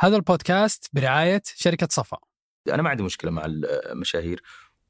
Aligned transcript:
هذا 0.00 0.16
البودكاست 0.16 0.88
برعاية 0.92 1.42
شركة 1.44 1.88
صفا. 1.90 2.18
أنا 2.68 2.82
ما 2.82 2.90
عندي 2.90 3.02
مشكلة 3.02 3.30
مع 3.30 3.42
المشاهير 3.46 4.42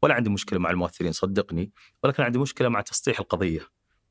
ولا 0.03 0.15
عندي 0.15 0.31
مشكلة 0.31 0.59
مع 0.59 0.71
الممثلين 0.71 1.13
صدقني 1.13 1.73
ولكن 2.03 2.23
عندي 2.23 2.39
مشكلة 2.39 2.69
مع 2.69 2.81
تسطيح 2.81 3.21
القضية 3.21 3.61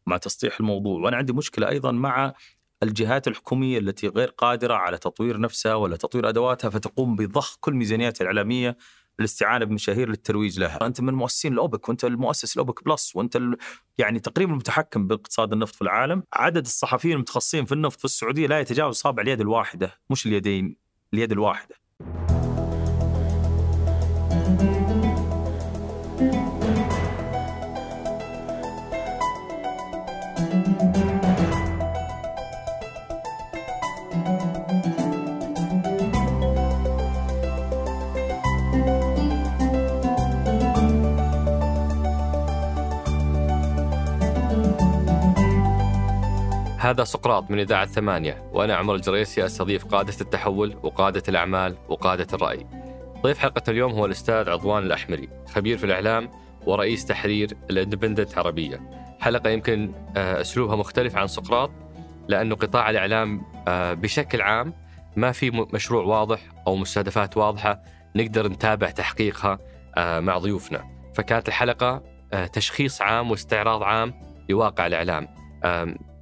مع 0.06 0.18
تسطيح 0.18 0.60
الموضوع 0.60 1.02
وأنا 1.02 1.18
عندي 1.18 1.34
مشكلة 1.34 1.70
أيضا 1.70 1.92
مع 1.92 2.34
الجهات 2.84 3.28
الحكومية 3.28 3.80
التي 3.80 4.08
غير 4.08 4.28
قادرة 4.28 4.74
على 4.74 4.98
تطوير 4.98 5.40
نفسها 5.40 5.74
ولا 5.74 5.98
تطوير 5.98 6.30
أدواتها 6.30 6.70
فتقوم 6.70 7.16
بضخ 7.16 7.58
كل 7.60 7.74
ميزانياتها 7.74 8.22
الإعلامية 8.22 8.78
للاستعانة 9.20 9.66
بمشاهير 9.66 10.10
للترويج 10.10 10.60
لها، 10.60 10.86
أنت 10.86 11.02
من 11.02 11.14
مؤسسين 11.14 11.54
الاوبك 11.54 11.90
وأنت 11.90 12.06
المؤسس 12.06 12.54
الاوبك 12.54 12.84
plus 12.84 13.16
وأنت 13.16 13.36
ال... 13.36 13.58
يعني 13.98 14.20
تقريبا 14.20 14.52
المتحكم 14.52 15.08
باقتصاد 15.08 15.54
النفط 15.54 15.76
في 15.76 15.82
العالم، 15.82 16.24
عدد 16.34 16.66
الصحفيين 16.66 17.14
المتخصصين 17.14 17.66
في 17.66 17.72
النفط 17.72 18.00
في 18.00 18.06
السعودية 18.06 18.48
لا 18.48 18.60
يتجاوز 18.60 18.96
صابع 18.96 19.24
اليد 19.24 19.42
الواحدة، 19.42 20.00
مش 20.10 20.26
اليدين، 20.26 20.87
اليد 21.14 21.32
الواحدة. 21.32 21.76
هذا 46.88 47.04
سقراط 47.04 47.52
من 47.52 47.60
إذاعة 47.60 47.86
ثمانية 47.86 48.50
وأنا 48.54 48.76
عمر 48.76 48.96
الجريسي 48.96 49.46
أستضيف 49.46 49.86
قادة 49.86 50.14
التحول 50.22 50.76
وقادة 50.84 51.24
الأعمال 51.30 51.78
وقادة 51.90 52.28
الرأي. 52.34 52.66
ضيف 53.24 53.38
حلقة 53.38 53.62
اليوم 53.68 53.92
هو 53.92 54.06
الأستاذ 54.06 54.50
عضوان 54.50 54.84
الأحمري 54.84 55.30
خبير 55.50 55.78
في 55.78 55.84
الإعلام 55.84 56.32
ورئيس 56.66 57.06
تحرير 57.06 57.58
الإندبندنت 57.70 58.38
عربية 58.38 58.90
حلقة 59.20 59.50
يمكن 59.50 59.92
آه، 60.18 60.42
أسلوبها 60.42 60.76
مختلف 60.76 61.16
عن 61.16 61.28
سقراط 61.28 61.72
لأنه 62.28 62.56
قطاع 62.56 62.90
الإعلام 62.90 63.42
آه، 63.68 63.94
بشكل 63.94 64.42
عام 64.42 64.74
ما 65.16 65.32
في 65.32 65.52
مشروع 65.52 66.04
واضح 66.04 66.40
أو 66.68 66.76
مستهدفات 66.76 67.38
واضحة 67.38 67.82
نقدر 68.16 68.48
نتابع 68.48 68.90
تحقيقها 68.90 69.60
آه، 69.98 70.20
مع 70.20 70.38
ضيوفنا. 70.38 70.84
فكانت 71.16 71.48
الحلقة 71.48 72.04
تشخيص 72.54 73.02
عام 73.02 73.32
واستعراض 73.32 73.84
عام 73.84 74.14
لواقع 74.50 74.88
الإعلام. 74.88 75.28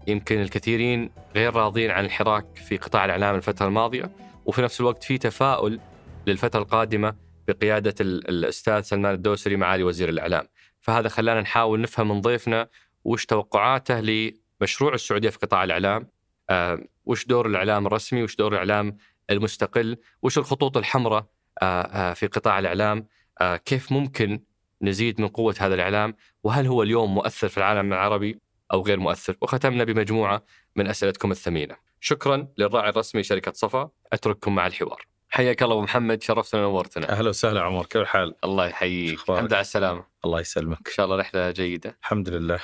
يمكن 0.07 0.41
الكثيرين 0.41 1.09
غير 1.35 1.55
راضين 1.55 1.91
عن 1.91 2.05
الحراك 2.05 2.45
في 2.55 2.77
قطاع 2.77 3.05
الإعلام 3.05 3.35
الفترة 3.35 3.67
الماضية 3.67 4.11
وفي 4.45 4.61
نفس 4.61 4.81
الوقت 4.81 5.03
في 5.03 5.17
تفاؤل 5.17 5.79
للفترة 6.27 6.59
القادمة 6.59 7.15
بقيادة 7.47 7.95
الأستاذ 8.01 8.81
سلمان 8.81 9.13
الدوسري 9.13 9.55
معالي 9.55 9.83
وزير 9.83 10.09
الإعلام. 10.09 10.47
فهذا 10.81 11.09
خلانا 11.09 11.41
نحاول 11.41 11.81
نفهم 11.81 12.07
من 12.07 12.21
ضيفنا 12.21 12.67
وش 13.03 13.25
توقعاته 13.25 13.99
لمشروع 13.99 14.93
السعودية 14.93 15.29
في 15.29 15.37
قطاع 15.37 15.63
الإعلام 15.63 16.07
آه، 16.49 16.79
وش 17.05 17.25
دور 17.25 17.47
الإعلام 17.47 17.87
الرسمي 17.87 18.23
وش 18.23 18.35
دور 18.35 18.53
الإعلام 18.53 18.97
المستقل 19.29 19.97
وش 20.21 20.37
الخطوط 20.37 20.77
الحمراء 20.77 21.25
آه، 21.61 21.81
آه، 21.81 22.13
في 22.13 22.27
قطاع 22.27 22.59
الإعلام 22.59 23.07
آه، 23.41 23.57
كيف 23.57 23.91
ممكن 23.91 24.39
نزيد 24.81 25.21
من 25.21 25.27
قوة 25.27 25.55
هذا 25.59 25.73
الإعلام 25.73 26.15
وهل 26.43 26.67
هو 26.67 26.83
اليوم 26.83 27.15
مؤثر 27.15 27.47
في 27.47 27.57
العالم 27.57 27.93
العربي؟ 27.93 28.39
أو 28.73 28.81
غير 28.81 28.99
مؤثر. 28.99 29.37
وختمنا 29.41 29.83
بمجموعة 29.83 30.45
من 30.75 30.87
أسئلتكم 30.87 31.31
الثمينة. 31.31 31.75
شكرا 31.99 32.47
للراعي 32.57 32.89
الرسمي 32.89 33.23
شركة 33.23 33.51
صفا. 33.51 33.89
أترككم 34.13 34.55
مع 34.55 34.67
الحوار. 34.67 35.05
حياك 35.29 35.63
الله 35.63 35.73
أبو 35.73 35.83
محمد 35.83 36.23
شرفتنا 36.23 36.65
ونورتنا. 36.65 37.09
أهلا 37.09 37.29
وسهلا 37.29 37.61
عمر 37.61 37.85
كيف 37.85 38.01
الحال؟ 38.01 38.35
الله 38.43 38.67
يحييك. 38.67 39.19
الحمد 39.19 39.37
لله 39.37 39.55
على 39.55 39.61
السلامة. 39.61 40.05
الله 40.25 40.39
يسلمك. 40.39 40.87
إن 40.87 40.93
شاء 40.93 41.05
الله 41.05 41.17
رحلة 41.17 41.51
جيدة. 41.51 41.97
الحمد 42.01 42.29
لله. 42.29 42.59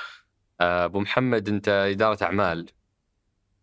آه، 0.60 0.84
أبو 0.84 1.00
محمد 1.00 1.48
أنت 1.48 1.68
إدارة 1.68 2.24
أعمال 2.24 2.66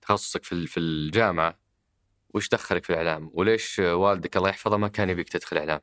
تخصصك 0.01 0.43
في 0.43 0.67
في 0.67 0.79
الجامعة. 0.79 1.59
وش 2.33 2.49
دخلك 2.49 2.83
في 2.83 2.89
الإعلام؟ 2.89 3.31
وليش 3.33 3.79
والدك 3.79 4.37
الله 4.37 4.49
يحفظه 4.49 4.77
ما 4.77 4.87
كان 4.87 5.09
يبيك 5.09 5.29
تدخل 5.29 5.57
إعلام؟ 5.57 5.81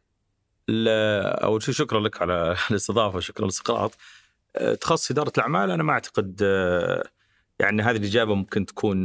لا 0.69 1.45
أول 1.45 1.63
شيء 1.63 1.75
شكرا 1.75 2.01
لك 2.01 2.23
على 2.23 2.57
الاستضافة 2.71 3.21
شكرا 3.21 3.47
لسقراط 3.47 3.97
تخصص 4.81 5.11
إدارة 5.11 5.33
الأعمال 5.39 5.71
أنا 5.71 5.83
ما 5.83 5.93
أعتقد 5.93 6.41
يعني 7.61 7.83
هذه 7.83 7.97
الإجابة 7.97 8.35
ممكن 8.35 8.67
تكون 8.67 9.05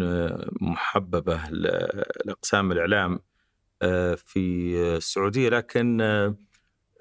محببة 0.62 1.50
لأقسام 2.25 2.72
الإعلام 2.72 3.19
في 4.17 4.75
السعودية. 4.97 5.50
لكن 5.50 6.01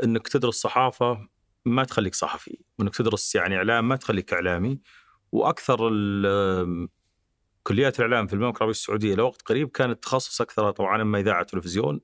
إنك 0.05 0.29
تدرس 0.29 0.55
صحافة 0.55 1.29
ما 1.65 1.85
تخليك 1.85 2.15
صحفي. 2.15 2.59
وانك 2.79 2.97
تدرس 2.97 3.35
يعني 3.35 3.57
إعلام 3.57 3.89
ما 3.89 3.97
تخليك 3.97 4.33
إعلامي. 4.33 4.81
وأكثر 5.33 5.79
كليات 7.63 8.01
الإعلام 8.01 8.27
في 8.27 8.33
المملكة 8.33 8.57
العربيه 8.57 8.71
السعودية 8.71 9.15
لوقت 9.15 9.43
قريب 9.43 9.69
كانت 9.69 10.03
تخصص 10.03 10.41
أكثر 10.41 10.71
طبعا 10.71 11.03
اما 11.03 11.19
إذاعة 11.19 11.41
وتلفزيون 11.41 12.01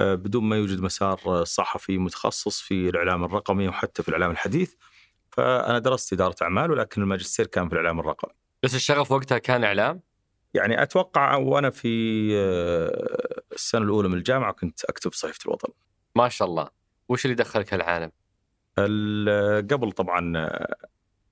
بدون 0.00 0.44
ما 0.44 0.56
يوجد 0.56 0.80
مسار 0.80 1.44
صحفي 1.44 1.98
متخصص 1.98 2.60
في 2.60 2.88
الإعلام 2.88 3.24
الرقمي 3.24 3.68
وحتى 3.68 4.02
في 4.02 4.08
الإعلام 4.08 4.30
الحديث. 4.30 4.74
فأنا 5.40 5.78
درست 5.78 6.12
إدارة 6.12 6.36
أعمال 6.42 6.70
ولكن 6.70 7.02
الماجستير 7.02 7.46
كان 7.46 7.68
في 7.68 7.72
الإعلام 7.72 8.00
الرقمي. 8.00 8.32
بس 8.62 8.74
الشغف 8.74 9.12
وقتها 9.12 9.38
كان 9.38 9.64
إعلام؟ 9.64 10.00
يعني 10.54 10.82
أتوقع 10.82 11.36
وأنا 11.36 11.70
في 11.70 12.28
آه، 12.36 13.42
السنة 13.52 13.84
الأولى 13.84 14.08
من 14.08 14.14
الجامعة 14.14 14.52
كنت 14.52 14.84
أكتب 14.84 15.12
صحيفة 15.12 15.38
الوطن. 15.46 15.68
ما 16.16 16.28
شاء 16.28 16.48
الله، 16.48 16.68
وش 17.08 17.24
اللي 17.24 17.34
دخلك 17.36 17.74
هالعالم؟ 17.74 18.12
قبل 19.70 19.92
طبعا 19.92 20.38
آه، 20.38 20.76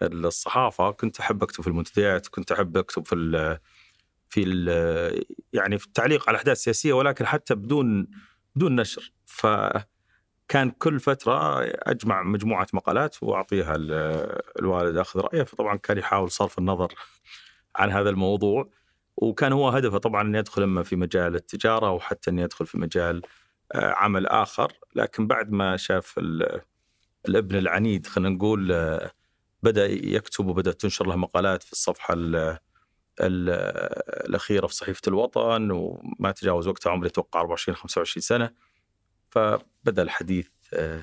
الصحافة 0.03 0.91
كنت 0.91 1.21
أحب 1.21 1.43
أكتب 1.43 1.63
في 1.63 1.69
المنتديات، 1.69 2.27
كنت 2.27 2.53
أحب 2.53 2.77
أكتب 2.77 3.07
في 3.07 3.15
ال 3.15 3.59
في 4.29 4.43
ال 4.47 5.25
يعني 5.53 5.79
في 5.79 5.87
التعليق 5.87 6.23
على 6.29 6.31
الأحداث 6.31 6.57
السياسية 6.57 6.93
ولكن 6.93 7.27
حتى 7.27 7.55
بدون 7.55 8.07
بدون 8.57 8.81
نشر 8.81 9.13
ف 9.27 9.47
كان 10.49 10.71
كل 10.71 11.01
فترة 11.01 11.63
أجمع 11.65 12.23
مجموعة 12.23 12.67
مقالات 12.73 13.23
وأعطيها 13.23 13.75
الوالد 14.61 14.97
أخذ 14.97 15.21
رأيه 15.21 15.43
فطبعا 15.43 15.77
كان 15.77 15.99
يحاول 15.99 16.31
صرف 16.31 16.59
النظر 16.59 16.95
عن 17.77 17.91
هذا 17.91 18.11
الموضوع. 18.11 18.71
وكان 19.17 19.53
هو 19.53 19.69
هدفه 19.69 19.99
طبعا 19.99 20.23
أن 20.23 20.35
يدخل 20.35 20.63
أما 20.63 20.83
في 20.83 20.97
مجال 20.97 21.35
التجارة 21.35 21.91
وحتى 21.91 22.31
أن 22.31 22.39
يدخل 22.39 22.67
في 22.67 22.79
مجال 22.79 23.23
آه، 23.73 23.93
عمل 23.93 24.27
آخر. 24.27 24.73
لكن 24.95 25.27
بعد 25.27 25.51
ما 25.53 25.77
شاف 25.77 26.15
الابن 27.29 27.57
العنيد 27.57 28.07
خلينا 28.07 28.35
نقول 28.35 28.73
آه، 28.73 29.11
بدأ 29.63 29.87
يكتب 29.87 30.47
وبدأت 30.47 30.81
تنشر 30.81 31.07
له 31.07 31.17
مقالات 31.17 31.63
في 31.63 31.73
الصفحة 31.73 32.15
الأخيرة 33.21 34.67
في 34.67 34.75
صحيفة 34.75 35.03
الوطن 35.09 35.71
وما 35.71 36.31
تجاوز 36.31 36.69
وقتها 36.69 36.91
عمري 36.91 37.09
أتوقع 37.09 37.41
24 37.41 37.77
25 37.77 38.23
سنة. 38.23 38.68
فبدأ 39.31 40.03
الحديث 40.03 40.49
آه، 40.75 41.03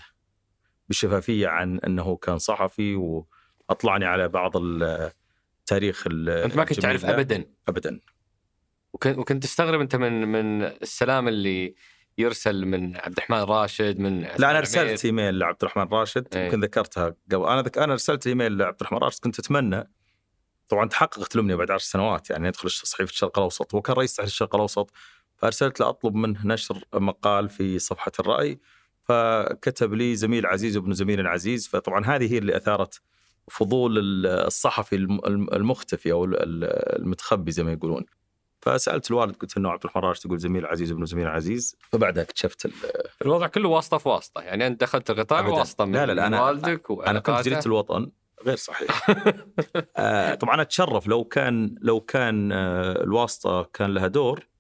بشفافية 0.90 1.48
عن 1.48 1.80
أنه 1.80 2.16
كان 2.16 2.38
صحفي 2.38 2.96
وأطلعني 2.96 4.06
على 4.06 4.28
بعض 4.28 4.52
التاريخ 4.58 6.08
أنت 6.08 6.56
ما 6.56 6.64
كنت 6.64 6.80
تعرف 6.80 7.06
ابدا؟ 7.06 7.46
ابدا. 7.68 8.00
وكنت 8.94 9.18
وكنت 9.18 9.44
تستغرب 9.44 9.82
أنت 9.82 9.96
من 9.96 10.28
من 10.28 10.64
السلام 10.64 11.28
اللي 11.28 11.76
يرسل 12.18 12.66
من 12.66 12.98
عبد 12.98 13.18
الرحمن 13.18 13.38
راشد 13.38 14.00
من 14.00 14.22
لا 14.22 14.52
أنا 14.52 14.58
أرسلت 14.58 15.06
إيميل 15.06 15.40
لعبد 15.40 15.58
الرحمن 15.64 15.84
راشد 15.84 16.36
إيه. 16.36 16.46
يمكن 16.46 16.62
ذكرتها 16.62 17.16
قبل. 17.32 17.46
أنا 17.46 17.62
ذك... 17.62 17.78
أنا 17.78 17.92
أرسلت 17.94 18.28
إيميل 18.28 18.58
لعبد 18.58 18.78
الرحمن 18.82 18.98
راشد 18.98 19.20
كنت 19.20 19.40
أتمنى. 19.40 19.92
طبعا 20.70 20.90
تحققت 20.90 21.36
الامنيه 21.36 21.56
بعد 21.56 21.72
عشر 21.72 21.86
سنوات 21.86 22.30
يعني 22.30 22.48
يدخل 22.48 22.70
صحيفة 22.70 23.12
الشرق 23.12 23.38
الأوسط. 23.38 23.74
وكان 23.74 23.96
رئيس 23.96 24.16
تحرير 24.16 24.28
الشرق 24.28 24.56
الأوسط 24.56 24.92
فأرسلت 25.46 25.80
له 25.80 25.90
أطلب 25.90 26.16
منه 26.16 26.48
نشر 26.48 26.84
مقال 26.94 27.50
في 27.50 27.80
صفحة 27.80 28.12
الرأي 28.20 28.60
فكتب 29.04 29.94
لي 29.94 30.16
زميل 30.16 30.46
عزيز 30.46 30.78
وابن 30.78 30.94
زميل 30.94 31.28
عزيز 31.28 31.68
فطبعا 31.68 32.06
هذه 32.06 32.34
هي 32.34 32.38
اللي 32.38 32.58
أثارت 32.58 33.02
فضول 33.48 34.26
الصحفي 34.26 34.96
المختفي 35.54 36.12
أو 36.12 36.26
المتخبي 36.26 37.52
زي 37.52 37.64
ما 37.64 37.72
يقولون. 37.72 38.06
فسألت 38.62 39.12
الوالد 39.12 39.36
قلت 39.36 39.58
انه 39.58 39.70
عبد 39.70 39.84
الرحمن 39.86 40.14
يقول 40.26 40.40
زميل 40.40 40.66
عزيز 40.66 40.92
وابن 40.92 41.06
زميل 41.06 41.28
عزيز. 41.28 41.76
فبعدها 41.92 42.24
اكتشفت 42.24 42.72
الوضع 43.22 43.48
كله 43.48 43.70
واسطة 43.70 43.98
في 43.98 44.10
واسطة 44.10 44.42
يعني 44.42 44.68
أنت 44.68 44.82
دخلت 44.82 45.10
القطاع 45.10 45.48
واسطة 45.48 45.86
من 45.86 45.94
لا 45.94 46.06
لا, 46.06 46.14
لا 46.14 46.28
أنا 46.28 46.44
والدك 46.44 46.92
أنا 47.08 47.20
كنت 47.20 47.42
جريده 47.42 47.66
الوطن 47.66 48.12
غير 48.46 48.56
صحيح. 48.56 49.10
آه 49.98 50.36
طبعا 50.36 50.62
أتشرف 50.62 51.08
لو 51.08 51.24
كان 51.24 51.76
لو 51.82 52.00
كان 52.00 52.52
آه 52.52 53.04
الواسطة 53.04 53.64
كان 53.74 53.94
لها 53.94 54.08
دور 54.08 54.55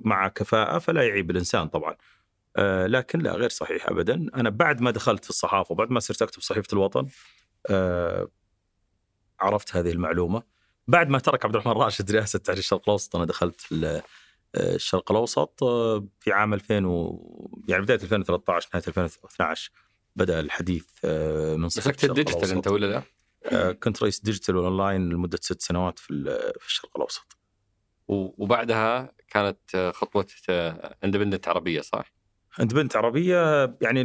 مع 0.00 0.28
كفاءة 0.28 0.78
فلا 0.78 1.02
يعيب 1.08 1.30
الإنسان 1.30 1.68
طبعا 1.68 1.96
آه، 2.56 2.86
لكن 2.86 3.18
لا 3.18 3.32
غير 3.32 3.48
صحيح 3.48 3.88
أبدا 3.88 4.14
أنا 4.34 4.50
بعد 4.50 4.80
ما 4.80 4.90
دخلت 4.90 5.24
في 5.24 5.30
الصحافة 5.30 5.72
وبعد 5.72 5.90
ما 5.90 6.00
صرت 6.00 6.22
أكتب 6.22 6.40
صحيفة 6.42 6.68
الوطن 6.72 7.06
آه، 7.70 8.28
عرفت 9.40 9.76
هذه 9.76 9.90
المعلومة 9.90 10.42
بعد 10.88 11.08
ما 11.08 11.18
ترك 11.18 11.44
عبد 11.44 11.54
الرحمن 11.54 11.72
راشد 11.72 12.10
رئاسة 12.12 12.38
تحرير 12.38 12.58
الشرق 12.58 12.82
الأوسط 12.88 13.16
أنا 13.16 13.24
دخلت 13.24 13.60
آه، 13.84 14.02
الشرق 14.56 15.10
الأوسط 15.12 15.62
آه، 15.62 16.06
في 16.20 16.32
عام 16.32 16.54
2000 16.54 16.86
و... 16.86 17.62
يعني 17.68 17.82
بداية 17.82 17.98
2013 18.02 18.68
نهاية 18.74 18.84
2012 18.88 19.70
بدأ 20.16 20.40
الحديث 20.40 20.86
آه، 21.04 21.54
من 21.56 21.60
مسكت 21.60 22.04
ال 22.04 22.10
digital 22.10 22.50
أنت. 22.50 22.68
ولا 22.68 22.86
لا؟ 22.86 23.02
آه، 23.44 23.72
كنت 23.72 24.02
رئيس 24.02 24.20
digital 24.20 24.56
و 24.56 24.63
online 24.63 25.08
لمدة 25.08 25.38
ست 25.42 25.62
سنوات 25.62 25.98
في 25.98 26.10
ال- 26.10 26.52
في 26.60 26.66
الشرق 26.66 26.90
الأوسط 26.96 27.36
وبعدها 28.08 29.12
كانت 29.28 29.74
آه، 29.74 29.90
خطوه 29.90 30.26
Independent 31.04 31.48
عربية 31.48 31.80
صح؟ 31.80 32.12
Independent 32.58 32.96
عربية 32.96 33.74
يعني 33.80 34.04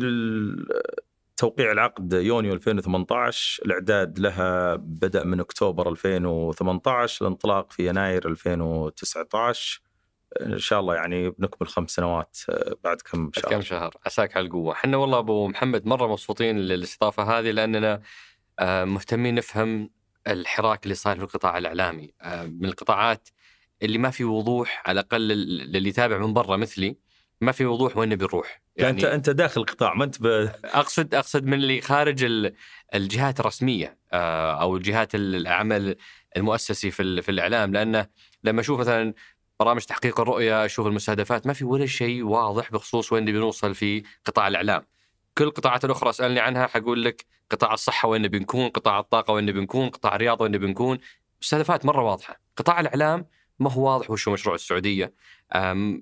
توقيع 1.38 1.72
العقد 1.72 2.14
يونيو 2.14 2.54
2018 2.54 3.66
الإعداد 3.66 4.20
لها 4.20 4.76
بدأ 4.76 5.24
من 5.24 5.40
أكتوبر 5.40 5.90
2018 5.90 7.26
الانطلاق 7.26 7.72
في 7.72 7.88
يناير 7.88 8.28
2019 8.28 9.82
إن 10.42 10.58
شاء 10.58 10.80
الله 10.80 10.96
يعني 10.96 11.30
بنكمل 11.30 11.68
خمس 11.68 11.92
سنوات 11.92 12.38
آه، 12.50 12.76
بعد 12.84 13.02
كم 13.02 13.32
شهر. 13.36 13.52
كم 13.52 13.62
شهر؟ 13.62 13.98
عساك 14.06 14.38
على 14.38 14.46
القوة. 14.46 14.74
إحنا 14.74 14.98
والله 14.98 15.20
أبو 15.20 15.48
محمد 15.48 15.86
مرة 15.86 16.08
مبسوطين 16.08 16.58
للاستضافة 16.58 17.24
هذه 17.24 17.52
لأننا 17.52 18.02
آه، 18.60 18.86
مهتمين 18.86 19.36
نفهم 19.36 19.90
الحراك 20.28 20.84
اللي 20.84 20.96
صاير 20.96 21.18
في 21.18 21.24
القطاع 21.24 21.58
الإعلامي. 21.58 22.14
آه، 22.22 22.44
من 22.44 22.66
القطاعات 22.66 23.30
اللي 23.84 23.98
ما 23.98 24.10
في 24.10 24.24
وضوح 24.24 24.84
على 24.86 25.00
الأقل 25.00 25.22
لل- 25.28 25.72
للي 25.72 25.90
يتابع 25.90 26.18
من 26.18 26.34
برا 26.34 26.58
مثلي 26.58 26.98
ما 27.42 27.52
في 27.52 27.66
وضوح 27.66 27.98
وين 27.98 28.16
بنروح 28.16 28.62
يعني 28.76 28.92
أنت 28.92 29.04
أنت 29.04 29.30
داخل 29.30 29.62
القطاع 29.62 29.94
ما 29.94 30.04
أنت 30.04 30.22
ب... 30.22 30.26
أقصد 30.64 31.16
أقصد 31.16 31.44
من 31.44 31.54
اللي 31.54 31.82
خارج 31.82 32.24
ال- 32.24 32.54
الجهات 32.96 33.40
الرسمية 33.40 33.98
آه، 34.14 34.62
أو 34.62 34.78
الجهات 34.78 35.16
ال- 35.16 35.36
العمل 35.36 35.96
المؤسسي 36.38 36.92
في 36.92 37.22
في 37.22 37.30
الإعلام 37.32 37.74
لأنه 37.74 38.08
لما 38.44 38.62
أشوف 38.62 38.80
مثلا 38.80 39.14
برامج 39.60 39.82
تحقيق 39.82 40.20
الرؤية 40.20 40.66
أشوف 40.66 40.88
المستهدفات 40.88 41.48
ما 41.48 41.54
في 41.54 41.66
ولا 41.66 41.86
شيء 41.86 42.24
واضح 42.24 42.72
بخصوص 42.72 43.12
وين 43.14 43.24
نبي 43.24 43.38
نوصل 43.40 43.76
في 43.76 44.04
قطاع 44.26 44.48
الإعلام. 44.48 44.86
كل 45.38 45.44
القطاعات 45.44 45.86
الأخرى 45.86 46.10
أسألني 46.10 46.40
عنها 46.40 46.68
حقول 46.68 47.04
لك 47.04 47.26
قطاع 47.52 47.74
الصحة 47.74 48.10
وين 48.10 48.22
نبي 48.22 48.40
نكون، 48.40 48.70
قطاع 48.70 49.00
الطاقة 49.00 49.34
وين 49.34 49.46
نبي 49.46 49.60
نكون، 49.62 49.90
قطاع 49.90 50.16
الرياضة 50.16 50.44
وين 50.44 50.52
نبي 50.52 50.68
نكون، 50.68 50.98
مستهدفات 51.42 51.86
مرة 51.86 52.02
واضحة. 52.04 52.40
قطاع 52.58 52.80
الإعلام 52.80 53.26
ما 53.60 53.72
هو 53.72 53.86
واضح 53.94 54.12
وش 54.12 54.28
مشروع 54.28 54.56
السعودية، 54.56 55.14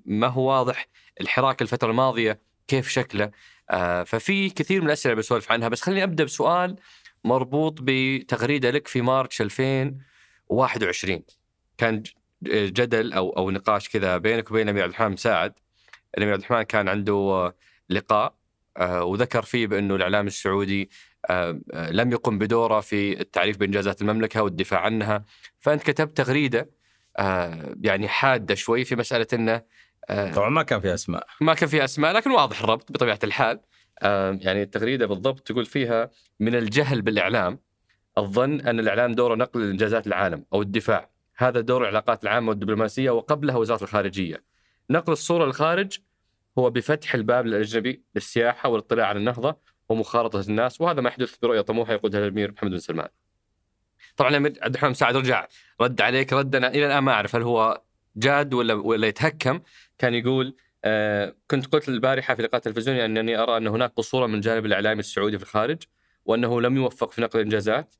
ما 0.04 0.26
هو 0.26 0.48
واضح 0.50 0.88
الحراك 1.20 1.62
الفترة 1.62 1.90
الماضية؟ 1.90 2.40
كيف 2.68 2.88
شكله، 2.88 3.30
آه، 3.70 4.02
ففي 4.02 4.50
كثير 4.50 4.80
من 4.80 4.86
الأسئلة 4.86 5.14
بسولف 5.14 5.52
عنها 5.52 5.68
بس 5.68 5.82
خليني 5.82 6.02
أبدأ 6.04 6.24
بسؤال 6.24 6.76
مربوط 7.24 7.78
بتغريدة 7.82 8.70
لك 8.70 8.88
في 8.88 9.00
مارتش 9.02 9.40
2021 10.50 11.22
كان 11.78 12.02
ج- 12.02 12.12
جدل 12.72 13.12
أو 13.12 13.30
أو 13.30 13.50
نقاش 13.50 13.88
كذا 13.88 14.16
بينك 14.16 14.50
وبين 14.50 14.62
الامير 14.62 14.82
عبد 14.82 14.92
الرحمن 14.92 15.12
مساعد 15.12 15.52
الأمير 16.18 16.34
عبد 16.34 16.42
الرحمن 16.44 16.62
كان 16.62 16.88
عنده 16.88 17.12
آه، 17.14 17.54
لقاء 17.90 18.34
آه، 18.76 19.04
وذكر 19.04 19.42
فيه 19.42 19.66
بأنه 19.66 19.94
الإعلام 19.94 20.26
السعودي 20.26 20.90
آه، 21.30 21.60
آه، 21.72 21.90
لم 21.90 22.12
يقم 22.12 22.38
بدوره 22.38 22.80
في 22.80 23.20
التعريف 23.20 23.56
بإنجازات 23.56 24.02
المملكة 24.02 24.42
والدفاع 24.42 24.80
عنها. 24.80 25.24
فأنت 25.60 25.82
كتبت 25.82 26.16
تغريدة 26.16 26.58
آه، 26.60 26.68
يعني 27.80 28.08
حادة 28.08 28.54
شوي 28.54 28.84
في 28.84 28.96
مسألة 28.96 29.26
إنه 29.32 29.62
آه، 30.10 30.32
طبعا 30.32 30.48
ما 30.48 30.62
كان 30.62 30.80
في 30.80 30.94
أسماء. 30.94 31.26
ما 31.40 31.54
كان 31.54 31.68
فيها 31.68 31.84
أسماء 31.84 32.12
لكن 32.12 32.30
واضح 32.30 32.62
الربط 32.62 32.92
بطبيعة 32.92 33.18
الحال. 33.24 33.60
آم، 34.02 34.38
يعني 34.42 34.62
التغريدة 34.62 35.06
بالضبط 35.06 35.40
تقول 35.40 35.66
فيها 35.66 36.10
من 36.40 36.54
الجهل 36.54 37.02
بالإعلام 37.02 37.58
الظن 38.18 38.60
أن 38.60 38.80
الإعلام 38.80 39.12
دوره 39.12 39.34
نقل 39.34 39.70
انجازات 39.70 40.06
العالم 40.06 40.44
أو 40.52 40.62
الدفاع. 40.62 41.10
هذا 41.36 41.60
دور 41.60 41.82
العلاقات 41.82 42.24
العامة 42.24 42.48
والدبلوماسية 42.48 43.10
وقبلها 43.10 43.56
وزارة 43.56 43.82
الخارجية. 43.82 44.44
نقل 44.90 45.12
الصورة 45.12 45.46
للخارج 45.46 45.98
هو 46.58 46.70
بفتح 46.70 47.14
الباب 47.14 47.46
للأجنبي 47.46 48.02
للسياحة 48.14 48.68
والاطلاع 48.68 49.06
على 49.06 49.18
النهضة 49.18 49.56
ومخالطه 49.88 50.40
الناس 50.40 50.80
وهذا 50.80 51.00
ما 51.00 51.08
يحدث 51.08 51.36
برؤية 51.36 51.60
طموحه 51.60 51.92
يقودها 51.92 52.20
الأمير 52.20 52.52
محمد 52.52 52.70
بن 52.70 52.78
سلمان. 52.78 53.08
طبعا 54.16 54.30
الامير 54.30 54.52
عبد 54.62 54.74
الرحمن 54.74 54.90
مساعد 54.90 55.16
رجع 55.16 55.46
رد 55.80 56.00
عليك 56.00 56.32
رد 56.32 56.56
أنا 56.56 56.68
إلى 56.68 56.86
الآن 56.86 56.98
ما 56.98 57.12
أعرف 57.12 57.36
هل 57.36 57.42
هو 57.42 57.82
جاد 58.16 58.54
ولا 58.54 58.74
ولا 58.74 59.06
يتهكم. 59.06 59.60
كان 59.98 60.14
يقول 60.14 60.56
آه 60.84 61.34
كنت 61.50 61.66
قلت 61.66 61.88
البارحه 61.88 62.34
في 62.34 62.42
لقاء 62.42 62.60
تلفزيوني 62.60 63.04
أنني 63.04 63.36
أرى 63.38 63.56
أن 63.56 63.66
هناك 63.66 63.92
قصورا 63.96 64.26
من 64.26 64.34
الجانب 64.34 64.66
الإعلامي 64.66 65.00
السعودي 65.00 65.38
في 65.38 65.44
الخارج 65.44 65.82
وأنه 66.24 66.60
لم 66.60 66.76
يوفق 66.76 67.10
في 67.10 67.22
نقل 67.22 67.38
الإنجازات 67.38 67.94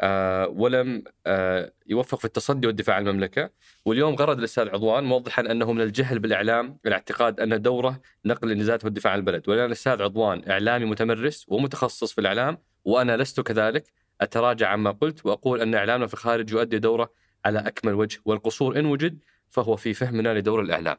آه 0.00 0.48
ولم 0.48 1.04
آه 1.26 1.72
يوفق 1.86 2.18
في 2.18 2.24
التصدي 2.24 2.66
والدفاع 2.66 2.96
عن 2.96 3.08
المملكة. 3.08 3.50
واليوم 3.84 4.14
غرد 4.14 4.38
الأستاذ 4.38 4.68
عضوان 4.68 5.04
موضحا 5.04 5.42
أنه 5.42 5.72
من 5.72 5.80
الجهل 5.80 6.18
بالإعلام 6.18 6.78
الاعتقاد 6.86 7.40
أن 7.40 7.62
دوره 7.62 8.00
نقل 8.24 8.46
الإنجازات 8.48 8.84
والدفاع 8.84 9.12
عن 9.12 9.18
البلد. 9.18 9.48
ولان 9.48 9.66
الاستاذ 9.66 10.02
عضوان 10.02 10.50
إعلامي 10.50 10.84
متمرس 10.84 11.46
ومتخصص 11.48 12.12
في 12.12 12.20
الإعلام 12.20 12.58
وأنا 12.84 13.16
لست 13.16 13.40
كذلك. 13.40 13.84
أتراجع 14.20 14.68
عما 14.68 14.90
قلت 14.90 15.26
وأقول 15.26 15.60
أن 15.60 15.74
إعلامنا 15.74 16.06
في 16.06 16.14
الخارج 16.14 16.52
يؤدي 16.52 16.78
دوره 16.78 17.12
على 17.44 17.58
أكمل 17.58 17.94
وجه 17.94 18.20
والقصور 18.24 18.78
إن 18.78 18.86
وجد 18.86 19.18
فهو 19.50 19.76
في 19.76 19.94
فهمنا 19.94 20.38
لدور 20.38 20.60
الإعلام. 20.60 20.96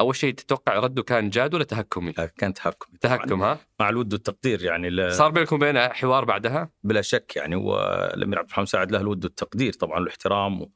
أول 0.00 0.16
شيء 0.16 0.34
تتوقع 0.34 0.78
رده 0.78 1.02
كان 1.02 1.30
جاد 1.30 1.54
ولا 1.54 1.64
تهكمي؟ 1.64 2.14
آه، 2.18 2.30
كان 2.38 2.54
تهكم 2.54 2.86
طبعاً. 3.02 3.16
تهكم 3.16 3.42
ها؟ 3.42 3.58
مع 3.80 3.88
الود 3.88 4.12
والتقدير 4.12 4.62
يعني 4.64 4.90
ل... 4.90 5.12
صار 5.12 5.30
بينكم 5.30 5.56
وبين 5.56 5.78
حوار 5.78 6.24
بعدها؟ 6.24 6.70
بلا 6.84 7.02
شك 7.02 7.36
يعني 7.36 7.56
والامير 7.56 8.38
عبد 8.38 8.48
الرحمن 8.48 8.62
مساعد 8.62 8.92
له 8.92 9.00
الود 9.00 9.24
والتقدير 9.24 9.72
طبعا 9.72 9.98
والاحترام 9.98 10.62
و... 10.62 10.70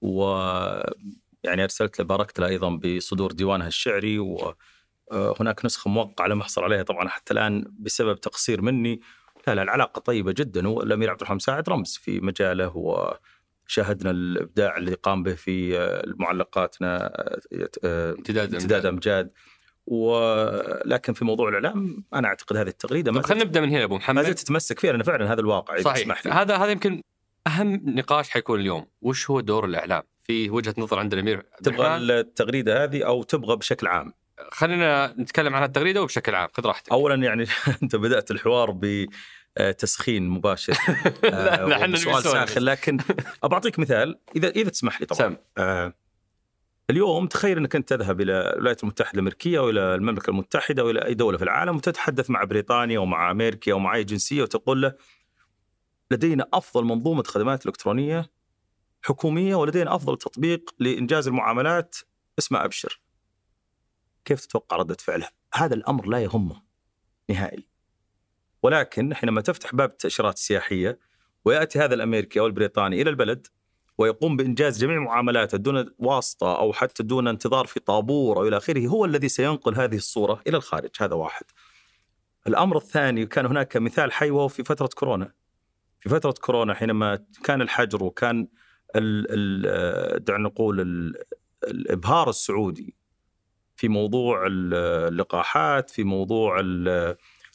و... 0.00 0.22
يعني 1.44 1.62
أرسلت 1.62 1.98
له 1.98 2.04
باركت 2.04 2.40
له 2.40 2.46
أيضا 2.46 2.70
بصدور 2.76 3.32
ديوانها 3.32 3.66
الشعري 3.66 4.18
وهناك 4.18 5.64
نسخة 5.64 5.90
موقعة 5.90 6.26
لم 6.26 6.40
أحصل 6.40 6.64
عليها 6.64 6.82
طبعا 6.82 7.08
حتى 7.08 7.34
الآن 7.34 7.64
بسبب 7.78 8.20
تقصير 8.20 8.62
مني 8.62 9.00
لا 9.46 9.54
لا 9.54 9.62
العلاقة 9.62 10.00
طيبة 10.00 10.32
جدا 10.32 10.68
والأمير 10.68 11.10
عبد 11.10 11.20
الرحمن 11.20 11.36
مساعد 11.36 11.68
رمز 11.68 11.98
في 12.02 12.20
مجاله 12.20 12.72
وشاهدنا 12.76 14.10
الإبداع 14.10 14.76
اللي 14.76 14.94
قام 14.94 15.22
به 15.22 15.34
في 15.34 15.78
معلقاتنا 16.18 17.12
امتداد 17.84 18.54
امتداد 18.54 18.86
أمجاد. 18.86 19.30
ولكن 19.86 21.12
في 21.12 21.24
موضوع 21.24 21.48
الإعلام 21.48 22.04
أنا 22.14 22.28
أعتقد 22.28 22.56
هذه 22.56 22.68
التغريدة 22.68 23.12
ما 23.12 23.20
طب 23.20 23.26
خلينا 23.26 23.44
نبدأ 23.44 23.60
من 23.60 23.68
هنا 23.68 23.78
يا 23.78 23.84
أبو 23.84 23.94
ما 23.94 23.98
محمد 23.98 24.24
زلت 24.24 24.38
تتمسك 24.38 24.78
فيها 24.78 24.92
لأن 24.92 25.02
فعلا 25.02 25.32
هذا 25.32 25.40
الواقع 25.40 25.80
صحيح. 25.80 26.26
هذا 26.26 26.56
هذا 26.56 26.70
يمكن 26.70 27.02
أهم 27.46 27.82
نقاش 27.84 28.30
حيكون 28.30 28.60
اليوم. 28.60 28.86
وش 29.02 29.30
هو 29.30 29.40
دور 29.40 29.64
الإعلام 29.64 30.02
في 30.22 30.50
وجهة 30.50 30.74
نظر 30.78 30.98
عند 30.98 31.12
الأمير 31.12 31.42
تبغى 31.62 31.96
التغريدة 31.96 32.84
هذه 32.84 33.06
أو 33.06 33.22
تبغى 33.22 33.56
بشكل 33.56 33.86
عام؟ 33.86 34.12
خلينا 34.52 35.14
نتكلم 35.18 35.54
عن 35.54 35.62
التغريدة 35.62 36.02
وبشكل 36.02 36.34
عام. 36.34 36.48
خذ 36.54 36.66
راحتك. 36.66 36.92
اولا 36.92 37.14
يعني 37.14 37.46
أنت 37.82 37.96
بدأت 37.96 38.30
الحوار 38.30 38.70
بتسخين 39.60 40.28
مباشر 40.28 40.72
لا 41.22 41.66
لا 41.66 41.76
إحنا 41.76 41.96
سؤال 41.96 42.22
ساخن 42.22 42.60
لكن 42.60 42.98
ابى 43.42 43.54
أعطيك 43.54 43.78
مثال 43.78 44.18
إذا 44.36 44.48
إذا 44.48 44.70
تسمح 44.70 45.00
لي 45.00 45.06
طبعا 45.06 45.30
سم 45.30 45.36
آه 45.58 45.92
اليوم 46.90 47.26
تخيل 47.26 47.58
إنك 47.58 47.76
أنت 47.76 47.88
تذهب 47.88 48.20
إلى 48.20 48.52
الولايات 48.54 48.82
المتحدة 48.82 49.14
الأمريكية 49.14 49.58
والى 49.58 49.94
المملكة 49.94 50.30
المتحدة 50.30 50.84
والى 50.84 51.04
أي 51.04 51.14
دولة 51.14 51.38
في 51.38 51.44
العالم 51.44 51.76
وتتحدث 51.76 52.30
مع 52.30 52.44
بريطانيا 52.44 52.98
ومع 52.98 53.30
أمريكا 53.30 53.72
ومع 53.72 53.94
أي 53.94 54.04
جنسية 54.04 54.42
وتقول 54.42 54.82
له 54.82 54.94
لدينا 56.10 56.48
أفضل 56.52 56.84
منظومة 56.84 57.22
خدمات 57.22 57.66
إلكترونية 57.66 58.30
حكومية 59.02 59.54
ولدينا 59.54 59.94
أفضل 59.94 60.18
تطبيق 60.18 60.74
لإنجاز 60.78 61.28
المعاملات 61.28 61.96
اسمه 62.38 62.64
أبشر. 62.64 63.00
كيف 64.24 64.46
تتوقع 64.46 64.76
ردة 64.76 64.96
فعله؟ 65.00 65.28
هذا 65.54 65.74
الأمر 65.74 66.06
لا 66.06 66.22
يهمه 66.22 66.62
نهائي. 67.30 67.68
ولكن 68.66 69.14
حينما 69.14 69.40
تفتح 69.40 69.74
باب 69.74 69.90
التاشيرات 69.90 70.34
السياحيه 70.34 70.98
ويأتي 71.44 71.78
هذا 71.78 71.94
الأمريكي 71.94 72.40
أو 72.40 72.46
البريطاني 72.46 73.02
إلى 73.02 73.10
البلد 73.10 73.46
ويقوم 73.98 74.36
بإنجاز 74.36 74.78
جميع 74.78 75.00
معاملاته 75.00 75.58
دون 75.58 75.90
واسطة 75.98 76.58
أو 76.58 76.72
حتى 76.72 77.02
دون 77.02 77.28
انتظار 77.28 77.66
في 77.66 77.80
طابور 77.80 78.36
أو 78.36 78.48
إلى 78.48 78.56
آخره 78.56 78.86
هو 78.86 79.04
الذي 79.04 79.28
سينقل 79.28 79.74
هذه 79.74 79.96
الصورة 79.96 80.42
إلى 80.46 80.56
الخارج 80.56 80.90
هذا 81.00 81.14
واحد. 81.14 81.44
الأمر 82.46 82.76
الثاني 82.76 83.26
كان 83.26 83.46
هناك 83.46 83.76
مثال 83.76 84.12
حي 84.12 84.30
وهو 84.30 84.48
في 84.48 84.64
فترة 84.64 84.88
كورونا. 84.94 85.32
في 86.00 86.08
فترة 86.08 86.34
كورونا 86.40 86.74
حينما 86.74 87.24
كان 87.44 87.62
الحجر 87.62 88.04
وكان 88.04 88.48
دعنا 90.18 90.48
نقول 90.48 90.80
ال 90.80 91.14
الإبهار 91.64 92.28
السعودي 92.28 92.94
في 93.76 93.88
موضوع 93.88 94.46
اللقاحات 94.46 95.90
في 95.90 96.04
موضوع 96.04 96.60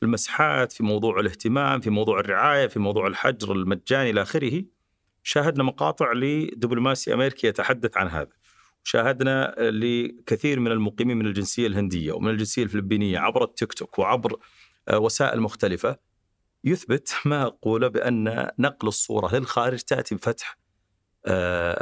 المسحات 0.03 0.71
في 0.71 0.83
موضوع 0.83 1.19
الاهتمام 1.19 1.81
في 1.81 1.89
موضوع 1.89 2.19
الرعاية 2.19 2.67
في 2.67 2.79
موضوع 2.79 3.07
الحجر 3.07 3.51
المجاني 3.51 4.09
إلى 4.09 4.21
آخره 4.21 4.63
شاهدنا 5.23 5.63
مقاطع 5.63 6.11
لدبلوماسي 6.13 7.13
أمريكي 7.13 7.47
يتحدث 7.47 7.97
عن 7.97 8.07
هذا 8.07 8.31
شاهدنا 8.83 9.55
لكثير 9.59 10.59
من 10.59 10.71
المقيمين 10.71 11.17
من 11.17 11.25
الجنسية 11.25 11.67
الهندية 11.67 12.11
ومن 12.11 12.29
الجنسية 12.29 12.63
الفلبينية 12.63 13.19
عبر 13.19 13.43
التيك 13.43 13.73
توك 13.73 13.99
وعبر 13.99 14.39
وسائل 14.93 15.41
مختلفة 15.41 15.97
يثبت 16.63 17.15
ما 17.25 17.43
اقوله 17.43 17.87
بأن 17.87 18.49
نقل 18.59 18.87
الصورة 18.87 19.35
للخارج 19.35 19.79
تأتي 19.79 20.15
بفتح 20.15 20.57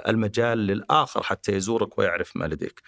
المجال 0.08 0.58
للآخر 0.58 1.24
حتى 1.24 1.52
يزورك 1.52 1.98
ويعرف 1.98 2.38
ما 2.38 2.46
لديك. 2.46 2.82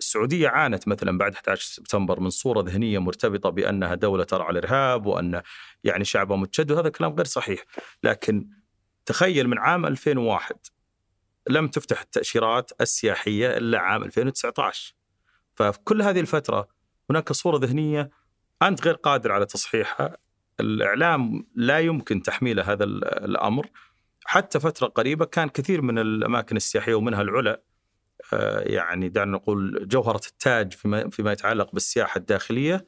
السعودية 0.00 0.48
عانت 0.48 0.88
مثلا 0.88 1.18
بعد 1.18 1.34
11 1.34 1.64
سبتمبر 1.64 2.20
من 2.20 2.30
صورة 2.30 2.62
ذهنية 2.62 2.98
مرتبطة 2.98 3.50
بأنها 3.50 3.94
دولة 3.94 4.24
ترعى 4.24 4.50
الإرهاب 4.50 5.06
وأن 5.06 5.42
يعني 5.84 6.04
شعبها 6.04 6.36
متشدد 6.36 6.72
هذا 6.72 6.88
كلام 6.88 7.12
غير 7.12 7.24
صحيح. 7.24 7.64
لكن 8.02 8.48
تخيل 9.06 9.48
من 9.48 9.58
عام 9.58 9.86
2001 9.86 10.56
لم 11.48 11.68
تفتح 11.68 12.00
التأشيرات 12.00 12.70
السياحية 12.80 13.56
إلا 13.56 13.78
عام 13.78 14.02
2019 14.02 14.94
ففي 15.54 15.78
كل 15.84 16.02
هذه 16.02 16.20
الفترة 16.20 16.68
هناك 17.10 17.32
صورة 17.32 17.58
ذهنية 17.58 18.10
أنت 18.62 18.84
غير 18.84 18.94
قادر 18.94 19.32
على 19.32 19.46
تصحيحها. 19.46 20.16
الإعلام 20.60 21.46
لا 21.54 21.80
يمكن 21.80 22.22
تحميله 22.22 22.72
هذا 22.72 22.84
الأمر. 22.84 23.66
حتى 24.24 24.60
فترة 24.60 24.86
قريبة 24.86 25.24
كان 25.24 25.48
كثير 25.48 25.82
من 25.82 25.98
الأماكن 25.98 26.56
السياحية 26.56 26.94
ومنها 26.94 27.22
العلا 27.22 27.62
يعني 28.62 29.08
دعنا 29.08 29.32
نقول 29.32 29.88
جوهرة 29.88 30.20
التاج 30.26 30.72
فيما 30.72 31.10
فيما 31.10 31.32
يتعلق 31.32 31.72
بالسياحة 31.72 32.18
الداخلية 32.18 32.86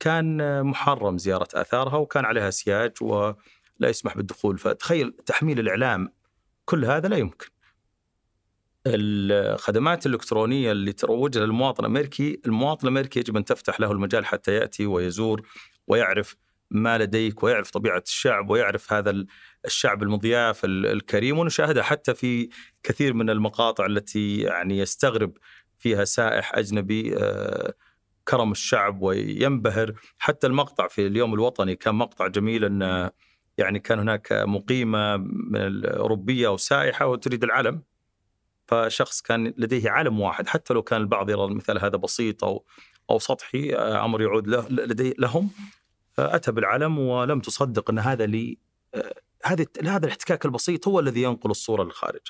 كان 0.00 0.62
محرم 0.62 1.18
زيارة 1.18 1.48
آثارها 1.54 1.96
وكان 1.96 2.24
عليها 2.24 2.50
سياج 2.50 2.92
ولا 3.00 3.34
يسمح 3.80 4.16
بالدخول 4.16 4.58
فتخيل 4.58 5.16
تحميل 5.26 5.58
الإعلام 5.60 6.12
كل 6.64 6.84
هذا 6.84 7.08
لا 7.08 7.16
يمكن. 7.16 7.46
الخدمات 8.86 10.06
الإلكترونية 10.06 10.72
اللي 10.72 10.92
تروجها 10.92 11.46
للمواطن 11.46 11.84
الامريكي، 11.84 12.40
المواطن 12.46 12.88
الأمريكي 12.88 13.20
يجب 13.20 13.36
أن 13.36 13.44
تفتح 13.44 13.80
له 13.80 13.92
المجال 13.92 14.26
حتى 14.26 14.54
يأتي 14.54 14.86
ويزور 14.86 15.48
ويعرف 15.86 16.36
ما 16.72 16.98
لديك 16.98 17.42
ويعرف 17.42 17.70
طبيعة 17.70 18.02
الشعب 18.06 18.50
ويعرف 18.50 18.92
هذا 18.92 19.24
الشعب 19.64 20.02
المضياف 20.02 20.64
الكريم 20.64 21.38
ونشاهدها 21.38 21.82
حتى 21.82 22.14
في 22.14 22.48
كثير 22.82 23.14
من 23.14 23.30
المقاطع 23.30 23.86
التي 23.86 24.38
يعني 24.38 24.78
يستغرب 24.78 25.32
فيها 25.78 26.04
سائح 26.04 26.54
أجنبي 26.54 27.16
آه، 27.16 27.74
كرم 28.28 28.52
الشعب 28.52 29.02
وينبهر. 29.02 29.94
حتى 30.18 30.46
المقطع 30.46 30.88
في 30.88 31.06
اليوم 31.06 31.34
الوطني 31.34 31.76
كان 31.76 31.94
مقطع 31.94 32.26
جميل 32.26 32.64
إن 32.64 33.10
يعني 33.58 33.78
كان 33.78 33.98
هناك 33.98 34.32
مقيمة 34.32 35.16
من 35.16 35.56
الأوروبية 35.56 36.46
أو 36.48 36.56
سائحه 36.56 37.06
وتريد 37.06 37.44
العلم. 37.44 37.82
فشخص 38.66 39.22
كان 39.22 39.54
لديه 39.58 39.90
علم 39.90 40.20
واحد 40.20 40.48
حتى 40.48 40.74
لو 40.74 40.82
كان 40.82 41.00
البعض 41.00 41.30
يرى 41.30 41.44
المثال 41.44 41.84
هذا 41.84 41.96
بسيط 41.96 42.44
أو 42.44 42.64
أو 43.10 43.18
سطحي 43.18 43.74
آه، 43.74 44.04
أمر 44.04 44.22
يعود 44.22 44.48
له 44.48 44.68
لدي 44.68 45.14
لهم. 45.18 45.50
اتى 46.18 46.52
بالعلم 46.52 46.98
ولم 46.98 47.40
تصدق 47.40 47.90
أن 47.90 47.98
هذا 47.98 48.26
لي 48.26 48.58
آه، 48.94 49.14
هذه 49.44 49.66
هذا 49.84 50.06
الاحتكاك 50.06 50.44
البسيط 50.44 50.88
هو 50.88 51.00
الذي 51.00 51.22
ينقل 51.22 51.50
الصورة 51.50 51.84
للخارج. 51.84 52.20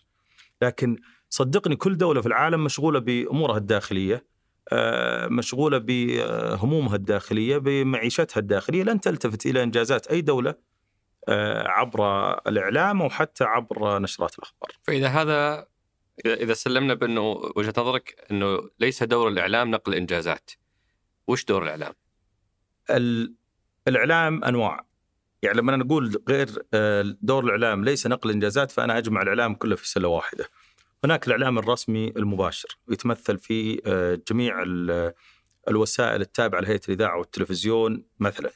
لكن 0.62 0.96
صدقني 1.30 1.76
كل 1.76 1.96
دولة 1.96 2.20
في 2.20 2.26
العالم 2.26 2.64
مشغولة 2.64 2.98
بأمورها 2.98 3.58
الداخلية 3.58 4.24
آه، 4.68 5.28
مشغولة 5.28 5.78
بهمومها 5.78 6.96
الداخلية 6.96 7.58
بمعيشتها 7.58 8.40
الداخلية 8.40 8.82
لن 8.82 9.00
تلتفت 9.00 9.46
إلى 9.46 9.62
إنجازات 9.62 10.06
أي 10.06 10.20
دولة 10.20 10.54
آه، 11.28 11.68
عبر 11.68 12.32
الإعلام 12.48 13.02
أو 13.02 13.10
حتى 13.10 13.44
عبر 13.44 13.98
نشرات 13.98 14.38
الأخبار. 14.38 14.70
فإذا 14.82 15.08
هذا 15.08 15.66
إذا 16.26 16.54
سلمنا 16.54 16.94
بأنه 16.94 17.20
وجهة 17.56 17.74
نظرك 17.78 18.26
أنه 18.30 18.70
ليس 18.80 19.02
دور 19.02 19.28
الإعلام 19.28 19.70
نقل 19.70 19.92
الانجازات. 19.92 20.50
وش 21.26 21.44
دور 21.44 21.62
الإعلام؟ 21.62 21.92
الإعلام 23.88 24.44
أنواع 24.44 24.86
يعني 25.42 25.58
لما 25.58 25.76
نقول 25.76 26.22
غير 26.28 26.48
آه، 26.74 27.16
دور 27.22 27.44
الإعلام 27.44 27.84
ليس 27.84 28.06
نقل 28.06 28.30
إنجازات 28.30 28.70
فأنا 28.70 28.98
أجمع 28.98 29.22
الإعلام 29.22 29.54
كله 29.54 29.76
في 29.76 29.88
سلة 29.88 30.08
واحدة. 30.08 30.48
هناك 31.04 31.26
الإعلام 31.26 31.58
الرسمي 31.58 32.12
المباشر 32.16 32.78
يتمثل 32.88 33.38
في 33.38 33.82
آه، 33.86 34.20
جميع 34.30 34.62
الوسائل 35.68 36.20
التابعة 36.20 36.60
لهيئة 36.60 36.80
الإذاعة 36.88 37.18
والتلفزيون 37.18 38.04
مثلا. 38.18 38.50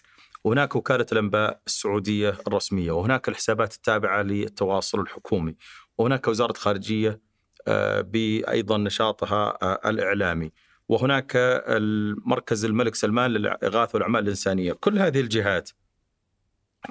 وهناك 0.45 0.76
وكالة 0.76 1.06
الأنباء 1.12 1.61
السعودية 1.66 2.37
الرسمية، 2.47 2.92
وهناك 2.92 3.28
الحسابات 3.28 3.75
التابعة 3.75 4.23
للتواصل 4.23 5.00
الحكومي، 5.00 5.56
وهناك 5.99 6.28
وزارة 6.28 6.52
خارجية 6.52 7.21
آه، 7.68 8.00
بايضا 8.00 8.78
نشاطها 8.78 9.59
الإعلامي. 9.90 10.52
وهناك 10.88 11.33
المركز 11.37 12.64
الملك 12.64 12.95
سلمان 12.95 13.31
للإغاثة 13.31 13.90
والأعمال 13.95 14.23
الإنسانية. 14.23 14.73
كل 14.73 14.99
هذه 14.99 15.21
الجهات 15.21 15.71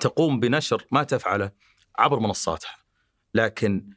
تقوم 0.02 0.40
بنشر 0.40 0.86
ما 0.92 1.04
تفعله 1.04 1.52
عبر 1.98 2.20
منصاتها 2.20 2.76
لكن 3.34 3.90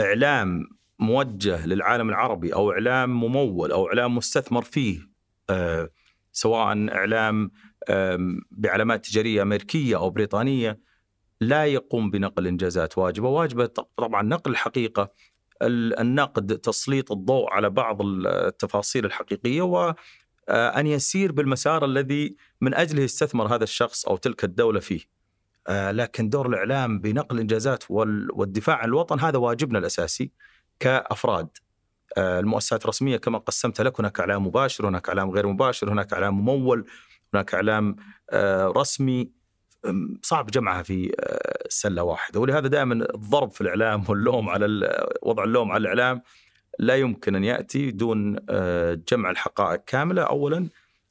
إعلام 0.00 0.68
موجه 0.98 1.66
للعالم 1.66 2.08
العربي 2.08 2.54
أو 2.54 2.72
إعلام 2.72 3.20
ممول 3.20 3.72
أو 3.72 3.86
إعلام 3.88 4.16
مستثمر 4.16 4.62
فيه 4.62 5.00
آه 5.50 5.90
سواء 6.32 6.88
إعلام 6.88 7.50
بعلامات 8.50 9.06
تجارية 9.06 9.42
أمريكية 9.42 9.96
أو 9.96 10.10
بريطانية 10.10 10.80
لا 11.40 11.66
يقوم 11.66 12.10
بنقل 12.10 12.46
إنجازات 12.46 12.98
واجبة. 12.98 13.28
واجبة 13.28 13.66
طبعا 13.96 14.22
نقل 14.22 14.50
الحقيقة 14.50 15.12
النقد 15.62 16.58
تسليط 16.58 17.12
الضوء 17.12 17.50
على 17.52 17.70
بعض 17.70 18.02
التفاصيل 18.02 19.04
الحقيقية 19.04 19.62
و 19.62 19.94
آه، 20.48 20.80
أن 20.80 20.86
يسير 20.86 21.32
بالمسار 21.32 21.84
الذي 21.84 22.36
من 22.60 22.74
أجله 22.74 23.04
استثمر 23.04 23.54
هذا 23.54 23.64
الشخص 23.64 24.06
أو 24.06 24.16
تلك 24.16 24.44
الدولة 24.44 24.80
فيه. 24.80 25.00
آه، 25.68 25.90
لكن 25.90 26.28
دور 26.28 26.48
الإعلام 26.48 27.00
بنقل 27.00 27.36
الإنجازات 27.36 27.84
والدفاع 27.90 28.76
عن 28.76 28.88
الوطن 28.88 29.20
هذا 29.20 29.38
واجبنا 29.38 29.78
الأساسي 29.78 30.32
كأفراد. 30.80 31.48
آه، 32.16 32.40
المؤسسات 32.40 32.82
الرسمية 32.82 33.16
كما 33.16 33.38
قسمت 33.38 33.80
لك 33.80 34.00
هناك 34.00 34.20
إعلام 34.20 34.46
مباشر، 34.46 34.88
هناك 34.88 35.08
إعلام 35.08 35.30
غير 35.30 35.46
مباشر، 35.46 35.92
هناك 35.92 36.12
إعلام 36.12 36.38
ممول، 36.38 36.86
هناك 37.34 37.54
إعلام 37.54 37.96
رسمي 38.76 39.37
صعب 40.22 40.46
جمعها 40.46 40.82
في 40.82 41.12
آه، 41.20 41.68
سلة 41.68 42.02
واحدة. 42.02 42.40
ولهذا 42.40 42.68
دائما 42.68 42.94
الضرب 42.94 43.50
في 43.50 43.60
الإعلام 43.60 44.04
واللوم 44.08 44.48
على 44.48 44.66
وضع 45.22 45.44
اللوم 45.44 45.72
على 45.72 45.80
الإعلام 45.80 46.22
لا 46.78 46.96
يمكن 46.96 47.34
أن 47.34 47.44
يأتي 47.44 47.90
دون 47.90 48.36
آه، 48.50 48.98
جمع 49.08 49.30
الحقائق 49.30 49.84
كاملة. 49.84 50.22
اولا 50.22 50.68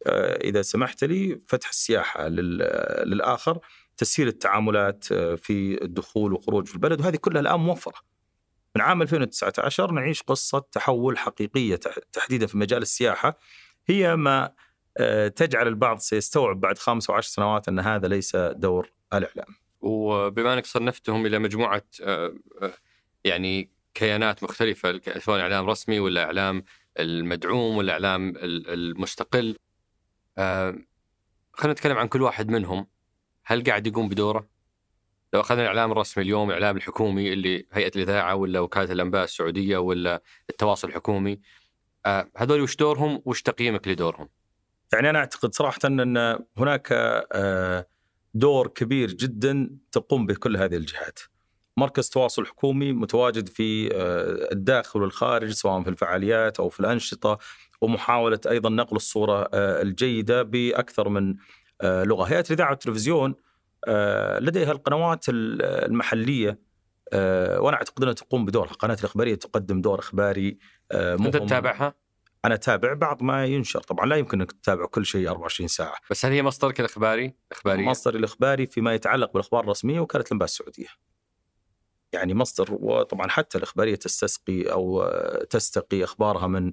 آه، 0.07 0.35
إذا 0.35 0.61
سمحت 0.61 1.03
لي 1.03 1.41
فتح 1.47 1.69
السياحة 1.69 2.27
للآخر 2.27 3.59
تسهيل 3.97 4.27
التعاملات 4.27 5.05
في 5.13 5.83
الدخول 5.83 6.33
والخروج 6.33 6.67
في 6.67 6.75
البلد 6.75 7.01
وهذه 7.01 7.15
كلها 7.15 7.41
الآن 7.41 7.59
موفرة. 7.59 8.07
من 8.75 8.81
عام 8.81 9.01
2019 9.01 9.91
نعيش 9.91 10.21
قصة 10.21 10.59
تحول 10.71 11.17
حقيقية 11.17 11.79
تحديدا 12.13 12.47
في 12.47 12.57
مجال 12.57 12.81
السياحة 12.81 13.37
هي 13.87 14.15
ما 14.15 14.51
تجعل 15.35 15.67
البعض 15.67 15.97
سيستوعب 15.97 16.59
بعد 16.59 16.77
خمس 16.77 17.09
وعشر 17.09 17.29
سنوات 17.29 17.67
أن 17.67 17.79
هذا 17.79 18.07
ليس 18.07 18.35
دور 18.35 18.91
الإعلام 19.13 19.55
وبما 19.81 20.53
أنك 20.53 20.65
صنفتهم 20.65 21.25
إلى 21.25 21.39
مجموعة 21.39 21.83
آه، 22.03 22.33
آه، 22.61 22.73
يعني 23.23 23.71
كيانات 23.93 24.43
مختلفة 24.43 25.01
سواء 25.17 25.39
إعلام 25.39 25.69
رسمي 25.69 25.99
ولا 25.99 26.23
إعلام 26.23 26.63
المدعوم 26.99 27.77
ولا 27.77 27.93
إعلام 27.93 28.33
المستقل 28.37 29.57
خلينا 30.37 31.73
نتكلم 31.73 31.97
عن 31.97 32.07
كل 32.07 32.21
واحد 32.21 32.49
منهم 32.49 32.87
هل 33.45 33.63
قاعد 33.63 33.87
يقوم 33.87 34.09
بدوره؟ 34.09 34.49
لو 35.33 35.41
أخذنا 35.41 35.61
الإعلام 35.61 35.91
الرسمي 35.91 36.23
اليوم 36.23 36.49
الإعلام 36.49 36.77
الحكومي 36.77 37.33
اللي 37.33 37.65
هيئة 37.71 37.91
الإذاعة 37.95 38.35
ولا 38.35 38.59
وكالة 38.59 38.91
الأنباء 38.91 39.23
السعودية 39.23 39.77
ولا 39.77 40.21
التواصل 40.49 40.87
الحكومي 40.87 41.39
هذول 42.37 42.61
وش 42.61 42.75
دورهم 42.75 43.21
وش 43.25 43.41
تقييمك 43.41 43.87
لدورهم؟ 43.87 44.29
يعني 44.93 45.09
أنا 45.09 45.19
أعتقد 45.19 45.53
صراحة 45.53 45.79
أن 45.85 46.37
هناك 46.57 46.87
آه، 47.31 47.87
دور 48.33 48.67
كبير 48.67 49.11
جدا 49.11 49.69
تقوم 49.91 50.25
به 50.25 50.33
كل 50.33 50.57
هذه 50.57 50.75
الجهات. 50.75 51.19
مركز 51.77 52.09
تواصل 52.09 52.45
حكومي 52.45 52.93
متواجد 52.93 53.49
في 53.49 53.95
آه، 53.95 54.51
الداخل 54.51 55.01
والخارج 55.01 55.51
سواء 55.51 55.83
في 55.83 55.89
الفعاليات 55.89 56.59
أو 56.59 56.69
في 56.69 56.79
الأنشطة 56.79 57.37
ومحاولة 57.81 58.39
أيضا 58.49 58.69
نقل 58.69 58.95
الصورة 58.95 59.49
آه، 59.53 59.81
الجيدة 59.81 60.43
بأكثر 60.43 61.09
من 61.09 61.35
لغة. 61.83 62.23
هيئة 62.23 62.43
الإذاعة 62.49 62.69
والتلفزيون 62.69 63.35
لديها 64.39 64.71
القنوات 64.71 65.25
المحلية 65.29 66.59
وأنا 67.13 67.77
أعتقد 67.77 68.03
أنها 68.03 68.13
تقوم 68.13 68.45
بدورها، 68.45 68.71
القناة 68.71 68.97
الإخبارية 68.99 69.35
تقدم 69.35 69.81
دور 69.81 69.99
إخباري 69.99 70.57
أنت 70.91 71.37
تتابعها؟ 71.37 71.93
أنا 72.47 72.55
أتابع 72.55 72.93
بعض 72.93 73.23
ما 73.23 73.45
ينشر. 73.45 73.79
طبعا 73.79 74.05
لا 74.05 74.15
يمكن 74.15 74.41
أنك 74.41 74.51
تتابع 74.51 74.85
كل 74.85 75.05
شيء 75.05 75.29
24 75.29 75.67
ساعة. 75.67 75.95
بس 76.11 76.25
هل 76.25 76.31
هي 76.31 76.43
مصدرك 76.43 76.79
الاخباري 76.79 77.33
إخباري؟ 77.51 77.85
مصدري 77.85 78.17
الإخباري 78.17 78.67
فيما 78.67 78.93
يتعلق 78.93 79.33
بالأخبار 79.33 79.63
الرسمية 79.63 79.99
وكالة 79.99 80.23
الأنباء 80.27 80.45
السعودية. 80.45 80.87
يعني 82.13 82.33
مصدر 82.33 82.67
وطبعا 82.71 83.29
حتى 83.29 83.57
الإخبارية 83.57 83.95
تستسقي 83.95 84.63
أو 84.63 85.09
تستقي 85.49 86.03
أخبارها 86.03 86.47
من 86.47 86.71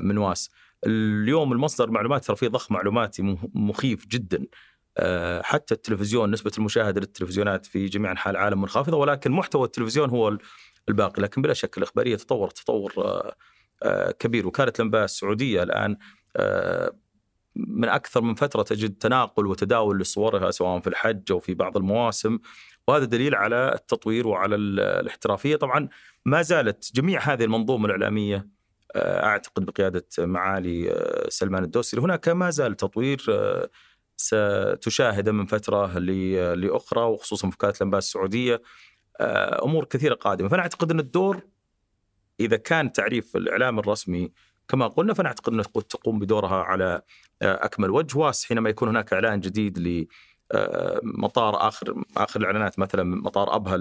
من 0.00 0.18
واس. 0.18 0.50
اليوم 0.86 1.52
المصدر 1.52 1.90
معلومات 1.90 2.24
ترى 2.24 2.36
فيه 2.36 2.48
ضخ 2.48 2.72
معلوماتي 2.72 3.36
مخيف 3.54 4.06
جدا. 4.06 4.46
حتى 5.42 5.74
التلفزيون 5.74 6.30
نسبة 6.30 6.52
المشاهدة 6.58 7.00
للتلفزيونات 7.00 7.66
في 7.66 7.86
جميع 7.86 8.10
أنحاء 8.10 8.30
العالم 8.30 8.60
منخفضة 8.60 8.96
ولكن 8.96 9.30
محتوى 9.30 9.64
التلفزيون 9.64 10.10
هو 10.10 10.38
الباقي. 10.88 11.22
لكن 11.22 11.42
بلا 11.42 11.54
شك 11.54 11.78
الإخبارية 11.78 12.16
تطور 12.16 12.50
تطور 12.50 12.92
آه، 12.98 13.36
كبير. 14.18 14.46
وكاله 14.46 14.72
الانباء 14.78 15.04
السعوديه 15.04 15.62
الآن 15.62 15.96
آه، 16.36 16.92
من 17.56 17.88
أكثر 17.88 18.20
من 18.20 18.34
فترة 18.34 18.62
تجد 18.62 18.94
تناقل 18.98 19.46
وتداول 19.46 20.00
لصورها 20.00 20.50
سواء 20.50 20.80
في 20.80 20.86
الحج 20.86 21.32
أو 21.32 21.38
في 21.38 21.54
بعض 21.54 21.76
المواسم. 21.76 22.38
وهذا 22.88 23.04
دليل 23.04 23.34
على 23.34 23.72
التطوير 23.74 24.26
وعلى 24.26 24.56
الاحترافية. 24.56 25.56
طبعا 25.56 25.88
ما 26.24 26.42
زالت 26.42 26.90
جميع 26.94 27.20
هذه 27.20 27.44
المنظومة 27.44 27.86
الإعلامية 27.86 28.48
أعتقد 28.96 29.64
بقيادة 29.64 30.06
معالي 30.18 31.04
سلمان 31.28 31.64
الدوسري. 31.64 32.00
هناك 32.00 32.28
ما 32.28 32.50
زال 32.50 32.76
تطوير 32.76 33.26
ستشاهده 34.16 35.32
من 35.32 35.46
فترة 35.46 35.98
لأخرى 36.54 37.02
وخصوصا 37.02 37.50
في 37.50 37.56
وكاله 37.56 37.74
الانباء 37.76 37.98
السعودية 37.98 38.62
أمور 39.64 39.84
كثيرة 39.84 40.14
قادمة. 40.14 40.48
فأنا 40.48 40.62
أعتقد 40.62 40.90
إن 40.90 41.00
الدور 41.00 41.40
إذا 42.40 42.56
كان 42.56 42.92
تعريف 42.92 43.36
الإعلام 43.36 43.78
الرسمي 43.78 44.32
كما 44.68 44.86
قلنا 44.86 45.14
فأنا 45.14 45.28
أعتقد 45.28 45.52
أنها 45.52 45.64
تقوم 45.64 46.18
بدورها 46.18 46.62
على 46.62 47.02
أكمل 47.42 47.90
وجه 47.90 48.18
واس 48.18 48.44
حينما 48.44 48.70
يكون 48.70 48.88
هناك 48.88 49.12
إعلان 49.12 49.40
جديد 49.40 49.78
ل 49.78 50.06
مطار 51.02 51.68
آخر 51.68 52.02
آخر 52.16 52.40
الإعلانات 52.40 52.78
مثلا 52.78 53.02
مطار 53.02 53.56
ابها 53.56 53.76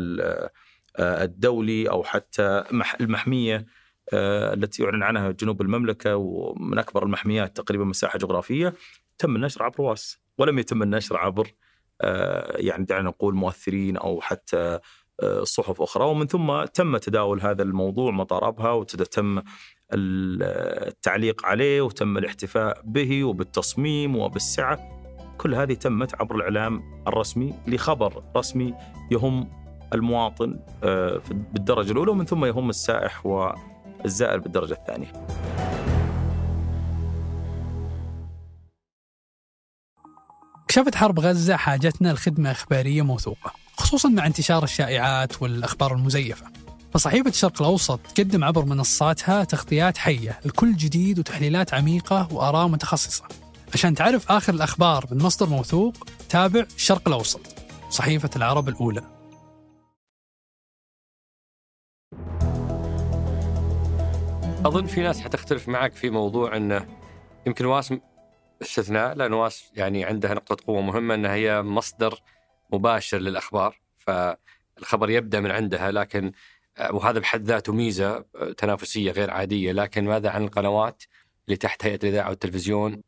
الدولي 1.00 1.90
أو 1.90 2.04
حتى 2.04 2.64
المحمية 3.02 3.66
التي 4.14 4.84
يعلن 4.84 5.04
عنها 5.04 5.32
جنوب 5.32 5.62
المملكة 5.62 6.16
ومن 6.16 6.78
أكبر 6.78 7.04
المحميات 7.04 7.58
تقريبا 7.58 7.86
مساحة 7.86 8.18
جغرافية 8.18 8.74
تم 9.18 9.36
النشر 9.36 9.64
عبر 9.64 9.82
واس 9.82 10.20
ولم 10.38 10.60
يتم 10.60 10.84
النشر 10.84 11.18
عبر 11.18 11.54
يعني 12.56 12.86
دعنا 12.86 13.10
نقول 13.10 13.36
مؤثرين 13.36 13.98
أو 13.98 14.22
حتى 14.22 14.80
صحف 15.44 15.82
أخرى. 15.82 16.06
ومن 16.06 16.28
ثم 16.28 16.64
تم 16.64 16.98
تداول 16.98 17.42
هذا 17.42 17.64
الموضوع 17.64 18.12
مطار 18.12 18.48
ابها 18.48 18.72
وتم 18.72 19.42
التعليق 19.94 21.46
عليه 21.46 21.82
وتم 21.82 22.18
الاحتفاء 22.18 22.82
به 22.84 23.24
وبالتصميم 23.24 24.16
وبالسعة. 24.16 24.80
كل 25.38 25.56
هذه 25.56 25.74
تمت 25.74 26.16
عبر 26.22 26.36
الإعلام 26.36 27.04
الرسمي 27.08 27.54
لخبر 27.68 28.24
رسمي 28.38 28.74
يهم 29.12 29.50
المواطن 29.94 30.60
بالدرجة 31.54 31.92
الأولى 31.92 32.12
ومن 32.12 32.26
ثم 32.26 32.46
يهم 32.46 32.70
السائح 32.70 33.26
والزائر 33.26 34.40
بالدرجة 34.40 34.74
الثانية. 34.74 35.12
كشفت 40.68 40.96
حرب 40.96 41.20
غزة 41.20 41.56
حاجتنا 41.56 42.14
لخدمة 42.14 42.52
إخبارية 42.52 43.02
موثوقة. 43.02 43.65
خصوصا 43.78 44.10
مع 44.10 44.26
انتشار 44.26 44.64
الشائعات 44.64 45.42
والأخبار 45.42 45.94
المزيفة. 45.94 46.46
فصحيفة 46.94 47.30
الشرق 47.30 47.62
الأوسط 47.62 48.00
تقدم 48.00 48.44
عبر 48.44 48.66
منصاتها 48.66 49.44
تغطيات 49.44 49.98
حية 49.98 50.40
لكل 50.46 50.76
جديد 50.76 51.20
وتحليلات 51.20 51.74
عميقة 51.74 52.28
وآراء 52.34 52.68
متخصصة. 52.68 53.24
عشان 53.74 53.96
تعرف 53.96 54.32
آخر 54.32 54.54
الأخبار 54.54 55.06
من 55.12 55.18
مصدر 55.18 55.50
موثوق 55.50 56.08
تابع 56.30 56.66
الشرق 56.76 57.08
الأوسط 57.08 57.42
صحيفة 57.90 58.30
العرب 58.36 58.70
الأولى. 58.70 59.04
أظن 64.66 64.86
في 64.86 65.02
ناس 65.02 65.22
حتختلف 65.22 65.68
معك 65.68 65.94
في 65.94 66.10
موضوع 66.10 66.58
أنه 66.58 66.88
يمكن 67.48 67.66
واسم 67.66 68.00
استثناء 68.62 69.16
لأن 69.16 69.34
واس 69.34 69.72
يعني 69.74 70.06
عندها 70.06 70.34
نقطة 70.34 70.58
قوة 70.68 70.82
مهمة 70.82 71.16
أنها 71.16 71.34
هي 71.34 71.62
مصدر 71.62 72.20
مباشر 72.76 73.18
للأخبار 73.18 73.80
فالخبر 73.98 75.10
يبدأ 75.10 75.40
من 75.40 75.52
عندها 75.52 75.92
لكن 75.92 76.32
وهذا 76.92 77.20
بحد 77.20 77.44
ذاته 77.48 77.74
ميزة 77.74 78.26
تنافسية 78.58 79.12
غير 79.12 79.32
عادية. 79.32 79.72
لكن 79.72 80.06
ماذا 80.06 80.30
عن 80.30 80.44
القنوات 80.44 81.04
اللي 81.48 81.58
تحت 81.58 81.86
هيئة 81.86 82.00
الإذاعة 82.04 82.30
والتلفزيون؟ 82.30 83.04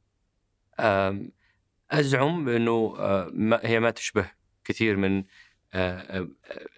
أزعم 1.91 2.49
أنه 2.49 2.95
هي 3.63 3.79
ما 3.79 3.91
تشبه 3.91 4.31
كثير 4.63 4.97
من 4.97 5.23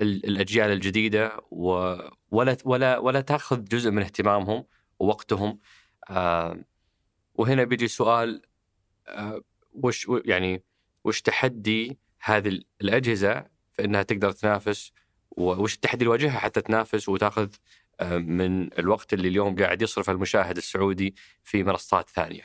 الأجيال 0.01 0.71
الجديدة 0.71 1.41
ولا 1.51 2.57
ولا 2.65 2.97
ولا 2.97 3.21
تأخذ 3.21 3.63
جزء 3.63 3.91
من 3.91 4.01
اهتمامهم 4.01 4.65
ووقتهم. 4.99 5.59
وهنا 7.35 7.63
بيجي 7.63 7.87
سؤال 7.87 8.41
وش 9.71 10.07
يعني 10.25 10.63
وش 11.03 11.21
تحدي 11.21 11.99
هذه 12.21 12.59
الأجهزة 12.81 13.45
في 13.73 13.83
انها 13.85 14.03
تقدر 14.03 14.31
تنافس 14.31 14.91
وش 15.31 15.75
التحدي 15.75 15.95
اللي 15.95 16.05
يواجهها 16.05 16.39
حتى 16.39 16.61
تنافس 16.61 17.09
وتأخذ 17.09 17.47
من 18.11 18.79
الوقت 18.79 19.13
اللي 19.13 19.27
اليوم 19.27 19.55
قاعد 19.55 19.81
يصرف 19.81 20.09
المشاهد 20.09 20.57
السعودي 20.57 21.15
في 21.43 21.63
منصات 21.63 22.09
ثانية. 22.09 22.43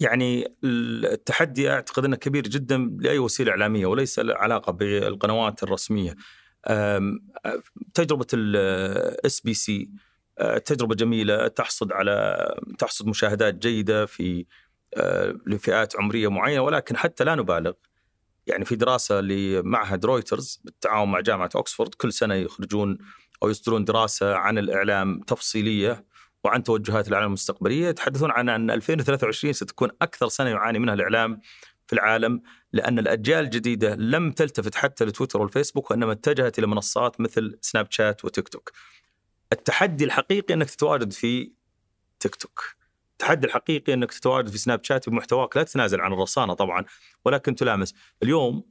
يعني 0.00 0.54
التحدي 0.64 1.70
أعتقد 1.70 2.04
إنه 2.04 2.16
كبير 2.16 2.42
جدا 2.42 2.96
لأي 3.00 3.18
وسيلة 3.18 3.50
إعلامية 3.50 3.86
وليس 3.86 4.18
له 4.18 4.34
علاقة 4.34 4.72
بالقنوات 4.72 5.62
الرسمية. 5.62 6.14
تجربة 7.94 8.26
ال 8.34 9.40
SBC 9.40 9.90
تجربة 10.64 10.94
جميلة 10.94 11.48
تحصد 11.48 11.92
على 11.92 12.48
تحصد 12.78 13.06
مشاهدات 13.06 13.54
جيدة 13.54 14.06
في 14.06 14.46
لفئات 15.46 15.96
عمرية 15.96 16.28
معينة 16.28 16.60
ولكن 16.60 16.96
حتى 16.96 17.24
لا 17.24 17.34
نبالغ 17.34 17.72
يعني 18.46 18.64
في 18.64 18.76
دراسة 18.76 19.20
لمعهد 19.20 20.04
رويترز 20.06 20.60
بالتعاون 20.64 21.10
مع 21.10 21.20
جامعة 21.20 21.50
اوكسفورد 21.56 21.94
كل 21.94 22.12
سنة 22.12 22.34
يخرجون 22.34 22.98
أو 23.42 23.50
يصدرون 23.50 23.84
دراسة 23.84 24.34
عن 24.34 24.58
الإعلام 24.58 25.20
تفصيلية 25.20 26.04
وعن 26.44 26.62
توجهات 26.62 27.08
الإعلام 27.08 27.28
المستقبلية 27.28 27.88
يتحدثون 27.88 28.30
عن 28.30 28.48
أن 28.48 28.70
2023 28.70 29.52
ستكون 29.52 29.90
أكثر 30.02 30.28
سنة 30.28 30.50
يعاني 30.50 30.78
منها 30.78 30.94
الإعلام 30.94 31.40
في 31.86 31.92
العالم 31.92 32.42
لأن 32.72 32.98
الأجيال 32.98 33.44
الجديدة 33.44 33.94
لم 33.94 34.32
تلتفت 34.32 34.74
حتى 34.74 35.04
لتويتر 35.04 35.42
والفيسبوك 35.42 35.90
وإنما 35.90 36.12
اتجهت 36.12 36.58
إلى 36.58 36.66
منصات 36.66 37.20
مثل 37.20 37.58
سناب 37.60 37.86
شات 37.90 38.24
وتيك 38.24 38.48
توك. 38.48 38.72
التحدي 39.52 40.04
الحقيقي 40.04 40.54
أنك 40.54 40.70
تتواجد 40.70 41.12
في 41.12 41.52
تيك 42.20 42.34
توك. 42.34 42.74
التحدي 43.24 43.46
الحقيقي 43.46 43.94
إنك 43.94 44.12
تتواجد 44.12 44.48
في 44.48 44.58
سناب 44.58 44.84
شات 44.84 45.08
بمحتواك 45.08 45.56
لا 45.56 45.62
تتنازل 45.62 46.00
عن 46.00 46.12
الرصانة 46.12 46.54
طبعا 46.54 46.84
ولكن 47.24 47.54
تلامس 47.54 47.94
اليوم 48.22 48.64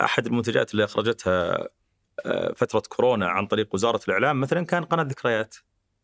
أحد 0.00 0.26
المنتجات 0.26 0.72
اللي 0.72 0.84
أخرجتها 0.84 1.68
فترة 2.56 2.82
كورونا 2.88 3.28
عن 3.28 3.46
طريق 3.46 3.74
وزارة 3.74 4.00
الإعلام 4.08 4.40
مثلا 4.40 4.64
كان 4.66 4.84
قناة 4.84 5.02
ذكريات 5.02 5.56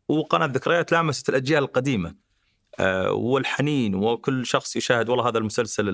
وقناة 0.07 0.45
ذكريات 0.45 0.91
لامست 0.91 1.29
الأجيال 1.29 1.63
القديمة 1.63 2.15
والحنين 3.09 3.95
وكل 3.95 4.45
شخص 4.45 4.75
يشاهد 4.75 5.09
والله 5.09 5.27
هذا 5.29 5.37
المسلسل 5.37 5.85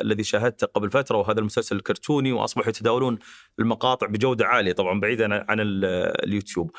الذي 0.00 0.22
شاهدته 0.22 0.66
قبل 0.66 0.90
فترة 0.90 1.16
وهذا 1.16 1.40
المسلسل 1.40 1.76
الكرتوني 1.76 2.32
وأصبحوا 2.32 2.68
يتداولون 2.68 3.18
المقاطع 3.58 4.06
بجودة 4.06 4.46
عالية 4.46 4.72
طبعا 4.72 5.00
بعيدا 5.00 5.44
عن 5.50 5.56
اليوتيوب. 5.60 6.70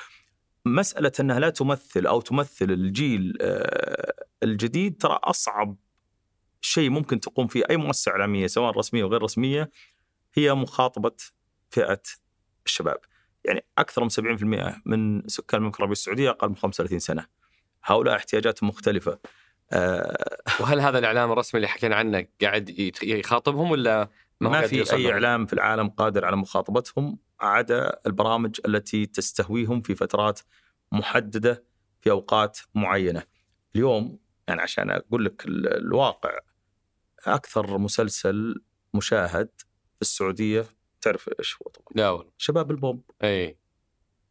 مسألة 0.76 1.12
أنها 1.20 1.40
لا 1.40 1.50
تمثل 1.50 2.06
أو 2.06 2.22
تمثل 2.22 2.72
الجيل 2.72 3.38
الجديد 4.44 4.98
ترى 4.98 5.20
أصعب 5.24 5.76
شيء 6.62 6.90
ممكن 6.90 7.20
تقوم 7.20 7.48
فيه 7.48 7.64
أي 7.70 7.78
مؤسسة 7.78 8.12
إعلامية 8.12 8.48
سواء 8.48 8.78
رسمية 8.78 9.04
وغير 9.04 9.22
رسمية 9.24 9.72
هي 10.34 10.54
مخاطبة 10.54 11.12
فئة 11.70 12.02
الشباب. 12.66 12.98
يعني 13.46 13.66
أكثر 13.78 14.04
من 14.04 14.10
70% 14.10 14.82
من 14.86 15.28
سكان 15.28 15.58
المملكة 15.58 15.78
العربية 15.78 15.92
السعودية 15.92 16.30
أقل 16.30 16.50
من 16.50 16.56
35 16.56 17.00
سنة. 17.00 17.26
هؤلاء 17.84 18.16
احتياجاتهم 18.16 18.70
مختلفة. 18.70 19.20
وهل 20.60 20.80
هذا 20.80 21.00
الإعلام 21.00 21.32
الرسمي 21.32 21.58
اللي 21.58 21.68
حكينا 21.68 21.96
عنه 21.96 22.28
قاعد 22.42 22.70
يخاطبهم 23.04 23.72
ولا 23.72 24.10
ما, 24.40 24.68
في 24.68 24.94
أي 24.94 25.12
إعلام 25.12 25.46
في 25.46 25.54
العالم 25.54 25.90
قادر 25.90 26.26
على 26.26 26.36
مخاطبتهم 26.36 27.20
عدا 27.40 28.00
البرامج 28.06 28.60
التي 28.68 29.06
تستهويهم 29.06 29.82
في 29.82 29.96
فترات 29.96 30.40
محددة 30.92 31.64
في 32.02 32.12
أوقات 32.12 32.60
معينة. 32.76 33.24
اليوم 33.76 34.20
يعني 34.48 34.62
عشان 34.62 34.90
أقول 34.92 35.26
لك 35.26 35.44
الواقع 35.48 36.40
أكثر 37.26 37.78
مسلسل 37.78 38.62
مشاهد 38.94 39.50
في 39.96 40.02
السعودية 40.02 40.66
تعرف 41.02 41.30
إيش 41.40 41.56
هو 41.56 41.70
طبعا؟ 41.70 41.88
لا 41.96 42.10
والله 42.10 42.32
شباب 42.38 42.72
البوب. 42.72 43.12
إي 43.24 43.58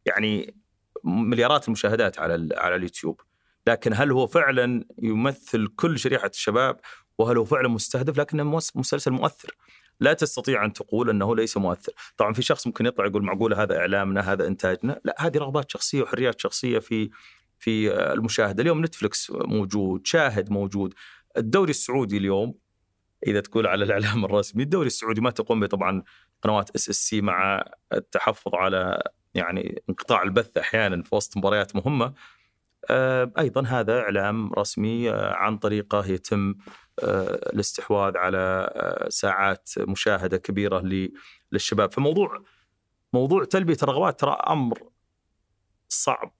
يعني 0.05 0.55
مليارات 1.03 1.67
المشاهدات 1.67 2.19
على 2.19 2.49
على 2.55 2.75
اليوتيوب. 2.75 3.21
لكن 3.67 3.93
هل 3.93 4.11
هو 4.11 4.27
فعلا 4.27 4.85
يمثل 4.97 5.67
كل 5.67 5.99
شريحة 5.99 6.27
الشباب 6.27 6.79
وهل 7.17 7.37
هو 7.37 7.45
فعلا 7.45 7.67
مستهدف 7.67 8.17
لكنه 8.17 8.43
مسلسل 8.75 9.11
مؤثر 9.11 9.55
لا 9.99 10.13
تستطيع 10.13 10.65
أن 10.65 10.73
تقول 10.73 11.09
أنه 11.09 11.35
ليس 11.35 11.57
مؤثر. 11.57 11.93
طبعا 12.17 12.33
في 12.33 12.41
شخص 12.41 12.67
ممكن 12.67 12.85
يطلع 12.85 13.05
يقول 13.05 13.23
معقولة 13.23 13.63
هذا 13.63 13.77
إعلامنا 13.77 14.33
هذا 14.33 14.47
إنتاجنا. 14.47 15.01
لا 15.05 15.15
هذه 15.19 15.37
رغبات 15.37 15.71
شخصية 15.71 16.01
وحريات 16.01 16.39
شخصية 16.39 16.79
في 16.79 17.09
في 17.59 17.93
المشاهده 17.93 18.61
اليوم 18.61 18.85
نتفلكس 18.85 19.31
موجود 19.31 20.07
شاهد 20.07 20.51
موجود. 20.51 20.93
الدوري 21.37 21.69
السعودي 21.69 22.17
اليوم 22.17 22.55
إذا 23.27 23.39
تقول 23.39 23.67
على 23.67 23.83
الإعلام 23.83 24.25
الرسمي 24.25 24.63
الدوري 24.63 24.87
السعودي 24.87 25.21
ما 25.21 25.29
تقوم 25.29 25.59
به 25.59 25.67
طبعا 25.67 26.03
قنوات 26.41 26.69
SSC 26.75 27.21
مع 27.21 27.65
التحفظ 27.93 28.55
على 28.55 29.03
يعني 29.33 29.83
انقطاع 29.89 30.23
البث 30.23 30.57
أحيانا 30.57 31.03
في 31.03 31.15
وسط 31.15 31.37
مباريات 31.37 31.75
مهمة. 31.75 32.13
آه، 32.89 33.31
أيضا 33.39 33.65
هذا 33.67 33.99
إعلام 33.99 34.53
رسمي 34.53 35.11
آه، 35.11 35.33
عن 35.33 35.57
طريقه 35.57 36.05
يتم 36.05 36.55
الاستحواذ 37.03 38.17
على 38.17 38.69
ساعات 39.09 39.69
مشاهدة 39.77 40.37
كبيرة 40.37 41.09
للشباب. 41.51 41.91
فموضوع 41.91 42.43
موضوع 43.13 43.43
تلبية 43.43 43.77
الرغبات 43.83 44.19
ترى 44.19 44.31
أمر 44.31 44.89
صعب 45.87 46.33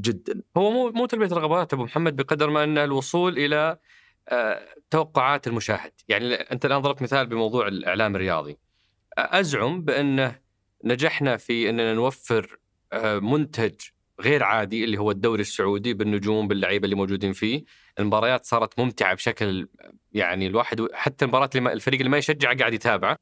جدا. 0.00 0.42
هو 0.56 0.70
مو 0.70 0.90
مو 0.90 1.06
تلبية 1.06 1.34
رغبات 1.36 1.72
أبو 1.72 1.84
محمد 1.84 2.16
بقدر 2.16 2.50
ما 2.50 2.64
انه 2.64 2.84
الوصول 2.84 3.38
إلى 3.38 3.78
توقعات 4.90 5.46
المشاهد، 5.46 5.92
يعني 6.08 6.34
أنت 6.34 6.64
الآن 6.64 6.80
ضربت 6.80 7.02
مثال 7.02 7.26
بموضوع 7.26 7.68
الإعلام 7.68 8.16
الرياضي. 8.16 8.58
أزعم 9.18 9.82
بانه 9.82 10.40
نجحنا 10.84 11.36
في 11.36 11.70
أننا 11.70 11.94
نوفر 11.94 12.58
منتج 13.04 13.74
غير 14.20 14.42
عادي 14.42 14.84
اللي 14.84 14.98
هو 14.98 15.10
الدوري 15.10 15.40
السعودي 15.40 15.94
بالنجوم 15.94 16.48
باللعيبة 16.48 16.84
اللي 16.84 16.96
موجودين 16.96 17.32
فيه. 17.32 17.64
المباريات 17.98 18.44
صارت 18.44 18.78
ممتعة 18.80 19.14
بشكل 19.14 19.68
يعني 20.12 20.46
الواحد 20.46 20.86
حتى 20.92 21.24
المباراة 21.24 21.50
اللي 21.54 21.72
الفريق 21.72 22.00
اللي 22.00 22.10
ما 22.10 22.18
يشجع 22.18 22.52
قاعد 22.52 22.74
يتابعه. 22.74 23.18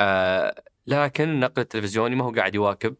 آه 0.00 0.62
لكن 0.86 1.28
النقل 1.28 1.62
التلفزيوني 1.62 2.16
ما 2.16 2.24
هو 2.24 2.30
قاعد 2.30 2.54
يواكب 2.54 2.96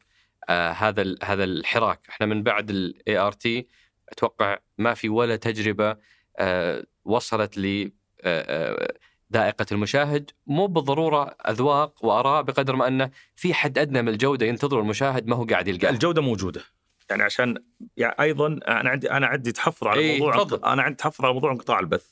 آه 0.49 0.71
هذا 0.71 1.15
هذا 1.25 1.45
الحراك. 1.45 2.01
إحنا 2.09 2.27
من 2.27 2.43
بعد 2.43 2.71
ال 2.71 3.19
ART 3.19 3.67
أتوقع 4.09 4.59
ما 4.79 4.95
في 4.95 5.09
ولا 5.09 5.37
تجربة 5.37 5.97
آه 6.39 6.85
وصلت 7.05 7.59
ل 7.59 7.93
آه, 8.23 8.73
آه، 8.73 8.95
ذائقة 9.33 9.67
المشاهد. 9.73 10.31
مو 10.47 10.67
بالضرورة 10.67 11.25
أذواق 11.49 12.05
وآراء 12.05 12.43
بقدر 12.43 12.77
ما 12.77 12.89
أنه 12.89 13.11
في 13.37 13.55
حد 13.55 13.79
أدنى 13.79 14.03
من 14.03 14.09
الجودة 14.09 14.47
ينتظر 14.47 14.81
المشاهد 14.81 15.27
ما 15.27 15.37
هو 15.37 15.45
قاعد 15.45 15.69
يلقاه. 15.69 15.91
الجودة 15.91 16.23
موجودة. 16.23 16.63
يعني 17.11 17.23
عشان 17.23 17.65
يعني 17.97 18.15
أيضا 18.21 18.47
أنا 18.47 18.91
عندي 18.91 19.11
أنا 19.11 19.27
عندي 19.27 19.53
تحفظ 19.53 19.87
على 19.87 20.01
إيه 20.01 20.19
موضوع 20.19 20.45
تفضل. 20.45 20.65
أنا 20.65 20.83
عندي 20.83 20.97
تحفظ 20.97 21.25
على 21.25 21.35
موضوع 21.35 21.53
انقطاع 21.53 21.81
البث. 21.81 22.11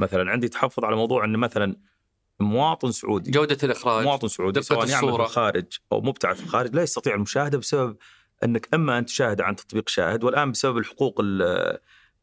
مثلا 0.00 0.30
عندي 0.30 0.48
تحفظ 0.48 0.84
على 0.84 0.96
موضوع 0.96 1.24
إن 1.24 1.36
مثلا 1.36 1.76
مواطن 2.40 2.90
سعودي 2.92 3.30
جودة 3.30 3.58
الإخراج 3.62 4.04
مواطن 4.04 4.28
سعودي 4.28 4.62
سواء 4.62 4.88
يعمل 4.88 5.12
في 5.12 5.20
الخارج 5.20 5.66
أو 5.92 6.00
مبتعث 6.00 6.36
في 6.36 6.44
الخارج 6.44 6.74
لا 6.74 6.82
يستطيع 6.82 7.14
المشاهدة 7.14 7.58
بسبب 7.58 7.96
أنك 8.44 8.68
إما 8.74 8.98
أن 8.98 9.06
تشاهد 9.06 9.40
عن 9.40 9.56
تطبيق 9.56 9.88
شاهد 9.88 10.24
والآن 10.24 10.50
بسبب 10.50 10.78
الحقوق 10.78 11.20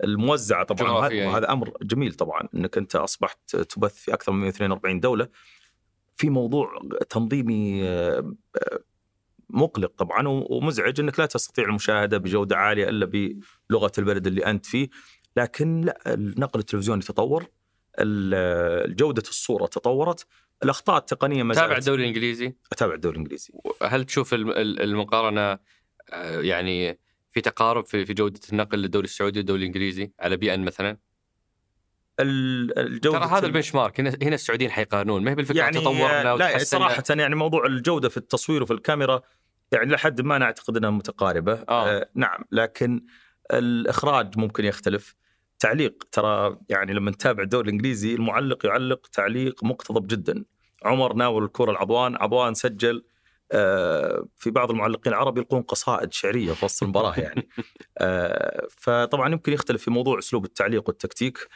الموزعة 0.03 0.63
طبعا. 0.63 0.91
وهذا 0.91 1.51
أمر 1.51 1.71
جميل 1.81 2.13
طبعا 2.13 2.47
أنك 2.55 2.77
أنت 2.77 2.95
أصبحت 2.95 3.55
تبث 3.55 3.95
في 3.95 4.13
أكثر 4.13 4.31
من 4.31 4.39
142 4.39 4.99
دولة. 4.99 5.27
في 6.15 6.29
موضوع 6.29 6.81
تنظيمي 7.09 7.83
مقلق 9.49 9.91
طبعا 9.97 10.27
ومزعج 10.27 10.99
إنك 10.99 11.19
لا 11.19 11.25
تستطيع 11.25 11.65
المشاهدة 11.65 12.17
بجودة 12.17 12.57
عالية 12.57 12.89
إلا 12.89 13.35
بلغة 13.69 13.91
البلد 13.97 14.27
اللي 14.27 14.45
أنت 14.45 14.65
فيه. 14.65 14.89
لكن 15.37 15.81
لا 15.81 16.13
النقل 16.13 16.59
التلفزيوني 16.59 17.01
تطور 17.01 17.47
جودة 18.87 19.23
الصورة 19.29 19.65
تطورت 19.65 20.25
الأخطاء 20.63 20.97
التقنية 20.97 21.43
ما 21.43 21.53
تابع 21.53 21.77
الدوري 21.77 22.03
الانجليزي 22.03 22.55
أتابع 22.71 22.93
الدوري 22.93 23.15
الإنجليزي. 23.15 23.53
هل 23.81 24.03
تشوف 24.03 24.33
المقارنة 24.33 25.59
آه، 26.09 26.41
يعني 26.41 26.99
في 27.31 27.41
تقارب 27.41 27.85
في 27.85 28.03
جودة 28.03 28.39
النقل 28.51 28.79
للدوري 28.79 29.05
السعودي 29.05 29.39
والدوري 29.39 29.59
الإنجليزي 29.59 30.11
على 30.19 30.37
بي 30.37 30.53
ان 30.53 30.65
مثلا؟ 30.65 30.97
الجودة 32.19 33.19
ترى 33.19 33.37
هذا 33.37 33.45
البنش 33.45 33.75
مارك 33.75 33.99
هنا 33.99 34.17
هنا 34.21 34.35
السعوديين 34.35 34.71
حيقارنون 34.71 35.23
ما 35.23 35.31
هي 35.31 35.35
بالفكرة 35.35 35.57
يعني 35.57 35.79
تطورنا 35.79 36.35
لا 36.35 36.57
صراحة 36.57 37.03
يعني 37.09 37.35
موضوع 37.35 37.65
الجودة 37.65 38.09
في 38.09 38.17
التصوير 38.17 38.63
وفي 38.63 38.73
الكاميرا 38.73 39.21
يعني 39.71 39.91
لحد 39.93 40.21
ما 40.21 40.37
نعتقد 40.37 40.77
إنها 40.77 40.89
متقاربة. 40.89 41.53
آه. 41.53 41.89
آه 41.89 42.09
نعم 42.15 42.43
لكن 42.51 43.05
الإخراج 43.53 44.37
ممكن 44.37 44.65
يختلف. 44.65 45.15
تعليق 45.59 46.07
ترى 46.11 46.57
يعني 46.69 46.93
لما 46.93 47.11
نتابع 47.11 47.43
الدوري 47.43 47.67
الإنجليزي 47.67 48.15
المعلق 48.15 48.65
يعلق 48.65 49.07
تعليق 49.07 49.63
مقتضب 49.63 50.07
جدا. 50.07 50.45
عمر 50.83 51.13
ناول 51.13 51.43
الكرة 51.43 51.71
العضوان 51.71 52.15
عضوان 52.15 52.53
سجل 52.53 53.05
آه 53.51 54.25
في 54.37 54.51
بعض 54.51 54.71
المعلقين 54.71 55.13
العرب 55.13 55.37
يلقون 55.37 55.61
قصائد 55.61 56.13
شعرية 56.13 56.53
في 56.53 56.65
وسط 56.65 56.83
المباراة 56.83 57.19
يعني. 57.19 57.49
آه 57.97 58.67
فطبعا 58.77 59.31
يمكن 59.31 59.53
يختلف 59.53 59.83
في 59.83 59.91
موضوع 59.91 60.19
أسلوب 60.19 60.45
التعليق 60.45 60.89
والتكتيك. 60.89 61.47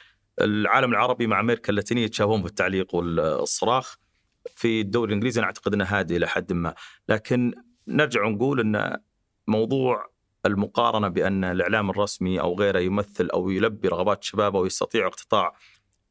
العالم 0.42 0.92
العربي 0.92 1.28
مع 1.28 1.40
أمريكا 1.40 1.70
اللاتينية 1.70 2.04
يتشابهون 2.04 2.42
بالتعليق 2.42 2.96
والصراخ 2.96 3.98
في 4.56 4.82
الدوري 4.82 5.10
الإنجليزي. 5.10 5.40
أنا 5.40 5.48
أعتقد 5.48 5.74
إنه 5.74 5.86
هادي 5.86 6.18
إلى 6.18 6.28
حد 6.28 6.54
ما. 6.54 6.74
لكن 7.10 7.54
نرجع 7.88 8.26
ونقول 8.26 8.60
إن 8.60 8.98
موضوع 9.48 10.10
المقارنة 10.46 11.08
بأن 11.08 11.44
الإعلام 11.44 11.90
الرسمي 11.90 12.40
أو 12.40 12.60
غيره 12.60 12.80
يمثل 12.80 13.30
أو 13.34 13.50
يلبي 13.50 13.88
رغبات 13.88 14.22
الشباب 14.22 14.56
أو 14.56 14.66
يستطيع 14.66 15.08
اقتطاع 15.08 15.56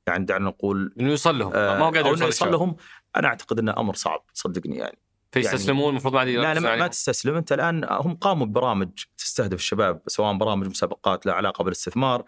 يعني 0.06 0.24
دعنا 0.24 0.44
نقول 0.44 0.94
إنه 1.00 1.10
يوصل 1.10 1.38
لهم. 1.38 1.52
آه 1.54 1.78
ما 1.78 1.84
هو 1.84 1.90
قادر 1.90 2.24
يوصل 2.24 2.50
لهم. 2.52 2.76
أنا 3.16 3.28
أعتقد 3.28 3.58
إنه 3.58 3.74
أمر 3.78 3.94
صعب. 3.94 4.24
صدقني 4.34 4.76
يعني. 4.76 4.98
فيستسلمون؟ 5.32 5.80
يعني 5.80 5.90
المفروض 5.90 6.14
ما 6.14 6.24
لا 6.24 6.54
لا 6.54 6.76
ما 6.76 6.86
تستسلم. 6.86 7.34
أنت 7.34 7.52
الآن 7.52 7.86
هم 7.90 8.14
قاموا 8.14 8.46
ببرامج 8.46 8.88
تستهدف 9.18 9.58
الشباب 9.58 10.02
سواء 10.06 10.36
برامج 10.36 10.66
مسابقات 10.66 11.26
لها 11.26 11.34
علاقة 11.34 11.64
بالاستثمار 11.64 12.24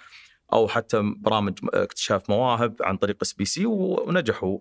أو 0.52 0.68
حتى 0.68 1.14
برامج 1.16 1.58
اكتشاف 1.74 2.30
مواهب 2.30 2.76
عن 2.80 2.96
طريق 2.96 3.16
SBC 3.22 3.66
ونجحوا 3.66 4.58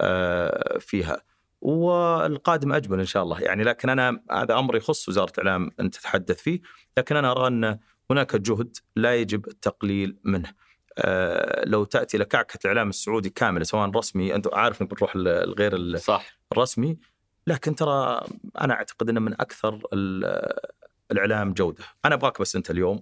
آه، 0.00 0.78
فيها. 0.78 1.22
والقادم 1.60 2.72
أجمل 2.72 2.98
إن 2.98 3.06
شاء 3.06 3.22
الله. 3.22 3.40
يعني 3.40 3.64
لكن 3.64 3.88
أنا 3.88 4.20
هذا 4.30 4.58
أمر 4.58 4.76
يخص 4.76 5.08
وزارة 5.08 5.32
الإعلام 5.38 5.70
ان 5.80 5.90
تتحدث 5.90 6.40
فيه. 6.42 6.60
لكن 6.98 7.16
أنا 7.16 7.32
أرى 7.32 7.46
أن 7.46 7.78
هناك 8.10 8.36
جهد 8.36 8.76
لا 8.96 9.16
يجب 9.16 9.48
التقليل 9.48 10.18
منه. 10.24 10.52
آه، 10.98 11.64
لو 11.64 11.84
تأتي 11.84 12.18
لكعكه 12.18 12.58
الإعلام 12.64 12.88
السعودي 12.88 13.30
كاملة 13.30 13.64
سواء 13.64 13.90
رسمي 13.90 14.34
أنت 14.34 14.48
عارف 14.52 14.82
انك 14.82 14.90
بتروح 14.90 15.12
الغير 15.16 15.96
صح. 15.96 16.26
الرسمي 16.52 16.98
لكن 17.46 17.74
ترى 17.74 18.20
أنا 18.60 18.74
أعتقد 18.74 19.08
انه 19.08 19.20
من 19.20 19.32
أكثر 19.32 19.80
الإعلام 21.12 21.52
جودة. 21.52 21.84
أنا 22.04 22.14
أبغاك 22.14 22.40
بس 22.40 22.56
أنت 22.56 22.70
اليوم. 22.70 23.00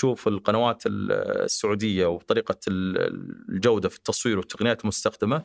تشوف 0.00 0.28
القنوات 0.28 0.82
السعودية 0.86 2.06
وطريقة 2.06 2.58
الجودة 2.68 3.88
في 3.88 3.96
التصوير 3.96 4.38
والتقنيات 4.38 4.82
المستخدمة 4.82 5.44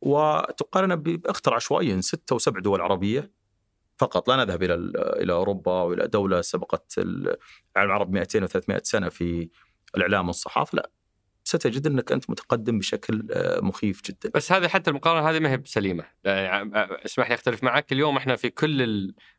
وتقارنها 0.00 0.96
باختر 0.96 1.54
عشوائيا 1.54 2.00
ستة 2.00 2.34
وسبع 2.34 2.60
دول 2.60 2.80
عربية 2.80 3.30
فقط 3.96 4.28
لا 4.28 4.36
نذهب 4.36 4.62
إلى 4.62 4.74
إلى 4.96 5.32
أوروبا 5.32 5.72
وإلى 5.72 6.08
دولة 6.08 6.40
سبقت 6.40 6.98
العالم 6.98 7.40
العربي 7.76 8.12
200 8.12 8.46
و300 8.46 8.82
سنة 8.82 9.08
في 9.08 9.48
الإعلام 9.96 10.26
والصحافة 10.26 10.76
لا 10.76 10.90
ستجد 11.44 11.86
إنك 11.86 12.12
أنت 12.12 12.30
متقدم 12.30 12.78
بشكل 12.78 13.26
آه، 13.32 13.60
مخيف 13.60 14.02
جدا. 14.02 14.30
بس 14.34 14.52
هذه 14.52 14.68
حتى 14.68 14.90
المقارنة 14.90 15.30
هذه 15.30 15.38
ما 15.38 15.50
هي 15.50 15.56
بسليمة، 15.56 16.04
يعني 16.24 16.76
آه، 16.76 17.04
اسمح 17.04 17.28
لي 17.28 17.34
أختلف 17.34 17.64
معك 17.64 17.92
اليوم 17.92 18.16
إحنا 18.16 18.36
في 18.36 18.50
كل 18.50 18.82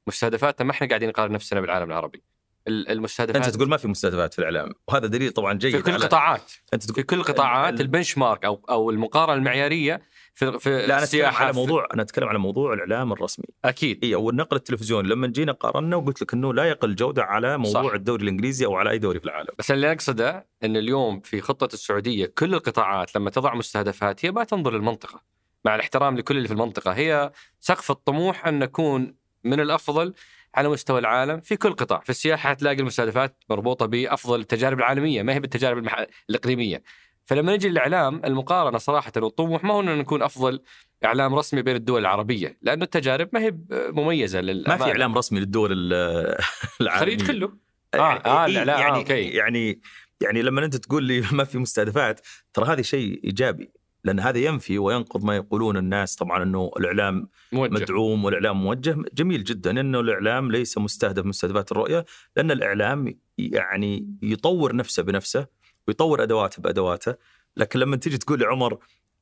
المستهدفات 0.07 0.61
ما 0.61 0.71
إحنا 0.71 0.87
قاعدين 0.87 1.09
نقارن 1.09 1.31
نفسنا 1.31 1.61
بالعالم 1.61 1.91
العربي. 1.91 2.23
المستهدفات. 2.67 3.45
أنت 3.45 3.55
تقول 3.55 3.69
ما 3.69 3.77
في 3.77 3.87
مستهدفات 3.87 4.33
في 4.33 4.39
الإعلام 4.39 4.69
وهذا 4.87 5.07
دليل 5.07 5.31
طبعا 5.31 5.53
جيد 5.53 5.75
في 5.75 5.81
كل 5.81 5.91
القطاعات 5.91 6.51
أنت 6.73 6.83
تقول 6.83 6.95
في 6.95 7.03
كل 7.03 7.17
القطاعات 7.17 7.81
البنش 7.81 8.17
مارك 8.17 8.45
أو 8.45 8.61
أو 8.69 8.89
المقارنة 8.89 9.33
المعيارية 9.33 10.01
في 10.33 10.59
في 10.59 10.87
لا 10.87 10.97
أنا 10.97 11.03
أتكلم 11.03 11.25
على 11.25 11.53
موضوع 11.53 11.87
أنا 11.93 12.01
أتكلم 12.01 12.27
على 12.27 12.39
موضوع 12.39 12.73
الإعلام 12.73 13.13
الرسمي. 13.13 13.45
أكيد. 13.65 14.03
اي 14.03 14.15
والنقل 14.15 14.57
التلفزيوني 14.57 15.09
لما 15.09 15.27
جينا 15.27 15.51
قارنا 15.51 15.95
وقلت 15.95 16.21
لك 16.21 16.33
إنه 16.33 16.53
لا 16.53 16.63
يقل 16.63 16.95
جودة 16.95 17.23
على 17.23 17.57
موضوع 17.57 17.87
صح. 17.89 17.93
الدوري 17.93 18.23
الإنجليزي 18.23 18.65
أو 18.65 18.75
على 18.75 18.89
أي 18.89 18.97
دوري 18.97 19.19
في 19.19 19.25
العالم. 19.25 19.49
بس 19.59 19.71
اللي 19.71 19.91
أقصده 19.91 20.47
إن 20.63 20.77
اليوم 20.77 21.19
في 21.19 21.41
خطة 21.41 21.73
السعودية 21.73 22.25
كل 22.25 22.53
القطاعات 22.53 23.15
لما 23.15 23.29
تضع 23.29 23.53
مستهدفات 23.55 24.25
هي 24.25 24.31
ما 24.31 24.43
تنظر 24.43 24.73
للمنطقة. 24.73 25.21
مع 25.65 25.75
الاحترام 25.75 26.17
لكل 26.17 26.37
اللي 26.37 26.47
في 26.47 26.53
المنطقة 26.53 26.91
هي 26.91 27.31
سقف 27.59 27.91
الطموح 27.91 28.47
أن 28.47 28.59
نكون 28.59 29.15
من 29.43 29.59
الأفضل 29.59 30.13
على 30.55 30.69
مستوى 30.69 30.99
العالم 30.99 31.41
في 31.41 31.55
كل 31.55 31.73
قطاع 31.73 31.99
في 31.99 32.09
السياحة 32.09 32.53
تلاقي 32.53 32.79
المستهدفات 32.79 33.43
مربوطة 33.49 33.85
بأفضل 33.85 34.39
التجارب 34.39 34.79
العالمية 34.79 35.23
ما 35.23 35.33
هي 35.33 35.39
بالتجارب 35.39 35.77
المح... 35.77 36.05
الإقليمية. 36.29 36.83
فلما 37.25 37.55
نجي 37.55 37.69
للإعلام 37.69 38.21
المقارنة 38.25 38.77
صراحة 38.77 39.11
والطموح 39.17 39.63
ما 39.63 39.73
هو 39.73 39.81
ان 39.81 39.97
نكون 39.97 40.21
أفضل 40.21 40.61
إعلام 41.05 41.35
رسمي 41.35 41.61
بين 41.61 41.75
الدول 41.75 42.01
العربية 42.01 42.57
لأنه 42.61 42.83
التجارب 42.83 43.29
ما 43.33 43.39
هي 43.39 43.57
مميزة 43.71 44.41
للأمان. 44.41 44.79
ما 44.79 44.85
في 44.85 44.91
إعلام 44.91 45.17
رسمي 45.17 45.39
للدول 45.39 45.71
العالميه 45.71 46.35
الخليج 46.81 47.27
كله. 47.27 47.57
آه 47.93 48.13
آه 48.13 48.47
لا 48.47 48.65
لا 48.65 48.79
يعني 48.79 49.11
آه 49.11 49.13
يعني 49.13 49.81
يعني 50.21 50.41
لما 50.41 50.65
أنت 50.65 50.75
تقول 50.75 51.03
لي 51.03 51.21
ما 51.31 51.43
في 51.43 51.57
مستهدفات 51.57 52.21
ترى 52.53 52.65
هذا 52.65 52.81
شيء 52.81 53.23
إيجابي. 53.23 53.71
لأن 54.03 54.19
هذا 54.19 54.37
ينفي 54.39 54.79
وينقض 54.79 55.23
ما 55.23 55.35
يقولون 55.35 55.77
الناس. 55.77 56.15
طبعا 56.15 56.43
إنه 56.43 56.71
الإعلام 56.77 57.27
موجه. 57.51 57.73
مدعوم 57.73 58.25
والإعلام 58.25 58.63
موجه. 58.63 58.97
جميل 59.13 59.43
جدا 59.43 59.79
إنه 59.79 59.99
الإعلام 59.99 60.51
ليس 60.51 60.77
مستهدف 60.77 61.25
مستهدفات 61.25 61.71
الرؤية 61.71 62.05
لأن 62.37 62.51
الإعلام 62.51 63.19
يعني 63.37 64.17
يطور 64.21 64.75
نفسه 64.75 65.03
بنفسه 65.03 65.47
ويطور 65.87 66.23
أدواته 66.23 66.61
بأدواته. 66.61 67.15
لكن 67.57 67.79
لما 67.79 67.95
تيجي 67.95 68.17
تقول 68.17 68.39
لعمر 68.39 68.77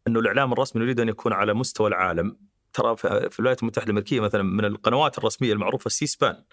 إنه 0.08 0.20
الإعلام 0.20 0.54
الرسمي 0.54 0.84
نريد 0.84 1.00
أن 1.00 1.10
يكون 1.10 1.34
على 1.34 1.54
مستوى 1.54 1.88
العالم 1.88 2.38
ترى 2.74 2.98
في 2.98 3.40
الولايات 3.40 3.62
المتحدة 3.62 3.86
الأمريكية 3.86 4.20
مثلا 4.20 4.44
من 4.44 4.66
القنوات 4.66 5.18
الرسمية 5.18 5.54
المعروفة 5.54 5.90
C-SPAN. 5.90 6.44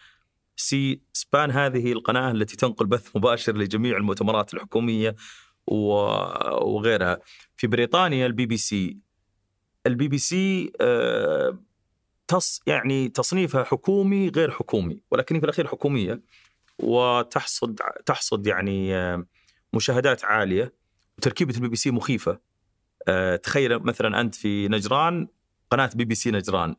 C-SPAN 0.56 1.50
هذه 1.50 1.92
القناة 1.92 2.30
التي 2.30 2.56
تنقل 2.56 2.86
بث 2.86 3.16
مباشر 3.16 3.56
لجميع 3.56 3.96
المؤتمرات 3.96 4.54
الحكومية 4.54 5.14
وغيرها. 5.68 7.18
في 7.56 7.66
بريطانيا 7.66 8.26
ال 8.26 8.46
BBC. 8.46 8.98
ال 9.86 10.08
BBC 10.08 10.72
آه، 10.80 11.58
تص 12.28 12.60
يعني 12.66 13.08
تصنيفها 13.08 13.64
حكومي 13.64 14.28
غير 14.28 14.50
حكومي 14.50 15.00
ولكن 15.10 15.38
في 15.38 15.44
الأخير 15.44 15.66
حكومية 15.66 16.20
وتحصد 16.78 17.74
تحصد 18.06 18.46
يعني 18.46 18.94
آه، 18.96 19.26
مشاهدات 19.74 20.24
عالية. 20.24 20.74
وتركيبه 21.18 21.54
البي 21.54 21.68
بي 21.68 21.76
سي 21.76 21.90
مخيفة. 21.90 22.40
آه، 23.08 23.36
تخيل 23.36 23.78
مثلا 23.78 24.20
أنت 24.20 24.34
في 24.34 24.68
نجران 24.68 25.28
قناة 25.70 25.90
بي 25.94 26.04
بي 26.04 26.14
سي 26.14 26.30
نجران. 26.30 26.76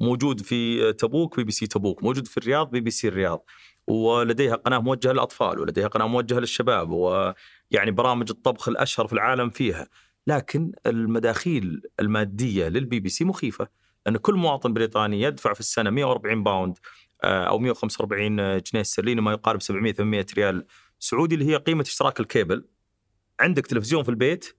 موجود 0.00 0.40
في 0.40 0.92
تبوك 0.92 1.36
بي 1.36 1.44
بي 1.44 1.52
سي 1.52 1.66
تبوك 1.66 2.02
موجود 2.02 2.26
في 2.26 2.38
الرياض 2.38 2.70
بي 2.70 2.80
بي 2.80 2.90
سي 2.90 3.08
الرياض. 3.08 3.44
ولديها 3.86 4.56
قناة 4.56 4.78
موجهة 4.78 5.12
للأطفال 5.12 5.58
ولديها 5.60 5.88
قناة 5.88 6.06
موجهة 6.06 6.38
للشباب 6.38 6.90
ويعني 6.90 7.90
برامج 7.90 8.30
الطبخ 8.30 8.68
الأشهر 8.68 9.06
في 9.06 9.12
العالم 9.12 9.50
فيها. 9.50 9.88
لكن 10.26 10.72
المداخيل 10.86 11.82
المادية 12.00 12.68
للبي 12.68 13.00
بي 13.00 13.08
سي 13.08 13.24
مخيفة 13.24 13.68
لأن 14.06 14.16
كل 14.16 14.34
مواطن 14.34 14.72
بريطاني 14.72 15.22
يدفع 15.22 15.52
في 15.52 15.60
السنة 15.60 15.90
140 15.90 16.42
pound 16.42 16.78
آه، 17.24 17.44
أو 17.44 17.58
145 17.58 18.36
جنيه 18.36 18.80
استرليني 18.80 19.20
ما 19.20 19.32
يقارب 19.32 19.62
700 19.62 19.92
800 19.92 20.26
ريال 20.36 20.66
سعودي 20.98 21.34
اللي 21.34 21.46
هي 21.52 21.56
قيمة 21.56 21.82
اشتراك 21.82 22.20
الكيبل. 22.20 22.64
عندك 23.40 23.66
تلفزيون 23.66 24.02
في 24.02 24.08
البيت 24.08 24.56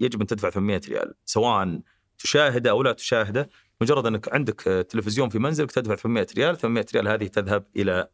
يجب 0.00 0.20
أن 0.20 0.26
تدفع 0.26 0.50
800 0.50 0.80
ريال 0.88 1.14
سواء 1.24 1.80
تشاهده 2.18 2.70
أو 2.70 2.82
لا 2.82 2.92
تشاهده. 2.92 3.50
مجرد 3.82 4.06
أنك 4.06 4.34
عندك 4.34 4.60
تلفزيون 4.90 5.28
في 5.28 5.38
منزلك 5.38 5.70
تدفع 5.72 5.94
800 5.94 6.26
ريال 6.36 6.56
800 6.56 6.86
ريال 6.94 7.08
هذه 7.08 7.26
تذهب 7.26 7.64
إلى 7.76 8.08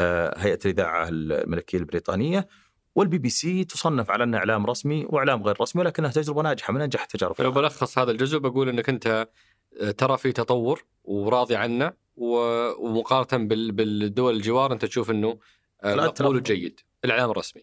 آه، 0.00 0.34
هيئة 0.38 0.58
الإذاعة 0.64 1.08
الملكية 1.08 1.78
البريطانية 1.78 2.48
والبي 2.94 3.18
بي 3.18 3.28
سي 3.28 3.64
تصنف 3.64 4.10
على 4.10 4.24
أنها 4.24 4.38
إعلام 4.38 4.66
رسمي 4.66 5.06
وإعلام 5.08 5.42
غير 5.42 5.56
رسمي 5.60 5.82
ولكنها 5.82 6.10
تجربة 6.10 6.42
ناجحة 6.42 6.72
من 6.72 6.80
أنجح 6.80 7.02
التجارب. 7.02 7.34
لو. 7.40 7.50
بلخص 7.50 7.98
هذا 7.98 8.10
الجزء 8.10 8.38
بقول 8.38 8.68
إنك 8.68 8.88
أنت 8.88 9.28
آه، 9.80 9.90
ترى 9.90 10.18
في 10.18 10.32
تطور 10.32 10.84
وراضي 11.04 11.56
عنه 11.56 11.92
ومقارنة 12.16 13.46
بال- 13.48 13.72
بالدول 13.72 14.34
الجوار 14.36 14.72
أنت 14.72 14.84
تشوف 14.84 15.10
إنه 15.10 15.38
آه، 15.82 15.94
مقبول 15.94 16.36
وجيد. 16.36 16.80
الإعلام 17.04 17.30
الرسمي 17.30 17.62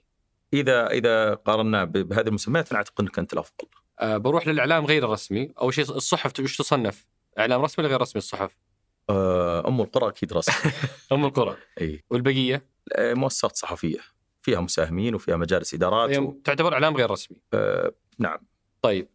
إذا 0.54 0.88
إذا 0.88 1.34
قارناه 1.34 1.84
بهذه 1.84 2.28
المسميات 2.28 2.69
أنا 2.69 2.78
أعتقد 2.78 3.02
إنك 3.02 3.19
أنت 3.19 3.34
الأفضل. 3.34 3.67
آه، 4.00 4.17
بروح 4.17 4.48
للإعلام 4.48 4.86
غير 4.86 5.06
الرسمي 5.06 5.52
أول 5.62 5.74
شيء 5.74 5.84
الصحف 5.84 6.39
وش 6.39 6.58
تصنف؟ 6.58 7.06
إعلام 7.39 7.62
رسمي 7.62 7.86
ولا 7.86 7.91
غير 7.91 8.02
رسمي 8.02 8.19
الصحف؟ 8.19 8.58
آه، 9.10 9.67
أم 9.67 9.82
القرى 9.82 10.08
أكيد 10.08 10.34
رسمي. 10.34 10.71
أم 11.12 11.26
القرى. 11.26 11.58
إي. 11.82 12.04
والبقية؟ 12.10 12.65
آه، 12.93 13.13
مؤسسات 13.13 13.56
صحفية. 13.56 14.00
فيها 14.41 14.60
مساهمين 14.62 15.15
وفيها 15.15 15.38
مجالس 15.38 15.74
إدارات 15.74 16.17
و... 16.17 16.34
تعتبر 16.43 16.74
إعلام 16.74 16.98
غير 16.98 17.12
رسمي. 17.12 17.38
آه، 17.54 17.91
نعم. 18.19 18.38
طيب. 18.82 19.10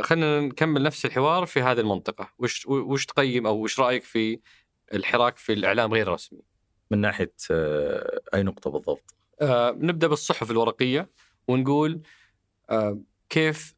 خلينا 0.00 0.40
نكمل 0.40 0.82
نفس 0.82 1.04
الحوار 1.04 1.46
في 1.46 1.62
هذه 1.62 1.80
المنطقة. 1.80 2.28
وش 2.38 2.66
وش 2.66 3.06
تقيم 3.06 3.46
أو 3.46 3.56
وش 3.62 3.80
رأيك 3.80 4.04
في 4.04 4.40
الحراك 4.94 5.36
في 5.36 5.52
الإعلام 5.52 5.94
غير 5.94 6.08
الرسمي؟ 6.08 6.42
من 6.90 6.98
ناحية 6.98 7.32
آه، 7.50 8.20
أي 8.34 8.42
نقطة 8.42 8.70
بالضبط؟ 8.70 9.14
آه، 9.40 9.70
نبدأ 9.70 10.06
بالصحف 10.06 10.50
الورقية 10.50 11.10
ونقول 11.48 12.02
آه، 12.70 13.00
كيف 13.28 13.74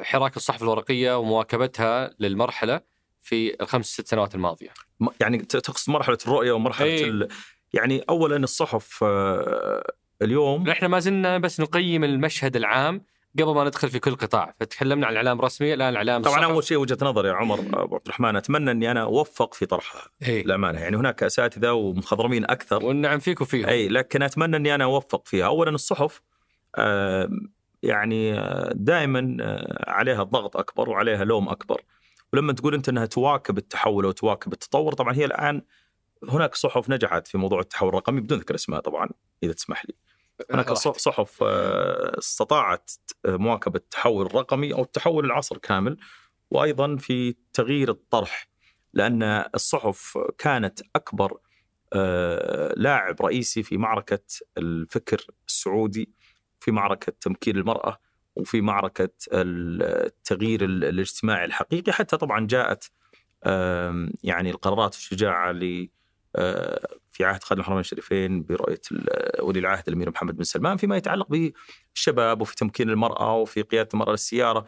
حراك 0.00 0.36
الصحف 0.36 0.62
الورقية 0.62 1.18
ومواكبتها 1.18 2.14
للمرحلة؟ 2.18 2.80
في 3.26 3.56
الخمس 3.60 3.86
ست 3.86 4.08
سنوات 4.08 4.34
الماضية. 4.34 4.68
يعني 5.20 5.38
تقصد 5.38 5.92
مرحلة 5.92 6.18
الرؤية 6.26 6.52
ومرحلة 6.52 6.86
أي. 6.86 7.04
ال... 7.04 7.28
يعني 7.72 8.04
اولا 8.08 8.36
الصحف 8.36 9.04
آه، 9.04 9.92
اليوم 10.22 10.68
إحنا 10.68 10.88
ما 10.88 10.98
زلنا 10.98 11.38
بس 11.38 11.60
نقيم 11.60 12.04
المشهد 12.04 12.56
العام 12.56 13.02
قبل 13.38 13.54
ما 13.54 13.64
ندخل 13.64 13.88
في 13.88 13.98
كل 13.98 14.14
قطاع، 14.14 14.54
فتكلمنا 14.60 15.06
عن 15.06 15.12
الإعلام 15.12 15.38
الرسمي 15.38 15.74
الآن 15.74 15.88
الإعلام 15.88 16.22
طبعا. 16.22 16.44
أول 16.44 16.64
شيء 16.64 16.76
وجهة 16.76 16.98
نظر 17.02 17.26
يا 17.26 17.32
عمر 17.32 17.58
أبو 17.58 17.94
عبد 17.94 18.06
الرحمن 18.06 18.36
أتمنى 18.36 18.70
إني 18.70 18.90
أنا 18.90 19.02
أوفق 19.02 19.54
في 19.54 19.66
طرحها 19.66 20.02
إيه. 20.22 20.44
للأمانة 20.44 20.80
يعني 20.80 20.96
هناك 20.96 21.22
أساتذة 21.22 21.72
ومخضرمين 21.72 22.44
أكثر 22.44 22.84
والنعم 22.84 23.18
فيك 23.18 23.40
وفيهم. 23.40 23.68
اي 23.68 23.88
لكن 23.88 24.22
أتمنى 24.22 24.56
إني 24.56 24.74
أنا 24.74 24.84
أوفق 24.84 25.26
فيها 25.26 25.46
اولا 25.46 25.70
الصحف 25.70 26.22
آه، 26.76 27.30
يعني 27.82 28.32
دائما 28.74 29.36
عليها 29.86 30.22
ضغط 30.22 30.56
أكبر 30.56 30.90
وعليها 30.90 31.24
لوم 31.24 31.48
أكبر 31.48 31.80
ولما 32.32 32.52
تقول 32.52 32.74
أنت 32.74 32.88
إنها 32.88 33.06
تواكب 33.06 33.58
التحول 33.58 34.06
وتواكب 34.06 34.52
التطور 34.52 34.92
طبعا 34.92 35.14
هي 35.14 35.24
الآن 35.24 35.62
هناك 36.28 36.54
صحف 36.54 36.90
نجحت 36.90 37.28
في 37.28 37.38
موضوع 37.38 37.60
التحول 37.60 37.88
الرقمي 37.88 38.20
بدون 38.20 38.38
ذكر 38.38 38.54
اسماء 38.54 38.80
طبعا 38.80 39.08
إذا 39.42 39.52
تسمح 39.52 39.86
لي. 39.86 39.94
هناك 40.50 40.72
صحف 40.72 41.42
آه، 41.42 42.18
استطاعت 42.18 42.90
مواكبة 43.26 43.78
التحول 43.78 44.26
الرقمي 44.26 44.74
أو 44.74 44.82
التحول 44.82 45.24
العصر 45.24 45.58
كامل 45.58 45.96
وأيضا 46.50 46.96
في 46.96 47.36
تغيير 47.52 47.90
الطرح 47.90 48.48
لأن 48.94 49.22
الصحف 49.54 50.18
كانت 50.38 50.80
أكبر 50.96 51.38
آه، 51.92 52.74
لاعب 52.76 53.22
رئيسي 53.22 53.62
في 53.62 53.76
معركة 53.76 54.24
الفكر 54.58 55.26
السعودي 55.48 56.12
في 56.60 56.70
معركة 56.70 57.12
تمكين 57.20 57.56
المرأة. 57.56 57.98
وفي 58.36 58.60
معركة 58.60 59.08
التغيير 59.32 60.64
ال- 60.64 60.84
الاجتماعي 60.84 61.44
الحقيقي 61.44 61.92
حتى 61.92 62.16
طبعا 62.16 62.46
جاءت 62.46 62.90
يعني 64.22 64.50
القرارات 64.50 64.94
آه، 66.36 66.88
في 67.12 67.24
عهد 67.24 67.42
خادم 67.44 67.60
الحرمين 67.60 67.80
الشريفين 67.80 68.42
برؤية 68.42 68.80
ال- 68.92 69.42
ولي 69.42 69.58
العهد 69.58 69.84
الأمير 69.88 70.10
محمد 70.10 70.36
بن 70.36 70.44
سلمان 70.44 70.76
فيما 70.76 70.96
يتعلق 70.96 71.28
بالشباب 71.28 72.40
وفي 72.40 72.56
تمكين 72.56 72.90
المرأة 72.90 73.36
وفي 73.36 73.62
قيادة 73.62 73.88
المرأة 73.94 74.10
للسيارة 74.10 74.66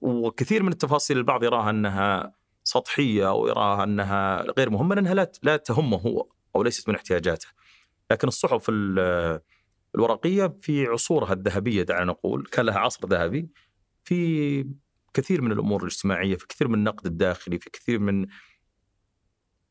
وكثير 0.00 0.62
من 0.62 0.72
التفاصيل 0.72 1.18
البعض 1.18 1.44
يراها 1.44 1.70
أنها 1.70 2.32
سطحية 2.64 3.28
أو 3.28 3.48
يراها 3.48 3.84
أنها 3.84 4.42
غير 4.58 4.70
مهمة 4.70 4.94
لأنها 4.94 5.26
لا 5.42 5.56
تهمه 5.56 5.96
هو 5.96 6.26
أو 6.56 6.62
ليست 6.62 6.88
من 6.88 6.94
احتياجاته. 6.94 7.46
لكن 8.10 8.28
الصحف 8.28 8.66
ال- 8.68 9.40
الورقية 9.94 10.56
في 10.60 10.86
عصورها 10.86 11.32
الذهبية 11.32 11.82
دعنا 11.82 12.04
نقول 12.04 12.46
كان 12.52 12.66
لها 12.66 12.78
عصر 12.78 13.08
ذهبي 13.08 13.48
في 14.04 14.66
كثير 15.14 15.42
من 15.42 15.52
الأمور 15.52 15.80
الاجتماعية، 15.82 16.36
في 16.36 16.46
كثير 16.46 16.68
من 16.68 16.74
النقد 16.74 17.06
الداخلي، 17.06 17.58
في 17.58 17.70
كثير 17.70 17.98
من 17.98 18.26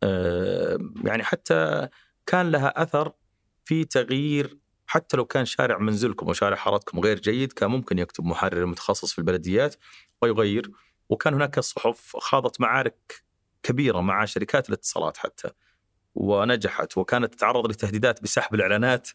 آه، 0.03 0.77
يعني 1.05 1.23
حتى 1.23 1.87
كان 2.25 2.51
لها 2.51 2.83
أثر 2.83 3.13
في 3.65 3.85
تغيير 3.85 4.57
حتى 4.87 5.17
لو 5.17 5.25
كان 5.25 5.45
شارع 5.45 5.77
منزلكم 5.77 6.27
وشارع 6.27 6.55
حارتكم 6.55 6.99
غير 6.99 7.19
جيد 7.19 7.53
كان 7.53 7.69
ممكن 7.69 7.99
يكتب 7.99 8.25
محرر 8.25 8.65
متخصص 8.65 9.13
في 9.13 9.19
البلديات 9.19 9.75
ويغير 10.21 10.71
وكان 11.09 11.33
هناك 11.33 11.59
صحف 11.59 12.17
خاضت 12.17 12.61
معارك 12.61 13.23
كبيرة 13.63 14.01
مع 14.01 14.25
شركات 14.25 14.69
الاتصالات 14.69 15.17
حتى 15.17 15.49
ونجحت 16.15 16.97
وكانت 16.97 17.33
تتعرض 17.33 17.67
لتهديدات 17.71 18.23
بسحب 18.23 18.55
الإعلانات 18.55 19.09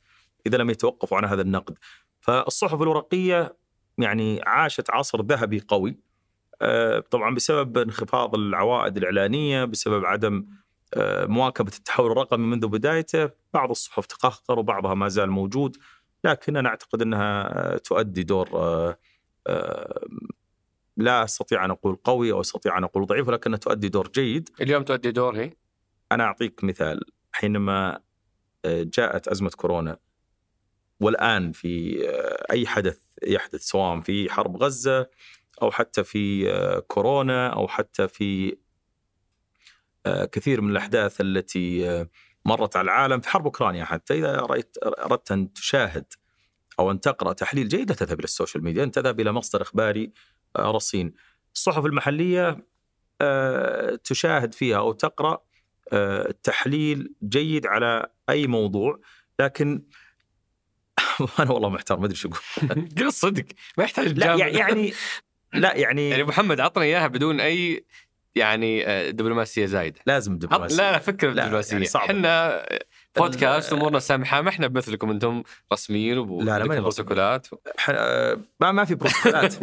إذا 0.47 0.57
لم 0.57 0.71
يتوقفوا 0.71 1.19
عن 1.19 1.25
هذا 1.25 1.43
النقد. 1.43 1.79
فالصحف 2.21 2.83
الورقية 2.83 3.57
يعني 3.99 4.41
عاشت 4.47 4.91
عصر 4.91 5.23
ذهبي 5.23 5.61
قوي 5.69 5.99
آه، 6.63 6.99
طبعا 6.99 7.35
بسبب 7.35 7.79
انخفاض 7.79 8.35
العوائد 8.35 8.97
الإعلانية 8.97 9.65
بسبب 9.65 10.05
عدم 10.05 10.47
آه، 10.95 11.27
مواكبة 11.27 11.73
التحول 11.79 12.13
الرقمي 12.13 12.47
منذ 12.47 12.67
بدايته. 12.67 13.31
بعض 13.55 13.71
الصحف 13.71 14.07
تقهقر 14.07 14.59
وبعضها 14.59 14.95
ما 14.95 15.09
زال 15.09 15.31
موجود 15.31 15.77
لكن 16.25 16.57
أنا 16.57 16.69
أعتقد 16.69 17.03
أنها 17.03 17.59
آه، 17.75 17.77
تؤدي 17.77 18.23
دور 18.23 18.49
لا 20.97 21.25
أستطيع 21.25 21.65
أن 21.65 21.71
أقول 21.71 21.97
قوي 21.97 22.33
أو 22.33 22.41
أستطيع 22.41 22.79
أن 22.79 22.85
أقول 22.85 23.07
ضعيف 23.07 23.29
ولكنها 23.29 23.59
تؤدي 23.59 23.89
دور 23.89 24.09
جيد. 24.09 24.51
اليوم 24.61 24.83
تؤدي 24.83 25.11
دور 25.11 25.37
هي؟ 25.37 25.53
أنا 26.13 26.25
أعطيك 26.25 26.65
مثال. 26.65 27.01
حينما 27.33 28.01
جاءت 28.67 29.29
أزمة 29.29 29.51
كورونا 29.51 29.97
والآن 31.01 31.53
في 31.53 32.05
آه، 32.09 32.47
أي 32.53 32.67
حدث 32.67 32.99
يحدث 33.23 33.61
سواء 33.61 34.01
في 34.01 34.31
حرب 34.31 34.57
غزة 34.57 35.11
أو 35.63 35.71
حتى 35.71 36.05
في 36.05 36.53
آه، 36.53 36.79
كورونا 36.79 37.49
أو 37.49 37.69
حتى 37.69 38.09
في 38.09 38.57
آه، 40.07 40.25
كثير 40.25 40.61
من 40.61 40.71
الأحداث 40.71 41.21
التي 41.21 42.07
مرت 42.45 42.77
على 42.77 42.85
العالم 42.85 43.21
في 43.21 43.29
حرب 43.29 43.45
أوكرانيا 43.45 43.85
حتى 43.85 44.15
إذا 44.15 44.37
رأيت 44.37 44.77
أردت 44.83 45.33
أن 45.33 45.53
تشاهد 45.53 46.05
أو 46.79 46.91
أن 46.91 47.01
تقرأ 47.01 47.33
تحليل 47.33 47.69
جيد 47.69 47.91
لا 47.91 47.97
تذهب 47.97 48.19
إلى 48.19 48.25
السوشيال 48.25 48.65
ميديا، 48.65 48.85
أن 48.85 48.91
تذهب 48.91 49.21
إلى 49.21 49.33
مصدر 49.33 49.63
إخباري 49.63 50.13
رصين. 50.59 51.15
الصحف 51.55 51.85
المحلية 51.87 52.67
تشاهد 54.05 54.55
فيها 54.55 54.79
أو 54.79 54.93
تقرأ 54.93 55.45
تحليل 56.43 57.15
جيد 57.23 57.67
على 57.67 58.07
أي 58.29 58.47
موضوع 58.47 59.01
لكن 59.41 59.83
أنا 61.41 61.51
والله 61.51 61.69
محتار 61.69 61.99
ما 61.99 62.07
أدري 62.07 62.17
شو 62.17 62.29
أقول. 62.29 62.89
قل 62.99 63.07
الصدق 63.07 63.45
ما 63.79 63.85
يحتاج 63.85 64.19
لا. 64.19 64.35
يعني 64.35 64.93
لا 65.55 65.77
يعني 65.77 66.11
يعني 66.11 66.25
محمد 66.25 66.61
عطنا 66.61 66.85
إياها 66.85 67.07
بدون 67.07 67.41
أي 67.41 67.85
يعني 68.35 68.87
آه، 68.87 69.11
دبلوماسية 69.11 69.67
زايدة. 69.67 70.01
لازم 70.07 70.39
دبلوماسية. 70.39 70.77
لا 70.77 70.93
لا 70.93 70.99
فكر 70.99 71.31
لا، 71.31 71.45
دبلوماسية. 71.45 71.73
يعني 71.73 71.85
صعبة. 71.87 72.05
إحنا 72.07 72.63
بودكاست 73.17 73.73
أمورنا 73.73 73.99
سامحه 73.99 74.41
ما 74.41 74.49
إحنا 74.49 74.67
بمثلكم 74.67 75.11
أنتم 75.11 75.43
رسميين 75.73 76.39
لا، 76.45 76.59
لا،. 76.59 76.65
وبروتوكولات 76.65 77.47
ح- 77.79 77.91
آه، 77.95 78.39
ما 78.61 78.73
ما 78.73 78.85
في 78.85 78.95
بروتوكولات. 78.95 79.55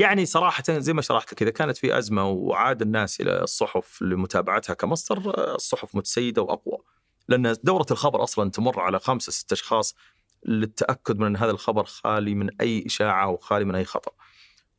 يعني 0.00 0.26
صراحة 0.26 0.62
زي 0.68 0.92
ما 0.92 1.02
شرحت 1.02 1.34
كذا 1.34 1.50
كانت 1.50 1.76
في 1.76 1.98
أزمة 1.98 2.28
وعاد 2.28 2.82
الناس 2.82 3.20
إلى 3.20 3.42
الصحف 3.42 4.02
لمتابعتها 4.02 4.74
كمصدر 4.74 5.18
آه، 5.38 5.54
الصحف 5.54 5.94
متسيدة 5.94 6.42
وأقوى. 6.42 6.78
لأن 7.28 7.56
دورة 7.62 7.86
الخبر 7.90 8.22
أصلا 8.22 8.50
تمر 8.50 8.80
على 8.80 8.98
خمسة 8.98 9.32
ست 9.32 9.52
أشخاص. 9.52 9.94
للتأكد 10.46 11.18
من 11.18 11.26
أن 11.26 11.36
هذا 11.36 11.50
الخبر 11.50 11.84
خالي 11.84 12.34
من 12.34 12.60
أي 12.60 12.86
إشاعة 12.86 13.28
وخالي 13.28 13.64
من 13.64 13.74
أي 13.74 13.84
خطأ. 13.84 14.12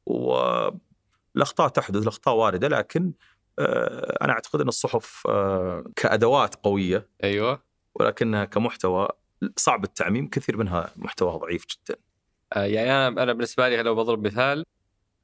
والأخطاء 0.05 1.67
تحدث، 1.67 2.01
الأخطاء 2.03 2.35
واردة 2.35 2.67
لكن 2.67 3.13
آه، 3.59 4.17
أنا 4.21 4.33
أعتقد 4.33 4.61
أن 4.61 4.67
الصحف 4.67 5.27
آه، 5.29 5.83
كأدوات 5.95 6.55
قوية 6.55 7.07
أيوه 7.23 7.63
ولكنها 7.95 8.45
كمحتوى 8.45 9.07
صعب 9.57 9.83
التعميم 9.83 10.27
كثير 10.27 10.57
منها 10.57 10.93
محتواها 10.95 11.37
ضعيف 11.37 11.65
جدا. 11.65 11.99
آه، 12.53 12.63
يعني 12.65 12.91
أنا 12.91 13.23
أنا 13.23 13.33
بالنسبة 13.33 13.69
لي 13.69 13.83
لو 13.83 13.95
بضرب 13.95 14.27
مثال 14.27 14.65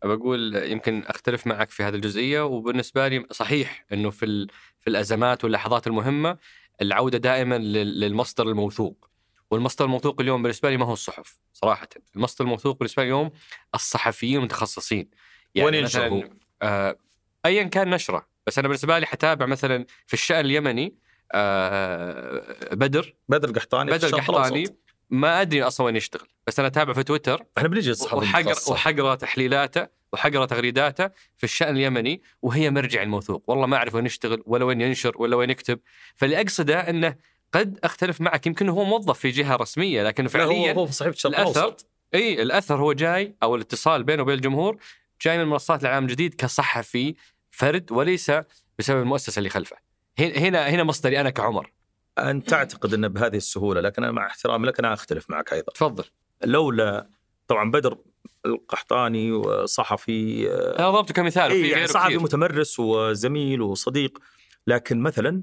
بقول 0.04 0.56
يمكن 0.56 1.04
أختلف 1.08 1.47
معك 1.47 1.69
في 1.69 1.84
هذه 1.84 1.95
الجزئية 1.95 2.45
وبالنسبة 2.45 3.08
لي 3.08 3.26
صحيح 3.32 3.86
إنه 3.93 4.10
في 4.10 4.47
في 4.80 4.88
الأزمات 4.89 5.43
واللحظات 5.43 5.88
المهمة 5.88 6.38
العودة 6.82 7.17
دائما 7.17 7.58
لل- 7.58 8.00
للمصدر 8.00 8.47
الموثوق 8.47 9.10
والمصدر 9.51 9.86
الموثوق 9.86 10.21
اليوم 10.21 10.41
بالنسبة 10.41 10.69
لي 10.69 10.77
ما 10.77 10.86
هو 10.86 10.93
الصحف 10.93 11.39
صراحة. 11.53 11.89
المصدر 12.15 12.45
الموثوق 12.45 12.77
بالنسبة 12.77 13.03
لي 13.03 13.07
اليوم 13.07 13.31
الصحفيين 13.75 14.38
المتخصصين. 14.38 15.10
وين 15.57 15.73
ينشر 15.73 16.07
هو؟ 16.07 16.23
آه 16.62 16.97
ايا 17.45 17.63
كان 17.63 17.89
نشرة. 17.89 18.27
بس 18.47 18.60
أنا 18.60 18.67
بالنسبة 18.67 18.99
لي 18.99 19.05
حتابع 19.05 19.45
مثلا 19.45 19.86
في 20.07 20.13
الشأن 20.13 20.45
اليمني 20.45 20.95
آه 21.31 22.43
بدر. 22.71 23.15
بدر 23.29 23.49
القحطاني 23.49 23.91
بدر 23.91 24.07
القحطاني. 24.07 24.65
ما 25.10 25.41
أدري 25.41 25.63
أصلا 25.63 25.86
وين 25.86 25.95
يشتغل. 25.95 26.27
بس 26.47 26.60
أنا 26.60 26.67
أتابع 26.67 26.93
في 26.93 27.03
تويتر. 27.03 27.45
إحنا 27.57 27.69
بنجي 27.69 27.89
للصحافه 27.89 28.17
وحقرا 28.17 28.41
المتخصصة. 28.41 28.71
وحقرأ 28.71 29.15
تحليلاته 29.15 29.88
وحقرأ 30.13 30.45
تغريداته 30.45 31.07
في 31.38 31.43
الشأن 31.43 31.75
اليمني 31.75 32.21
وهي 32.41 32.69
مرجع 32.69 33.03
الموثوق. 33.03 33.43
والله 33.47 33.65
ما 33.65 33.77
أعرف 33.77 33.95
وين 33.95 34.05
يشتغل 34.05 34.43
ولا 34.45 34.65
وين 34.65 34.81
ينشر 34.81 35.21
ولا 35.21 35.36
وين 35.36 35.49
يكتب. 35.49 35.79
فاللي 36.15 36.41
أقصده 36.41 36.89
إنه 36.89 37.15
قد 37.53 37.79
أختلف 37.83 38.21
معك. 38.21 38.47
يمكن 38.47 38.69
هو 38.69 38.83
موظف 38.83 39.19
في 39.19 39.29
جهة 39.29 39.55
رسمية 39.55 40.10
هو 40.10 40.27
فعليا 40.27 40.73
هو 40.73 40.86
في 40.86 40.93
صحيفة 40.93 41.29
الأوسط. 41.29 41.88
إي 42.13 42.41
الأثر 42.41 42.75
هو 42.75 42.93
جاي 42.93 43.36
أو 43.43 43.55
الاتصال 43.55 44.03
بينه 44.03 44.21
وبين 44.21 44.36
الجمهور 44.36 44.77
جاي 45.21 45.38
من 45.38 45.45
منصات 45.45 45.81
الاعلام 45.81 46.03
الجديد 46.03 46.33
كصحفي 46.33 47.15
فرد 47.51 47.91
وليس 47.91 48.31
بسبب 48.79 49.01
المؤسسة 49.01 49.39
اللي 49.39 49.49
خلفه. 49.49 49.77
هنا 50.19 50.69
هنا 50.69 50.83
مصدري 50.83 51.21
أنا 51.21 51.29
كعمر. 51.29 51.71
أنت 52.19 52.49
تعتقد 52.49 52.93
إنه 52.93 53.07
بهذه 53.07 53.36
السهولة 53.36 53.81
لكن 53.81 54.03
أنا 54.03 54.12
مع 54.12 54.27
احترامي 54.27 54.67
لك 54.67 54.79
أنا 54.79 54.93
أختلف 54.93 55.29
معك 55.29 55.53
أيضا. 55.53 55.73
تفضل. 55.73 56.03
لولا 56.43 57.10
طبعا 57.47 57.71
بدر 57.71 57.97
القحطاني 58.45 59.31
وصحفي 59.31 60.49
آه، 60.51 60.79
أنا 60.79 60.91
ضربته 60.91 61.13
كمثال 61.13 61.51
إيه 61.51 61.71
يعني 61.71 61.88
صحفي. 61.88 62.17
متمرس 62.17 62.79
وزميل 62.79 63.62
وصديق 63.62 64.19
لكن 64.67 64.99
مثلا 64.99 65.41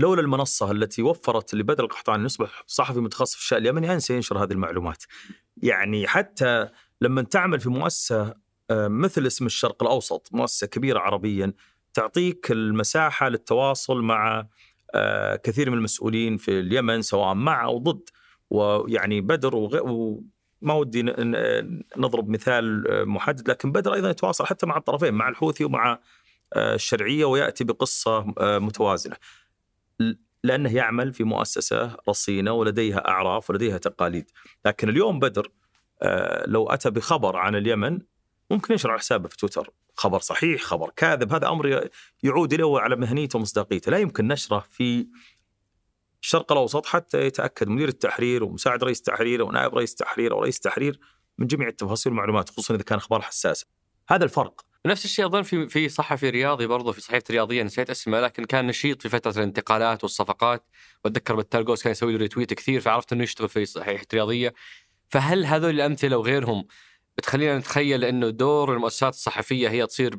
لولا 0.00 0.20
المنصة 0.20 0.70
التي 0.70 1.02
وفرت 1.02 1.54
لبدر 1.54 1.84
القحطاني 1.84 2.24
يصبح 2.24 2.64
صحفي 2.66 3.00
متخصص 3.00 3.34
في 3.34 3.40
الشأن 3.40 3.58
اليمني 3.58 3.92
انسى 3.92 4.14
ينشر 4.14 4.44
هذه 4.44 4.52
المعلومات. 4.52 5.04
يعني 5.56 6.06
حتى 6.06 6.68
لما 7.00 7.22
تعمل 7.22 7.60
في 7.60 7.68
مؤسسة 7.68 8.34
آه، 8.70 8.88
مثل 8.88 9.26
اسم 9.26 9.46
الشرق 9.46 9.82
الأوسط، 9.82 10.28
مؤسسة 10.32 10.66
كبيرة 10.66 10.98
عربيا 10.98 11.52
تعطيك 11.94 12.50
المساحة 12.50 13.28
للتواصل 13.28 14.02
مع 14.02 14.46
آه، 14.94 15.36
كثير 15.36 15.70
من 15.70 15.78
المسؤولين 15.78 16.36
في 16.36 16.60
اليمن 16.60 17.02
سواء 17.02 17.34
مع 17.34 17.64
أو 17.64 17.78
ضد 17.78 18.08
ويعني 18.50 19.20
بدر 19.20 19.56
وغ... 19.56 19.80
وما 19.82 20.74
ودي 20.74 21.02
نضرب 21.96 22.28
مثال 22.28 22.88
آه، 22.88 23.04
محدد 23.04 23.50
لكن 23.50 23.72
بدر 23.72 23.94
أيضا 23.94 24.10
يتواصل 24.10 24.46
حتى 24.46 24.66
مع 24.66 24.76
الطرفين 24.76 25.14
مع 25.14 25.28
الحوثي 25.28 25.64
ومع 25.64 25.98
الشرعية 26.56 27.24
ويأتي 27.24 27.64
بقصة 27.64 28.24
متوازنة. 28.40 29.16
ل- 30.00 30.14
لأنه 30.44 30.74
يعمل 30.74 31.12
في 31.12 31.24
مؤسسة 31.24 31.96
رصينة 32.08 32.52
ولديها 32.52 33.08
أعراف 33.08 33.50
ولديها 33.50 33.78
تقاليد، 33.78 34.30
لكن 34.64 34.88
اليوم 34.88 35.18
بدر 35.18 35.50
آه، 36.02 36.46
لو 36.46 36.68
أتى 36.68 36.90
بخبر 36.90 37.36
عن 37.36 37.54
اليمن 37.54 37.98
ممكن 38.50 38.72
ينشر 38.72 38.90
على 38.90 38.98
حسابه 38.98 39.28
في 39.28 39.36
تويتر. 39.36 39.70
خبر 39.96 40.18
صحيح 40.18 40.62
خبر 40.62 40.90
كاذب 40.96 41.32
هذا 41.32 41.48
أمر 41.48 41.68
ي- 41.68 41.90
يعود 42.22 42.54
له 42.54 42.80
على 42.80 42.96
مهنيته 42.96 43.36
ومصداقيته. 43.38 43.90
لا 43.90 43.98
يمكن 43.98 44.28
نشره 44.28 44.64
في 44.70 45.06
الشرق 46.22 46.52
الأوسط 46.52 46.86
حتى 46.86 47.26
يتأكد. 47.26 47.68
مدير 47.68 47.88
التحرير 47.88 48.44
ومساعد 48.44 48.84
رئيس 48.84 49.02
تحرير 49.02 49.42
ونائب 49.42 49.74
رئيس 49.74 49.94
تحرير 49.94 50.32
أو 50.32 50.40
رئيس 50.42 50.60
تحرير 50.60 51.00
من 51.38 51.46
جميع 51.46 51.68
التفاصيل 51.68 52.12
والمعلومات 52.12 52.48
خصوصا 52.48 52.74
إذا 52.74 52.82
كان 52.82 52.98
أخبار 52.98 53.20
حساسه 53.20 53.66
هذا 54.08 54.24
الفرق. 54.24 54.64
نفس 54.86 55.04
الشيء 55.04 55.26
أظن 55.26 55.42
في 55.42 55.68
في 55.68 55.88
صحفي 55.88 56.30
رياضي 56.30 56.66
برضه 56.66 56.92
في 56.92 57.00
صحيفة 57.00 57.24
رياضية 57.30 57.62
نسيت 57.62 57.90
اسمه 57.90 58.20
لكن 58.20 58.44
كان 58.44 58.66
نشيط 58.66 59.02
في 59.02 59.08
فترة 59.08 59.30
الانتقالات 59.30 60.04
والصفقات. 60.04 60.66
وأتذكر 61.04 61.34
بالتالجوس 61.34 61.82
كان 61.82 61.90
يسوي 61.90 62.12
له 62.12 62.18
retweet 62.18 62.54
كثير 62.54 62.80
فعرفت 62.80 63.12
إنه 63.12 63.22
يشتغل 63.22 63.48
في 63.48 63.64
صحيفة 63.64 64.06
رياضية. 64.14 64.54
فهل 65.08 65.46
هذول 65.46 65.70
الأمثلة 65.70 66.16
وغيرهم 66.16 66.66
بتخلينا 67.18 67.58
نتخيل 67.58 68.04
إنه 68.04 68.30
دور 68.30 68.74
المؤسسات 68.74 69.14
الصحفية 69.14 69.68
هي 69.68 69.86
تصير 69.86 70.18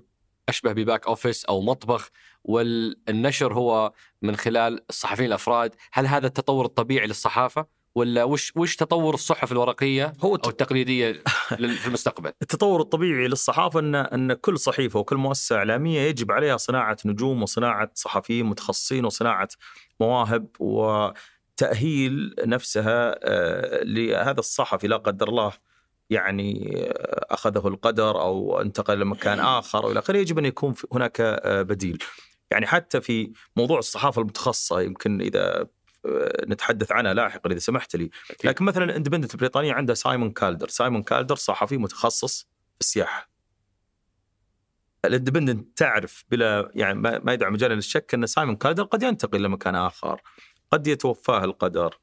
أشبه 0.50 0.74
ب 0.74 0.81
back 0.81 1.08
office 1.08 1.46
أو 1.46 1.62
مطبخ 1.62 2.10
والنشر 2.44 3.54
هو 3.54 3.94
من 4.22 4.36
خلال 4.36 4.86
الصحفيين 4.90 5.28
الأفراد، 5.28 5.76
هل 5.94 6.08
هذا 6.08 6.28
التطور 6.28 6.66
الطبيعي 6.66 7.08
للصحافة؟ 7.08 7.81
ولا 7.96 8.24
وش 8.24 8.54
وش 8.56 8.76
تطور 8.76 9.14
الصحف 9.14 9.52
الورقية 9.52 10.14
هو 10.22 10.36
أو 10.36 10.50
التقليدية 10.50 11.24
في 11.58 11.88
المستقبل؟ 11.88 12.32
التطور 12.42 12.82
الطبيعي 12.82 13.28
للصحافة 13.28 13.80
ان 13.80 13.96
إن 13.96 14.34
كل 14.34 14.60
صحيفة 14.60 15.00
وكل 15.00 15.18
مؤسسة 15.18 15.56
إعلامية 15.56 16.02
يجب 16.02 16.32
عليها 16.32 16.58
صناعة 16.58 16.98
نجوم 17.06 17.44
وصناعة 17.44 17.92
صحفيين 17.94 18.46
متخصصين 18.46 19.06
وصناعة 19.06 19.50
مواهب 20.00 20.48
وتأهيل 20.60 22.36
نفسها 22.46 23.20
آه، 23.24 23.84
لهذا 23.84 24.40
الصحفي 24.40 24.88
لا 24.88 24.98
قدر 24.98 25.30
الله 25.30 25.52
يعني 26.10 26.76
آه، 26.88 27.26
أخذه 27.30 27.68
القدر 27.68 28.22
أو 28.22 28.62
انتقل 28.62 29.00
لمكان 29.00 29.40
آخر 29.60 29.86
والى 29.86 30.00
آخره 30.00 30.18
يجب 30.18 30.40
أن 30.40 30.46
يكون 30.46 30.74
هناك 30.94 31.22
آه، 31.22 31.62
بديل. 31.62 32.04
يعني 32.52 32.68
حتى 32.68 33.02
في 33.02 33.32
موضوع 33.56 33.80
الصحافة 33.80 34.22
المتخصصة 34.22 34.82
يمكن 34.82 35.22
إذا 35.22 35.68
نتحدث 36.48 36.92
عنها 36.92 37.14
لاحقا 37.14 37.52
إذا 37.52 37.60
سمحت 37.60 37.96
لي. 37.96 38.10
لكن 38.44 38.66
مثلا 38.66 38.84
الاندبندنت 38.84 39.34
البريطانيه 39.34 39.74
عندها 39.74 39.96
سايمون 39.96 40.32
كالدر، 40.32 40.68
سايمون 40.68 41.04
كالدر 41.04 41.36
صحفي 41.36 41.78
متخصص 41.78 42.42
في 42.42 42.80
السياحة. 42.80 43.30
الإندبندنت 45.06 45.78
تعرف 45.78 46.26
بلا 46.30 46.72
يعني 46.76 47.00
ما 47.00 47.20
ما 47.20 47.34
يدع 47.34 47.50
مجال 47.50 47.72
للشك 47.72 48.14
أن 48.14 48.26
سايمون 48.26 48.56
كالدر 48.56 48.84
قد 48.84 49.04
ينتقل 49.04 49.44
لمكان 49.44 49.76
آخر، 49.76 50.22
قد 50.72 50.88
يتوفاه 50.88 51.44
القدر. 51.44 52.00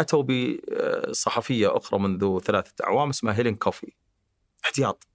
أتوا 0.00 0.22
بصحفية 0.22 1.76
أخرى 1.76 2.00
منذ 2.00 2.38
ثلاثة 2.38 2.84
أعوام 2.84 3.08
اسمها 3.08 3.34
هيلين 3.34 3.54
كوفي. 3.54 3.92
احتياط. 4.64 5.06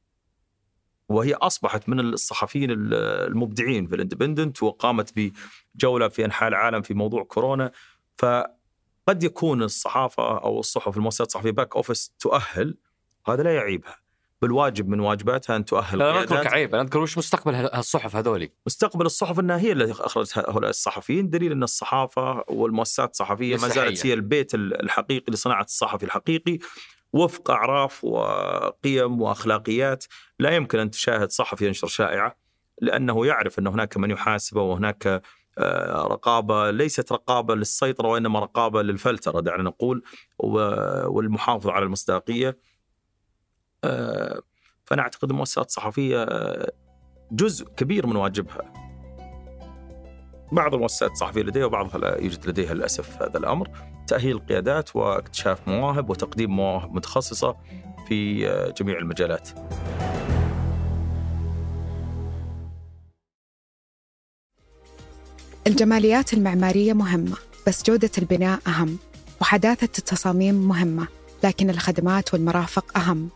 وهي 1.09 1.33
أصبحت 1.33 1.89
من 1.89 1.99
الصحفيين 1.99 2.69
المبدعين 2.71 3.87
في 3.87 3.95
الإندبندنت 3.95 4.63
وقامت 4.63 5.13
بجولة 5.75 6.07
في 6.07 6.25
أنحاء 6.25 6.49
العالم 6.49 6.81
في 6.81 6.93
موضوع 6.93 7.23
كورونا 7.23 7.71
فقد 8.21 9.23
يكون 9.23 9.63
الصحافة 9.63 10.37
أو 10.37 10.59
الصحف 10.59 10.97
المؤسسات 10.97 11.27
الصحفية 11.27 11.51
back 11.51 11.75
office 11.75 12.13
تؤهل 12.19 12.77
هذا 13.27 13.43
لا 13.43 13.55
يعيبها 13.55 14.01
بالواجب 14.41 14.89
من 14.89 14.99
واجباتها 14.99 15.55
أن 15.55 15.65
تؤهل 15.65 15.99
لا 15.99 16.13
ما 16.13 16.21
اذكر. 16.21 16.43
كعيب 16.43 16.75
أنا 16.75 16.83
أذكر 16.83 16.99
وش 16.99 17.17
مستقبل 17.17 17.55
هالصحف 17.55 18.15
هذولي 18.15 18.51
مستقبل 18.65 19.05
الصحف 19.05 19.39
انها 19.39 19.57
هي 19.57 19.71
التي 19.71 19.91
أخرجت 19.91 20.37
هؤلاء 20.37 20.69
الصحفيين 20.69 21.29
دليل 21.29 21.51
أن 21.51 21.63
الصحافة 21.63 22.43
والمؤسسات 22.47 23.11
الصحفية 23.11 23.57
ما 23.57 23.67
زالت. 23.67 24.05
هي 24.05 24.13
البيت 24.13 24.55
الحقيقي 24.55 25.33
لصناعة 25.33 25.63
الصحفي 25.63 26.05
الحقيقي 26.05 26.59
وفق 27.13 27.51
أعراف 27.51 28.03
وقيم 28.03 29.21
وأخلاقيات 29.21 30.05
لا 30.39 30.55
يمكن 30.55 30.79
أن 30.79 30.91
تشاهد 30.91 31.31
صحفي 31.31 31.67
ينشر 31.67 31.87
شائعة 31.87 32.35
لأنه 32.81 33.25
يعرف 33.25 33.59
أن 33.59 33.67
هناك 33.67 33.97
من 33.97 34.11
يحاسبه 34.11 34.61
وهناك 34.61 35.21
رقابة 36.07 36.71
ليست 36.71 37.11
رقابة 37.11 37.55
للسيطرة 37.55 38.07
وإنما 38.07 38.39
رقابة 38.39 38.81
للفلترة 38.81 39.39
دعنا 39.39 39.63
نقول 39.63 40.03
والمحافظة 40.39 41.71
على 41.71 41.85
المصداقية. 41.85 42.57
آه، 43.83 44.41
فأنا 44.85 45.01
أعتقد 45.01 45.29
المؤسسات 45.29 45.65
الصحفية 45.65 46.23
آه، 46.23 46.71
جزء 47.31 47.65
كبير 47.65 48.07
من 48.07 48.15
واجبها. 48.15 48.73
بعض 50.51 50.73
المؤسسات 50.73 51.11
الصحفية 51.11 51.41
لديها 51.41 51.65
وبعضها 51.65 51.97
لا 51.97 52.21
يوجد 52.21 52.49
لديها 52.49 52.73
للأسف 52.73 53.21
هذا 53.21 53.37
الأمر. 53.37 53.69
تأهيل 54.07 54.35
القيادات 54.35 54.95
واكتشاف 54.95 55.67
مواهب 55.67 56.09
وتقديم 56.09 56.55
مواهب 56.55 56.93
متخصصة 56.93 57.57
في 58.07 58.49
آه، 58.49 58.69
جميع 58.69 58.97
المجالات. 58.97 59.49
الجماليات 65.67 66.33
المعمارية 66.33 66.93
مهمة 66.93 67.37
بس 67.67 67.83
جودة 67.83 68.09
البناء 68.17 68.59
أهم 68.67 68.97
وحداثة 69.41 69.89
التصاميم 69.97 70.55
مهمة 70.55 71.07
لكن 71.43 71.69
الخدمات 71.69 72.33
والمرافق 72.33 72.97
أهم. 72.97 73.29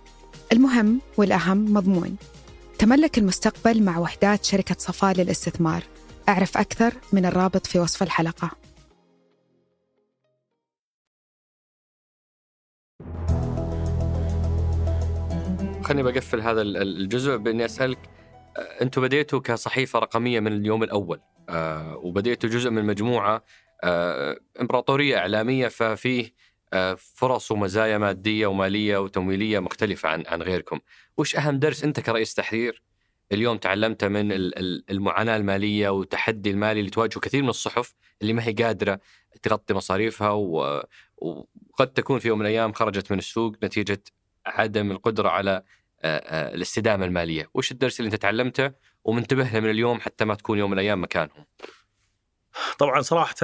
المهم 0.52 1.02
والأهم 1.18 1.74
مضمون. 1.74 2.16
تملك 2.80 3.18
المستقبل 3.18 3.84
مع 3.84 3.98
وحدات 3.98 4.46
شركة 4.46 4.76
صفاء 4.80 5.14
للاستثمار. 5.14 5.84
أعرف 6.30 6.58
أكثر 6.58 6.94
من 7.14 7.26
الرابط 7.26 7.68
في 7.68 7.80
وصف 7.80 8.04
الحلقة. 8.04 8.52
خليني 15.84 16.04
بقفل 16.04 16.42
هذا 16.42 16.62
الجزء 16.62 17.38
بإني 17.38 17.66
أسألك 17.66 18.00
أنتم 18.82 19.02
بديتوا 19.02 19.40
كصحيفة 19.40 20.00
رقمية 20.00 20.40
من 20.40 20.54
اليوم 20.54 20.84
الأول. 20.84 21.20
آه 21.50 22.14
جزء 22.44 22.70
من 22.70 22.86
مجموعه 22.86 23.44
آه 23.84 24.40
إمبراطورية 24.62 25.18
إعلامية 25.18 25.68
ففيه 25.68 26.34
آه 26.74 26.94
فرص 27.00 27.52
ومزايا 27.52 27.98
مادية 27.98 28.48
ومالية 28.48 28.98
وتمويلية 28.98 29.60
مختلفة 29.60 30.10
عن 30.10 30.24
عن 30.28 30.42
غيركم، 30.42 30.80
وش 31.18 31.36
أهم 31.36 31.60
درس 31.60 31.84
أنت 31.84 32.00
كرئيس 32.00 32.34
تحرير؟ 32.34 32.84
اليوم 33.32 33.58
تعلمته 33.58 34.08
من 34.08 34.32
المعاناة 34.90 35.38
المالية 35.38 35.90
والتحدي 35.90 36.52
المالي 36.52 36.80
اللي 36.80 36.92
تواجهه 36.92 37.20
كثير 37.20 37.44
من 37.44 37.50
الصحف 37.50 37.94
اللي 38.22 38.34
ما 38.34 38.48
هي 38.48 38.52
قادرة 38.54 39.00
تغطي 39.42 39.74
مصاريفها 39.74 40.30
وقد 41.18 41.94
تكون 41.96 42.20
في 42.20 42.28
يوم 42.28 42.40
من 42.40 42.46
الأيام 42.46 42.74
خرجت 42.74 43.12
من 43.12 43.18
السوق 43.18 43.56
نتيجة 43.64 44.04
عدم 44.46 44.92
القدرة 44.92 45.30
على 45.30 45.64
الاستدامة 46.04 47.06
المالية، 47.06 47.50
وش 47.54 47.72
الدرس 47.72 48.00
اللي 48.00 48.08
أنت 48.08 48.22
تعلمته 48.22 48.72
ومنتبه 49.06 49.44
له 49.44 49.60
من 49.60 49.70
اليوم 49.70 50.00
حتى 50.00 50.26
ما 50.26 50.36
تكون 50.36 50.58
يوم 50.58 50.72
من 50.72 50.80
الأيام 50.80 51.04
مكانهم؟ 51.04 51.46
طبعا 52.80 53.02
صراحة 53.02 53.36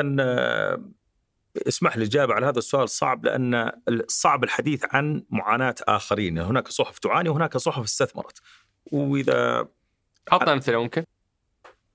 اسمح 1.68 1.98
لي 1.98 2.04
الاجابه 2.04 2.34
على 2.34 2.46
هذا 2.46 2.60
السؤال 2.60 2.90
صعب 2.90 3.26
لأن 3.26 3.72
صعب 4.08 4.44
الحديث 4.44 4.86
عن 4.90 5.24
معاناة 5.30 5.76
آخرين، 5.82 6.38
هناك 6.38 6.68
صحف 6.68 7.00
تعاني 7.00 7.30
وهناك 7.30 7.58
صحف 7.58 7.84
استثمرت. 7.84 8.42
وإذا 8.92 9.68
اعطنا 10.32 10.54
أمثلة 10.54 10.82
ممكن 10.82 11.04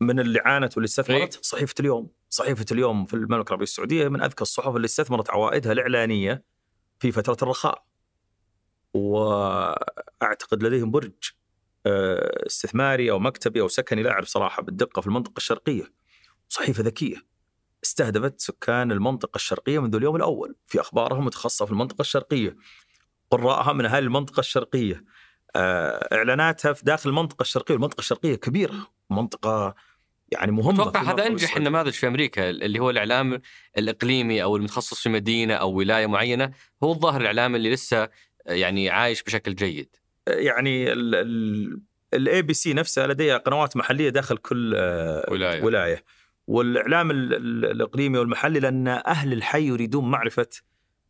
من 0.01 0.21
اللي 0.21 0.41
عانت 0.41 0.77
واللي 0.77 0.87
استثمرت 0.87 1.35
إيه؟ 1.35 1.43
صحيفة 1.43 1.75
اليوم، 1.81 2.11
صحيفة 2.29 2.67
اليوم 2.73 3.07
في 3.07 3.15
المملكة 3.15 3.49
العربية 3.49 3.63
السعودية 3.63 4.09
من 4.09 4.23
أذكى 4.23 4.43
الصحف 4.43 4.77
اللي 4.77 4.85
استثمرت 4.85 5.31
عوائدها 5.31 5.73
الإعلانية 5.73 6.45
في 6.99 7.13
فترة 7.13 7.37
الرخاء. 7.43 7.87
وأعتقد 8.95 10.63
لديهم 10.63 10.91
برج 10.91 11.13
آه، 11.13 11.46
استثماري 12.47 13.11
أو 13.11 13.19
مكتبي 13.19 13.61
أو 13.61 13.69
سكني 13.69 14.03
لا 14.03 14.11
أعرف 14.11 14.29
صراحة 14.29 14.63
بالدقة 14.63 15.01
في 15.01 15.07
المنطقة 15.07 15.37
الشرقية. 15.37 15.93
صحيفة 16.49 16.83
ذكية 16.83 17.17
استهدفت 17.85 18.41
سكان 18.41 18.93
المنطقة 18.93 19.37
الشرقية 19.37 19.79
منذ 19.79 19.95
اليوم 19.95 20.17
الأول 20.17 20.57
في 20.67 20.81
اخبارها 20.81 21.21
متخصصه 21.21 21.65
في 21.65 21.73
المنطقة 21.73 22.01
الشرقية. 22.01 22.57
قراءها 23.31 23.73
من 23.73 23.87
اهالي 23.87 24.07
المنطقة 24.07 24.41
الشرقية. 24.41 25.05
آه، 25.57 26.15
إعلاناتها 26.15 26.73
في 26.73 26.85
داخل 26.85 27.11
المنطقة 27.11 27.43
الشرقية، 27.43 27.75
المنطقة 27.75 28.01
الشرقية 28.01 28.35
كبيرة، 28.35 28.75
منطقة 29.11 29.75
يعني 30.33 30.53
مهمة 30.53 30.83
أتوقع 30.83 31.03
هذا 31.03 31.27
انجح 31.27 31.57
النماذج 31.57 31.93
في 31.93 32.07
أمريكا 32.07 32.51
اللي 32.51 32.79
هو 32.79 32.91
الإعلام 32.91 33.41
الإقليمي 33.79 34.43
أو 34.43 34.57
المتخصص 34.57 35.03
في 35.03 35.09
مدينة 35.09 35.55
أو 35.55 35.73
ولاية 35.73 36.07
معينة 36.07 36.51
هو 36.83 36.93
الظاهر 36.93 37.21
الإعلام 37.21 37.55
اللي 37.55 37.71
لسه 37.71 38.09
يعني 38.47 38.91
عايش 38.91 39.23
بشكل 39.23 39.55
جيد 39.55 39.97
يعني 40.29 40.93
ال 42.15 42.43
ABC 42.43 42.75
نفسها 42.75 43.07
لديها 43.07 43.37
قنوات 43.37 43.77
محلية 43.77 44.09
داخل 44.09 44.37
كل 44.37 44.75
ولاية, 45.29 45.63
ولاية. 45.65 46.05
والإعلام 46.47 47.11
الإقليمي 47.11 48.19
والمحلي 48.19 48.61
لأن 48.61 48.89
أهل 48.89 49.33
الحي 49.33 49.67
يريدون 49.67 50.11
معرفة 50.11 50.49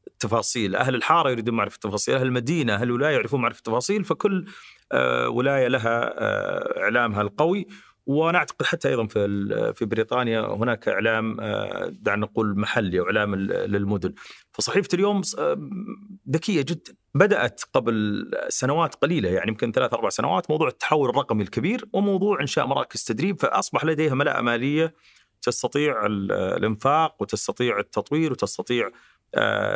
التفاصيل، 0.06 0.76
أهل 0.76 0.94
الحارة 0.94 1.30
يريدون 1.30 1.54
معرفة 1.54 1.74
التفاصيل، 1.74 2.14
أهل 2.14 2.26
المدينة، 2.26 2.74
أهل 2.74 2.82
الولاية 2.82 3.14
يعرفون 3.14 3.40
معرفة 3.40 3.58
التفاصيل، 3.58 4.04
فكل 4.04 4.46
ولاية 5.28 5.68
لها 5.68 6.14
إعلامها 6.82 7.22
القوي 7.22 7.66
وأنا 8.06 8.38
أعتقد 8.38 8.66
حتى 8.66 8.88
أيضا 8.88 9.06
في 9.06 9.72
في 9.74 9.84
بريطانيا 9.84 10.40
هناك 10.40 10.88
إعلام 10.88 11.36
دعنا 11.90 12.26
نقول 12.26 12.58
محلي 12.58 13.00
أو 13.00 13.04
اعلام 13.04 13.34
للمدن. 13.34 14.14
فصحيفة 14.52 14.88
اليوم 14.94 15.20
ذكية 16.30 16.62
جدا. 16.62 16.94
بدأت 17.14 17.62
قبل 17.72 18.24
سنوات 18.48 18.94
قليلة 18.94 19.28
يعني 19.28 19.48
يمكن 19.48 19.72
ثلاث 19.72 19.94
أربع 19.94 20.08
سنوات 20.08 20.50
موضوع 20.50 20.68
التحول 20.68 21.10
الرقمي 21.10 21.42
الكبير 21.42 21.84
وموضوع 21.92 22.40
إنشاء 22.40 22.66
مراكز 22.66 23.04
تدريب 23.04 23.40
فأصبح 23.40 23.84
لديها 23.84 24.14
ملاءه 24.14 24.40
مالية 24.40 24.94
تستطيع 25.42 26.06
الإنفاق 26.06 27.22
وتستطيع 27.22 27.78
التطوير 27.78 28.32
وتستطيع 28.32 28.90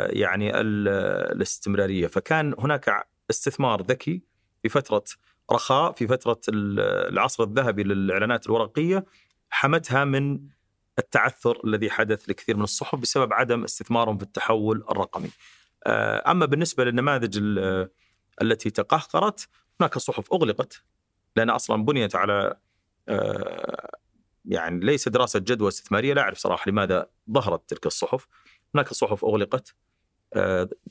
يعني 0.09 0.51
الاستمرارية. 0.59 2.07
فكان 2.07 2.55
هناك 2.59 3.07
استثمار 3.29 3.81
ذكي 3.81 4.21
في 4.63 4.69
فترة 4.69 5.03
رخاء 5.51 5.91
في 5.91 6.07
فترة 6.07 6.41
العصر 6.49 7.43
الذهبي 7.43 7.83
للإعلانات 7.83 8.45
الورقية 8.45 9.05
حمتها 9.49 10.05
من 10.05 10.39
التعثر 10.99 11.61
الذي 11.65 11.89
حدث 11.89 12.29
لكثير 12.29 12.57
من 12.57 12.63
الصحف 12.63 12.99
بسبب 12.99 13.33
عدم 13.33 13.63
استثمارهم 13.63 14.17
في 14.17 14.23
التحول 14.23 14.83
الرقمي. 14.91 15.29
أما 16.27 16.45
بالنسبة 16.45 16.83
للنماذج 16.83 17.39
التي 18.41 18.69
تقهقرت 18.69 19.49
هناك 19.81 19.97
صحف 19.97 20.33
أغلقت 20.33 20.83
لأن 21.35 21.49
أصلا 21.49 21.85
بنيت 21.85 22.15
على 22.15 22.55
يعني 24.45 24.85
ليس 24.85 25.07
دراسة 25.07 25.39
جدوى 25.39 25.67
استثمارية 25.67 26.13
لا 26.13 26.21
أعرف 26.21 26.37
صراحة 26.37 26.71
لماذا 26.71 27.09
ظهرت 27.31 27.69
تلك 27.69 27.85
الصحف. 27.85 28.27
هناك 28.75 28.93
صحف 28.93 29.25
أغلقت 29.25 29.75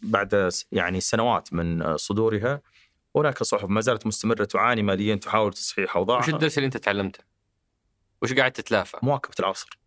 بعد 0.03 0.51
يعني 0.73 1.01
سنوات 1.01 1.53
من 1.53 1.97
صدورها 1.97 2.63
هناك 3.17 3.43
صحف 3.43 3.69
ما 3.69 3.81
زالت 3.81 4.07
مستمرة 4.07 4.45
تعاني 4.45 4.83
ماليا 4.83 5.15
تحاول 5.15 5.53
تصحيح 5.53 5.97
اوضاعها 5.97 6.21
وش 6.21 6.29
الدرس 6.29 6.59
اللي 6.59 6.67
انت 6.67 6.77
تعلمته؟ 6.77 7.25
وش 8.23 8.33
قاعد 8.33 8.53
تتلافى؟ 8.53 8.97
مواكبة 9.03 9.35
العصر 9.41 9.81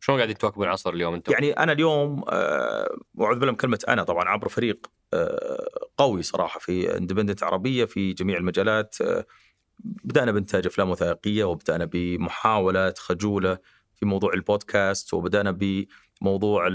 شلون 0.00 0.18
قاعدين 0.18 0.38
تواكبون 0.38 0.66
العصر 0.66 0.90
اليوم 0.90 1.14
أنتم؟ 1.14 1.32
يعني 1.32 1.52
أنا 1.52 1.72
اليوم 1.72 2.24
آه، 2.28 2.96
واعوذ 3.14 3.38
بالله 3.38 3.52
من 3.52 3.58
كلمة 3.58 3.78
أنا 3.88 4.02
طبعا 4.02 4.28
عبر 4.28 4.48
فريق 4.48 4.86
آه، 5.14 5.88
قوي 5.98 6.22
صراحة 6.22 6.60
في 6.60 6.96
اندبندنت 6.96 7.42
عربية 7.42 7.84
في 7.84 8.12
جميع 8.12 8.36
المجالات 8.36 8.96
آه، 9.00 9.26
بدأنا 9.78 10.32
بإنتاج 10.32 10.66
أفلام 10.66 10.90
وثائقية 10.90 11.44
وبدأنا 11.44 11.84
بمحاولات 11.84 12.98
خجولة 12.98 13.58
في 13.94 14.06
موضوع 14.06 14.32
البودكاست 14.32 15.14
وبدأنا 15.14 15.50
بموضوع 15.50 16.68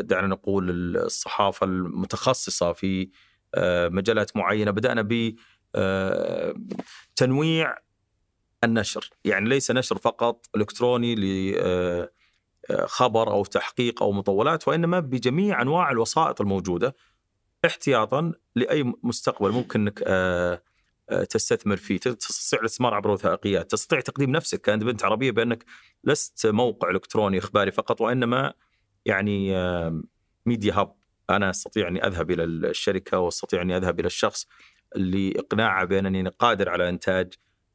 دعنا 0.00 0.26
نقول 0.26 0.70
الصحافة 0.96 1.66
المتخصصة 1.66 2.72
في 2.72 3.08
مجالات 3.90 4.36
معينة. 4.36 4.70
بدأنا 4.70 5.02
ب 5.02 5.34
تنويع 7.16 7.76
النشر. 8.64 9.10
يعني 9.24 9.48
ليس 9.48 9.70
نشر 9.70 9.98
فقط 9.98 10.46
إلكتروني 10.56 11.14
لخبر 12.70 13.30
أو 13.32 13.44
تحقيق 13.44 14.02
أو 14.02 14.12
مطولات 14.12 14.68
وإنما 14.68 15.00
بجميع 15.00 15.62
أنواع 15.62 15.90
الوسائط 15.90 16.40
الموجودة. 16.40 16.96
احتياطا 17.64 18.32
لأي 18.56 18.94
مستقبل 19.02 19.50
ممكن 19.50 19.80
إنك 19.80 19.98
تستثمر 21.30 21.76
فيه. 21.76 21.96
تستطيع 21.98 22.60
الاستثمار 22.60 22.94
عبر 22.94 23.08
الوثائقيات 23.08 23.70
تستطيع 23.70 24.00
تقديم 24.00 24.30
نفسك. 24.30 24.60
كاندبنت 24.60 25.04
عربية 25.04 25.30
بأنك 25.30 25.64
لست 26.04 26.46
موقع 26.46 26.90
إلكتروني 26.90 27.38
إخباري 27.38 27.70
فقط 27.70 28.00
وإنما 28.00 28.52
يعني 29.04 29.54
ميديا 30.46 30.74
هاب 30.74 30.94
أنا 31.30 31.50
أستطيع 31.50 31.88
أني 31.88 32.06
أذهب 32.06 32.30
إلى 32.30 32.44
الشركة 32.44 33.18
وأستطيع 33.18 33.62
أني 33.62 33.76
أذهب 33.76 34.00
إلى 34.00 34.06
الشخص 34.06 34.46
اللي 34.96 35.32
اقناعه 35.38 35.84
بانني 35.84 36.28
قادر 36.28 36.68
على 36.68 36.88
إنتاج 36.88 37.34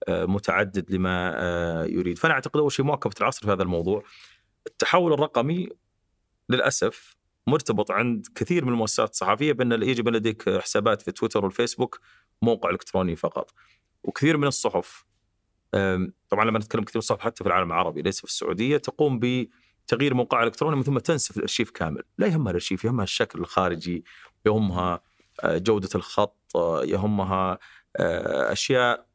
متعدد 0.10 0.92
لما 0.92 1.86
يريد، 1.90 2.18
فأنا 2.18 2.34
أعتقد 2.34 2.60
أول 2.60 2.72
شيء 2.72 2.86
مواكبة 2.86 3.16
العصر 3.22 3.46
في 3.46 3.52
هذا 3.52 3.64
الموضوع. 3.64 4.04
التحول 4.68 5.14
الرقمي 5.14 5.70
للأسف 6.50 7.16
مرتبط 7.48 7.92
عند 7.92 8.28
كثير 8.36 8.66
من 8.66 8.72
المؤسسات 8.72 9.10
الصحفية 9.10 9.52
بأن 9.52 9.84
يجب 9.84 10.08
أن 10.08 10.14
لديك 10.14 10.60
حسابات 10.60 11.02
في 11.02 11.12
تويتر 11.12 11.46
والفيسبوك 11.46 12.00
موقع 12.42 12.70
إلكتروني 12.70 13.16
فقط. 13.16 13.54
وكثير 14.04 14.38
من 14.38 14.48
الصحف 14.48 15.06
طبعا 16.30 16.46
لما 16.46 16.60
نتكلم 16.60 16.84
كثير 16.84 16.96
من 16.96 17.00
الصحف 17.00 17.20
حتى 17.20 17.44
في 17.44 17.50
العالم 17.50 17.68
العربي 17.68 18.02
ليس 18.02 18.18
في 18.18 18.24
السعودية 18.24 18.78
تقوم 18.78 19.20
ب 19.20 19.48
تغيير 19.88 20.14
موقع 20.14 20.44
إلكتروني 20.44 20.76
من 20.76 20.84
ثم 20.84 20.98
تنسف 20.98 21.38
الأرشيف 21.38 21.72
كامل، 21.72 22.04
لا 22.18 22.28
يهمها 22.28 22.50
الأرشيف 22.52 22.86
يهمها 22.86 23.04
الشكل 23.04 23.40
الخارجي، 23.40 24.06
يهمها 24.46 25.02
جودة 25.46 25.90
الخط، 25.96 26.52
يهمها 26.84 27.60
أشياء 28.52 29.08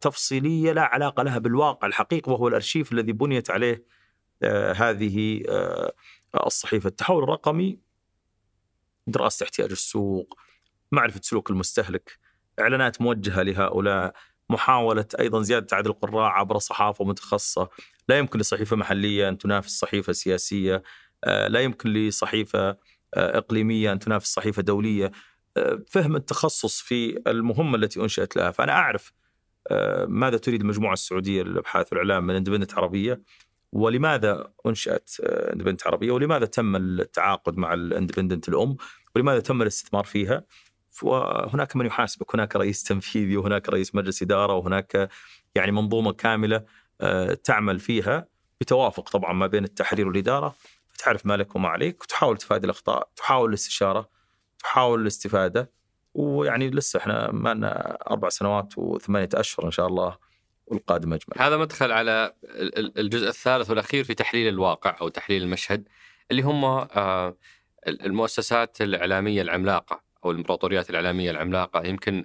تفصيلية 0.00 0.72
لا 0.72 0.82
علاقة 0.82 1.22
لها 1.22 1.38
بالواقع 1.38 1.88
الحقيقي 1.88 2.32
وهو 2.32 2.48
الأرشيف 2.48 2.92
الذي 2.92 3.12
بنيت 3.12 3.50
عليه 3.50 3.84
هذه 4.76 5.42
الصحيفة، 6.46 6.88
التحول 6.88 7.22
الرقمي 7.22 7.78
دراسة 9.06 9.44
احتياج 9.44 9.70
السوق، 9.70 10.38
معرفة 10.92 11.20
سلوك 11.22 11.50
المستهلك، 11.50 12.18
إعلانات 12.60 13.00
موجهة 13.00 13.42
لهؤلاء 13.42 14.12
محاولة 14.50 15.06
أيضا 15.20 15.42
زيادة 15.42 15.76
عدد 15.76 15.86
القراء 15.86 16.30
عبر 16.30 16.58
صحافة 16.58 17.04
متخصصة، 17.04 17.68
لا 18.08 18.18
يمكن 18.18 18.38
لصحيفة 18.38 18.76
محلية 18.76 19.28
أن 19.28 19.38
تنافس 19.38 19.78
صحيفة 19.78 20.12
سياسية، 20.12 20.82
آه، 21.24 21.48
لا 21.48 21.60
يمكن 21.60 21.92
لصحيفة 21.92 22.68
آه، 23.14 23.38
إقليمية 23.38 23.92
أن 23.92 23.98
تنافس 23.98 24.34
صحيفة 24.34 24.62
دولية، 24.62 25.12
آه، 25.56 25.82
فهم 25.88 26.16
التخصص 26.16 26.80
في 26.80 27.22
المهمة 27.26 27.76
التي 27.76 28.00
أنشئت 28.00 28.36
لها، 28.36 28.50
فأنا 28.50 28.72
أعرف 28.72 29.12
ماذا 30.08 30.36
تريد 30.36 30.60
المجموعه 30.60 30.92
السعودية 30.92 31.42
للأبحاث 31.42 31.92
والإعلام 31.92 32.26
من 32.26 32.34
إندبندنت 32.34 32.74
عربية؟ 32.74 33.22
ولماذا 33.72 34.52
أنشأت 34.66 35.10
إندبندنت 35.20 35.86
عربية؟ 35.86 36.12
ولماذا 36.12 36.46
تم 36.46 36.76
التعاقد 36.76 37.56
مع 37.56 37.74
الإندبندنت 37.74 38.48
الأم؟ 38.48 38.76
ولماذا 39.16 39.40
تم 39.40 39.62
الاستثمار 39.62 40.04
فيها؟ 40.04 40.44
وهناك 41.02 41.76
من 41.76 41.86
يحاسبك 41.86 42.34
هناك 42.34 42.56
رئيس 42.56 42.82
تنفيذي 42.82 43.36
وهناك 43.36 43.68
رئيس 43.68 43.94
مجلس 43.94 44.22
إدارة 44.22 44.54
وهناك 44.54 45.08
يعني 45.54 45.72
منظومة 45.72 46.12
كاملة 46.12 46.64
آه، 47.00 47.34
تعمل 47.34 47.80
فيها 47.80 48.26
بتوافق 48.60 49.10
طبعا 49.10 49.32
ما 49.32 49.46
بين 49.46 49.64
التحرير 49.64 50.08
والإدارة. 50.08 50.54
تعرف 50.98 51.26
ما 51.26 51.36
لك 51.36 51.56
وما 51.56 51.68
عليك 51.68 52.02
وتحاول 52.02 52.36
تفادي 52.36 52.64
الأخطاء 52.64 53.08
تحاول 53.16 53.48
الاستشارة 53.48 54.08
تحاول 54.58 55.02
الاستفادة. 55.02 55.70
ويعني 56.14 56.70
لسه 56.70 56.98
إحنا 56.98 57.30
ما 57.32 57.54
لنا 57.54 57.98
أربع 58.10 58.28
سنوات 58.28 58.78
وثمانية 58.78 59.28
أشهر 59.34 59.66
إن 59.66 59.70
شاء 59.70 59.86
الله 59.86 60.16
والقادم 60.66 61.12
اجمل. 61.12 61.34
هذا 61.38 61.56
مدخل 61.56 61.92
على 61.92 62.32
الجزء 62.98 63.28
الثالث 63.28 63.70
والأخير 63.70 64.04
في 64.04 64.14
تحليل 64.14 64.48
الواقع 64.48 64.96
أو 65.00 65.08
تحليل 65.08 65.42
المشهد 65.42 65.88
اللي 66.30 66.42
هم 66.42 66.64
آه، 66.64 67.36
المؤسسات 67.86 68.80
الإعلامية 68.80 69.42
العملاقة. 69.42 70.09
أو 70.24 70.30
الإمبراطوريات 70.30 70.90
الإعلامية 70.90 71.30
العملاقة 71.30 71.86
يمكن 71.86 72.24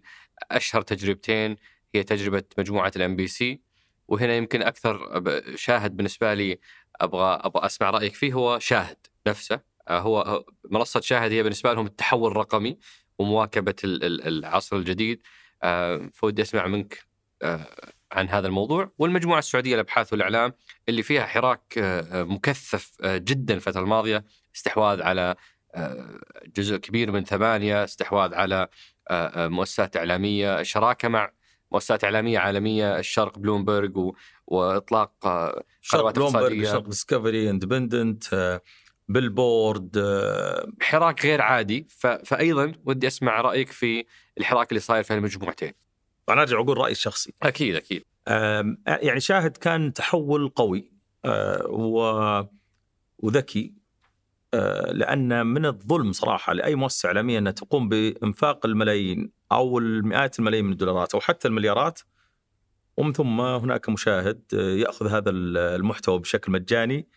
أشهر 0.52 0.82
تجربتين 0.82 1.56
هي 1.96 2.04
تجربة 2.04 2.44
مجموعة 2.58 2.92
ال 2.96 3.16
MBC 3.16 3.62
وهنا 4.08 4.36
يمكن 4.36 4.62
أكثر 4.62 5.24
شاهد 5.56 5.98
بالنسبة 5.98 6.34
لي 6.34 6.60
أبغى 7.02 7.40
أبغى 7.42 7.66
أسمع 7.66 7.90
رأيك 7.90 8.16
فيه 8.16 8.34
هو 8.34 8.60
شاهد 8.60 8.98
نفسه. 9.28 9.60
آه، 9.88 10.00
هو 10.00 10.46
منصة 10.72 11.00
شاهد 11.00 11.32
هي 11.32 11.44
بالنسبة 11.44 11.74
لهم 11.74 11.86
التحول 11.86 12.32
الرقمي 12.32 12.78
ومواكبة 13.20 13.76
العصر 13.84 14.76
الجديد. 14.76 15.22
آه، 15.64 16.10
فودي 16.14 16.42
أسمع 16.42 16.68
منك 16.68 17.06
آه، 17.44 17.68
عن 18.12 18.30
هذا 18.30 18.48
الموضوع. 18.48 18.92
والمجموعة 18.98 19.40
السعودية 19.40 19.74
للابحاث 19.74 20.14
والإعلام 20.14 20.54
اللي 20.90 21.04
فيها 21.04 21.26
حراك 21.26 21.74
مكثف 22.14 22.92
جدا 23.06 23.54
الفترة 23.54 23.82
الماضية 23.82 24.26
استحواذ 24.56 25.02
على 25.02 25.36
جزء 26.58 26.78
كبير 26.78 27.12
من 27.12 27.24
ثمانية 27.24 27.84
استحواذ 27.84 28.34
على 28.34 28.68
مؤسسات 29.36 29.98
إعلامية 29.98 30.64
شراكة 30.64 31.08
مع 31.08 31.32
مؤسسات 31.72 32.04
إعلامية 32.04 32.40
عالمية 32.40 33.00
الشرق 33.00 33.40
بلومبرج 33.40 34.14
وإطلاق 34.48 35.12
شرق 35.82 36.12
بلومبرج 36.12 36.64
شرق 36.66 36.88
ديسكفري 36.88 37.50
إندبندنت 37.50 38.62
بالبورد 39.08 39.98
حراك 40.82 41.26
غير 41.26 41.42
عادي. 41.42 41.88
فايضا 42.26 42.74
ودي 42.86 43.08
أسمع 43.08 43.42
رأيك 43.42 43.72
في 43.72 44.06
الحراك 44.38 44.72
اللي 44.72 44.80
صاير 44.80 45.04
في 45.04 45.14
المجموعتين 45.14 45.74
أنا 46.30 46.42
أرجع 46.42 46.60
أقول 46.60 46.78
رأيي 46.78 46.92
الشخصي. 46.92 47.34
أكيد 47.44 47.76
أكيد. 47.76 48.04
يعني 48.88 49.20
شاهد 49.20 49.58
كان 49.58 49.94
تحول 49.94 50.50
قوي 50.50 50.92
و 51.70 52.42
وذكي. 53.20 53.85
لأن 54.92 55.46
من 55.46 55.66
الظلم 55.66 56.12
صراحة 56.12 56.54
لأي 56.54 56.76
مؤسسه 56.76 57.08
اعلاميه 57.08 57.40
انها 57.40 57.52
تقوم 57.52 57.90
بإنفاق 57.90 58.66
الملايين 58.66 59.32
أو 59.52 59.80
المئات 59.80 60.40
الملايين 60.40 60.66
من 60.66 60.72
الدولارات 60.72 61.14
أو 61.14 61.20
حتى 61.20 61.48
المليارات 61.48 62.00
ومن 62.98 63.14
ثم 63.14 63.42
هناك 63.42 63.90
مشاهد 63.90 64.42
يأخذ 64.54 65.08
هذا 65.08 65.30
المحتوى 65.30 66.20
بشكل 66.20 66.52
مجاني 66.52 67.08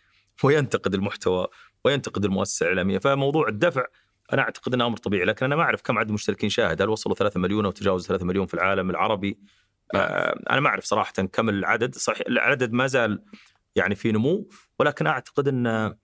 وينتقد 0.43 0.93
المحتوى 0.93 1.47
وينتقد 1.85 2.25
المؤسسه 2.25 2.63
الاعلاميه 2.63 2.97
فموضوع 2.97 3.47
الدفع 3.47 3.85
أنا 4.33 4.41
أعتقد 4.41 4.73
أنه 4.73 4.85
أمر 4.85 4.97
طبيعي 4.97 5.25
لكن 5.25 5.45
أنا 5.45 5.55
ما 5.55 5.63
أعرف 5.63 5.81
كم 5.81 5.97
عدد 5.97 6.09
المشتركين 6.09 6.49
شاهد. 6.49 6.81
هل 6.81 6.89
وصلوا 6.89 7.15
3 7.15 7.39
مليون 7.39 7.65
أو 7.65 7.71
تجاوز 7.71 8.07
3 8.07 8.25
مليون 8.25 8.45
في 8.45 8.53
العالم 8.53 8.89
العربي؟ 8.89 9.39
آه، 9.95 10.39
أنا 10.49 10.59
ما 10.59 10.69
أعرف 10.69 10.83
صراحة 10.83 11.13
كم 11.13 11.49
العدد. 11.49 11.95
صحيح 11.95 12.27
العدد 12.27 12.71
ما 12.71 12.87
زال 12.87 13.23
يعني 13.75 13.95
في 13.95 14.11
نمو 14.11 14.49
ولكن 14.79 15.07
أعتقد 15.07 15.47
أن 15.47 15.95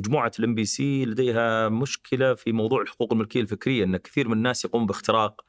مجموعة 0.00 0.32
ال 0.38 0.54
MBC 0.54 1.04
لديها 1.04 1.68
مشكلة 1.68 2.34
في 2.34 2.52
موضوع 2.52 2.82
الحقوق 2.82 3.12
الملكية 3.12 3.40
الفكرية 3.40 3.84
إن 3.84 3.96
كثير 3.96 4.28
من 4.28 4.34
الناس 4.34 4.64
يقوم 4.64 4.86
باختراق 4.86 5.44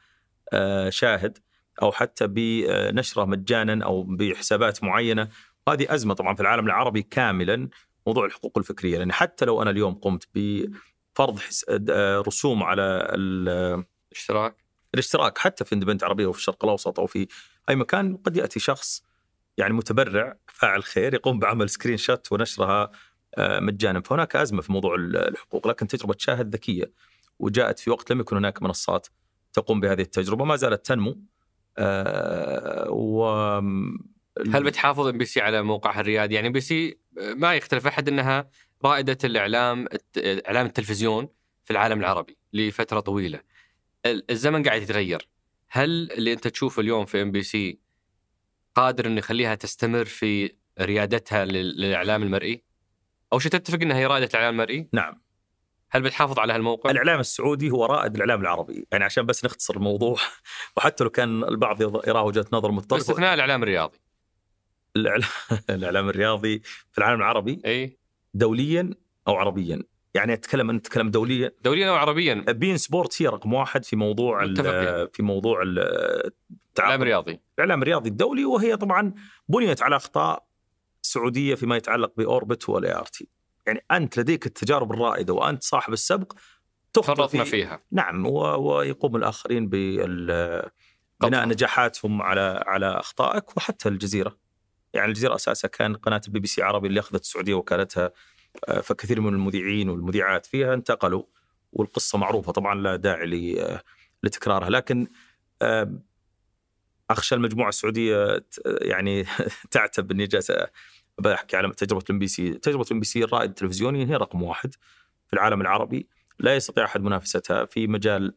آه، 0.54 0.90
شاهد 0.90 1.38
أو 1.82 1.92
حتى 1.92 2.28
بنشرة 2.28 3.26
مجانا 3.26 3.86
أو 3.86 4.04
بحسابات 4.04 4.84
معينة. 4.84 5.30
وهذه 5.68 5.94
أزمة 5.94 6.14
طبعا 6.14 6.36
في 6.36 6.42
العالم 6.42 6.66
العربي 6.66 7.02
كاملا 7.02 7.70
موضوع 8.08 8.26
الحقوق 8.26 8.58
الفكرية. 8.58 8.98
لأن 8.98 9.12
حتى 9.12 9.46
لو 9.46 9.62
أنا 9.62 9.70
اليوم 9.70 9.94
قمت 9.94 10.28
بفرض 10.36 11.40
آه، 11.90 12.20
رسوم 12.28 12.64
على 12.64 13.08
الاشتراك. 13.16 14.56
الاشتراك 14.94 15.38
حتى 15.38 15.66
في 15.66 15.76
اندبندنت 15.76 16.04
عربية 16.04 16.28
وفي 16.28 16.40
الشرق 16.40 16.66
الأوسط 16.66 17.00
أو 17.00 17.06
في 17.08 17.28
أي 17.70 17.76
مكان 17.76 18.18
قد 18.18 18.38
يأتي 18.38 18.60
شخص 18.60 19.04
يعني 19.58 19.74
متبرع 19.74 20.38
فاعل 20.48 20.84
خير 20.84 21.14
يقوم 21.14 21.40
بعمل 21.40 21.70
screenshot 21.70 22.32
ونشرها 22.32 22.84
آه، 22.84 22.92
مجانا 23.38 24.02
فهناك 24.02 24.36
أزمة 24.36 24.62
في 24.62 24.72
موضوع 24.72 24.96
الحقوق 24.96 25.68
لكن 25.68 25.88
تجربة 25.88 26.16
شاهد 26.18 26.56
ذكية 26.56 26.92
وجاءت 27.40 27.80
في 27.80 27.90
وقت 27.90 28.12
لم 28.12 28.20
يكن 28.20 28.36
هناك 28.36 28.62
منصات 28.64 29.08
تقوم 29.54 29.80
بهذه 29.80 30.02
التجربة 30.02 30.46
ما 30.46 30.56
زالت 30.56 30.86
تنمو 30.86 31.22
آه، 31.78 32.88
و 32.90 33.26
هل 34.54 34.64
بتحافظ 34.64 35.08
MBC 35.08 35.42
على 35.42 35.62
موقعها 35.62 36.02
الريادي؟ 36.02 36.36
يعني 36.36 36.48
MBC 36.48 36.98
ما 37.18 37.56
يختلف 37.56 37.88
أحد 37.88 38.08
إنها 38.08 38.50
رائدة 38.86 39.18
الإعلام 39.24 39.88
إعلام 40.18 40.66
التلفزيون 40.66 41.30
في 41.66 41.72
العالم 41.72 42.00
العربي 42.00 42.38
لفترة 42.54 43.00
طويلة. 43.00 43.40
الزمن 44.06 44.64
قاعد 44.64 44.82
يتغير. 44.82 45.30
هل 45.70 46.12
اللي 46.12 46.34
أنت 46.34 46.48
تشوفه 46.48 46.82
اليوم 46.82 47.06
في 47.06 47.22
MBC 47.22 47.80
قادر 48.76 49.08
إنه 49.08 49.18
يخليها 49.18 49.56
تستمر 49.56 50.06
في 50.06 50.56
ريادتها 50.82 51.46
للإعلام 51.46 52.24
المرئي؟ 52.24 52.64
أو 53.34 53.40
شو 53.40 53.50
تتفق 53.50 53.80
إنها 53.82 53.98
هي 53.98 54.06
رائدة 54.06 54.26
الإعلام 54.26 54.54
المرئي؟ 54.54 54.90
نعم. 54.94 55.22
هل 55.92 56.02
بتحافظ 56.02 56.40
على 56.40 56.54
هالموقع؟ 56.54 56.92
الإعلام 56.92 57.20
السعودي 57.20 57.72
هو 57.72 57.86
رائد 57.86 58.16
الإعلام 58.16 58.42
العربي، 58.42 58.88
يعني 58.92 59.04
عشان 59.04 59.26
بس 59.26 59.46
نختصر 59.46 59.76
الموضوع 59.76 60.18
وحتى 60.78 61.04
لو 61.04 61.10
كان 61.10 61.44
البعض 61.44 61.82
يراه 61.82 62.24
وجهة 62.24 62.46
نظر 62.54 62.72
مختلفه 62.72 62.96
باستثناء 62.96 63.34
الإعلام 63.34 63.64
الرياضي. 63.64 63.98
الإعلام 65.70 66.10
الرياضي 66.10 66.62
في 66.92 66.98
العالم 66.98 67.20
العربي 67.20 67.62
إي. 67.66 67.98
دوليا 68.34 68.94
أو 69.28 69.36
عربيا. 69.36 69.84
يعني 70.14 70.34
أتكلم 70.34 70.70
انت 70.70 70.86
تتكلم 70.86 71.12
دوليا. 71.12 71.52
دوليا 71.64 71.90
أو 71.90 71.96
عربيا. 71.96 72.34
beIN 72.34 72.78
Sport 72.78 73.22
هي 73.22 73.28
رقم 73.28 73.54
واحد 73.54 73.86
في 73.86 73.96
موضوع 73.96 74.48
في 75.14 75.24
موضوع 75.24 75.62
الإعلام 75.62 77.02
الرياضي. 77.02 77.40
الإعلام 77.56 77.82
الرياضي 77.82 78.10
الدولي 78.10 78.46
وهي 78.46 78.78
طبعا 78.78 79.14
بنيت 79.50 79.82
على 79.82 79.96
أخطاء 79.96 80.49
سعودية 81.02 81.56
فيما 81.56 81.78
يتعلق 81.78 82.14
ب 82.18 82.26
Orbit 82.26 82.70
وال 82.70 82.96
ART 82.96 83.28
يعني 83.68 83.86
أنت 83.92 84.18
لديك 84.18 84.46
التجارب 84.46 84.92
الرائدة 84.92 85.34
وأنت 85.34 85.64
صاحب 85.64 85.94
السبق 85.94 86.34
تخطط 86.94 87.36
فيها. 87.36 87.82
نعم 87.92 88.26
ويقوم 88.26 89.16
الآخرين 89.16 89.70
بناء 89.70 91.48
نجاحاتهم 91.48 92.22
على 92.22 92.64
على 92.68 92.86
أخطائك 92.86 93.58
وحتى 93.58 93.90
الجزيرة. 93.90 94.38
يعني 94.94 95.08
الجزيرة 95.08 95.36
أساسها 95.36 95.68
كان 95.68 95.96
قناة 95.96 96.22
البي 96.28 96.40
بي 96.40 96.48
سي 96.48 96.62
عربي 96.62 96.88
اللي 96.88 97.00
أخذت 97.00 97.22
السعودية 97.22 97.54
وكالتها 97.54 98.12
آه، 98.68 98.82
فكثير 98.82 99.22
من 99.22 99.34
المذيعين 99.34 99.90
والمذيعات 99.90 100.46
فيها 100.46 100.74
انتقلوا 100.74 101.24
والقصة 101.74 102.18
معروفة 102.18 102.52
طبعا 102.52 102.76
لا 102.76 102.96
داعي 102.96 103.58
لتكرارها. 104.24 104.70
لكن 104.70 105.08
أخشى 107.10 107.36
المجموعة 107.36 107.70
السعودية 107.70 108.46
يعني 108.66 109.26
تعتب 109.72 110.12
إني 110.12 110.28
جالس 110.28 110.52
بحكي 111.20 111.58
على 111.58 111.70
تجربة 111.70 112.04
الإم 112.10 112.20
بي 112.20 112.28
سي، 112.28 112.54
تجربة 112.54 112.84
الإم 112.84 113.00
بي 113.00 113.06
سي 113.06 113.24
الرائد 113.24 113.50
التلفزيوني 113.50 114.10
هي 114.10 114.16
رقم 114.16 114.44
واحد 114.44 114.74
في 115.28 115.34
العالم 115.34 115.62
العربي، 115.62 116.08
لا 116.40 116.56
يستطيع 116.56 116.86
أحد 116.86 117.02
منافستها 117.02 117.66
في 117.66 117.88
مجال 117.88 118.34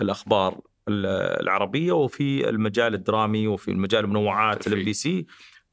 الأخبار 0.00 0.60
العربية 0.88 1.92
وفي 1.92 2.48
المجال 2.48 2.94
الدرامي 2.94 3.46
وفي 3.46 3.70
المجال 3.70 4.04
المنوعات 4.04 4.66
الإم 4.66 4.84
بي 4.84 4.92
سي. 4.92 5.26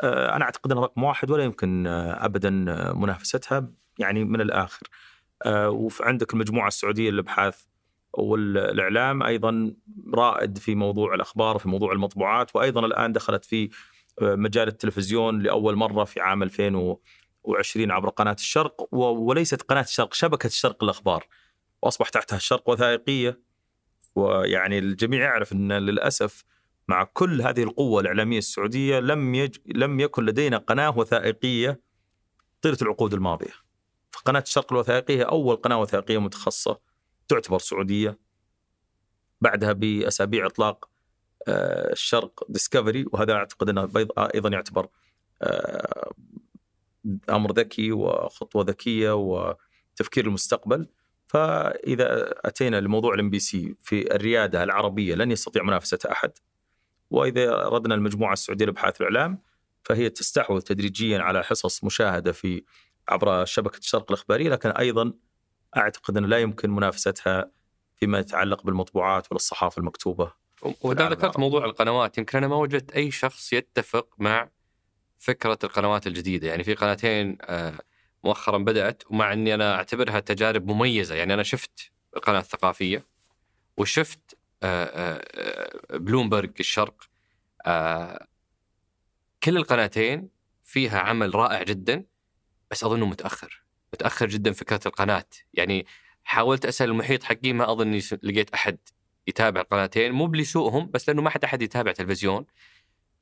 أنا 0.04 0.44
أعتقد 0.46 0.72
انها 0.72 0.84
رقم 0.84 1.04
واحد 1.04 1.32
ولا 1.32 1.44
يمكن 1.44 1.88
ابدا 1.88 2.50
منافستها 2.96 3.72
يعني 4.00 4.24
من 4.26 4.42
الآخر. 4.42 4.88
وعندك 5.48 6.34
المجموعة 6.34 6.68
السعودية 6.68 7.10
للإبحاث 7.10 7.64
والإعلام 8.14 9.24
أيضا 9.24 9.74
رائد 10.14 10.58
في 10.58 10.76
موضوع 10.76 11.16
الأخبار 11.16 11.56
وفي 11.56 11.70
موضوع 11.70 11.92
المطبوعات 11.92 12.56
وأيضا 12.56 12.86
الآن 12.86 13.14
دخلت 13.14 13.46
في 13.46 13.70
مجال 14.22 14.68
التلفزيون 14.68 15.40
لأول 15.42 15.76
مرة 15.76 16.04
في 16.04 16.20
عام 16.22 16.44
2020 16.44 17.92
عبر 17.92 18.10
قناة 18.10 18.34
الشرق 18.34 18.94
وليست 18.96 19.62
قناة 19.62 19.82
الشرق 19.82 20.14
شبكة 20.14 20.48
الشرق 20.48 20.84
الأخبار. 20.84 21.28
واصبح 21.82 22.10
تحتها 22.10 22.38
الشرق 22.38 22.70
وثائقية. 22.70 23.40
ويعني 24.16 24.80
الجميع 24.80 25.22
يعرف 25.24 25.54
إن 25.54 25.72
للأسف 25.74 26.44
مع 26.88 27.04
كل 27.04 27.42
هذه 27.42 27.64
القوة 27.64 28.02
الإعلامية 28.02 28.38
السعودية 28.38 29.00
لم 29.00 29.36
يج... 29.36 29.58
لم 29.66 30.00
يكن 30.00 30.26
لدينا 30.26 30.58
قناة 30.58 30.98
وثائقية 30.98 31.82
طيلة 32.62 32.78
العقود 32.82 33.14
الماضية. 33.14 33.54
فقناه 34.12 34.40
الشرق 34.40 34.74
الوثائقية 34.74 35.24
أول 35.24 35.56
قناة 35.56 35.82
وثائقية 35.82 36.18
متخصصة. 36.18 36.89
تعتبر 37.30 37.60
سعودية. 37.60 38.20
بعدها 39.42 39.74
بأسابيع 39.74 40.46
إطلاق 40.46 40.90
آه، 41.48 41.92
الشرق 41.92 42.44
ديسكفري 42.50 43.06
وهذا 43.12 43.34
أعتقد 43.34 43.70
إنه 43.70 43.90
أيضا 44.18 44.50
يعتبر 44.50 44.88
آه، 45.42 46.14
أمر 47.30 47.52
ذكي 47.52 47.92
وخطوة 47.92 48.64
ذكية 48.64 49.16
وتفكير 49.16 50.28
المستقبل 50.28 50.88
فإذا 51.28 52.34
أتينا 52.46 52.82
لموضوع 52.82 53.14
الإم 53.14 53.30
بي 53.30 53.40
سي 53.40 53.76
في 53.84 54.16
الريادة 54.16 54.64
العربية 54.64 55.16
لن 55.16 55.32
يستطيع 55.32 55.64
منافسة 55.64 56.00
أحد 56.12 56.32
وإذا 57.10 57.56
ردنا 57.56 57.96
المجموعة 57.96 58.34
السعودية 58.34 58.66
لإبحاث 58.66 59.02
الإعلام 59.02 59.42
فهي 59.84 60.10
تستحوذ 60.10 60.62
تدريجيا 60.62 61.20
على 61.20 61.44
حصص 61.44 61.84
مشاهدة 61.84 62.32
في 62.32 62.64
عبر 63.10 63.46
شبكة 63.46 63.78
الشرق 63.78 64.12
الإخبارية 64.12 64.50
لكن 64.50 64.70
أيضا 64.70 65.14
أعتقد 65.78 66.18
أنه 66.18 66.28
لا 66.28 66.40
يمكن 66.40 66.70
منافستها 66.70 67.52
فيما 67.96 68.20
يتعلق 68.20 68.64
بالمطبوعات 68.64 69.32
والصحافه 69.32 69.80
المكتوبة. 69.80 70.32
ودام 70.82 71.12
ذكرت 71.12 71.40
موضوع 71.40 71.66
القنوات 71.66 72.18
يمكن 72.18 72.38
أنا 72.38 72.48
ما 72.48 72.56
وجدت 72.56 72.92
أي 72.92 73.12
شخص 73.12 73.54
يتفق 73.54 74.08
مع 74.18 74.50
فكرة 75.20 75.60
القنوات 75.64 76.08
الجديدة، 76.08 76.48
يعني 76.48 76.64
في 76.64 76.74
قناتين 76.74 77.38
آه، 77.42 77.80
مؤخرا 78.24 78.58
بدأت 78.58 79.04
ومع 79.10 79.34
إني 79.34 79.54
أنا 79.54 79.76
أعتبرها 79.76 80.20
تجارب 80.20 80.68
مميزة، 80.72 81.16
يعني 81.16 81.34
أنا 81.34 81.44
شفت 81.44 81.92
القناه 82.16 82.40
الثقافيه 82.40 83.06
وشفت 83.78 84.38
آه، 84.64 84.86
آه، 84.86 85.98
بلومبرج 85.98 86.52
الشرق. 86.60 87.04
كل 89.44 89.58
القناتين 89.58 90.30
فيها 90.64 91.00
عمل 91.00 91.36
رائع 91.36 91.64
جدا 91.64 92.06
بس 92.72 92.84
أظنه 92.84 93.06
متأخر. 93.06 93.64
متأخر 93.94 94.26
جدا 94.26 94.52
فكره 94.52 94.80
القناة. 94.86 95.26
يعني 95.54 95.86
حاولت 96.24 96.66
أسأل 96.66 96.90
المحيط 96.90 97.24
حقي 97.24 97.54
ما 97.54 97.72
أظني 97.72 98.00
لقيت 98.24 98.50
أحد 98.50 98.78
يتابع 99.28 99.62
القناتين 99.62 100.12
مو 100.12 100.28
بلسوءهم 100.28 100.92
بس 100.92 101.10
لأنه 101.10 101.22
ما 101.22 101.30
حد 101.30 101.44
أحد 101.44 101.62
يتابع 101.62 101.92
تلفزيون. 101.92 102.46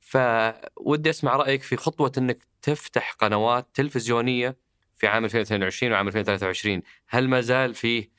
فودي 0.00 1.10
أسمع 1.10 1.36
رأيك 1.36 1.62
في 1.62 1.76
خطوة 1.76 2.12
إنك 2.18 2.46
تفتح 2.62 3.12
قنوات 3.12 3.68
تلفزيونية 3.74 4.56
في 4.96 5.06
عام 5.06 5.24
2022 5.24 5.92
وعام 5.92 6.08
2023 6.08 6.82
هل 7.06 7.28
ما 7.28 7.40
زال 7.40 7.74
فيه 7.74 8.10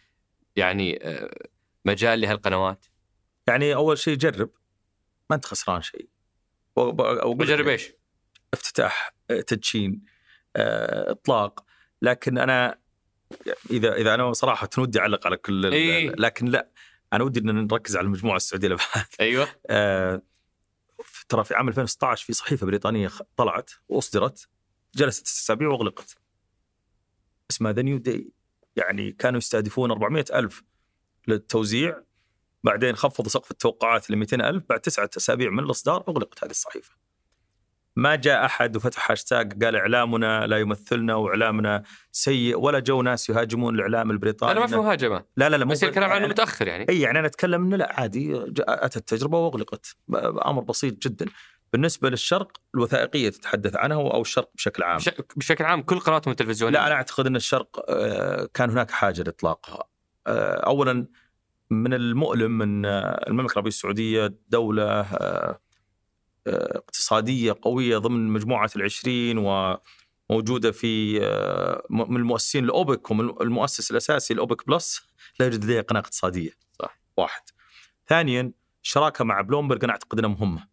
يعني 0.55 0.99
آه، 1.03 1.47
مجال 1.85 2.21
لهالقنوات؟ 2.21 2.85
يعني 3.47 3.75
أول 3.75 3.97
شيء 3.97 4.15
جرب 4.15 4.49
ما 5.29 5.35
أنت 5.35 5.45
خسران 5.45 5.81
شيء. 5.81 6.09
بجرب 6.77 7.67
إيش؟ 7.67 7.93
افتتاح 8.53 9.13
آه، 9.31 9.41
تدشين 9.41 10.01
آه، 10.55 11.11
إطلاق. 11.11 11.65
لكن 12.01 12.37
أنا 12.37 12.79
إذا 13.71 13.95
إذا 13.95 14.13
أنا 14.13 14.33
صراحة 14.33 14.69
ودي 14.77 14.99
أعلق 14.99 15.25
على 15.27 15.37
كل 15.37 15.65
إيه؟ 15.65 16.09
لكن 16.09 16.45
لا 16.45 16.69
أنا 17.13 17.23
ودي 17.23 17.39
إن 17.39 17.67
نركز 17.67 17.97
على 17.97 18.05
المجموعة 18.05 18.35
السعودية 18.35 18.67
للابحاث 18.67 19.07
أيوه. 19.19 19.47
آه 19.69 20.21
ترى 21.29 21.43
في 21.43 21.53
عام 21.53 21.67
2016 21.67 22.25
في 22.25 22.33
صحيفة 22.33 22.65
بريطانية 22.65 23.09
طلعت 23.37 23.71
وأصدرت 23.89 24.49
جلست 24.95 25.27
ست 25.27 25.37
أسابيع 25.37 25.67
واغلقت 25.67 26.17
اسمها 27.51 27.71
The 27.71 27.81
New 27.81 27.97
Day 27.97 28.31
يعني 28.75 29.11
كانوا 29.11 29.37
يستهدفون 29.37 29.91
400 29.91 30.25
ألف 30.33 30.63
للتوزيع 31.27 32.01
بعدين 32.63 32.95
خفضوا 32.95 33.29
سقف 33.29 33.51
التوقعات 33.51 34.09
ل 34.09 34.15
200 34.15 34.49
ألف 34.49 34.63
بعد 34.69 34.79
تسعة 34.79 35.09
أسابيع 35.17 35.49
من 35.49 35.63
الإصدار 35.63 36.03
أغلقت 36.07 36.43
هذه 36.43 36.51
الصحيفة. 36.51 36.91
ما 37.99 38.15
جاء 38.15 38.45
أحد 38.45 38.75
وفتح 38.75 39.11
هاشتاج 39.11 39.63
قال 39.63 39.75
إعلامنا 39.75 40.47
لا 40.47 40.57
يمثلنا 40.57 41.15
وإعلامنا 41.15 41.83
سيء 42.11 42.59
ولا 42.59 42.79
جو 42.79 43.01
ناس 43.01 43.29
يهاجمون 43.29 43.75
الإعلام 43.75 44.11
البريطاني. 44.11 44.51
أنا 44.51 44.59
ما 44.59 44.67
في 44.67 44.75
مهاجمة. 44.75 45.23
لا 45.37 45.49
لا 45.49 45.55
لا 45.57 45.65
بس 45.65 45.83
الكلام 45.83 46.09
عنه 46.09 46.27
متأخر 46.27 46.67
يعني. 46.67 46.85
إي 46.89 47.01
يعني 47.01 47.19
أنا 47.19 47.27
أتكلم 47.27 47.65
إنه 47.65 47.75
لا 47.75 47.99
عادي 47.99 48.43
اتت 48.59 48.97
التجربة 48.97 49.37
واغلقت 49.37 49.95
أمر 50.45 50.61
بسيط 50.61 51.07
جدا. 51.07 51.25
بالنسبة 51.73 52.09
للشرق 52.09 52.51
الوثائقية 52.75 53.29
تتحدث 53.29 53.75
عنها 53.75 53.97
أو 53.97 54.21
الشرق 54.21 54.49
بشكل 54.55 54.83
عام. 54.83 54.99
بشكل 55.35 55.63
عام 55.63 55.81
كل 55.81 55.99
قناتهم 55.99 56.31
التلفزيونية. 56.31 56.73
لا 56.73 56.87
أنا 56.87 56.95
أعتقد 56.95 57.27
إن 57.27 57.35
الشرق 57.35 57.85
آه، 57.89 58.49
كان 58.53 58.69
هناك 58.69 58.91
حاجة 58.91 59.21
لإطلاقها. 59.21 59.83
آه، 60.27 60.65
اولا 60.65 61.07
من 61.69 61.93
المؤلم 61.93 62.61
ان 62.61 62.85
المملكة 63.27 63.51
العربية 63.51 63.67
السعودية 63.67 64.33
دولة 64.49 65.01
آه، 65.01 65.59
اقتصادية 66.49 67.55
قوية 67.61 67.97
ضمن 67.97 68.27
مجموعة 68.27 68.69
العشرين 68.75 69.37
وموجودة 69.37 70.71
في 70.71 71.19
آه، 71.25 71.83
من 71.89 72.15
المؤسسين 72.15 72.63
الأوبك 72.63 73.11
والمؤسس 73.11 73.91
الأساسي 73.91 74.33
الأوبك 74.33 74.67
بلس 74.67 75.01
لا 75.39 75.45
يوجد 75.45 75.63
لديه 75.63 75.81
قناة 75.81 75.99
اقتصادية. 75.99 76.51
صح. 76.79 76.99
واحد. 77.17 77.41
ثانيا 78.07 78.51
الشراكة 78.83 79.23
مع 79.25 79.41
بلومبرج 79.41 79.83
أنا 79.83 79.93
أعتقد 79.93 80.19
أنها 80.19 80.29
مهمة 80.29 80.67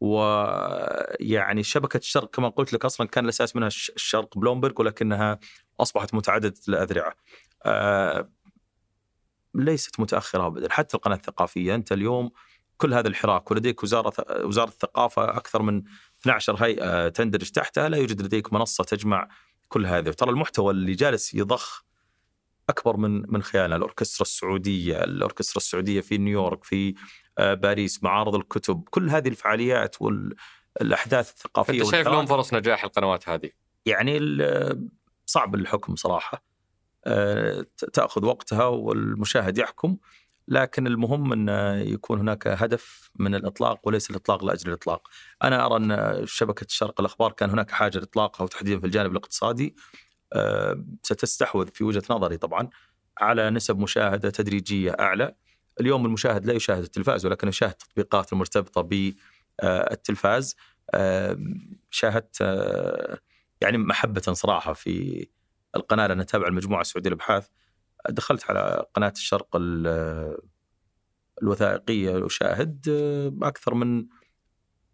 ويعني 0.00 1.62
شبكة 1.62 1.96
الشرق 1.96 2.30
كما 2.30 2.48
قلت 2.48 2.72
لك 2.72 2.84
أصلا 2.84 3.06
كان 3.06 3.24
الأساس 3.24 3.56
منها 3.56 3.68
الشرق 3.68 4.38
بلومبرج 4.38 4.78
ولكنها 4.78 5.38
أصبحت 5.80 6.14
متعددة 6.14 6.54
الأذرعة 6.68 7.14
أه 7.64 8.30
ليست 9.54 10.00
متأخرة 10.00 10.46
أبدا. 10.46 10.72
حتى 10.72 10.96
القناة 10.96 11.16
الثقافية 11.16 11.74
أنت 11.74 11.92
اليوم 11.92 12.30
كل 12.80 12.94
هذا 12.94 13.08
الحراك. 13.08 13.50
ولديك 13.50 13.82
وزارة 13.82 14.12
وزارة 14.46 14.68
الثقافة 14.68 15.24
أكثر 15.36 15.62
من 15.62 15.82
12 16.20 16.64
هيئة 16.64 17.08
تندرج 17.08 17.50
تحتها. 17.50 17.88
لا 17.88 17.96
يوجد 17.96 18.22
لديك 18.22 18.52
منصة 18.52 18.84
تجمع 18.84 19.28
كل 19.68 19.86
هذا 19.86 20.08
وترى 20.08 20.30
المحتوى 20.30 20.72
اللي 20.72 20.92
جالس 20.92 21.34
يضخ 21.34 21.84
أكبر 22.68 22.96
من 22.96 23.32
من 23.32 23.42
خيالنا. 23.42 23.76
الأوركسترا 23.76 24.22
السعودية 24.22 25.04
الأوركسترا 25.04 25.56
السعودية 25.56 26.00
في 26.00 26.18
نيويورك 26.18 26.64
في 26.64 26.94
آه، 27.38 27.54
باريس 27.54 28.02
معارض 28.02 28.34
الكتب. 28.34 28.84
كل 28.90 29.10
هذه 29.10 29.28
الفعاليات 29.28 29.96
والاحداث 30.02 31.30
الثقافية 31.30 31.82
أنت 31.82 31.90
شايف 31.90 32.08
لهم 32.08 32.26
فرص 32.26 32.54
نجاح 32.54 32.84
القنوات 32.84 33.28
هذه؟ 33.28 33.50
يعني 33.86 34.18
صعب 35.26 35.54
الحكم 35.54 35.96
صراحة. 35.96 36.44
آه، 37.04 37.66
تأخذ 37.92 38.24
وقتها 38.24 38.64
والمشاهد 38.64 39.58
يحكم. 39.58 39.96
لكن 40.50 40.86
المهم 40.86 41.32
أن 41.32 41.48
يكون 41.88 42.18
هناك 42.18 42.46
هدف 42.46 43.10
من 43.16 43.34
الإطلاق 43.34 43.88
وليس 43.88 44.10
الإطلاق 44.10 44.44
لأجل 44.44 44.68
الإطلاق. 44.68 45.08
أنا 45.42 45.66
أرى 45.66 45.76
أن 45.76 46.20
شبكة 46.26 46.64
الشرق 46.64 47.00
الأخبار 47.00 47.32
كان 47.32 47.50
هناك 47.50 47.70
حاجة 47.70 47.98
لاطلاقها 47.98 48.44
وتحديدا 48.44 48.80
في 48.80 48.86
الجانب 48.86 49.10
الاقتصادي 49.10 49.76
آه، 50.32 50.84
ستستحوذ 51.02 51.66
في 51.66 51.84
وجهة 51.84 52.02
نظري 52.10 52.36
طبعا 52.36 52.68
على 53.18 53.50
نسب 53.50 53.78
مشاهدة 53.78 54.30
تدريجية 54.30 54.90
أعلى. 55.00 55.34
اليوم 55.80 56.06
المشاهد 56.06 56.46
لا 56.46 56.52
يشاهد 56.52 56.82
التلفاز 56.82 57.26
ولكن 57.26 57.48
يشاهد 57.48 57.70
التطبيقات 57.70 58.32
المرتبطه 58.32 58.80
بالتلفاز. 59.60 60.56
آه، 60.94 61.38
شاهدت 61.90 62.36
آه، 62.42 63.18
يعني 63.60 63.78
محبة 63.78 64.20
صراحة 64.20 64.72
في 64.72 65.26
القناة 65.76 66.06
لأن 66.06 66.20
أتابع 66.20 66.48
المجموعة 66.48 66.80
السعودية 66.80 67.10
للأبحاث 67.10 67.48
دخلت 68.08 68.50
على 68.50 68.84
قناة 68.94 69.12
الشرق 69.16 69.56
الوثائقية 71.42 72.16
وشاهد 72.16 72.86
آه، 72.88 73.48
أكثر 73.48 73.74
من 73.74 74.06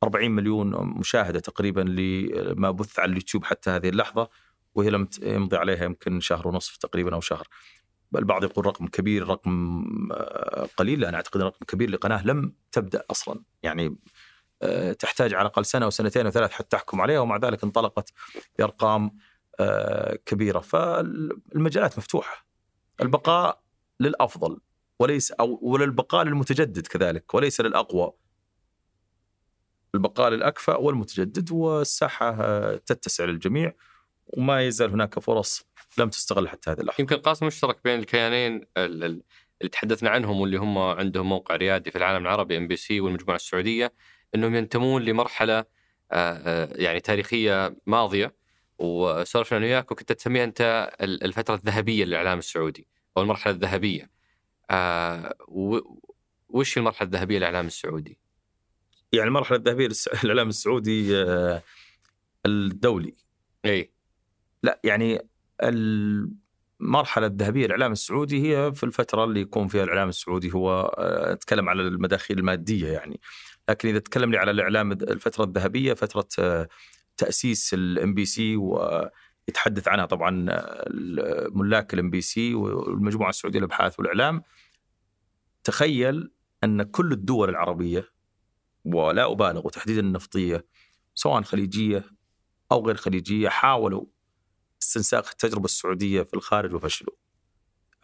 40 0.02 0.30
مليون 0.30 0.68
مشاهدة 0.98 1.40
تقريبا 1.40 1.80
لما 1.80 2.70
بث 2.70 2.98
على 2.98 3.11
اليوتيوب 3.11 3.44
حتى 3.44 3.70
هذه 3.70 3.88
اللحظة 3.88 4.28
وهي 4.74 4.90
لم 4.90 5.09
يمضي 5.22 5.57
عليها 5.57 5.84
يمكن 5.84 6.20
شهر 6.20 6.48
ونصف 6.48 6.76
تقريبا 6.76 7.14
أو 7.14 7.20
شهر. 7.20 7.48
البعض 8.16 8.44
يقول 8.44 8.66
رقم 8.66 8.86
كبير 8.86 9.28
رقم 9.28 9.84
آه، 10.12 10.68
قليل 10.76 11.04
أنا 11.04 11.16
أعتقد 11.16 11.42
رقم 11.42 11.64
كبير 11.64 11.90
لقناة 11.90 12.26
لم 12.26 12.52
تبدأ 12.72 13.02
أصلا. 13.11 13.42
يعني 13.62 13.96
آه، 14.62 14.92
تحتاج 14.92 15.34
على 15.34 15.42
الأقل 15.42 15.64
سنة 15.64 15.86
وسنتين 15.86 16.26
وثلاث 16.26 16.52
حتى 16.52 16.68
تحكم 16.76 17.00
عليها 17.00 17.20
ومع 17.20 17.36
ذلك 17.36 17.64
انطلقت 17.64 18.12
بأرقام 18.59 19.11
كبيرة. 20.26 20.59
فالمجالات 20.59 21.98
مفتوحة. 21.98 22.45
البقاء 23.03 23.62
للأفضل 24.01 24.61
وليس 24.99 25.32
أو 25.32 25.59
وللبقاء 25.62 26.24
للمتجدد 26.24 26.86
كذلك 26.86 27.34
وليس 27.34 27.61
للأقوى 27.61 28.12
البقاء 29.94 30.30
للأكفأ 30.30 30.76
والمتجدد 30.76 31.53
والساحة 31.53 32.34
تتسع 32.76 33.24
للجميع 33.24 33.72
وما 34.26 34.62
يزال 34.62 34.90
هناك 34.90 35.18
فرص 35.18 35.66
لم 35.99 36.09
تستغل 36.09 36.49
حتى 36.49 36.70
هذه 36.70 36.80
اللحظة. 36.80 37.01
يمكن 37.01 37.16
قاسم 37.16 37.47
مشترك 37.47 37.78
بين 37.84 37.99
الكيانين 37.99 38.66
اللي 38.76 39.22
تحدثنا 39.72 40.11
عنهم 40.11 40.40
واللي 40.40 40.57
هم 40.57 40.78
عندهم 40.78 41.28
موقع 41.28 41.57
ريادي 41.57 41.90
في 41.90 41.99
العالم 41.99 42.22
العربي 42.22 42.57
إم 42.57 42.68
بي 42.68 42.76
سي 42.76 43.01
والمجموعة 43.01 43.36
السعودية 43.36 43.92
إنهم 44.34 44.55
ينتمون 44.55 45.03
لمرحلة 45.03 45.64
يعني 46.72 47.01
تاريخية 47.01 47.76
ماضية 47.86 48.34
وسولفنا 48.78 49.58
أنا 49.58 49.66
وياك 49.66 49.92
وكنت 49.92 50.12
تسميها 50.12 50.44
أنت 50.44 50.90
الفترة 51.00 51.54
الذهبية 51.54 52.04
للإعلام 52.04 52.38
السعودي 52.38 52.86
أو 53.16 53.22
المرحلة 53.22 53.54
الذهبية. 53.54 54.10
آه 54.70 55.34
وش 56.48 56.78
المرحلة 56.78 57.06
الذهبية 57.06 57.38
للإعلام 57.38 57.66
السعودي؟ 57.66 58.18
يعني 59.12 59.28
المرحلة 59.28 59.58
الذهبية 59.58 59.88
للإعلام 60.24 60.48
السعودي 60.48 61.16
آه، 61.16 61.62
الدولي 62.46 63.14
اي 63.64 63.90
لا 64.62 64.80
يعني 64.84 65.28
المرحلة 65.62 67.26
الذهبية 67.26 67.66
للإعلام 67.66 67.92
السعودي 67.92 68.42
هي 68.42 68.72
في 68.72 68.84
الفترة 68.84 69.24
اللي 69.24 69.40
يكون 69.40 69.68
فيها 69.68 69.84
الإعلام 69.84 70.08
السعودي 70.08 70.52
هو 70.54 70.94
آه، 70.98 71.32
أتكلم 71.32 71.68
على 71.68 71.82
المداخيل 71.82 72.38
المادية 72.38 72.88
يعني 72.88 73.20
لكن 73.68 73.88
إذا 73.88 73.98
تكلمني 73.98 74.36
على 74.36 74.50
الإعلام 74.50 74.92
الفترة 74.92 75.44
الذهبية 75.44 75.94
فترة 75.94 76.28
آه، 76.38 76.68
تأسيس 77.16 77.74
الام 77.74 78.14
بي 78.14 78.24
سي 78.24 78.56
ويتحدث 78.56 79.88
عنها 79.88 80.06
طبعا 80.06 80.30
ملاك 81.50 81.94
الام 81.94 82.10
بي 82.10 82.20
سي 82.20 82.54
والمجموعة 82.54 83.28
السعودية 83.28 83.58
للأبحاث 83.58 83.98
والإعلام 83.98 84.42
تخيل 85.64 86.30
أن 86.64 86.82
كل 86.82 87.12
الدول 87.12 87.48
العربية 87.48 88.08
ولا 88.84 89.32
أبالغ 89.32 89.66
وتحديدا 89.66 90.00
النفطية 90.00 90.66
سواء 91.14 91.42
خليجية 91.42 92.04
أو 92.72 92.86
غير 92.86 92.96
خليجية 92.96 93.48
حاولوا 93.48 94.04
استنساخ 94.82 95.30
التجربة 95.30 95.64
السعودية 95.64 96.22
في 96.22 96.34
الخارج 96.34 96.74
وفشلوا. 96.74 97.14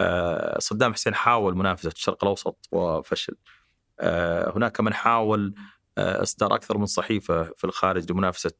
آه، 0.00 0.58
صدام 0.58 0.92
حسين 0.94 1.14
حاول 1.14 1.56
منافسة 1.56 1.88
الشرق 1.88 2.24
الأوسط 2.24 2.68
وفشل. 2.72 3.36
آه، 4.00 4.56
هناك 4.56 4.80
من 4.80 4.94
حاول 4.94 5.54
آه، 5.98 6.22
إصدار 6.22 6.54
أكثر 6.54 6.78
من 6.78 6.86
صحيفة 6.86 7.42
في 7.42 7.64
الخارج 7.64 8.12
لمنافسة 8.12 8.52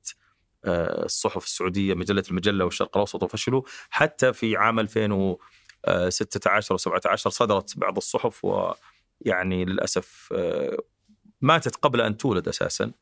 الصحف 0.65 1.45
السعودية 1.45 1.95
مجلة 1.95 2.25
المجلة 2.31 2.65
والشرق 2.65 2.97
الأوسط 2.97 3.23
وفشلوا. 3.23 3.63
حتى 3.91 4.33
في 4.33 4.57
عام 4.57 4.81
2016 4.81 6.79
و17 6.79 7.15
صدرت 7.15 7.79
بعض 7.79 7.97
الصحف 7.97 8.45
ويعني 8.45 9.65
للأسف 9.65 10.33
ماتت 11.41 11.77
قبل 11.77 12.01
أن 12.01 12.17
تولد 12.17 12.49
أساسا. 12.49 12.93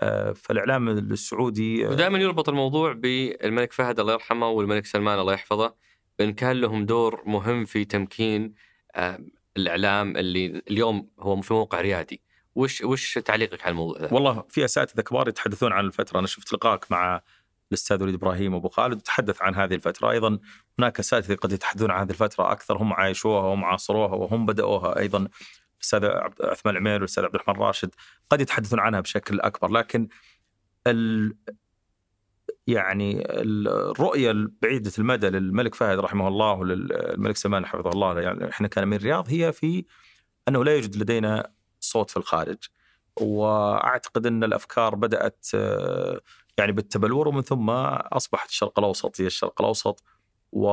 آه، 0.00 0.32
فالإعلام 0.32 0.88
السعودي 0.88 1.86
آه، 1.86 1.90
ودائما 1.90 2.18
يربط 2.18 2.48
الموضوع 2.48 2.92
بالملك 2.92 3.72
فهد 3.72 4.00
الله 4.00 4.12
يرحمه 4.12 4.48
والملك 4.48 4.86
سلمان 4.86 5.18
الله 5.18 5.32
يحفظه 5.32 5.74
بأن 6.18 6.32
كان 6.32 6.60
لهم 6.60 6.86
دور 6.86 7.22
مهم 7.26 7.64
في 7.64 7.84
تمكين 7.84 8.54
آه، 8.94 9.18
الإعلام 9.56 10.16
اللي 10.16 10.62
اليوم 10.70 11.08
هو 11.20 11.40
في 11.40 11.54
موقع 11.54 11.80
ريادي. 11.80 12.22
وش 12.54 12.80
وش 12.80 13.14
تعليقك 13.18 13.62
على 13.62 13.70
الموضوع 13.70 13.98
ده؟ 13.98 14.08
والله 14.12 14.44
في 14.48 14.64
اساتذه 14.64 15.02
كبار 15.02 15.28
يتحدثون 15.28 15.72
عن 15.72 15.84
الفترة. 15.84 16.18
أنا 16.18 16.26
شفت 16.26 16.52
لقائك 16.52 16.92
مع 16.92 17.20
الأستاذ 17.70 18.02
وليد 18.02 18.14
إبراهيم 18.14 18.54
ابو 18.54 18.68
خالد 18.68 19.00
تحدث 19.00 19.42
عن 19.42 19.54
هذه 19.54 19.74
الفترة. 19.74 20.10
أيضا 20.10 20.38
هناك 20.78 20.98
اساتذه 20.98 21.34
قد 21.34 21.52
يتحدثون 21.52 21.90
عن 21.90 22.00
هذه 22.00 22.10
الفترة 22.10 22.52
أكثر. 22.52 22.76
هم 22.76 22.92
عايشوها 22.92 23.40
وهم 23.40 23.64
عاصروها 23.64 24.14
وهم 24.14 24.46
بدأوها. 24.46 24.98
أيضا 24.98 25.28
الأستاذ 25.76 26.04
عثمان 26.40 26.76
العمير 26.76 26.94
والأستاذ 26.94 27.24
عبد 27.24 27.34
الرحمن 27.34 27.54
راشد 27.54 27.90
قد 28.30 28.40
يتحدثون 28.40 28.80
عنها 28.80 29.00
بشكل 29.00 29.40
أكبر. 29.40 29.70
لكن 29.70 30.08
ال 30.86 31.34
يعني 32.66 33.22
الرؤيه 33.28 34.30
البعيدة 34.30 34.92
المدى 34.98 35.28
للملك 35.28 35.74
فهد 35.74 35.98
رحمه 35.98 36.28
الله 36.28 36.52
وللملك 36.52 37.36
سلمان 37.36 37.66
حفظه 37.66 37.90
الله 37.90 38.20
يعني 38.20 38.48
إحنا 38.48 38.68
كان 38.68 38.88
من 38.88 38.96
الرياض 38.96 39.28
هي 39.28 39.52
في 39.52 39.84
أنه 40.48 40.64
لا 40.64 40.74
يوجد 40.74 40.96
لدينا 40.96 41.50
صوت 41.80 42.10
في 42.10 42.16
الخارج. 42.16 42.58
وأعتقد 43.20 44.26
إن 44.26 44.44
الأفكار 44.44 44.94
بدأت 44.94 45.46
يعني 46.58 46.72
بالتبلور 46.72 47.28
ومن 47.28 47.42
ثم 47.42 47.70
أصبحت 47.70 48.48
الشرق 48.48 48.78
الأوسط 48.78 49.20
هي 49.20 49.26
الشرق 49.26 49.60
الأوسط 49.60 50.04
و 50.52 50.70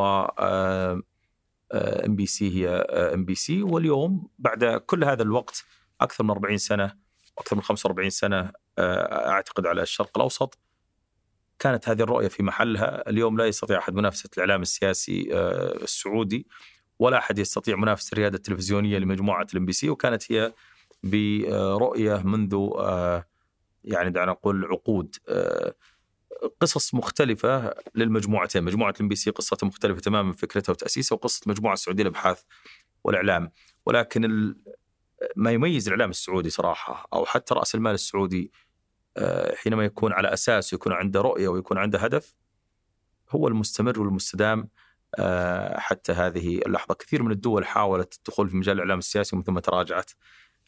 ام 1.74 2.16
بي 2.16 2.26
سي 2.26 2.56
هي 2.56 2.70
ام 3.14 3.26
بي 3.26 3.36
سي 3.36 3.64
واليوم 3.64 4.28
بعد 4.40 4.66
كل 4.66 5.04
هذا 5.04 5.24
الوقت 5.24 5.66
أكثر 6.02 6.24
من 6.24 6.30
40 6.30 6.58
سنة 6.58 6.94
وأكثر 7.38 7.56
من 7.56 7.62
45 7.62 8.10
سنة 8.10 8.52
آه، 8.78 9.30
أعتقد 9.30 9.68
على 9.68 9.82
الشرق 9.82 10.12
الأوسط. 10.16 10.60
كانت 11.60 11.90
هذه 11.90 12.02
الرؤية 12.02 12.28
في 12.28 12.44
محلها، 12.44 13.10
اليوم 13.10 13.38
لا 13.38 13.46
يستطيع 13.46 13.80
أحد 13.80 13.94
منافسة 13.94 14.30
الإعلام 14.38 14.62
السياسي 14.62 15.30
آه، 15.34 15.84
السعودي 15.84 16.48
ولا 17.00 17.18
أحد 17.18 17.40
يستطيع 17.40 17.76
منافسة 17.76 18.14
الرياده 18.14 18.38
التلفزيونية 18.38 18.98
لمجموعة 18.98 19.48
الام 19.54 19.66
بي 19.66 19.74
سي 19.74 19.90
وكانت 19.90 20.32
هي 20.32 20.54
برؤية 21.04 22.22
منذ 22.26 22.70
آه، 22.78 23.26
يعني 23.84 24.10
دعنا 24.10 24.32
نقول 24.32 24.66
عقود 24.66 25.16
قصص 26.62 26.94
مختلفة 26.94 27.74
للمجموعتين، 27.96 28.64
مجموعة 28.64 28.92
الإم 28.92 29.08
بي 29.08 29.16
سي 29.16 29.32
قصتها 29.32 29.68
مختلفة 29.68 30.00
تماما 30.02 30.34
فكرتها 30.34 30.74
وتأسيسها 30.74 31.16
وقصة 31.16 31.42
المجموعة 31.46 31.74
السعودية 31.74 32.04
للأبحاث 32.04 32.42
والإعلام، 33.04 33.52
ولكن 33.86 34.54
ما 35.36 35.52
يميز 35.52 35.88
الإعلام 35.88 36.10
السعودي 36.10 36.50
صراحة 36.50 37.08
أو 37.14 37.26
حتى 37.26 37.54
رأس 37.54 37.76
المال 37.76 37.94
السعودي 37.94 38.52
آه، 39.18 39.56
حينما 39.56 39.86
يكون 39.86 40.14
على 40.14 40.34
أساس 40.34 40.74
يكون 40.74 40.94
عنده 40.94 41.22
رؤية 41.22 41.48
ويكون 41.48 41.78
عنده 41.78 42.00
هدف 42.00 42.36
هو 43.30 43.48
المستمر 43.48 44.02
والمستدام 44.02 44.70
آه، 45.16 45.80
حتى 45.80 46.12
هذه 46.12 46.58
اللحظة. 46.58 46.94
كثير 46.96 47.24
من 47.24 47.32
الدول 47.32 47.66
حاولت 47.66 48.14
الدخول 48.18 48.50
في 48.50 48.58
مجال 48.58 48.76
الإعلام 48.76 49.00
السياسي 49.00 49.36
ومن 49.36 49.44
ثم 49.44 49.60
تراجعت. 49.60 50.12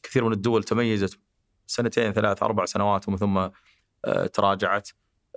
كثير 0.03 0.25
من 0.25 0.33
الدول 0.33 0.63
تميزت 0.63 1.19
سنتين 1.67 2.13
ثلاث 2.13 2.43
أربع 2.43 2.65
سنوات 2.65 3.07
ومن 3.07 3.17
ثم 3.17 3.37
آه، 4.05 4.25
تراجعت 4.33 4.89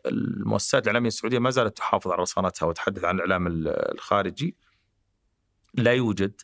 المؤسسات 0.07 0.83
الإعلامية 0.83 1.09
السعودية 1.09 1.39
ما 1.39 1.51
زالت 1.51 1.77
تحافظ 1.77 2.11
على 2.11 2.23
رصانتها 2.23 2.67
وتحدث 2.67 3.05
عن 3.05 3.15
الإعلام 3.15 3.47
الخارجي 3.67 4.57
لا 5.75 5.93
يوجد 5.93 6.41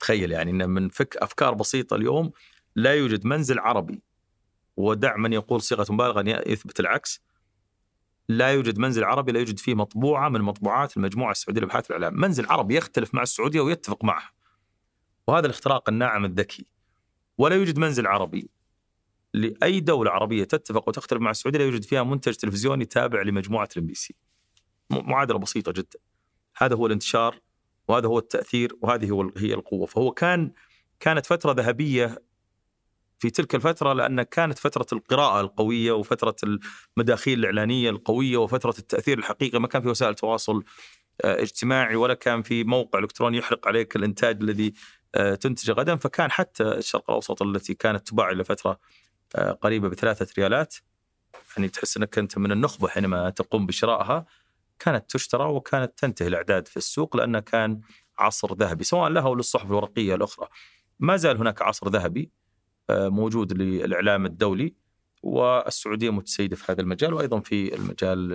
تخيل 0.00 0.32
يعني 0.32 0.50
إن 0.50 0.70
من 0.70 0.88
فك 0.88 1.16
أفكار 1.16 1.54
بسيطة 1.54 1.96
اليوم 1.96 2.32
لا 2.76 2.94
يوجد 2.94 3.26
منزل 3.26 3.58
عربي 3.58 4.02
ودع 4.76 5.16
من 5.16 5.32
يقول 5.32 5.62
صيغة 5.62 5.92
مبالغة 5.92 6.20
أن 6.20 6.28
يثبت 6.28 6.80
العكس 6.80 7.22
لا 8.28 8.48
يوجد 8.48 8.78
منزل 8.78 9.04
عربي 9.04 9.32
لا 9.32 9.38
يوجد 9.38 9.58
فيه 9.58 9.74
مطبوعة 9.74 10.28
من 10.28 10.40
مطبوعات 10.40 10.96
المجموعة 10.96 11.30
السعودية 11.30 11.60
للأبحاث 11.60 11.86
والإعلام، 11.90 12.20
منزل 12.20 12.46
عربي 12.46 12.76
يختلف 12.76 13.14
مع 13.14 13.22
السعودية 13.22 13.60
ويتفق 13.60 14.04
معها. 14.04 14.32
وهذا 15.26 15.46
الاختراق 15.46 15.88
الناعم 15.88 16.24
الذكي. 16.24 16.66
ولا 17.38 17.56
يوجد 17.56 17.78
منزل 17.78 18.06
عربي 18.06 18.50
لأي 19.34 19.80
دولة 19.80 20.10
عربية 20.10 20.44
تتفق 20.44 20.88
وتختلف 20.88 21.20
مع 21.20 21.30
السعودية 21.30 21.58
لا 21.58 21.64
يوجد 21.64 21.84
فيها 21.84 22.02
منتج 22.02 22.34
تلفزيوني 22.34 22.84
تابع 22.84 23.22
لمجموعة 23.22 23.68
الام 23.76 23.86
بي 23.86 23.94
سي. 23.94 24.14
معادلة 24.90 25.38
بسيطة 25.38 25.72
جدا. 25.72 25.98
هذا 26.56 26.76
هو 26.76 26.86
الانتشار 26.86 27.40
وهذا 27.88 28.06
هو 28.06 28.18
التأثير 28.18 28.76
وهذه 28.80 29.10
هو 29.10 29.30
هي 29.36 29.54
القوة، 29.54 29.86
فهو 29.86 30.10
كان 30.10 30.52
كانت 31.00 31.26
فترة 31.26 31.52
ذهبية 31.52 32.22
في 33.18 33.30
تلك 33.30 33.54
الفترة 33.54 33.92
لأن 33.92 34.22
كانت 34.22 34.58
فترة 34.58 34.86
القراءة 34.92 35.40
القوية 35.40 35.92
وفترة 35.92 36.36
المداخيل 36.96 37.38
الإعلانية 37.38 37.90
القوية 37.90 38.36
وفترة 38.36 38.74
التأثير 38.78 39.18
الحقيقي 39.18 39.60
ما 39.60 39.68
كان 39.68 39.82
في 39.82 39.88
وسائل 39.88 40.14
تواصل 40.14 40.64
آه، 41.24 41.42
اجتماعي 41.42 41.96
ولا 41.96 42.14
كان 42.14 42.42
في 42.42 42.64
موقع 42.64 42.98
إلكتروني 42.98 43.38
يحرق 43.38 43.68
عليك 43.68 43.96
الإنتاج 43.96 44.42
الذي 44.42 44.72
آه، 45.14 45.34
تنتجه 45.34 45.72
غدا 45.72 45.96
فكان 45.96 46.30
حتى 46.30 46.62
الشرق 46.62 47.10
الأوسط 47.10 47.42
التي 47.42 47.74
كانت 47.74 48.08
تباع 48.08 48.32
لفترة 48.32 48.80
آه، 49.36 49.52
قريبة 49.52 49.88
بثلاثة 49.88 50.26
ريالات 50.38 50.74
يعني 51.56 51.68
تحس 51.68 51.96
إنك 51.96 52.18
أنت 52.18 52.38
من 52.38 52.52
النخبة 52.52 52.88
حينما 52.88 53.30
تقوم 53.30 53.66
بشرائها 53.66 54.26
كانت 54.78 55.10
تشترى 55.10 55.44
وكانت 55.44 55.98
تنتهي 55.98 56.28
الأعداد 56.28 56.68
في 56.68 56.76
السوق 56.76 57.16
لأنه 57.16 57.40
كان 57.40 57.80
عصر 58.18 58.54
ذهبي 58.54 58.84
سواء 58.84 59.10
لها 59.10 59.22
أو 59.22 59.34
للصحف 59.34 59.66
الورقية 59.66 60.14
الأخرى. 60.14 60.48
ما 60.98 61.16
زال 61.16 61.36
هناك 61.36 61.62
عصر 61.62 61.88
ذهبي 61.88 62.30
آه، 62.90 63.08
موجود 63.08 63.52
للإعلام 63.52 64.26
الدولي 64.26 64.74
والسعودية 65.22 66.10
متسيدة 66.10 66.56
في 66.56 66.72
هذا 66.72 66.80
المجال 66.80 67.14
وأيضا 67.14 67.40
في 67.40 67.74
المجال 67.74 68.32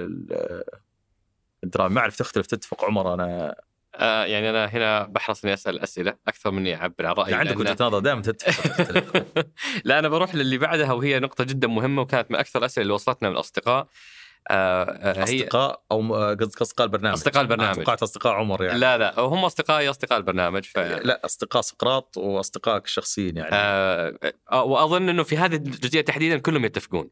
الدرامي 1.63 1.95
ما 1.95 2.01
أعرف 2.01 2.17
تختلف 2.17 2.47
تتفق 2.47 2.85
عمر 2.85 3.13
أنا 3.13 3.55
آه 3.95 4.25
يعني 4.25 4.49
أنا 4.49 4.65
هنا 4.65 5.03
بحرص 5.03 5.43
إني 5.43 5.53
أسأل 5.53 5.79
أسئلة 5.79 6.13
أكثر 6.27 6.51
مني 6.51 6.75
أعبر 6.75 7.05
عن 7.05 7.13
رأيي 7.13 7.31
يعني 7.31 7.49
عندك 7.49 7.59
وجهه 7.59 7.77
نظر 7.79 7.99
دائما 7.99 8.21
لا 9.85 9.99
أنا 9.99 10.07
بروح 10.07 10.35
للي 10.35 10.57
بعدها 10.57 10.93
وهي 10.93 11.19
نقطة 11.19 11.43
جدا 11.43 11.67
مهمة 11.67 12.01
وكانت 12.01 12.31
من 12.31 12.37
أكثر 12.37 12.59
الأسئلة 12.59 12.81
اللي 12.81 12.93
وصلتنا 12.93 13.29
من 13.29 13.35
الأصدقاء. 13.35 13.87
آه, 14.49 14.83
آه، 14.83 15.17
هي 15.17 15.23
أصدقاء 15.23 15.83
أو 15.91 16.15
آه، 16.15 16.33
قصدك 16.33 16.61
أصدقاء 16.61 16.85
البرنامج. 16.85 17.17
أصدقاء 17.17 17.43
البرنامج. 17.43 17.75
توقعت 17.75 18.03
أصدقاء 18.03 18.33
عمر 18.33 18.63
يعني. 18.63 18.79
لا 18.79 18.97
لا 18.97 19.19
هم 19.19 19.45
أصدقائي 19.45 19.89
أصدقاء 19.89 20.17
البرنامج 20.17 20.63
ف... 20.63 20.77
لا 20.77 21.25
أصدقاء 21.25 21.61
سقراط 21.61 22.17
وأصدقائك 22.17 22.85
الشخصيين 22.85 23.37
يعني. 23.37 23.49
آه, 23.53 24.33
آه 24.51 24.63
وأظن 24.63 25.09
إنه 25.09 25.23
في 25.23 25.37
هذه 25.37 25.55
الجزئية 25.55 26.01
تحديدا 26.01 26.37
كلهم 26.37 26.65
يتفقون. 26.65 27.09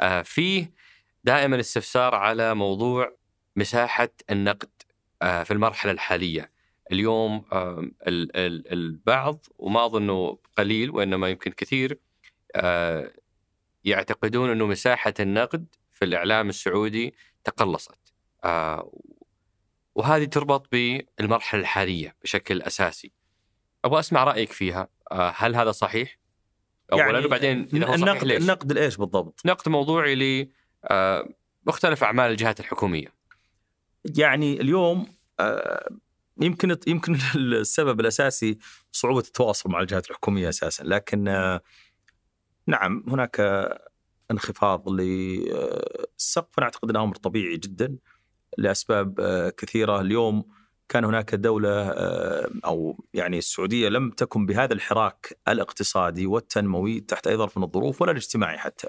آه 0.00 0.22
فيه 0.22 0.72
دائما 1.24 1.60
استفسار 1.60 2.14
على 2.14 2.54
موضوع 2.54 3.16
مساحة 3.56 4.08
النقد. 4.30 4.81
في 5.22 5.50
المرحلة 5.50 5.92
الحالية. 5.92 6.50
اليوم 6.92 7.44
البعض 8.72 9.46
وما 9.58 9.86
أظنه 9.86 10.38
قليل 10.58 10.90
وإنما 10.90 11.28
يمكن 11.28 11.50
كثير 11.50 11.98
آه، 12.56 13.12
يعتقدون 13.84 14.50
إنه 14.50 14.66
مساحة 14.66 15.14
النقد 15.20 15.66
في 15.92 16.04
الإعلام 16.04 16.48
السعودي 16.48 17.14
تقلصت. 17.44 17.98
آه، 18.44 18.92
وهذه 19.94 20.24
تربط 20.24 20.72
بالمرحلة 20.72 21.60
الحالية 21.60 22.16
بشكل 22.22 22.62
أساسي. 22.62 23.12
أبغى 23.84 24.00
أسمع 24.00 24.24
رأيك 24.24 24.52
فيها. 24.52 24.88
آه، 25.12 25.32
هل 25.36 25.56
هذا 25.56 25.72
صحيح؟ 25.72 26.18
اولا 26.92 27.04
يعني 27.04 27.26
وبعدين 27.26 27.68
إذا 27.74 27.86
هو 27.86 27.96
صحيح 27.96 28.08
النقد 28.08 28.24
ليش؟ 28.24 28.42
النقد 28.42 28.72
لإيش 28.72 28.96
بالضبط؟ 28.96 29.40
نقد 29.44 29.68
موضوعي 29.68 30.14
ل 30.14 30.48
آه، 30.84 31.28
مختلف 31.66 32.04
أعمال 32.04 32.30
الجهات 32.30 32.60
الحكومية. 32.60 33.21
يعني 34.04 34.60
اليوم 34.60 35.06
آه، 35.40 35.88
يمكن 36.40 36.76
يمكن 36.86 37.18
السبب 37.34 38.00
الأساسي 38.00 38.58
صعوبة 38.92 39.20
التواصل 39.20 39.70
مع 39.70 39.80
الجهات 39.80 40.10
الحكومية 40.10 40.48
أساسا 40.48 40.82
لكن 40.84 41.28
آه، 41.28 41.60
نعم 42.66 43.04
هناك 43.08 43.40
انخفاض 44.30 44.88
للسقف 44.88 46.58
أنا 46.58 46.66
أعتقد 46.66 46.90
أنه 46.90 47.02
أمر 47.02 47.14
طبيعي 47.14 47.56
جدا 47.56 47.96
لأسباب 48.58 49.20
آه، 49.20 49.50
كثيرة 49.50 50.00
اليوم 50.00 50.44
كان 50.88 51.04
هناك 51.04 51.34
دولة 51.34 51.90
آه، 51.90 52.50
أو 52.64 53.04
يعني 53.14 53.38
السعودية 53.38 53.88
لم 53.88 54.10
تكن 54.10 54.46
بهذا 54.46 54.72
الحراك 54.72 55.38
الاقتصادي 55.48 56.26
والتنموي 56.26 57.00
تحت 57.00 57.26
أي 57.26 57.36
ظرف 57.36 57.58
من 57.58 57.64
الظروف 57.64 58.02
ولا 58.02 58.10
الاجتماعي 58.10 58.58
حتى. 58.58 58.88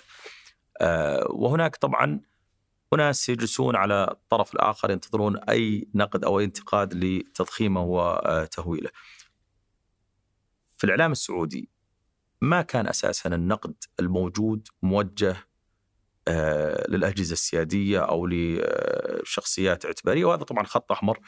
آه، 0.81 1.27
وهناك 1.29 1.75
طبعا 1.75 2.19
اناس 2.93 3.29
يجلسون 3.29 3.75
على 3.75 4.07
الطرف 4.11 4.53
الآخر 4.53 4.91
ينتظرون 4.91 5.37
أي 5.37 5.87
نقد 5.95 6.25
أو 6.25 6.39
أي 6.39 6.45
انتقاد 6.45 6.93
لتضخيمه 6.93 7.83
وتهويله. 7.83 8.89
في 10.77 10.83
الإعلام 10.83 11.11
السعودي 11.11 11.69
ما 12.41 12.61
كان 12.61 12.87
أساسا 12.87 13.29
النقد 13.29 13.75
الموجود 13.99 14.67
موجه 14.81 15.35
آه، 16.27 16.85
للأجهزة 16.89 17.33
السيادية 17.33 17.99
أو 17.99 18.27
لشخصيات 18.27 19.85
اعتبارية 19.85 20.25
وهذا 20.25 20.43
طبعا 20.43 20.63
خط 20.63 20.91
أحمر 20.91 21.19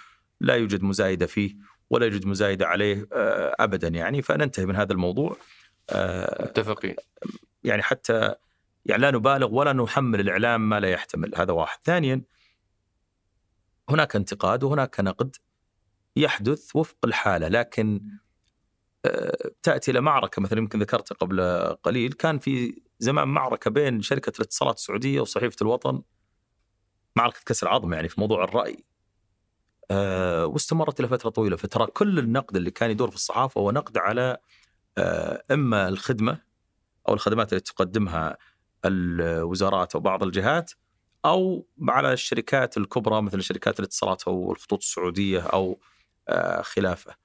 لا 0.42 0.56
يوجد 0.56 0.84
مزايدة 0.84 1.26
فيه 1.26 1.56
ولا 1.90 2.06
يوجد 2.06 2.26
مزايدة 2.26 2.68
عليه 2.68 3.08
آه، 3.14 3.56
ابدا 3.60 3.88
يعني 3.88 4.22
فننتهي 4.22 4.66
من 4.66 4.76
هذا 4.76 4.94
الموضوع 4.94 5.38
آه، 5.90 6.46
متفقين 6.46 6.96
يعني 7.64 7.82
حتى 7.82 8.36
يعني 8.86 9.02
لا 9.02 9.12
نبالغ 9.12 9.54
ولا 9.54 9.74
نحمل 9.74 10.20
الإعلام 10.20 10.70
ما 10.70 10.80
لا 10.80 10.90
يحتمل. 10.90 11.36
هذا 11.36 11.54
واحد. 11.54 11.80
ثانيا 11.84 12.22
هناك 13.90 14.16
انتقاد 14.16 14.64
وهناك 14.64 15.00
نقد 15.00 15.36
يحدث 16.16 16.76
وفق 16.76 16.98
الحالة 17.06 17.48
لكن 17.48 18.02
آه، 19.06 19.52
تأتي 19.64 19.92
إلى 19.92 20.02
معركة 20.02 20.42
مثلا 20.42 20.60
يمكن 20.60 20.80
ذكرت 20.80 21.14
قبل 21.14 21.42
قليل 21.84 22.14
كان 22.14 22.40
في 22.40 22.82
زمان 23.00 23.28
معركة 23.28 23.72
بين 23.72 24.02
شركة 24.02 24.32
الاتصالات 24.40 24.78
السعودية 24.78 25.22
وصحيفة 25.22 25.56
الوطن 25.62 26.02
معركة 27.16 27.40
كسر 27.46 27.68
عظم 27.68 27.94
يعني 27.94 28.10
في 28.10 28.20
موضوع 28.22 28.44
الرأي. 28.44 28.84
آه، 29.92 30.46
واستمرت 30.46 31.00
إلى 31.00 31.08
فترة 31.08 31.30
طويلة. 31.30 31.56
فترى 31.56 31.88
كل 31.88 32.20
النقد 32.20 32.56
اللي 32.56 32.72
كان 32.72 32.92
يدور 32.92 33.10
في 33.10 33.16
الصحافة 33.16 33.62
هو 33.62 33.72
نقد 33.72 33.98
على 33.98 34.38
آه، 34.98 35.44
إما 35.52 35.88
الخدمة 35.88 36.42
أو 37.08 37.14
الخدمات 37.14 37.54
التي 37.54 37.74
تقدمها 37.74 38.38
الوزارات 38.86 39.96
أو 39.96 40.02
بعض 40.02 40.24
الجهات 40.24 40.72
أو 41.26 41.68
على 41.90 42.14
الشركات 42.14 42.78
الكبرى 42.78 43.22
مثل 43.22 43.42
شركات 43.42 43.80
الاتصالات 43.80 44.24
أو 44.24 44.52
الخطوط 44.52 44.80
السعودية 44.80 45.42
أو 45.42 45.80
آه، 46.30 46.62
خلافه. 46.62 47.16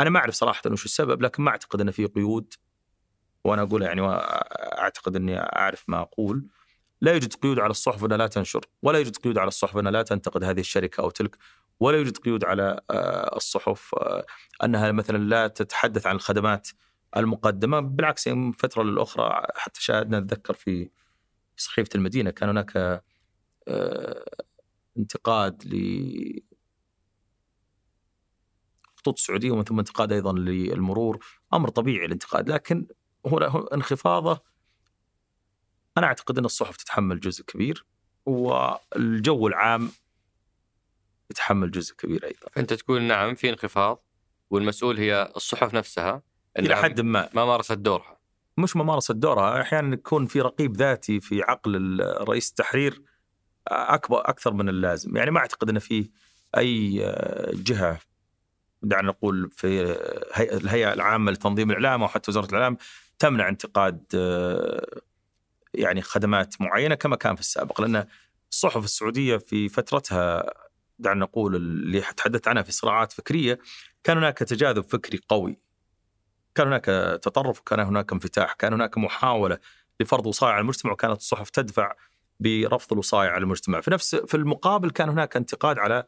أنا 0.00 0.10
ما 0.10 0.18
أعرف 0.18 0.34
صراحة 0.34 0.62
وش 0.66 0.84
السبب 0.84 1.22
لكن 1.22 1.42
ما 1.42 1.50
أعتقد 1.50 1.80
ان 1.80 1.90
في 1.90 2.06
قيود 2.06 2.54
وأنا 3.44 3.62
أقول 3.62 3.82
يعني 3.82 4.02
اعتقد 4.78 5.16
إني 5.16 5.38
أعرف 5.38 5.84
ما 5.88 6.00
أقول 6.00 6.46
لا 7.00 7.12
يوجد 7.12 7.34
قيود 7.34 7.58
على 7.58 7.70
الصحف 7.70 8.04
إنها 8.04 8.16
لا 8.16 8.26
تنشر 8.26 8.66
ولا 8.82 8.98
يوجد 8.98 9.16
قيود 9.16 9.38
على 9.38 9.48
الصحف 9.48 9.76
إنها 9.76 9.92
لا 9.92 10.02
تنتقد 10.02 10.44
هذه 10.44 10.60
الشركة 10.60 11.00
أو 11.00 11.10
تلك 11.10 11.36
ولا 11.80 11.98
يوجد 11.98 12.16
قيود 12.16 12.44
على 12.44 12.80
آه، 12.90 13.36
الصحف 13.36 13.94
آه، 13.94 14.26
أنها 14.64 14.92
مثلا 14.92 15.18
لا 15.18 15.48
تتحدث 15.48 16.06
عن 16.06 16.14
الخدمات 16.16 16.68
المقدمة 17.16 17.80
بالعكس 17.80 18.28
من 18.28 18.52
فتره 18.52 18.82
للاخرى 18.82 19.46
حتى 19.54 19.82
شاهدنا 19.82 20.20
نتذكر 20.20 20.54
في 20.54 20.90
صحيفة 21.56 21.90
المدينة 21.94 22.30
كان 22.30 22.48
هناك 22.48 23.02
آه، 23.68 24.24
انتقاد 24.98 25.64
ل 25.66 26.46
الخطوط 29.06 29.18
السعودية 29.18 29.50
ومن 29.50 29.64
ثم 29.64 29.78
انتقاد 29.78 30.12
أيضا 30.12 30.32
للمرور. 30.32 31.26
أمر 31.54 31.68
طبيعي 31.68 32.06
الانتقاد 32.06 32.50
لكن 32.50 32.86
هنا 33.26 33.74
انخفاضة. 33.74 34.42
أنا 35.98 36.06
أعتقد 36.06 36.38
أن 36.38 36.44
الصحف 36.44 36.76
تتحمل 36.76 37.20
جزء 37.20 37.44
كبير 37.44 37.86
والجو 38.26 39.48
العام 39.48 39.90
يتحمل 41.30 41.70
جزء 41.70 41.94
كبير 41.94 42.24
أيضا. 42.24 42.48
فأنت 42.52 42.72
تقول 42.72 43.02
نعم 43.02 43.34
في 43.34 43.50
انخفاض 43.50 44.04
والمسؤول 44.50 44.98
هي 44.98 45.32
الصحف 45.36 45.74
نفسها. 45.74 46.22
إلى 46.58 46.66
إنها 46.66 46.82
حد 46.82 47.00
ما. 47.00 47.28
ما 47.34 47.44
مارست 47.44 47.72
دورها. 47.72 48.16
مش 48.58 48.76
ممارسة 48.76 49.14
دورها 49.14 49.60
أحيانا 49.60 49.94
يكون 49.94 50.26
في 50.26 50.40
رقيب 50.40 50.76
ذاتي 50.76 51.20
في 51.20 51.42
عقل 51.42 52.00
رئيس 52.20 52.50
التحرير 52.50 53.02
أكبر 53.68 54.20
أكثر 54.20 54.52
من 54.52 54.68
اللازم. 54.68 55.16
يعني 55.16 55.30
ما 55.30 55.38
أعتقد 55.38 55.70
إن 55.70 55.78
في 55.78 56.10
أي 56.56 56.98
جهة 57.52 57.98
دعنا 58.82 59.08
نقول 59.08 59.50
في 59.50 59.96
الهيئة 60.40 60.92
العامة 60.92 61.32
لتنظيم 61.32 61.70
الإعلام 61.70 62.02
أو 62.02 62.08
حتى 62.08 62.30
وزارة 62.30 62.46
الإعلام 62.46 62.76
تمنع 63.18 63.48
انتقاد 63.48 64.04
آه، 64.14 65.00
يعني 65.74 66.02
خدمات 66.02 66.60
معينة 66.60 66.94
كما 66.94 67.16
كان 67.16 67.34
في 67.34 67.40
السابق. 67.40 67.80
لأن 67.80 68.06
الصحف 68.50 68.84
السعودية 68.84 69.36
في 69.36 69.68
فترتها 69.68 70.52
دعنا 70.98 71.20
نقول 71.20 71.56
اللي 71.56 72.00
تحدثت 72.00 72.48
عنها 72.48 72.62
في 72.62 72.72
صراعات 72.72 73.12
فكرية 73.12 73.58
كان 74.04 74.16
هناك 74.16 74.38
تجاذب 74.38 74.84
فكري 74.84 75.20
قوي. 75.28 75.58
كان 76.56 76.66
هناك 76.66 76.84
تطرف 77.22 77.60
وكان 77.60 77.80
هناك 77.80 78.12
انفتاح 78.12 78.52
كان 78.52 78.72
هناك 78.72 78.98
محاولة 78.98 79.58
لفرض 80.00 80.26
وصاية 80.26 80.52
على 80.52 80.60
المجتمع 80.60 80.92
وكانت 80.92 81.16
الصحف 81.16 81.50
تدفع 81.50 81.92
برفض 82.40 82.92
الوصاية 82.92 83.28
على 83.28 83.42
المجتمع. 83.42 83.80
في 83.80 83.90
نفس 83.90 84.14
في 84.14 84.36
المقابل 84.36 84.90
كان 84.90 85.08
هناك 85.08 85.36
انتقاد 85.36 85.78
على 85.78 86.04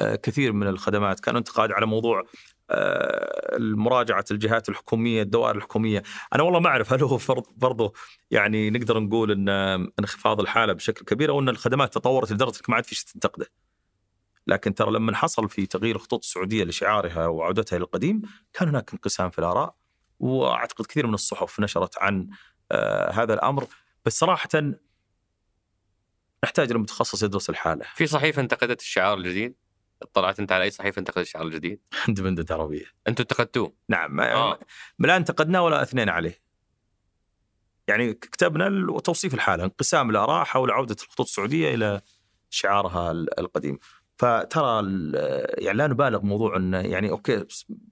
آه، 0.00 0.14
كثير 0.14 0.52
من 0.52 0.66
الخدمات. 0.66 1.20
كان 1.20 1.36
انتقاد 1.36 1.72
على 1.72 1.86
موضوع 1.86 2.24
آه، 2.70 3.56
مراجعة 3.58 4.24
الجهات 4.30 4.68
الحكومية 4.68 5.22
الدوائر 5.22 5.56
الحكومية. 5.56 6.02
أنا 6.34 6.42
والله 6.42 6.60
ما 6.60 6.68
أعرف 6.68 6.92
هل 6.92 7.02
هو 7.02 7.18
برضه 7.56 7.92
يعني 8.30 8.70
نقدر 8.70 9.00
نقول 9.00 9.30
أن 9.30 9.48
انخفاض 9.98 10.40
الحالة 10.40 10.72
بشكل 10.72 11.04
كبير 11.04 11.30
أو 11.30 11.40
أن 11.40 11.48
الخدمات 11.48 11.94
تطورت 11.94 12.32
لدرجة 12.32 12.56
أنك 12.56 12.70
ما 12.70 12.76
عاد 12.76 12.84
في 12.84 12.94
شيء 12.94 13.06
تنتقده. 13.12 13.46
لكن 14.46 14.74
ترى 14.74 14.90
لما 14.90 15.16
حصل 15.16 15.48
في 15.48 15.66
تغيير 15.66 15.96
الخطوط 15.96 16.20
السعودية 16.24 16.64
لشعارها 16.64 17.26
وعودتها 17.26 17.76
إلى 17.76 17.84
القديم 17.84 18.22
كان 18.52 18.68
هناك 18.68 18.92
انقسام 18.92 19.30
في 19.30 19.38
الآراء. 19.38 19.81
وأعتقد 20.22 20.86
كثير 20.86 21.06
من 21.06 21.14
الصحف 21.14 21.60
نشرت 21.60 21.98
عن 21.98 22.28
آه، 22.72 23.10
هذا 23.10 23.34
الأمر. 23.34 23.66
بس 24.04 24.18
صراحة 24.18 24.48
نحتاج 26.44 26.72
لمتخصص 26.72 27.22
يدرس 27.22 27.50
الحالة. 27.50 27.84
في 27.94 28.06
صحيفة 28.06 28.42
انتقدت 28.42 28.80
الشعار 28.80 29.18
الجديد؟ 29.18 29.54
اطلعت 30.02 30.40
انت 30.40 30.52
على 30.52 30.64
أي 30.64 30.70
صحيفة 30.70 31.00
انتقدت 31.00 31.26
الشعار 31.26 31.46
الجديد؟ 31.46 31.80
اندبندنت 32.08 32.52
عربية. 32.52 32.84
أنتم 33.08 33.22
انتقدتوه؟ 33.22 33.72
نعم 33.88 34.16
ما 34.16 34.32
آه. 34.32 34.58
لا 34.98 35.16
انتقدناه 35.16 35.62
ولا 35.62 35.82
أثنينا 35.82 36.12
عليه. 36.12 36.42
يعني 37.88 38.14
كتبنا 38.14 38.98
توصيف 39.00 39.34
الحالة 39.34 39.64
انقسام 39.64 40.10
الآراء 40.10 40.44
حول 40.44 40.70
عودة 40.70 40.96
الخطوط 41.02 41.26
السعودية 41.26 41.74
إلى 41.74 42.00
شعارها 42.50 43.10
ال- 43.10 43.40
القديم. 43.40 43.78
فترى 44.16 44.82
يعني 45.58 45.78
لا 45.78 45.86
نبالغ 45.86 46.22
موضوع 46.22 46.56
إنه 46.56 46.78
يعني 46.78 47.10
okay 47.10 47.44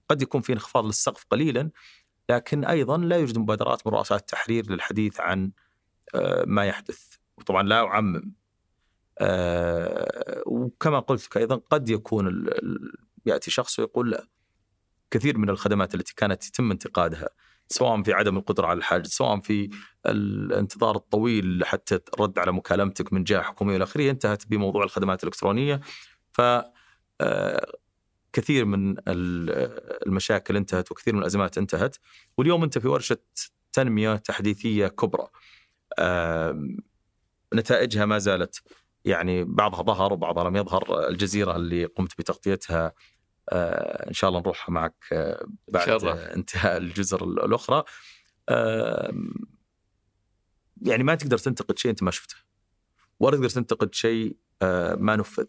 قد 0.09 0.23
يكون 0.23 0.41
في 0.41 0.53
انخفاض 0.53 0.85
للسقف 0.85 1.25
قليلا 1.31 1.71
لكن 2.31 2.65
أيضا 2.65 2.99
لا 2.99 3.17
يوجد 3.17 3.39
مبادرات 3.39 3.87
من 3.87 3.93
رؤساء 3.93 4.19
التحرير 4.19 4.71
للحديث 4.73 5.21
عن 5.21 5.51
آه، 6.15 6.45
ما 6.47 6.65
يحدث. 6.65 7.17
وطبعا 7.39 7.63
لا 7.63 7.87
أعمم. 7.87 8.35
آه، 9.19 10.43
وكما 10.47 10.99
قلت 10.99 11.27
لك 11.27 11.37
أيضا 11.37 11.57
قد 11.57 11.89
يكون 11.89 12.47
يأتي 13.27 13.51
شخص 13.51 13.79
ويقول 13.79 14.11
لا. 14.11 14.27
كثير 15.11 15.39
من 15.39 15.51
الخدمات 15.51 15.95
التي 15.95 16.15
كانت 16.15 16.47
يتم 16.47 16.71
انتقادها 16.71 17.29
سواء 17.69 18.03
في 18.03 18.13
عدم 18.13 18.37
القدرة 18.37 18.67
على 18.67 18.79
الحاجز 18.79 19.11
سواء 19.11 19.41
في 19.41 19.71
الانتظار 20.07 20.97
الطويل 20.97 21.63
حتى 21.65 22.01
الرد 22.15 22.39
على 22.39 22.53
مكالمتك 22.53 23.13
من 23.13 23.25
جهة 23.25 23.43
حكومية 23.43 23.77
إلى 23.77 23.85
آخره 23.85 24.11
انتهت 24.11 24.47
بموضوع 24.47 24.85
الخدمات 24.85 25.23
الإلكترونية. 25.23 25.81
ف 26.33 26.41
آه، 27.21 27.73
كثير 28.33 28.65
من 28.65 28.91
ال- 28.99 30.07
المشاكل 30.07 30.57
انتهت 30.57 30.91
وكثير 30.91 31.15
من 31.15 31.21
الأزمات 31.21 31.59
انتهت 31.59 31.97
واليوم 32.39 32.63
أنت 32.63 32.79
في 32.79 32.89
ورشة 32.89 33.19
تنمية 33.73 34.17
تحديثية 34.17 34.87
كبرى. 34.89 35.29
نتائجها 37.55 38.05
ما 38.05 38.19
زالت 38.19 38.63
يعني 39.05 39.45
بعضها 39.45 39.83
ظهر 39.83 40.13
وبعضها 40.13 40.45
لم 40.51 40.57
يظهر. 40.57 41.09
الجزيرة 41.09 41.57
اللي 41.57 41.85
قمت 41.85 42.19
بتغطيتها 42.19 42.93
آه، 43.53 44.09
إن 44.09 44.13
شاء 44.13 44.29
الله 44.31 44.41
نروح 44.41 44.69
معك 44.69 44.95
آه، 45.13 45.47
بعد 45.69 45.83
إن 45.83 45.87
شاء 45.89 45.97
الله. 45.97 46.13
انتهاء 46.35 46.77
الجزر 46.77 47.25
ال- 47.25 47.45
الأخرى. 47.45 47.85
يعني 50.83 51.03
ما 51.05 51.15
تقدر 51.15 51.39
تنتقد 51.39 51.79
شيء 51.79 51.91
أنت 51.91 52.03
ما 52.03 52.11
شفته 52.11 52.37
ولا 53.21 53.37
تقدر 53.37 53.49
تنتقد 53.49 53.95
شيء 53.95 54.37
آه، 54.63 54.95
ما 54.95 55.17
نفذ. 55.17 55.47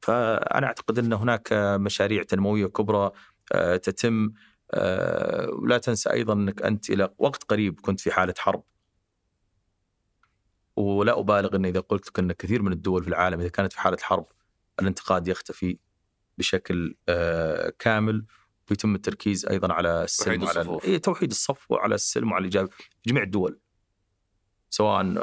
فأنا 0.00 0.66
أعتقد 0.66 0.98
أن 0.98 1.12
هناك 1.12 1.48
مشاريع 1.80 2.22
تنموية 2.22 2.66
كبرى 2.66 3.10
آه، 3.52 3.76
تتم 3.76 4.32
آه، 4.70 5.50
ولا 5.50 5.78
تنسى 5.78 6.10
أيضا 6.10 6.32
أنك 6.32 6.62
أنت 6.62 6.90
إلى 6.90 7.14
وقت 7.18 7.42
قريب 7.44 7.80
كنت 7.80 8.00
في 8.00 8.10
حالة 8.10 8.34
حرب 8.38 8.62
ولا 10.76 11.20
أبالغ 11.20 11.56
أن 11.56 11.64
إذا 11.64 11.80
قلت 11.80 12.08
لك 12.08 12.18
أن 12.18 12.32
كثير 12.32 12.62
من 12.62 12.72
الدول 12.72 13.02
في 13.02 13.08
العالم 13.08 13.40
إذا 13.40 13.48
كانت 13.48 13.72
في 13.72 13.80
حالة 13.80 13.96
حرب 14.02 14.26
الانتقاد 14.80 15.28
يختفي 15.28 15.78
بشكل 16.38 16.94
آه، 17.08 17.72
كامل 17.78 18.26
ويتم 18.70 18.94
التركيز 18.94 19.46
أيضا 19.46 19.72
على 19.72 20.04
السلم 20.04 20.44
توحيد 20.44 20.66
وعلى. 20.66 20.80
إيه، 20.84 20.98
توحيد 20.98 21.30
الصف 21.30 21.70
وعلى 21.70 21.94
السلم 21.94 22.32
وعلى 22.32 22.40
الإيجاب 22.40 22.70
في 22.72 22.88
جميع 23.06 23.22
الدول 23.22 23.60
سواء 24.70 25.14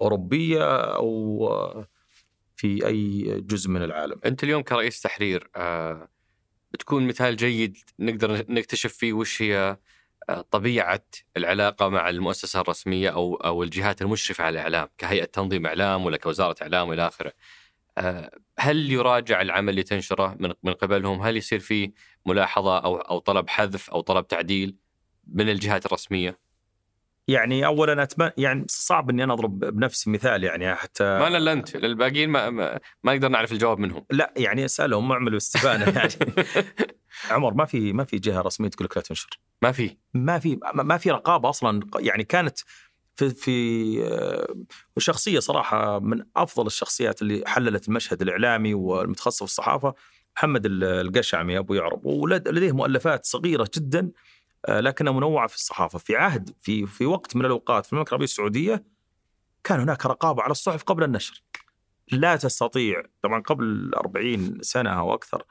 أوروبية 0.00 0.94
أو 0.94 1.86
في 2.56 2.86
أي 2.86 3.22
جزء 3.40 3.70
من 3.70 3.82
العالم 3.82 4.20
أنت 4.26 4.44
اليوم 4.44 4.62
كرئيس 4.62 5.00
تحرير 5.00 5.50
آه، 5.56 6.08
بتكون 6.72 7.06
مثال 7.06 7.36
جيد 7.36 7.76
نقدر 7.98 8.44
نكتشف 8.48 8.92
فيه 8.92 9.12
وش 9.12 9.42
هي 9.42 9.76
آه، 10.28 10.40
طبيعة 10.50 11.04
العلاقة 11.36 11.88
مع 11.88 12.08
المؤسسة 12.10 12.60
الرسمية 12.60 13.10
أو 13.10 13.34
أو 13.36 13.62
الجهات 13.62 14.02
المشرفة 14.02 14.44
على 14.44 14.54
الإعلام 14.54 14.88
كهيئة 14.98 15.24
تنظيم 15.24 15.66
إعلام 15.66 16.04
ولا 16.04 16.16
كوزارة 16.16 16.56
إعلام 16.62 16.88
وإلى 16.88 17.06
آخره. 17.06 17.32
آه، 17.98 18.30
هل 18.58 18.92
يراجع 18.92 19.42
العمل 19.42 19.70
اللي 19.70 19.82
تنشره 19.82 20.36
من 20.40 20.52
من 20.62 20.72
قبلهم؟ 20.72 21.22
هل 21.22 21.36
يصير 21.36 21.60
فيه 21.60 21.92
ملاحظة 22.26 22.78
أو 22.78 22.96
أو 22.96 23.18
طلب 23.18 23.48
حذف 23.48 23.90
أو 23.90 24.00
طلب 24.00 24.26
تعديل 24.28 24.76
من 25.26 25.48
الجهات 25.48 25.86
الرسمية؟ 25.86 26.45
يعني 27.28 27.66
اولا 27.66 28.02
اتمنى 28.02 28.30
يعني 28.36 28.64
صعب 28.68 29.10
إني 29.10 29.24
أنا 29.24 29.32
أضرب 29.32 29.58
بنفسي 29.58 30.10
مثال 30.10 30.44
يعني 30.44 30.74
حتى 30.74 31.04
ما 31.04 31.28
الا 31.28 31.52
أنت 31.52 31.76
الباقيين 31.76 32.30
ما, 32.30 32.50
ما, 32.50 32.80
ما 33.04 33.14
نقدر 33.14 33.28
نعرف 33.28 33.52
الجواب 33.52 33.78
منهم. 33.78 34.04
لا 34.10 34.32
يعني 34.36 34.64
أسألهم 34.64 35.12
اعملوا 35.12 35.36
استبانه 35.36 35.84
يعني. 35.98 36.12
عمر 37.30 37.54
ما 37.54 37.64
في 37.64 37.92
ما 37.92 38.04
في 38.04 38.18
جهة 38.18 38.40
رسمية 38.40 38.68
تقول 38.68 38.84
لك 38.84 38.96
لا 38.96 39.02
تنشر. 39.02 39.40
ما 39.62 39.72
في. 39.72 39.96
ما 40.14 40.38
في 40.38 40.58
ما- 40.74 40.96
في 40.98 41.10
رقابة 41.10 41.48
أصلا. 41.48 41.80
يعني 41.98 42.24
كانت 42.24 42.58
في 43.16 43.30
في 43.30 44.02
آه، 44.04 44.54
شخصية 44.98 45.38
صراحة 45.38 45.98
من 45.98 46.22
أفضل 46.36 46.66
الشخصيات 46.66 47.22
اللي 47.22 47.42
حللت 47.46 47.88
المشهد 47.88 48.22
الإعلامي 48.22 48.74
والمتخصص 48.74 49.36
في 49.38 49.44
الصحافة 49.44 49.94
محمد 50.36 50.66
ال- 50.66 50.84
القشعمي 50.84 51.58
أبو 51.58 51.74
يعرب. 51.74 52.06
ولديه 52.06 52.72
مؤلفات 52.72 53.24
صغيرة 53.24 53.68
جدا 53.76 54.10
لكنها 54.68 55.12
منوعة 55.12 55.46
في 55.46 55.54
الصحافة 55.54 55.98
في 55.98 56.16
عهد 56.16 56.50
في 56.60 56.86
في 56.86 57.06
وقت 57.06 57.36
من 57.36 57.44
الأوقات 57.44 57.86
في 57.86 57.92
المملكة 57.92 58.08
العربية 58.08 58.24
السعودية 58.24 58.84
كان 59.64 59.80
هناك 59.80 60.06
رقابة 60.06 60.42
على 60.42 60.50
الصحف 60.50 60.82
قبل 60.82 61.02
النشر 61.02 61.42
لا 62.12 62.36
تستطيع 62.36 63.02
طبعا 63.22 63.40
قبل 63.40 63.90
40 63.94 64.62
سنة 64.62 64.90
أو 64.90 65.14
أكثر 65.14 65.44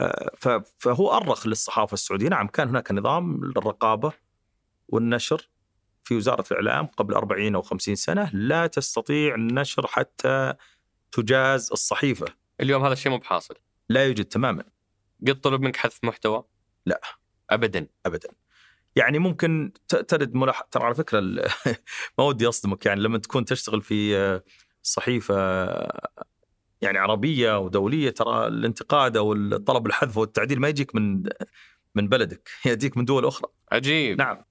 آه، 0.00 0.62
فهو 0.78 1.16
أرخ 1.16 1.46
للصحافة 1.46 1.94
السعودية 1.94 2.28
نعم 2.28 2.46
كان 2.46 2.68
هناك 2.68 2.92
نظام 2.92 3.44
للرقابة 3.44 4.12
والنشر 4.88 5.48
في 6.04 6.16
وزارة 6.16 6.44
الإعلام 6.50 6.86
قبل 6.86 7.14
40 7.14 7.54
أو 7.54 7.62
50 7.62 7.94
سنة 7.94 8.30
لا 8.32 8.66
تستطيع 8.66 9.34
النشر 9.34 9.86
حتى 9.86 10.54
تجاز 11.12 11.70
الصحيفة 11.72 12.26
اليوم 12.60 12.84
هذا 12.84 12.92
الشيء 12.92 13.12
مو 13.12 13.18
بحاصل. 13.18 13.54
لا 13.88 14.04
يوجد 14.04 14.24
تماما 14.24 14.64
قد 15.28 15.40
طلب 15.40 15.60
منك 15.60 15.76
حذف 15.76 16.04
محتوى؟ 16.04 16.44
لا. 16.86 17.00
ابدا. 17.50 17.86
أبدا 18.06 18.28
يعني 18.96 19.18
ممكن 19.18 19.72
ترد 19.88 20.34
ملاح... 20.34 20.60
ترى 20.60 20.84
على 20.84 20.94
فكرة 20.94 21.18
ال- 21.18 21.48
ما 22.18 22.24
ودي 22.24 22.48
أصدمك 22.48 22.86
يعني 22.86 23.00
لما 23.00 23.18
تكون 23.18 23.44
تشتغل 23.44 23.82
في 23.82 24.16
آه، 24.16 24.44
صحيفة 24.82 25.34
آه، 25.38 26.08
يعني 26.80 26.98
عربية 26.98 27.58
ودولية 27.58 28.10
ترى 28.10 28.46
الانتقاد 28.46 29.16
أو 29.16 29.32
الطلب 29.32 29.86
الحذف 29.86 30.16
والتعديل 30.16 30.60
ما 30.60 30.68
يجيك 30.68 30.94
من 30.94 31.22
من 31.94 32.08
بلدك 32.08 32.48
يأتيك 32.66 32.96
من 32.96 33.04
دول 33.04 33.26
أخرى 33.26 33.50
عجيب. 33.72 34.18
نعم 34.18 34.44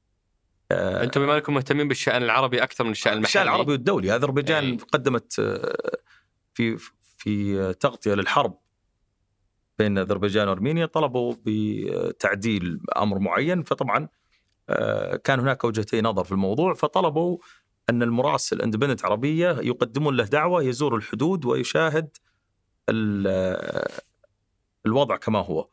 أنتم 0.71 1.21
بما 1.21 1.35
أنكم 1.35 1.53
مهتمين 1.53 1.87
بالشأن 1.87 2.23
العربي 2.23 2.63
أكثر 2.63 2.83
من 2.83 2.91
الشأن 2.91 3.13
المحلي 3.13 3.27
الشأن 3.27 3.41
العربي 3.43 3.71
والدولي 3.71 4.15
أذربيجان 4.15 4.63
إيه. 4.63 4.77
قدمت 4.77 5.39
آه، 5.39 5.97
في 6.53 6.77
في 7.17 7.73
تغطية 7.73 8.13
للحرب 8.13 8.59
بين 9.80 9.97
أذربيجان 9.97 10.47
وأرمينيا 10.47 10.86
طلبوا 10.86 11.36
بتعديل 11.45 12.80
أمر 12.97 13.19
معين 13.19 13.63
فطبعا 13.63 14.07
آه، 14.69 15.15
كان 15.15 15.39
هناك 15.39 15.63
وجهتي 15.63 16.01
نظر 16.01 16.23
في 16.23 16.32
الموضوع 16.32 16.73
فطلبوا 16.73 17.38
أن 17.89 18.03
المراسل 18.03 18.61
اندبندنت 18.61 19.05
عربية 19.05 19.49
يقدمون 19.61 20.15
له 20.15 20.23
دعوة 20.23 20.63
يزور 20.63 20.95
الحدود 20.95 21.45
ويشاهد 21.45 22.17
آه، 22.89 23.91
الوضع 24.86 25.17
كما 25.17 25.39
هو. 25.39 25.69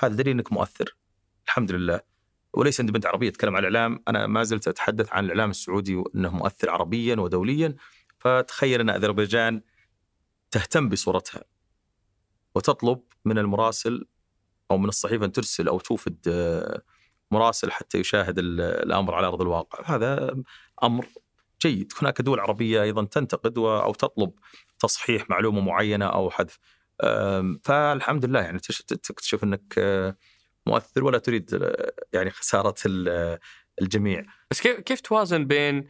هذا 0.00 0.14
دليل 0.14 0.34
إنك 0.34 0.52
مؤثر. 0.52 0.96
الحمد 1.46 1.72
لله. 1.72 2.00
وليس 2.54 2.80
اندبندنت 2.80 3.06
عربية 3.06 3.28
أتكلم 3.28 3.56
عن 3.56 3.64
الإعلام. 3.64 4.02
أنا 4.08 4.26
ما 4.26 4.42
زلت 4.42 4.68
أتحدث 4.68 5.12
عن 5.12 5.24
الإعلام 5.24 5.50
السعودي 5.50 5.94
وأنه 5.94 6.30
مؤثر 6.30 6.70
عربيا 6.70 7.16
ودوليا 7.16 7.74
فتخيل 8.18 8.80
أن 8.80 8.90
أذربيجان 8.90 9.60
تهتم 10.50 10.88
بصورتها. 10.88 11.53
وتطلب 12.54 13.00
من 13.24 13.38
المراسل 13.38 14.06
أو 14.70 14.78
من 14.78 14.88
الصحيفة 14.88 15.24
أن 15.26 15.32
ترسل 15.32 15.68
أو 15.68 15.78
توفد 15.80 16.18
آه، 16.28 16.82
مراسل 17.30 17.70
حتى 17.72 17.98
يشاهد 17.98 18.38
ال- 18.38 18.60
الأمر 18.60 19.14
على 19.14 19.26
أرض 19.26 19.40
الواقع. 19.40 19.94
هذا 19.96 20.36
أمر 20.82 21.06
جيد. 21.62 21.92
هناك 22.02 22.22
دول 22.22 22.40
عربية 22.40 22.82
أيضا 22.82 23.04
تنتقد 23.04 23.58
أو 23.58 23.94
تطلب 23.94 24.32
تصحيح 24.78 25.30
معلومة 25.30 25.60
معينة 25.60 26.06
أو 26.06 26.30
حذف. 26.30 26.58
فالحمد 27.64 28.24
لله 28.24 28.40
يعني 28.40 28.58
تش- 28.58 28.82
تكتشف 28.82 29.44
أنك 29.44 29.74
آه، 29.78 30.16
مؤثر 30.66 31.04
ولا 31.04 31.18
تريد 31.18 31.54
آه، 31.54 31.92
يعني 32.12 32.30
خسارة 32.30 32.74
ال- 32.86 33.38
الجميع. 33.82 34.22
بس 34.50 34.60
كيف 34.60 34.80
كيف 34.80 35.00
توازن 35.00 35.44
بين 35.46 35.88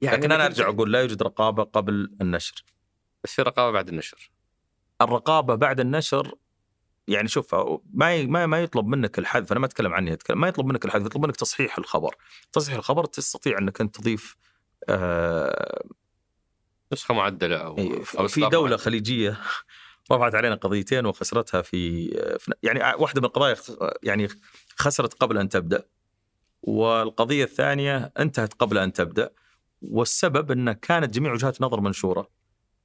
يعني 0.00 0.16
لكن 0.16 0.32
أنا 0.32 0.46
أرجع 0.46 0.68
أقول 0.68 0.92
لا 0.92 1.00
يوجد 1.00 1.22
رقابة 1.22 1.62
قبل 1.62 2.16
النشر. 2.20 2.64
بس 3.24 3.32
في 3.34 3.42
رقابة 3.42 3.70
بعد 3.72 3.88
النشر. 3.88 4.30
الرقابة 5.00 5.54
بعد 5.54 5.80
النشر 5.80 6.34
يعني 7.08 7.28
شوف 7.28 7.54
ما 7.94 8.22
ما 8.26 8.46
ما 8.46 8.62
يطلب 8.62 8.86
منك 8.86 9.18
الحذف 9.18 9.52
أنا 9.52 9.60
ما 9.60 9.66
أتكلم 9.66 9.94
عني 9.94 10.12
اتكلم 10.12 10.40
ما 10.40 10.48
يطلب 10.48 10.66
منك 10.66 10.84
الحذف 10.84 11.06
يطلب 11.06 11.24
منك 11.24 11.36
تصحيح 11.36 11.78
الخبر 11.78 12.14
تصحيح 12.52 12.76
الخبر 12.76 13.04
تستطيع 13.04 13.58
أنك 13.58 13.80
أنت 13.80 13.96
تضيف 14.00 14.36
آه 14.88 15.84
نسخة 16.92 17.14
معدلة 17.14 17.56
أو 17.56 17.76
أو 18.18 18.28
في 18.28 18.40
دولة 18.40 18.70
معدل. 18.70 18.78
خليجية 18.82 19.40
رفعت 20.12 20.34
علينا 20.34 20.54
قضيتين 20.54 21.06
وخسرتها 21.06 21.62
في 21.62 22.08
في- 22.38 22.52
يعني 22.62 22.80
واحدة 23.02 23.20
من 23.20 23.26
القضايا 23.26 23.56
يعني 24.02 24.28
خسرت 24.76 25.14
قبل 25.14 25.38
أن 25.38 25.48
تبدأ 25.48 25.84
والقضية 26.62 27.44
الثانية 27.44 28.12
انتهت 28.18 28.54
قبل 28.54 28.78
أن 28.78 28.92
تبدأ 28.92 29.30
والسبب 29.82 30.50
أن 30.50 30.72
كانت 30.72 31.14
جميع 31.14 31.32
وجهات 31.32 31.60
النظر 31.60 31.80
منشورة 31.80 32.28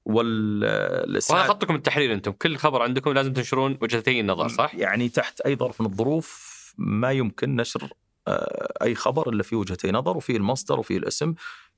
وال 0.06 1.20
وهذا 1.30 1.48
خطكم 1.48 1.76
التحرير 1.76 2.14
أنتم. 2.14 2.32
كل 2.32 2.58
خبر 2.58 2.82
عندكم 2.82 3.12
لازم 3.12 3.34
تنشرون 3.34 3.78
وجهتي 3.82 4.20
النظر 4.20 4.48
صح؟ 4.48 4.76
يعني 4.76 5.10
تحت 5.10 5.42
أي 5.42 5.56
ظرف 5.56 5.82
من 5.82 5.88
الظروف 5.88 6.52
ما 6.78 7.12
يمكن 7.12 7.56
نشر 7.56 7.90
آه، 8.28 8.74
أي 8.82 8.96
خبر 8.96 9.30
إلا 9.30 9.44
فيه 9.44 9.58
وجهتي 9.58 9.92
نظر 9.92 10.18
وفيه 10.18 10.38
المصدر 10.38 10.80
وفيه 10.80 10.98
الاسم. 10.98 11.34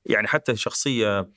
يعني 0.06 0.28
حتى 0.28 0.56
شخصية 0.56 1.28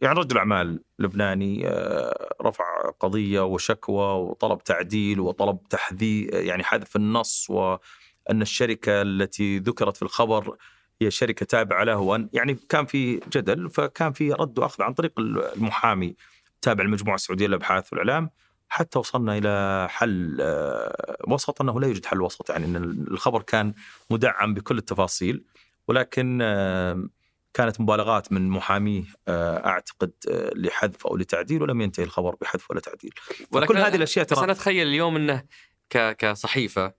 يعني 0.00 0.18
رجل 0.18 0.38
أعمال 0.38 0.82
لبناني 0.98 1.68
آه، 1.68 2.34
رفع 2.42 2.90
قضية 3.00 3.40
وشكوى 3.40 4.06
وطلب 4.06 4.64
تعديل 4.64 5.20
وطلب 5.20 5.68
تحذير 5.70 6.34
يعني 6.34 6.64
حذف 6.64 6.96
النص 6.96 7.50
وأن 7.50 8.42
الشركة 8.42 9.02
التي 9.02 9.58
ذكرت 9.58 9.96
في 9.96 10.02
الخبر 10.02 10.56
هي 11.02 11.10
شركة 11.10 11.46
تابعة 11.46 11.84
له 11.84 11.98
وأن 11.98 12.28
يعني 12.32 12.58
كان 12.68 12.86
في 12.86 13.20
جدل 13.32 13.70
فكان 13.70 14.12
في 14.12 14.32
رد 14.32 14.58
وأخذ 14.58 14.82
عن 14.82 14.94
طريق 14.94 15.20
المحامي 15.20 16.16
تابع 16.62 16.84
المجموعه 16.84 17.14
السعوديه 17.14 17.46
للإبحاث 17.46 17.92
والإعلام 17.92 18.30
حتى 18.68 18.98
وصلنا 18.98 19.38
إلى 19.38 19.86
حل 19.90 20.38
آه، 20.40 21.16
وسط 21.28 21.60
أنه 21.60 21.80
لا 21.80 21.86
يوجد 21.86 22.06
حل 22.06 22.20
وسط 22.20 22.50
يعني 22.50 22.64
إن 22.64 22.76
الخبر 23.10 23.42
كان 23.42 23.74
مدعم 24.10 24.54
بكل 24.54 24.78
التفاصيل 24.78 25.44
ولكن 25.88 26.38
آه، 26.42 27.08
كانت 27.54 27.80
مبالغات 27.80 28.32
من 28.32 28.48
محاميه 28.48 29.04
آه، 29.28 29.66
أعتقد 29.66 30.12
لحذف 30.54 31.06
أو 31.06 31.16
لتعديل 31.16 31.62
ولم 31.62 31.80
ينتهي 31.80 32.04
الخبر 32.04 32.36
بحذف 32.40 32.70
ولا 32.70 32.80
تعديل. 32.80 33.12
ولكن 33.52 33.74
كل 33.74 33.78
هذه 33.78 33.96
الأشياء 33.96 34.26
بس 34.26 34.32
أنا 34.32 34.40
ترى 34.46 34.52
أتخيل 34.52 34.86
اليوم 34.86 35.16
إنه 35.16 35.44
كصحيفة 35.90 36.92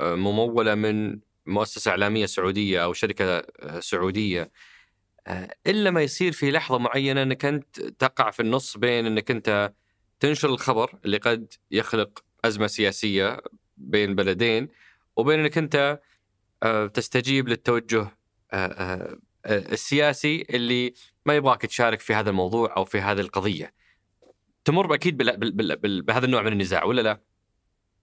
ممولة 0.00 0.74
من 0.74 1.18
مؤسسة 1.46 1.90
إعلامية 1.90 2.26
سعودية 2.26 2.84
أو 2.84 2.92
شركة 2.92 3.24
آه، 3.24 3.80
سعودية 3.80 4.50
آه، 5.26 5.54
إلا 5.66 5.90
ما 5.90 6.02
يصير 6.02 6.32
في 6.32 6.50
لحظة 6.50 6.78
معينة 6.78 7.22
إنك 7.22 7.44
أنت 7.44 7.80
تقع 7.80 8.30
في 8.30 8.40
النص 8.40 8.76
بين 8.76 9.06
إنك 9.06 9.30
أنت 9.30 9.72
تنشر 10.20 10.48
الخبر 10.48 10.98
اللي 11.04 11.16
قد 11.16 11.54
يخلق 11.70 12.24
أزمة 12.44 12.66
سياسية 12.66 13.40
بين 13.76 14.14
بلدين 14.14 14.68
وبين 15.16 15.40
إنك 15.40 15.58
أنت 15.58 16.00
آه، 16.62 16.86
تستجيب 16.86 17.48
للتوجه 17.48 18.08
السياسي 19.46 20.46
اللي 20.50 20.94
ما 21.26 21.36
يبغاك 21.36 21.62
تشارك 21.62 22.00
في 22.00 22.14
هذا 22.14 22.30
الموضوع 22.30 22.76
أو 22.76 22.84
في 22.84 23.00
هذه 23.00 23.20
القضية. 23.20 23.74
تمر 24.64 24.94
أكيد 24.94 25.16
بهذا 26.06 26.24
النوع 26.26 26.42
من 26.42 26.52
النزاع 26.52 26.84
ولا 26.84 27.00
لا؟ 27.02 27.20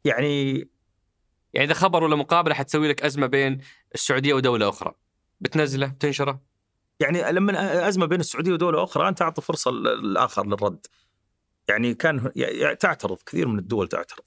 يعني 0.05 0.67
يعني 1.53 1.65
إذا 1.65 1.73
خبر 1.73 2.03
ولا 2.03 2.15
مقابلة 2.15 2.55
حتسوي 2.55 2.87
لك 2.87 3.03
أزمة 3.03 3.27
بين 3.27 3.61
السعودية 3.95 4.33
ودولة 4.33 4.69
أخرى. 4.69 4.93
بتنزله 5.41 5.87
بتنشره. 5.87 6.41
يعني 6.99 7.31
لما 7.31 7.87
أزمة 7.87 8.05
بين 8.05 8.19
السعودية 8.19 8.51
ودولة 8.51 8.83
أخرى 8.83 9.07
أنت 9.07 9.21
أعطي 9.21 9.41
فرصة 9.41 9.71
للآخر 9.71 10.47
للرد. 10.47 10.85
يعني 11.67 11.93
كان 11.93 12.31
يعني 12.35 12.75
تعترض 12.75 13.17
كثير 13.25 13.47
من 13.47 13.59
الدول 13.59 13.87
تعترض. 13.87 14.23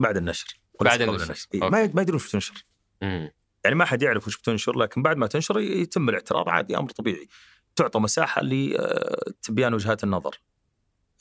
بعد 0.00 0.16
النشر. 0.16 0.60
بعد 0.80 1.02
قبل 1.02 1.22
النشر. 1.22 1.48
إيه،. 1.54 1.60
ما 1.60 1.90
ما 1.94 2.02
يدرون 2.02 2.16
وش 2.16 2.32
تنشر. 2.32 2.64
مم. 3.02 3.30
يعني 3.64 3.76
ما 3.76 3.84
حد 3.84 4.02
يعرف 4.02 4.26
وش 4.26 4.38
بتنشر 4.38 4.78
لكن 4.78 5.02
بعد 5.02 5.16
ما 5.16 5.26
تنشر 5.26 5.60
يتم 5.60 6.08
الاعتراض 6.08 6.48
عادي 6.48 6.76
أمر 6.76 6.90
طبيعي. 6.90 7.28
تعطى 7.76 7.98
مساحة 7.98 8.42
لتبيان 8.44 9.74
وجهات 9.74 10.04
النظر. 10.04 10.30
آه، 10.30 10.53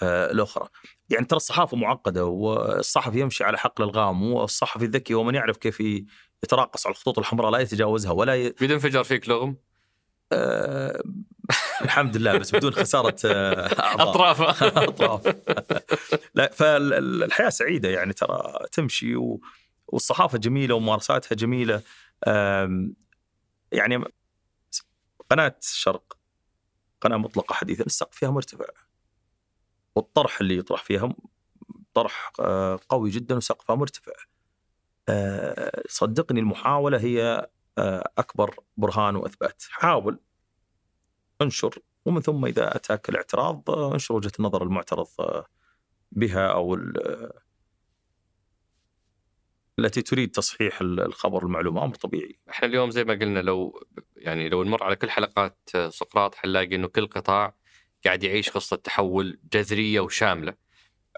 الأخرى. 0.01 0.67
يعني 1.09 1.25
ترى 1.25 1.37
الصحافة 1.37 1.77
معقدة 1.77 2.25
والصحفي 2.25 3.19
يمشي 3.19 3.43
على 3.43 3.57
حقل 3.57 3.83
الغام 3.83 4.23
والصحفي 4.23 4.85
الذكي 4.85 5.13
هو 5.13 5.23
من 5.23 5.35
يعرف 5.35 5.57
كيف 5.57 5.79
يتراقص 6.43 6.87
على 6.87 6.93
الخطوط 6.93 7.19
الحمراء 7.19 7.51
لا 7.51 7.59
يتجاوزها 7.59 8.11
ولا 8.11 8.35
ي... 8.35 8.49
بدون 8.49 8.71
انفجار 8.71 9.03
فيك 9.03 9.29
لغم؟ 9.29 9.55
آه، 10.31 11.03
الحمد 11.85 12.17
لله 12.17 12.37
بس 12.37 12.55
بدون 12.55 12.73
خسارة 12.73 13.15
آه، 13.25 13.65
أطراف. 14.03 14.41
أطراف. 14.89 15.35
لا 16.35 16.51
فالحياة 16.51 17.49
سعيدة 17.49 17.89
يعني 17.89 18.13
ترى 18.13 18.53
تمشي 18.71 19.15
و... 19.15 19.41
والصحافة 19.87 20.37
جميلة 20.37 20.75
وممارساتها 20.75 21.35
جميلة. 21.35 21.81
يعني 23.71 24.03
قناة 25.29 25.55
الشرق 25.61 26.17
قناة 27.01 27.17
مطلقة 27.17 27.53
حديثا 27.53 27.83
السقف 27.83 28.15
فيها 28.15 28.29
مرتفع. 28.29 28.65
والطرح 29.95 30.41
اللي 30.41 30.57
يطرح 30.57 30.83
فيها 30.83 31.13
طرح 31.93 32.31
آه، 32.39 32.79
قوي 32.89 33.09
جدا 33.09 33.35
وسقفها 33.35 33.75
مرتفع. 33.75 34.11
آه، 35.09 35.83
صدقني 35.89 36.39
المحاولة 36.39 36.97
هي 36.99 37.47
آه، 37.77 38.11
أكبر 38.17 38.55
برهان 38.77 39.15
وأثبات. 39.15 39.63
حاول 39.69 40.19
انشر 41.41 41.79
ومن 42.05 42.21
ثم 42.21 42.45
إذا 42.45 42.75
أتاك 42.75 43.09
الاعتراض 43.09 43.69
انشر 43.69 44.13
وجهة 44.15 44.31
النظر 44.39 44.63
المعترض 44.63 45.07
بها 46.11 46.73
ال- 46.73 47.31
التي 49.79 50.01
تريد 50.01 50.31
تصحيح 50.31 50.81
الخبر 50.81 51.43
المعلومه 51.43 51.83
أمر 51.83 51.95
طبيعي. 51.95 52.39
إحنا 52.49 52.67
اليوم 52.67 52.89
زي 52.89 53.03
ما 53.03 53.13
قلنا 53.13 53.39
لو 53.39 53.83
يعني 54.15 54.49
لو 54.49 54.63
نمر 54.63 54.83
على 54.83 54.95
كل 54.95 55.09
حلقات 55.09 55.69
سقراط 55.89 56.35
حنلاقي 56.35 56.75
إنه 56.75 56.87
كل 56.87 57.07
قطاع 57.07 57.55
قاعد 58.05 58.23
يعيش 58.23 58.49
قصة 58.49 58.75
تحول 58.75 59.39
جذرية 59.53 59.99
وشاملة. 59.99 60.53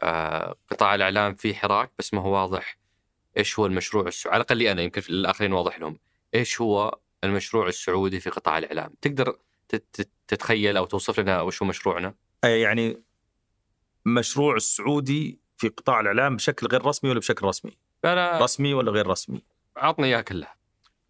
آه 0.03 0.55
قطاع 0.71 0.95
الإعلام 0.95 1.35
فيه 1.35 1.53
حراك 1.53 1.91
بس 1.99 2.13
ما 2.13 2.21
هو 2.21 2.33
واضح 2.33 2.77
إيش 3.37 3.59
هو 3.59 3.65
المشروع 3.65 4.07
السعودي 4.07 4.33
على 4.35 4.41
الأقل 4.43 4.61
أنا 4.61 4.81
يمكن 4.81 5.01
في 5.01 5.09
الآخرين 5.09 5.53
واضح 5.53 5.79
لهم. 5.79 5.99
إيش 6.35 6.61
هو 6.61 6.99
المشروع 7.23 7.67
السعودي 7.67 8.19
في 8.19 8.29
قطاع 8.29 8.57
الإعلام؟ 8.57 8.93
تقدر 9.01 9.37
تت- 9.69 9.85
تت- 9.93 10.11
تتخيل 10.27 10.77
أو 10.77 10.85
توصف 10.85 11.19
لنا 11.19 11.41
وش 11.41 11.61
هو 11.61 11.67
مشروعنا؟ 11.67 12.13
يعني 12.43 13.03
مشروع 14.05 14.55
السعودي 14.55 15.39
في 15.57 15.67
قطاع 15.67 15.99
الإعلام 15.99 16.35
بشكل 16.35 16.67
غير 16.67 16.85
رسمي 16.85 17.09
ولا 17.09 17.19
بشكل 17.19 17.45
رسمي؟ 17.45 17.71
لا 18.03 18.15
لا 18.15 18.43
رسمي 18.43 18.73
ولا 18.73 18.91
غير 18.91 19.07
رسمي؟ 19.07 19.41
عطنا 19.77 20.05
اياها 20.05 20.21
كلها. 20.21 20.55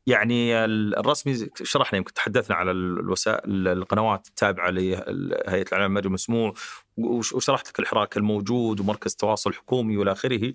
يعني 0.08 0.66
ال- 0.66 0.98
الرسمي 0.98 1.50
شرحنا 1.64 1.98
يمكن 1.98 2.14
تحدثنا 2.14 2.56
على 2.56 2.72
الوسائل 2.72 3.68
القنوات 3.68 4.28
التابعة 4.28 4.70
لهيئه 4.70 5.04
الإعلام 5.10 5.86
المرئي 5.92 6.08
المسموع 6.08 6.54
وش- 6.98 7.34
وشرحت 7.34 7.70
لك 7.70 7.80
الحراك 7.80 8.18
الموجود 8.18 8.80
ومركز 8.80 9.12
التواصل 9.12 9.50
الحكومي 9.50 9.98
والى 9.98 10.12
آخره. 10.12 10.54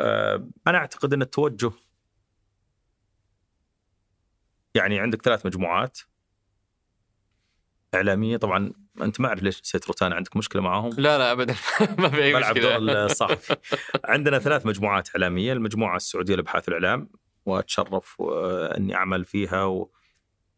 آه، 0.00 0.48
أنا 0.66 0.78
أعتقد 0.78 1.12
أن 1.14 1.22
التوجه 1.22 1.70
يعني 4.74 4.98
عندك 5.00 5.22
ثلاث 5.22 5.46
مجموعات 5.46 5.98
إعلامية 7.94 8.36
طبعا 8.36 8.72
أنت 9.02 9.20
ما 9.20 9.28
أعرف 9.28 9.42
ليش 9.42 9.60
نسيت 9.60 9.86
روتانا 9.86 10.14
عندك 10.14 10.36
مشكلة 10.36 10.62
معاهم 10.62 10.90
لا 10.98 11.18
لا 11.18 11.32
ابدا 11.32 11.54
ما 11.98 12.08
في 12.08 12.22
أي 12.24 12.32
بلعب 12.32 12.54
دور 12.58 12.80
مشكله. 12.80 13.04
الصحفي 13.06 13.56
عندنا 14.04 14.38
ثلاث 14.38 14.66
مجموعات 14.66 15.08
إعلامية 15.16 15.52
المجموعة 15.52 15.96
السعودية 15.96 16.34
للأبحاث 16.34 16.68
والإعلام 16.68 17.08
واتشرف 17.46 18.16
آه، 18.20 18.76
اني 18.76 18.94
اعمل 18.94 19.24
فيها 19.24 19.64
و 19.64 19.90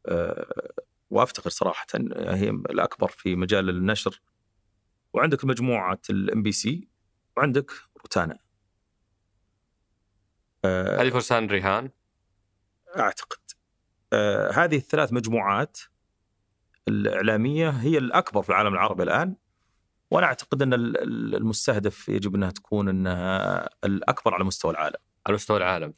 آه، 0.07 0.73
وافتخر 1.11 1.51
صراحة 1.51 1.87
هي 2.17 2.51
الأكبر 2.51 3.09
في 3.09 3.37
مجال 3.37 3.69
النشر. 3.69 4.23
وعندك 5.13 5.45
مجموعة 5.45 6.01
الام 6.11 6.43
بي 6.43 6.53
سي 6.53 6.89
وعندك 7.37 7.71
روتانا. 7.99 8.39
آه، 10.65 11.03
هذه 11.03 11.11
فرسي 11.11 11.47
رهان؟ 11.47 11.91
أعتقد. 12.99 13.39
آه، 14.13 14.51
هذه 14.51 14.77
الثلاث 14.77 15.13
مجموعات 15.13 15.79
الإعلامية 16.89 17.71
هي 17.71 17.99
الأكبر 17.99 18.43
في 18.43 18.49
العالم 18.49 18.73
العربي 18.75 19.03
الآن. 19.03 19.37
وأنا 20.11 20.27
أعتقد 20.27 20.63
أن 20.63 20.75
ال- 20.75 21.03
ال- 21.03 21.35
المستهدف 21.35 22.09
يجب 22.09 22.35
أنها 22.35 22.51
تكون 22.51 22.89
أنها 22.89 23.69
الأكبر 23.85 24.35
على 24.35 24.45
مستوى 24.45 24.71
العالم. 24.71 24.97
على 25.27 25.35
مستوى 25.35 25.57
العالم. 25.57 25.95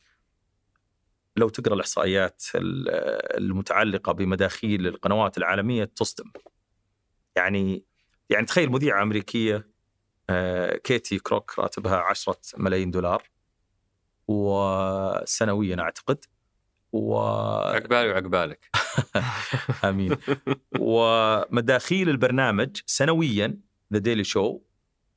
لو 1.37 1.49
تقرأ 1.49 1.75
الإحصائيات 1.75 2.43
ال- 2.55 2.89
المتعلقة 3.39 4.13
بمداخيل 4.13 4.87
القنوات 4.87 5.39
العالمية 5.39 5.85
تصدم. 5.85 6.31
يعني 7.37 7.85
يعني 8.31 8.47
تخيل 8.47 8.71
مذيعة 8.71 9.03
أمريكية 9.03 9.69
آه، 10.31 10.77
كيتي 10.77 11.19
كروك 11.19 11.59
راتبها 11.59 11.97
10 11.97 12.39
ملايين 12.57 12.91
دولار 12.91 13.31
وسنويا 14.29 15.81
أعتقد 15.81 16.25
و 16.93 17.19
عقبالي 17.75 18.11
وعقبالك. 18.11 18.71
آمين. 19.85 20.17
ومداخيل 20.79 22.09
البرنامج 22.09 22.81
سنويا 22.87 23.61
ذا 23.93 23.99
ديلي 23.99 24.25
شو 24.25 24.61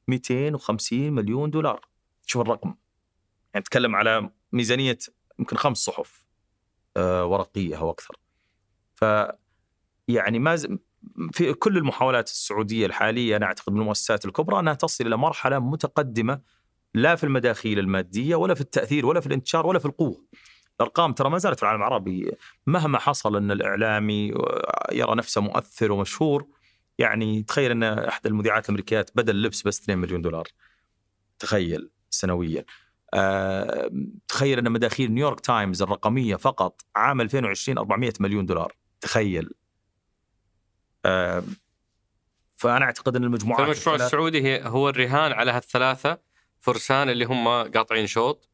250 0.08 1.14
مليون 1.14 1.52
دولار. 1.52 1.88
شوف 2.26 2.42
الرقم. 2.42 2.70
يعني 3.54 3.62
نتكلم 3.62 3.96
على 3.96 4.30
ميزانية 4.52 4.98
يمكن 5.40 5.58
خمس 5.58 5.78
صحف 5.78 6.26
آه، 6.98 7.26
ورقية 7.26 7.78
أو 7.78 7.92
أكثر 7.92 8.16
ف 8.96 9.06
يعني 10.08 10.40
ما 10.40 10.56
ز... 10.56 10.68
في 11.32 11.54
كل 11.54 11.78
المحاولات 11.78 12.28
السعودية 12.28 12.86
الحالية 12.86 13.36
أنا 13.36 13.46
أعتقد 13.46 13.74
من 13.74 13.82
المؤسسات 13.82 14.26
الكبرى 14.26 14.60
أنها 14.60 14.74
تصل 14.74 15.08
إلى 15.08 15.18
مرحلة 15.18 15.60
متقدمة 15.60 16.42
لا 16.94 17.16
في 17.16 17.24
المداخيل 17.24 17.80
المادية 17.80 18.36
ولا 18.36 18.54
في 18.54 18.62
التأثير 18.62 19.06
ولا 19.06 19.20
في 19.20 19.28
الانتشار 19.28 19.68
ولا 19.68 19.80
في 19.80 19.86
القوة. 19.86 20.26
الأرقام 20.80 21.14
ترى 21.14 21.30
ما 21.30 21.38
زالت 21.38 21.56
في 21.58 21.64
العالم 21.64 21.82
العربي 21.82 22.32
مهما 22.68 23.00
حصل 23.00 23.36
أن 23.36 23.52
الإعلامي 23.52 24.34
يرى 24.92 25.16
نفسه 25.16 25.42
مؤثر 25.42 25.92
ومشهور 25.92 26.48
يعني 26.98 27.44
تخيل 27.44 27.72
أن 27.72 27.84
أحد 27.84 28.28
المذيعات 28.28 28.66
الأمريكيات 28.66 29.12
بدا 29.16 29.32
اللبس 29.32 29.62
بس 29.62 29.82
2 29.82 30.00
مليون 30.00 30.22
دولار. 30.22 30.48
تخيل 31.40 31.90
سنويا. 32.10 32.66
آه، 33.14 33.92
تخيل 34.28 34.58
أن 34.60 34.72
مداخيل 34.72 35.12
نيويورك 35.12 35.40
تايمز 35.40 35.82
الرقمية 35.82 36.36
فقط 36.36 36.82
عام 36.96 37.22
2020 37.22 37.78
400 37.78 38.14
مليون 38.20 38.46
دولار. 38.46 38.74
تخيل. 39.02 39.50
آه، 41.06 41.44
فأنا 42.56 42.86
أعتقد 42.86 43.16
أن 43.16 43.24
المجموعات 43.24 43.62
فالمشروع 43.62 43.96
الثلاث- 43.96 44.02
السعودي 44.06 44.44
هي 44.44 44.62
هو 44.66 44.90
الرهان 44.90 45.32
على 45.32 45.52
هالثلاثة 45.52 46.18
فرسان 46.60 47.10
اللي 47.10 47.26
هم 47.26 47.48
قاطعين 47.48 48.08
شوط 48.08 48.50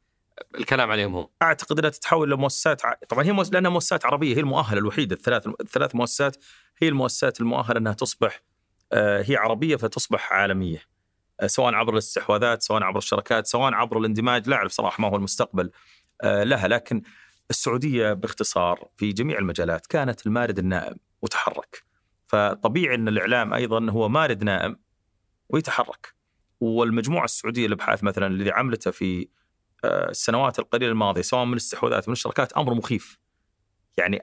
الكلام 0.56 0.92
عليهم 0.92 1.16
هم 1.16 1.28
أعتقد 1.42 1.80
أنها 1.80 1.90
تتحول 1.90 2.32
لمؤسسات 2.32 2.86
ع... 2.86 2.94
طبعا 3.10 3.24
هي 3.24 3.32
مؤس... 3.32 3.54
لأنها 3.54 3.72
مؤسسات 3.72 4.06
عربية 4.06 4.36
هي 4.36 4.40
المؤهلة 4.40 4.80
الوحيدة 4.80 5.16
الثلاث 5.16 5.48
الثلاث 5.62 5.96
مؤسسات 5.96 6.38
هي 6.82 6.88
المؤسسات 6.88 7.42
المؤهلة 7.42 7.80
أنها 7.80 7.94
تصبح 7.94 8.42
آه، 8.94 9.24
هي 9.28 9.36
عربية 9.36 9.76
فتصبح 9.76 10.34
عالمية 10.34 10.82
سواء 11.46 11.74
عبر 11.74 11.94
الاستحواذات 11.94 12.64
سواء 12.64 12.84
عبر 12.84 12.98
الشركات 12.98 13.48
سواء 13.48 13.74
عبر 13.74 13.98
الاندماج 14.00 14.50
لا 14.50 14.56
أعرف 14.56 14.72
صراحة 14.72 15.02
ما 15.02 15.08
هو 15.10 15.16
المستقبل 15.16 15.72
آه، 16.22 16.44
لها. 16.44 16.68
لكن 16.68 17.02
السعودية 17.50 18.14
باختصار 18.14 18.88
في 18.98 19.12
جميع 19.14 19.38
المجالات 19.40 19.86
كانت 19.88 20.28
المارد 20.28 20.60
النائم 20.60 20.96
وتحرك. 21.22 21.84
فطبيعي 22.28 22.96
أن 22.96 23.08
الإعلام 23.08 23.54
أيضا 23.54 23.92
هو 23.92 24.10
مارد 24.10 24.44
نائم 24.44 24.76
ويتحرك. 25.50 26.14
والمجموعة 26.60 27.26
السعودية 27.26 27.68
للأبحاث 27.68 28.04
مثلا 28.04 28.28
الذي 28.28 28.52
عملته 28.52 28.92
في 28.92 29.28
آه، 29.84 30.10
السنوات 30.10 30.60
القليلة 30.60 30.92
الماضية 30.92 31.22
سواء 31.22 31.46
من 31.46 31.56
استحواذات 31.56 32.10
من 32.10 32.12
الشركات 32.14 32.54
أمر 32.54 32.74
مخيف. 32.74 33.18
يعني 33.98 34.22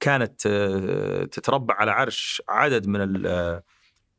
كانت 0.00 0.46
آه، 0.46 1.24
تتربع 1.24 1.74
على 1.74 1.90
عرش 1.90 2.42
عدد 2.48 2.86
من 2.86 3.00
ال- 3.02 3.26
آه، 3.26 3.62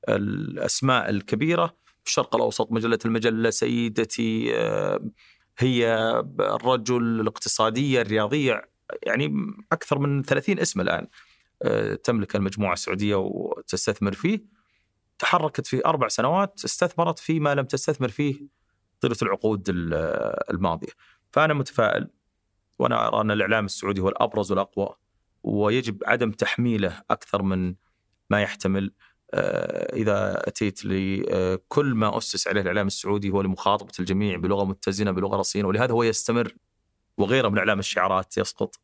الأسماء 0.10 1.10
الكبيرة 1.10 1.76
الشرق 2.06 2.36
الأوسط 2.36 2.72
مجلة 2.72 3.00
المجلة 3.06 3.50
سيدتي 3.50 4.58
آه، 4.58 5.00
هي 5.58 5.94
الرجل 6.40 7.04
الاقتصادية 7.22 8.02
الرياضية 8.02 8.70
يعني 9.04 9.36
أكثر 9.72 10.00
من 10.00 10.24
30 10.24 10.60
اسم 10.60 10.82
الآن 10.82 11.08
آه، 11.64 11.94
تملك 11.96 12.36
المجموعة 12.36 12.74
السعودية 12.74 13.16
وتستثمر 13.16 14.14
فيه 14.14 14.40
تحركت 15.20 15.68
في 15.68 15.86
أربع 15.86 16.08
سنوات 16.08 16.62
استثمرت 16.66 17.20
فيما 17.20 17.56
لم 17.56 17.66
تستثمر 17.66 18.10
فيه 18.10 18.42
طيلة 19.02 19.16
العقود 19.22 19.70
ال- 19.70 19.94
الماضية. 20.54 20.88
فأنا 21.32 21.54
متفائل 21.54 22.08
وأنا 22.80 23.08
أرى 23.08 23.22
أن 23.22 23.32
الإعلام 23.32 23.66
السعودي 23.66 24.02
هو 24.02 24.10
الأبرز 24.10 24.52
والأقوى 24.52 24.96
ويجب 25.44 26.04
عدم 26.06 26.32
تحميله 26.32 27.02
أكثر 27.12 27.42
من 27.42 27.76
ما 28.30 28.42
يحتمل 28.42 28.86
آه، 28.86 28.92
إذا 29.34 30.48
أتيت 30.48 30.86
لكل 30.86 31.94
ما 31.96 32.18
أسس 32.18 32.48
عليه 32.48 32.62
الإعلام 32.62 32.88
السعودي 32.88 33.30
هو 33.30 33.42
لمخاطبة 33.42 33.92
الجميع 34.00 34.38
بلغة 34.38 34.64
متزنة 34.64 35.12
بلغة 35.12 35.38
رصينة 35.38 35.68
ولهذا 35.68 35.92
هو 35.94 36.04
يستمر 36.04 36.56
وغيره 37.18 37.50
من 37.50 37.58
إعلام 37.58 37.80
الشعارات 37.80 38.38
يسقط. 38.38 38.76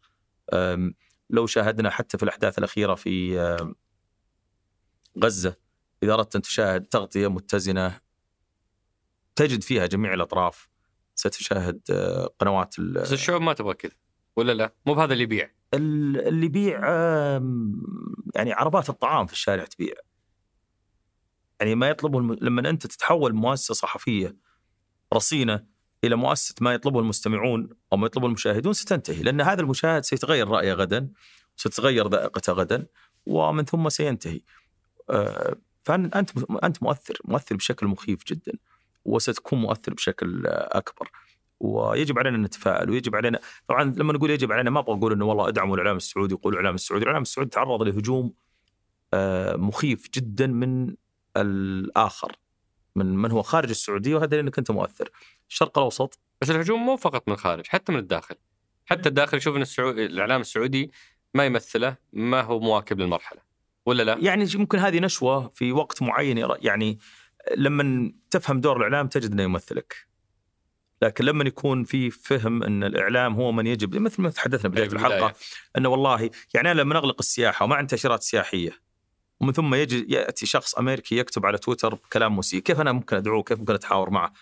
لو 1.29 1.45
شاهدنا 1.47 1.89
حتى 1.89 2.17
في 2.17 2.23
الأحداث 2.23 2.57
الأخيرة 2.57 2.95
في 2.95 3.37
غزة 5.23 5.55
إذا 6.03 6.13
أردت 6.13 6.35
أن 6.35 6.41
تشاهد 6.41 6.85
تغطية 6.85 7.27
متزنة 7.27 7.99
تجد 9.35 9.63
فيها 9.63 9.85
جميع 9.85 10.13
الأطراف 10.13 10.69
ستشاهد 11.15 11.81
آه، 11.91 12.29
قنوات 12.39 12.79
بس 12.79 13.13
الشعوب 13.13 13.41
ما 13.41 13.53
تبغى 13.53 13.73
كذا 13.73 13.91
ولا 14.35 14.51
لا؟ 14.51 14.73
مو 14.85 14.93
بهذا 14.93 15.13
اللي 15.13 15.23
يبيع. 15.23 15.51
ال- 15.73 16.27
اللي 16.27 16.45
يبيع 16.45 16.79
يعني 18.35 18.53
عربات 18.53 18.89
الطعام 18.89 19.25
في 19.27 19.33
الشارع 19.33 19.65
تبيع. 19.65 19.93
يعني 21.59 21.75
ما 21.75 21.89
يطلبه 21.89 22.19
الم... 22.19 22.37
لما 22.41 22.69
أنت 22.69 22.87
تتحول 22.87 23.33
مؤسسة 23.33 23.73
صحفية 23.73 24.35
رصينة 25.13 25.65
إلى 26.03 26.15
مؤسسة 26.15 26.55
ما 26.61 26.73
يطلبه 26.73 26.99
المستمعون 26.99 27.69
أو 27.93 27.97
ما 27.97 28.05
يطلبه 28.05 28.27
المشاهدون 28.27 28.73
ستنتهي 28.73 29.23
لأن 29.23 29.41
هذا 29.41 29.61
المشاهد 29.61 30.03
سيتغير 30.03 30.47
رأيه 30.47 30.73
غدا 30.73 31.09
ستتغير 31.55 32.07
ذائقته 32.07 32.53
غدا 32.53 32.87
ومن 33.25 33.65
ثم 33.65 33.89
سينتهي. 33.89 34.41
آه، 35.09 35.55
فانت 35.83 36.15
أنت 36.63 36.83
مؤثر 36.83 37.17
مؤثر 37.25 37.55
بشكل 37.55 37.87
مخيف 37.87 38.23
جدا 38.27 38.53
وستكون 39.05 39.59
مؤثر 39.59 39.93
بشكل 39.93 40.47
أكبر. 40.47 41.11
ويجب 41.59 42.19
علينا 42.19 42.35
أن 42.37 42.41
نتفائل 42.41 42.89
ويجب 42.89 43.15
علينا 43.15 43.39
طبعا 43.67 43.83
لما 43.83 44.13
نقول 44.13 44.29
يجب 44.29 44.51
علينا 44.51 44.69
ما 44.69 44.79
أبغى 44.79 44.97
أقول 44.97 45.13
إنه 45.13 45.25
والله 45.25 45.47
ادعموا 45.47 45.75
الإعلام 45.75 45.97
السعودي 45.97 46.33
وقولوا 46.33 46.59
الاعلام 46.59 46.75
السعودي، 46.75 47.03
الإعلام 47.03 47.21
السعودي 47.21 47.49
تعرض 47.49 47.83
لهجوم 47.83 48.33
آه، 49.13 49.55
مخيف 49.55 50.09
جدا 50.13 50.47
من 50.47 50.95
الآخر 51.37 52.35
من 52.95 53.05
من 53.05 53.31
هو 53.31 53.41
خارج 53.41 53.69
السعودية 53.69 54.15
وهذا 54.15 54.35
لانك 54.35 54.57
انت 54.57 54.71
مؤثر. 54.71 55.09
الشرق 55.49 55.77
الأوسط 55.77 56.19
بس 56.41 56.51
الهجوم 56.51 56.85
مو 56.85 56.97
فقط 56.97 57.27
من 57.27 57.33
الخارج 57.33 57.67
حتى 57.67 57.91
من 57.91 57.99
الداخل 57.99 58.35
حتى 58.85 59.09
الداخل 59.09 59.37
يشوف 59.37 59.55
إن 59.55 59.61
السعودي 59.61 60.05
الإعلام 60.05 60.41
السعودي 60.41 60.91
ما 61.33 61.45
يمثله 61.45 61.97
ما 62.13 62.41
هو 62.41 62.59
مواكب 62.59 62.99
للمرحلة 62.99 63.41
ولا 63.85 64.03
لا؟ 64.03 64.17
يعني 64.19 64.45
ممكن 64.55 64.79
هذه 64.79 64.99
نشوة 64.99 65.51
في 65.55 65.71
وقت 65.71 66.01
معين 66.01 66.47
يعني 66.61 66.99
لما 67.57 68.13
تفهم 68.29 68.61
دور 68.61 68.77
الإعلام 68.77 69.07
تجد 69.07 69.31
إنه 69.31 69.43
يمثلك. 69.43 70.07
لكن 71.01 71.25
لما 71.25 71.43
يكون 71.43 71.83
في 71.83 72.11
فهم 72.11 72.63
إن 72.63 72.83
الإعلام 72.83 73.33
هو 73.33 73.51
من 73.51 73.67
يجب 73.67 73.95
مثل 73.95 74.21
ما 74.21 74.29
تحدثنا 74.29 74.69
بداية 74.69 74.87
في 74.87 74.95
البداية. 74.95 75.17
الحلقة 75.17 75.35
إنه 75.77 75.89
والله 75.89 76.29
يعني 76.53 76.71
أنا 76.71 76.81
لما 76.81 76.95
نغلق 76.95 77.15
السياحة 77.19 77.65
وما 77.65 77.75
عندي 77.75 77.89
تأشيرات 77.89 78.23
سياحية 78.23 78.84
ومن 79.41 79.53
ثم 79.53 79.75
يجي 79.75 80.05
يأتي 80.09 80.45
شخص 80.45 80.75
أمريكي 80.75 81.17
يكتب 81.17 81.45
على 81.45 81.57
تويتر 81.57 81.99
كلام 82.13 82.37
مسيء، 82.37 82.59
كيف 82.59 82.81
أنا 82.81 82.91
ممكن 82.91 83.15
أدعوه؟ 83.15 83.43
كيف 83.43 83.59
ممكن 83.59 83.73
أتحاور 83.73 84.09
معه؟ 84.09 84.33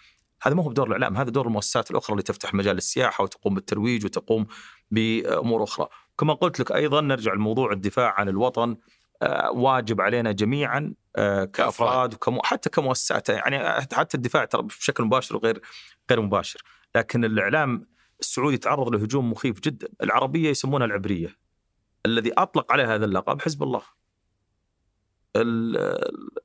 هذا 0.41 0.55
ما 0.55 0.63
هو 0.63 0.69
بدور 0.69 0.87
الإعلام، 0.87 1.17
هذا 1.17 1.29
دور 1.29 1.47
المؤسسات 1.47 1.91
الأخرى 1.91 2.13
اللي 2.13 2.23
تفتح 2.23 2.53
مجال 2.53 2.77
السياحة 2.77 3.23
وتقوم 3.23 3.53
بالترويج 3.53 4.05
وتقوم 4.05 4.45
بأمور 4.91 5.63
أخرى. 5.63 5.87
كما 6.19 6.33
قلت 6.33 6.59
لك 6.59 6.71
أيضا 6.71 7.01
نرجع 7.01 7.33
لموضوع 7.33 7.71
الدفاع 7.71 8.13
عن 8.17 8.29
الوطن 8.29 8.77
آه، 9.21 9.51
واجب 9.51 10.01
علينا 10.01 10.31
جميعا 10.31 10.93
آه، 11.15 11.45
كأفراد 11.45 12.13
وكم 12.13 12.39
حتى 12.43 12.69
كمؤسسات 12.69 13.29
يعني 13.29 13.81
حتى 13.93 14.17
الدفاع 14.17 14.45
ترى 14.45 14.61
بشكل 14.61 15.03
مباشر 15.03 15.35
وغير 15.35 15.61
غير 16.09 16.21
مباشر، 16.21 16.61
لكن 16.95 17.25
الإعلام 17.25 17.87
السعودي 18.19 18.57
تعرض 18.57 18.95
لهجوم 18.95 19.31
مخيف 19.31 19.59
جدا، 19.59 19.87
العربية 20.03 20.49
يسمونها 20.49 20.85
العبرية. 20.87 21.35
الذي 22.05 22.33
أطلق 22.33 22.71
عليه 22.71 22.95
هذا 22.95 23.05
اللقب 23.05 23.41
حزب 23.41 23.63
الله. 23.63 23.81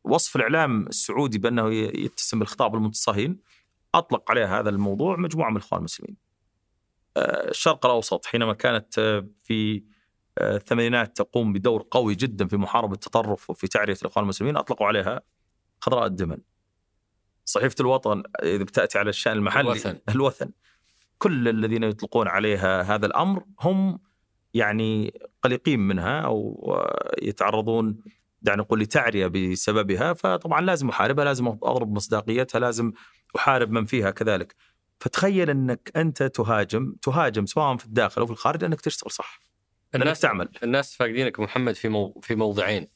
وصف 0.05 0.37
الإعلام 0.37 0.87
السعودي 0.87 1.39
بأنه 1.39 1.75
يتسم 1.75 2.39
بالخطاب 2.39 2.75
المنتصهين 2.75 3.41
أطلق 3.95 4.31
عليه 4.31 4.59
هذا 4.59 4.71
الموضوع 4.71 5.17
مجموعة 5.17 5.51
من 5.51 5.57
الإخوان 5.57 5.79
المسلمين. 5.79 6.17
آه، 7.17 7.51
الشرق 7.51 7.87
الأوسط 7.87 8.27
حينما 8.27 8.53
كانت 8.53 8.99
آه، 8.99 9.27
في 9.45 9.85
آه، 10.39 10.57
الثمانينات 10.57 11.17
تقوم 11.17 11.53
بدور 11.53 11.87
قوي 11.91 12.15
جدا 12.15 12.47
في 12.47 12.57
محاربة 12.57 12.95
التطرف 12.95 13.51
وفي 13.51 13.69
تعرية 13.69 13.97
الإخوان 14.03 14.23
المسلمين 14.23 14.57
أطلقوا 14.57 14.87
عليها 14.87 15.21
خضراء 15.81 16.07
الدمن. 16.07 16.39
صحيفة 17.45 17.75
الوطن 17.81 18.23
إذا 18.43 18.65
بتأتي 18.65 18.99
على 18.99 19.11
الشأن 19.11 19.33
المحلي 19.33 19.61
الوثن. 19.61 19.99
الوثن 20.09 20.51
كل 21.19 21.49
الذين 21.49 21.83
يطلقون 21.83 22.29
عليها 22.29 22.83
هذا 22.83 23.07
الأمر 23.07 23.45
هم 23.61 23.99
يعني 24.55 25.21
قلقين 25.43 25.81
منها 25.81 26.21
أو 26.21 26.67
آه، 26.77 27.15
يتعرضون 27.23 27.99
دعنا 28.43 28.63
نقول 28.63 28.81
لتعريه 28.81 29.27
بسببها 29.27 30.13
فطبعا 30.13 30.61
لازم 30.61 30.89
أحاربها 30.89 31.25
لازم 31.25 31.47
أضرب 31.47 31.93
مصداقيتها 31.93 32.59
لازم 32.59 32.93
أحارب 33.37 33.71
من 33.71 33.85
فيها 33.85 34.11
كذلك. 34.11 34.55
فتخيل 35.01 35.51
إنك 35.51 35.93
أنت 35.97 36.23
تهاجم 36.23 36.95
تهاجم 37.03 37.47
سواء 37.47 37.77
في 37.77 37.87
الداخل 37.87 38.21
أو 38.21 38.27
في 38.27 38.33
الخارج 38.33 38.65
انك 38.65 38.81
تشتغل 38.81 39.11
صح 39.11 39.41
انك 39.95 40.03
الناس 40.03 40.21
تعمل. 40.21 40.49
الناس 40.63 40.97
فاقدينك 40.97 41.41
محمد 41.41 41.75
في 41.75 41.89
مو... 41.89 42.21
في 42.23 42.35
موضعين. 42.35 42.89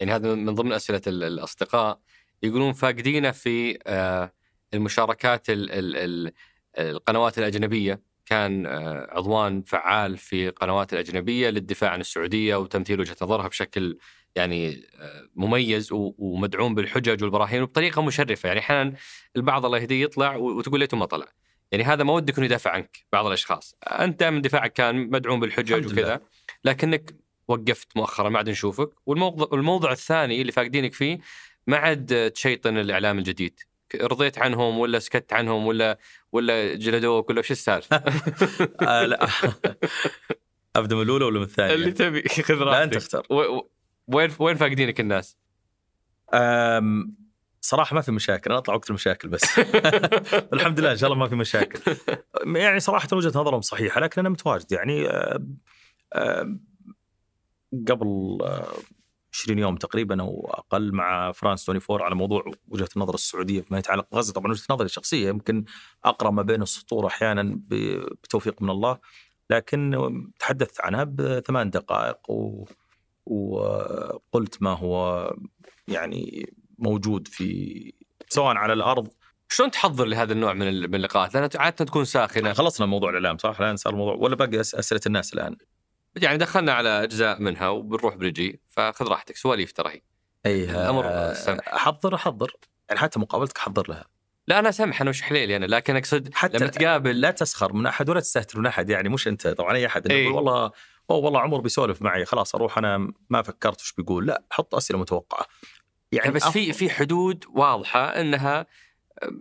يعني 0.00 0.12
هذا 0.12 0.34
من 0.34 0.54
ضمن 0.54 0.72
أسئلة 0.72 1.00
ال- 1.06 1.24
الأصدقاء. 1.24 2.00
يقولون 2.42 2.72
فاقدينه 2.72 3.30
في 3.30 3.78
آه، 3.86 4.32
المشاركات 4.74 5.50
ال... 5.50 5.70
ال... 5.70 5.96
ال... 5.96 6.32
القنوات 6.78 7.38
الأجنبية. 7.38 8.02
كان 8.26 8.66
آه، 8.66 9.08
عضوان 9.10 9.62
فعال 9.62 10.16
في 10.16 10.48
القنوات 10.48 10.92
الأجنبية 10.92 11.50
للدفاع 11.50 11.90
عن 11.90 12.00
السعودية 12.00 12.56
وتمثيل 12.56 13.00
وجهة 13.00 13.16
نظرها 13.22 13.48
بشكل 13.48 13.98
يعني 14.34 14.86
آه، 15.00 15.28
مميز 15.34 15.88
ومدعوم 15.92 16.74
بالحجج 16.74 17.22
والبراهين 17.22 17.62
وبطريقة 17.62 18.02
مشرفة. 18.02 18.46
يعني 18.46 18.60
أحيانا 18.60 18.94
البعض 19.36 19.64
الله 19.64 19.78
يهديه 19.78 20.02
يطلع 20.02 20.36
وتقول 20.36 20.80
ليته 20.80 20.96
ما 20.96 21.06
طلع. 21.06 21.26
يعني 21.72 21.84
هذا 21.84 22.04
ما 22.04 22.12
ودك 22.12 22.36
إنه 22.36 22.46
يدافع 22.46 22.70
عنك 22.70 23.06
بعض 23.12 23.26
الأشخاص. 23.26 23.76
أنت 23.84 24.20
دائما 24.20 24.40
دفاعك 24.40 24.72
كان 24.72 25.10
مدعوم 25.10 25.40
بالحجج. 25.40 25.86
وكذا 25.86 26.20
لكنك 26.64 27.16
وقفت 27.48 27.96
مؤخرا 27.96 28.28
ما 28.28 28.38
عاد 28.38 28.50
نشوفك. 28.50 28.90
والموضوع 29.06 29.48
الموضوع 29.52 29.92
الثاني 29.92 30.40
اللي 30.40 30.52
فاقدينك 30.52 30.92
فيه 30.92 31.18
ما 31.66 31.76
عاد 31.76 32.30
تشيطن 32.30 32.78
الإعلام 32.78 33.18
الجديد. 33.18 33.60
رضيت 33.94 34.38
عنهم 34.38 34.78
ولا 34.78 34.98
سكت 34.98 35.32
عنهم 35.32 35.66
ولا 35.66 35.98
ولا 36.36 36.74
جلدوك 36.74 37.30
ولا 37.30 37.38
وش 37.40 37.50
السالفة؟ 37.50 37.96
آه 38.88 39.04
لا. 39.06 39.26
ابدا 40.76 40.96
من 40.96 41.02
الأولى 41.02 41.24
ولا 41.24 41.38
من 41.38 41.44
الثانية؟ 41.44 41.74
اللي 41.74 41.92
تبي. 41.92 42.22
خذ 42.48 42.54
لا 42.54 42.64
راحتك. 42.64 42.82
انت 42.82 42.96
اختار 42.96 43.22
وين 44.08 44.30
وين 44.38 44.56
فاقدينك 44.56 45.00
الناس؟ 45.00 45.38
أم، 46.34 47.16
صراحة 47.60 47.94
ما 47.94 48.00
في 48.00 48.12
مشاكل. 48.12 48.50
أنا 48.50 48.58
أطلع 48.58 48.74
وقت 48.74 48.90
المشاكل 48.90 49.28
بس. 49.28 49.58
الحمد 50.54 50.80
لله 50.80 50.92
إن 50.92 50.96
شاء 50.96 51.10
الله 51.12 51.20
ما 51.22 51.28
في 51.28 51.34
مشاكل. 51.34 51.96
يعني 52.46 52.80
صراحة 52.80 53.08
وجهة 53.12 53.28
نظرهم 53.28 53.60
صحيحة 53.60 54.00
لكن 54.00 54.20
أنا 54.20 54.28
متواجد. 54.28 54.72
يعني 54.72 55.06
أم، 55.08 55.58
أم، 56.14 56.60
قبل 57.88 58.38
أم، 58.42 58.62
20 59.42 59.58
يوم 59.58 59.76
تقريبا 59.76 60.22
أو 60.22 60.50
أقل 60.54 60.92
مع 60.92 61.32
فرانس 61.32 61.68
24 61.68 62.02
على 62.02 62.14
موضوع 62.14 62.44
وجهة 62.68 62.88
النظر 62.96 63.14
السعودية 63.14 63.60
فيما 63.60 63.78
يتعلق 63.78 64.06
بغزه 64.12 64.32
طبعا 64.32 64.50
وجهة 64.50 64.64
نظري 64.70 64.84
الشخصية 64.86 65.28
يمكن 65.28 65.64
اقرا 66.04 66.30
ما 66.30 66.42
بين 66.42 66.62
السطور 66.62 67.06
أحيانا 67.06 67.60
بتوفيق 67.68 68.62
من 68.62 68.70
الله 68.70 68.98
لكن 69.50 69.98
تحدثت 70.38 70.80
عنها 70.80 71.04
بثمان 71.04 71.70
دقائق 71.70 72.30
و... 72.30 72.64
وقلت 73.26 74.62
ما 74.62 74.70
هو 74.70 75.30
يعني 75.88 76.52
موجود 76.78 77.28
في 77.28 77.92
سواء 78.28 78.56
على 78.56 78.72
الأرض 78.72 79.08
شلون 79.48 79.70
تحضر 79.70 80.04
لهذا 80.04 80.32
النوع 80.32 80.52
من 80.52 80.68
ال- 80.68 80.88
من 80.88 80.94
اللقاءات؟ 80.94 81.34
لأنها 81.34 81.50
عادة 81.54 81.84
تكون 81.84 82.04
ساخنة 82.04 82.52
خلصنا 82.52 82.86
موضوع 82.86 83.10
الإعلام 83.10 83.38
صح؟ 83.38 83.60
الآن 83.60 83.76
صار 83.76 83.92
الموضوع 83.92 84.14
ولا 84.14 84.36
باقي 84.36 84.60
أسئلة 84.60 85.00
الناس 85.06 85.34
الآن؟ 85.34 85.56
يعني 86.16 86.38
دخلنا 86.38 86.72
على 86.72 87.02
أجزاء 87.02 87.40
منها 87.40 87.68
وبنروح 87.68 88.14
برجي 88.14 88.60
فخذ 88.68 89.08
راحتك 89.08 89.36
سواليف 89.36 89.72
ترى 89.72 89.90
هي. 89.90 90.02
اي 90.46 90.64
الأمر 90.64 91.34
سمح. 91.34 91.74
احضر 91.74 92.14
احضر 92.14 92.56
يعني 92.88 93.00
حتى 93.00 93.20
مقابلتك 93.20 93.58
احضر 93.58 93.88
لها. 93.88 94.04
لا 94.48 94.58
أنا 94.58 94.70
سمح 94.70 95.00
أنا 95.00 95.10
وش 95.10 95.22
حليلي 95.22 95.56
أنا 95.56 95.66
لكن 95.66 95.96
أقصد 95.96 96.34
حتى 96.34 96.58
لما 96.58 96.66
تقابل 96.66 97.20
لا 97.20 97.30
تسخر 97.30 97.72
من 97.72 97.86
أحد 97.86 98.10
ولا 98.10 98.20
تستهتر 98.20 98.58
من 98.58 98.66
أحد 98.66 98.90
يعني 98.90 99.08
مش 99.08 99.28
أنت 99.28 99.48
طبعا 99.48 99.76
أي 99.76 99.86
أحد. 99.86 100.10
يقول 100.10 100.34
والله 100.34 100.72
أوه 101.10 101.18
والله 101.18 101.40
عمر 101.40 101.60
بيسولف 101.60 102.02
معي 102.02 102.24
خلاص 102.24 102.54
أروح 102.54 102.78
أنا 102.78 103.12
ما 103.30 103.42
فكرت 103.42 103.80
وش 103.80 103.92
بيقول. 103.92 104.26
لا 104.26 104.42
حط 104.50 104.74
أسئلة 104.74 104.98
متوقعة. 104.98 105.46
يعني 106.12 106.30
بس 106.30 106.48
في 106.48 106.72
في 106.72 106.90
حدود 106.90 107.44
واضحة 107.54 108.20
إنها 108.20 108.66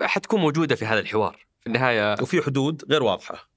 حتكون 0.02 0.40
موجودة 0.40 0.76
في 0.76 0.86
هذا 0.86 1.00
الحوار 1.00 1.46
في 1.62 1.68
النهاية. 1.68 2.16
وفي 2.22 2.42
حدود 2.42 2.84
غير 2.90 3.04
واضحة. 3.04 3.50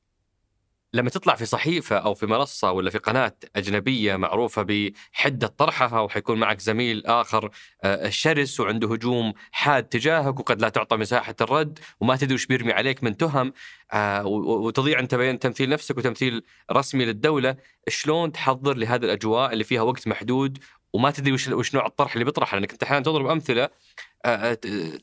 لما 0.93 1.11
تطلع 1.11 1.35
في 1.35 1.45
صحيفة 1.47 1.97
أو 1.97 2.15
في 2.15 2.27
منصة 2.27 2.73
ولا 2.73 2.91
في 2.91 2.99
قناة 2.99 3.33
أجنبية 3.57 4.17
معروفة 4.17 4.63
بحدة 4.63 5.47
طرحها 5.47 6.01
وحيكون 6.01 6.39
معك 6.39 6.61
زميل 6.61 7.07
آخر 7.07 7.51
آه، 7.85 8.09
شرس 8.09 8.61
وعنده 8.61 8.93
هجوم 8.93 9.33
حاد 9.53 9.85
تجاهك 9.85 10.41
وقد 10.41 10.61
لا 10.61 10.69
تعطى 10.69 10.97
مساحة 10.97 11.35
الرد 11.41 11.79
وما 12.01 12.17
تدري 12.17 12.35
وش 12.35 12.47
بيرمي 12.47 12.73
عليك 12.73 13.05
من 13.05 13.17
تهم 13.17 13.53
آه، 13.93 14.27
وتضيع 14.27 14.99
أنت 15.01 15.15
بين 15.15 15.39
تمثيل 15.39 15.71
نفسك 15.71 15.99
وتمثيل 15.99 16.43
رسمي 16.73 17.05
للدولة، 17.05 17.57
شلون 17.89 18.33
تحضر 18.33 18.77
لهذه 18.77 19.05
الأجواء 19.05 19.53
اللي 19.53 19.65
فيها 19.65 19.83
وقت 19.83 20.09
محدود 20.09 20.59
وما 20.93 21.11
تدري 21.11 21.33
وش 21.33 21.75
نوع 21.75 21.87
الطرح 21.87 22.13
اللي 22.13 22.25
بيطرحه 22.25 22.55
لأنك 22.57 22.73
أنت 22.73 22.83
أحيانا 22.83 23.05
تضرب 23.05 23.27
أمثلة 23.27 23.69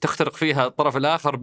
تخترق 0.02 0.36
فيها 0.36 0.68
الطرف 0.68 0.98
الآخر 0.98 1.36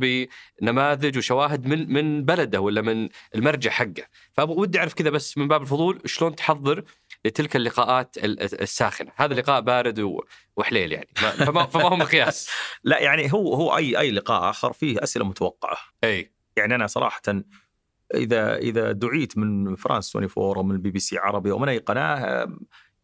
بنماذج 0.61 1.19
وشواهد 1.19 1.66
من 1.66 1.93
من 1.93 2.24
بلده 2.24 2.61
ولا 2.61 2.81
من 2.81 3.09
المرجع 3.35 3.70
حقه، 3.70 4.07
فودي 4.32 4.78
أعرف 4.78 4.94
كذا 4.94 5.11
بس 5.11 5.39
من 5.39 5.49
باب 5.49 5.62
الفضول 5.62 6.01
شلون 6.05 6.36
تحضر 6.36 6.85
لتلك 7.24 7.57
اللقاءات 7.57 8.16
ال- 8.19 8.62
الساخنة، 8.62 9.12
هذا 9.16 9.35
لقاء 9.35 9.61
بارد 9.61 10.11
وحليل 10.57 10.93
يعني. 10.93 11.09
ما- 11.23 11.31
فما, 11.31 11.66
فما 11.66 11.82
هو 11.82 11.97
مقياس. 11.97 12.51
لا 12.85 13.01
يعني 13.01 13.32
هو 13.32 13.55
هو 13.55 13.77
أي 13.77 13.99
أي 13.99 14.11
لقاء 14.11 14.51
آخر 14.51 14.73
فيه 14.73 15.03
أسئلة 15.03 15.24
متوقعة. 15.24 15.77
أي. 16.05 16.32
يعني 16.57 16.74
أنا 16.74 16.86
صراحة 16.86 17.23
إذا 18.15 18.57
إذا 18.57 18.93
دعيت 18.93 19.39
من 19.39 19.77
فرانس 19.77 20.16
24 20.16 20.57
أو 20.57 20.62
من 20.62 20.74
البي 20.74 20.90
بي 20.90 20.99
سي 20.99 21.19
عربي 21.19 21.51
أو 21.51 21.59
من 21.59 21.69
أي 21.69 21.78
قناة 21.78 22.49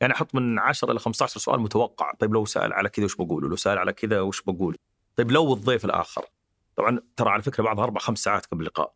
يعني 0.01 0.13
أحط 0.13 0.35
من 0.35 0.59
10 0.59 0.91
إلى 0.93 0.99
15 0.99 1.41
سؤال 1.41 1.61
متوقع. 1.61 2.13
طيب 2.19 2.35
لو 2.35 2.45
سأل 2.45 2.73
على 2.73 2.89
كذا 2.89 3.05
وش 3.05 3.17
بقول 3.17 3.51
لو 3.51 3.57
سأل 3.57 3.79
على 3.79 3.93
كذا 3.93 4.21
وش 4.21 4.43
بقول؟ 4.43 4.77
طيب 5.17 5.31
لو 5.31 5.53
الضيف 5.53 5.85
الآخر. 5.85 6.25
طبعا 6.77 7.01
ترى 7.17 7.31
على 7.31 7.43
فكرة 7.43 7.63
بعضها 7.65 7.85
أربع 7.85 8.01
خمس 8.01 8.19
ساعات 8.19 8.47
قبل 8.47 8.61
اللقاء. 8.61 8.95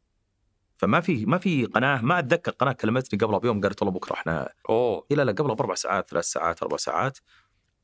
فما 0.76 1.00
في 1.00 1.26
ما 1.26 1.38
في 1.38 1.64
قناة 1.64 2.02
ما 2.02 2.18
أتذكر 2.18 2.50
قناة 2.50 2.72
كلمتني 2.72 3.18
قبلها 3.18 3.38
بيوم 3.38 3.60
قالت 3.60 3.82
والله 3.82 3.94
بكرة 3.94 4.14
إحنا 4.14 4.52
أوه. 4.68 5.06
لا 5.10 5.22
لا 5.22 5.32
قبلها 5.32 5.54
بأربع 5.54 5.74
ساعات 5.74 6.10
ثلاث 6.10 6.24
ساعات 6.24 6.62
أربع 6.62 6.76
ساعات. 6.76 7.18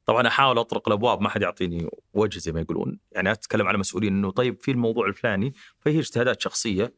طبعا 0.07 0.27
أحاول 0.27 0.59
أطرق 0.59 0.89
الأبواب 0.89 1.21
ما 1.21 1.29
حد 1.29 1.43
يعطيني 1.43 1.91
وجه 2.13 2.39
زي 2.39 2.53
ما 2.53 2.61
يقولون. 2.61 2.99
يعني 3.13 3.33
أتكلم 3.33 3.67
على 3.69 3.79
مسؤولين 3.79 4.13
إنه 4.17 4.31
طيب 4.31 4.61
في 4.61 4.71
الموضوع 4.71 5.07
الفلاني 5.07 5.55
فهي 5.79 5.99
اجتهادات 5.99 6.41
شخصية. 6.41 6.95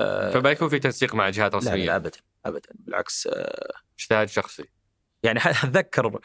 آه، 0.00 0.30
فما 0.30 0.50
يكون 0.50 0.68
في 0.68 0.78
تنسيق 0.78 1.14
مع 1.14 1.30
جهات 1.30 1.54
لا, 1.54 1.58
لا 1.58 1.70
رسمية. 1.70 1.96
ابدا 1.96 2.18
ابدا. 2.46 2.68
بالعكس 2.74 3.26
آه، 3.26 3.72
اجتهاد 3.98 4.28
شخصي. 4.28 4.64
يعني 5.22 5.40
أتذكر 5.40 6.20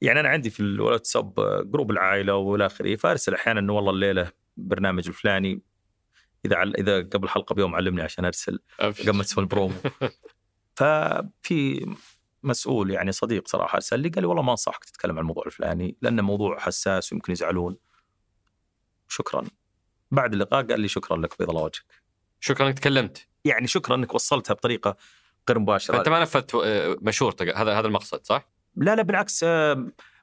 يعني 0.00 0.20
أنا 0.20 0.28
عندي 0.28 0.50
في 0.50 0.60
الواتساب 0.60 1.34
group 1.70 1.90
العائلة 1.90 2.34
وإلى 2.34 2.66
آخره 2.66 2.96
فارسل 2.96 3.34
أحيانا 3.34 3.60
إنه 3.60 3.72
والله 3.72 3.90
الليلة 3.90 4.32
برنامج 4.56 5.08
الفلاني 5.08 5.62
إذا 6.44 6.56
عل... 6.56 6.76
إذا 6.76 6.98
قبل 7.02 7.28
حلقة 7.28 7.54
بيوم 7.54 7.74
علمني 7.74 8.02
عشان 8.02 8.24
أرسل 8.24 8.58
أبشر. 8.80 9.10
قام 9.10 9.22
تسوي 9.22 9.42
البرومو 9.44 9.74
ففي 10.78 11.86
مسؤول 12.42 12.90
يعني 12.90 13.12
صديق 13.12 13.48
صراحة 13.48 13.74
أرسل 13.74 14.00
لي 14.00 14.08
قال 14.08 14.22
لي 14.22 14.28
والله 14.28 14.42
ما 14.42 14.50
أنصحك 14.50 14.84
تتكلم 14.84 15.12
عن 15.12 15.18
الموضوع 15.18 15.42
الفلاني 15.46 15.96
لأنه 16.02 16.22
موضوع 16.22 16.58
حساس 16.58 17.12
ويمكن 17.12 17.32
يزعلون. 17.32 17.76
شكرا. 19.08 19.44
بعد 20.10 20.32
اللقاء 20.32 20.66
قال 20.66 20.80
لي 20.80 20.88
شكرا 20.88 21.16
لك 21.16 21.38
بيض 21.38 21.50
الله 21.50 21.62
وجهك 21.62 22.02
شكرا 22.40 22.66
إنك 22.66 22.78
تكلمت. 22.78 23.28
يعني 23.44 23.66
شكرا 23.66 23.96
إنك 23.96 24.14
وصلتها 24.14 24.54
بطريقة 24.54 24.96
غير 25.48 25.58
مباشرة. 25.58 25.96
فأنت 25.96 26.08
ما 26.08 26.20
نفذت 26.20 26.54
آه، 26.54 26.96
مشورتك 27.02 27.56
هذا 27.56 27.78
هذا 27.78 27.86
المقصد 27.86 28.20
صح؟ 28.24 28.48
لا 28.76 28.94
لا 28.96 29.02
بالعكس 29.02 29.44
آه، 29.44 29.74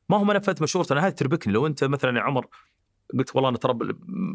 ما 0.09 0.17
هو 0.17 0.23
ما 0.23 0.33
نفذت 0.33 0.61
مشورته 0.61 0.93
أنا 0.93 1.07
هذه 1.07 1.11
تربكني. 1.11 1.53
لو 1.53 1.67
أنت 1.67 1.83
مثلا 1.83 2.17
يا 2.17 2.23
عمر 2.23 2.47
قلت 3.17 3.35
والله 3.35 3.49
أنا 3.49 3.57
ترى 3.57 3.73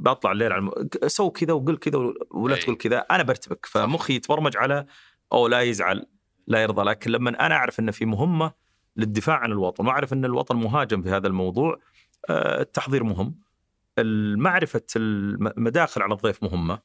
بطلع 0.02 0.32
الليل 0.32 0.52
على 0.52 0.60
الم... 0.60 0.70
سو 1.06 1.30
كذا 1.30 1.52
وقل 1.52 1.76
كذا 1.76 2.12
ولا 2.30 2.54
أي. 2.54 2.60
تقول 2.60 2.76
كذا 2.76 2.98
أنا 2.98 3.22
برتبك. 3.22 3.66
فمخي 3.66 4.14
يتبرمج 4.14 4.56
على 4.56 4.86
أو 5.32 5.46
لا 5.46 5.60
يزعل 5.60 6.06
لا 6.46 6.62
يرضى. 6.62 6.82
لكن 6.82 7.10
لما 7.10 7.46
أنا 7.46 7.54
أعرف 7.54 7.80
إن 7.80 7.90
في 7.90 8.04
مهمة 8.04 8.52
للدفاع 8.96 9.36
عن 9.36 9.52
الوطن 9.52 9.86
وأعرف 9.86 10.12
إن 10.12 10.24
الوطن 10.24 10.56
مهاجم 10.56 11.02
في 11.02 11.10
هذا 11.10 11.26
الموضوع 11.26 11.78
آه، 12.30 12.60
التحضير 12.60 13.04
مهم. 13.04 13.38
معرفه 14.36 14.82
المداخل 14.96 16.02
على 16.02 16.12
الضيف 16.12 16.42
مهمة. 16.42 16.78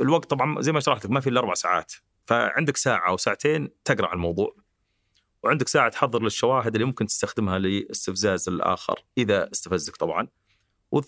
الوقت 0.00 0.30
طبعا 0.30 0.60
زي 0.60 0.72
ما 0.72 0.80
شرحت 0.80 1.04
لك 1.04 1.10
ما 1.10 1.20
في 1.20 1.30
إلا 1.30 1.40
أربع 1.40 1.54
ساعات. 1.54 1.92
فعندك 2.26 2.76
ساعة 2.76 3.08
أو 3.08 3.16
ساعتين 3.16 3.68
تقرأ 3.84 4.06
عن 4.06 4.14
الموضوع 4.14 4.56
وعندك 5.44 5.68
ساعة 5.68 5.88
تحضر 5.88 6.22
للشواهد 6.22 6.74
اللي 6.74 6.86
ممكن 6.86 7.06
تستخدمها 7.06 7.58
لاستفزاز 7.58 8.48
الآخر 8.48 9.04
إذا 9.18 9.50
استفزك 9.52 9.96
طبعا. 9.96 10.28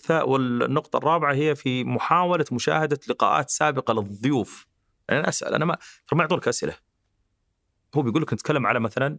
والنقطة 0.09 0.97
الرابعة 0.97 1.33
هي 1.33 1.55
في 1.55 1.83
محاولة 1.83 2.45
مشاهدة 2.51 2.99
لقاءات 3.09 3.49
سابقة 3.49 3.93
للضيوف. 3.93 4.67
يعني 5.09 5.19
أنا 5.19 5.29
أسأل 5.29 5.53
أنا 5.53 5.65
ما 5.65 5.77
ترى 6.07 6.17
ما 6.17 6.23
يعطونك 6.23 6.47
أسئلة. 6.47 6.75
هو 7.95 8.01
بيقول 8.01 8.21
لك 8.21 8.33
نتكلم 8.33 8.67
على 8.67 8.79
مثلا 8.79 9.17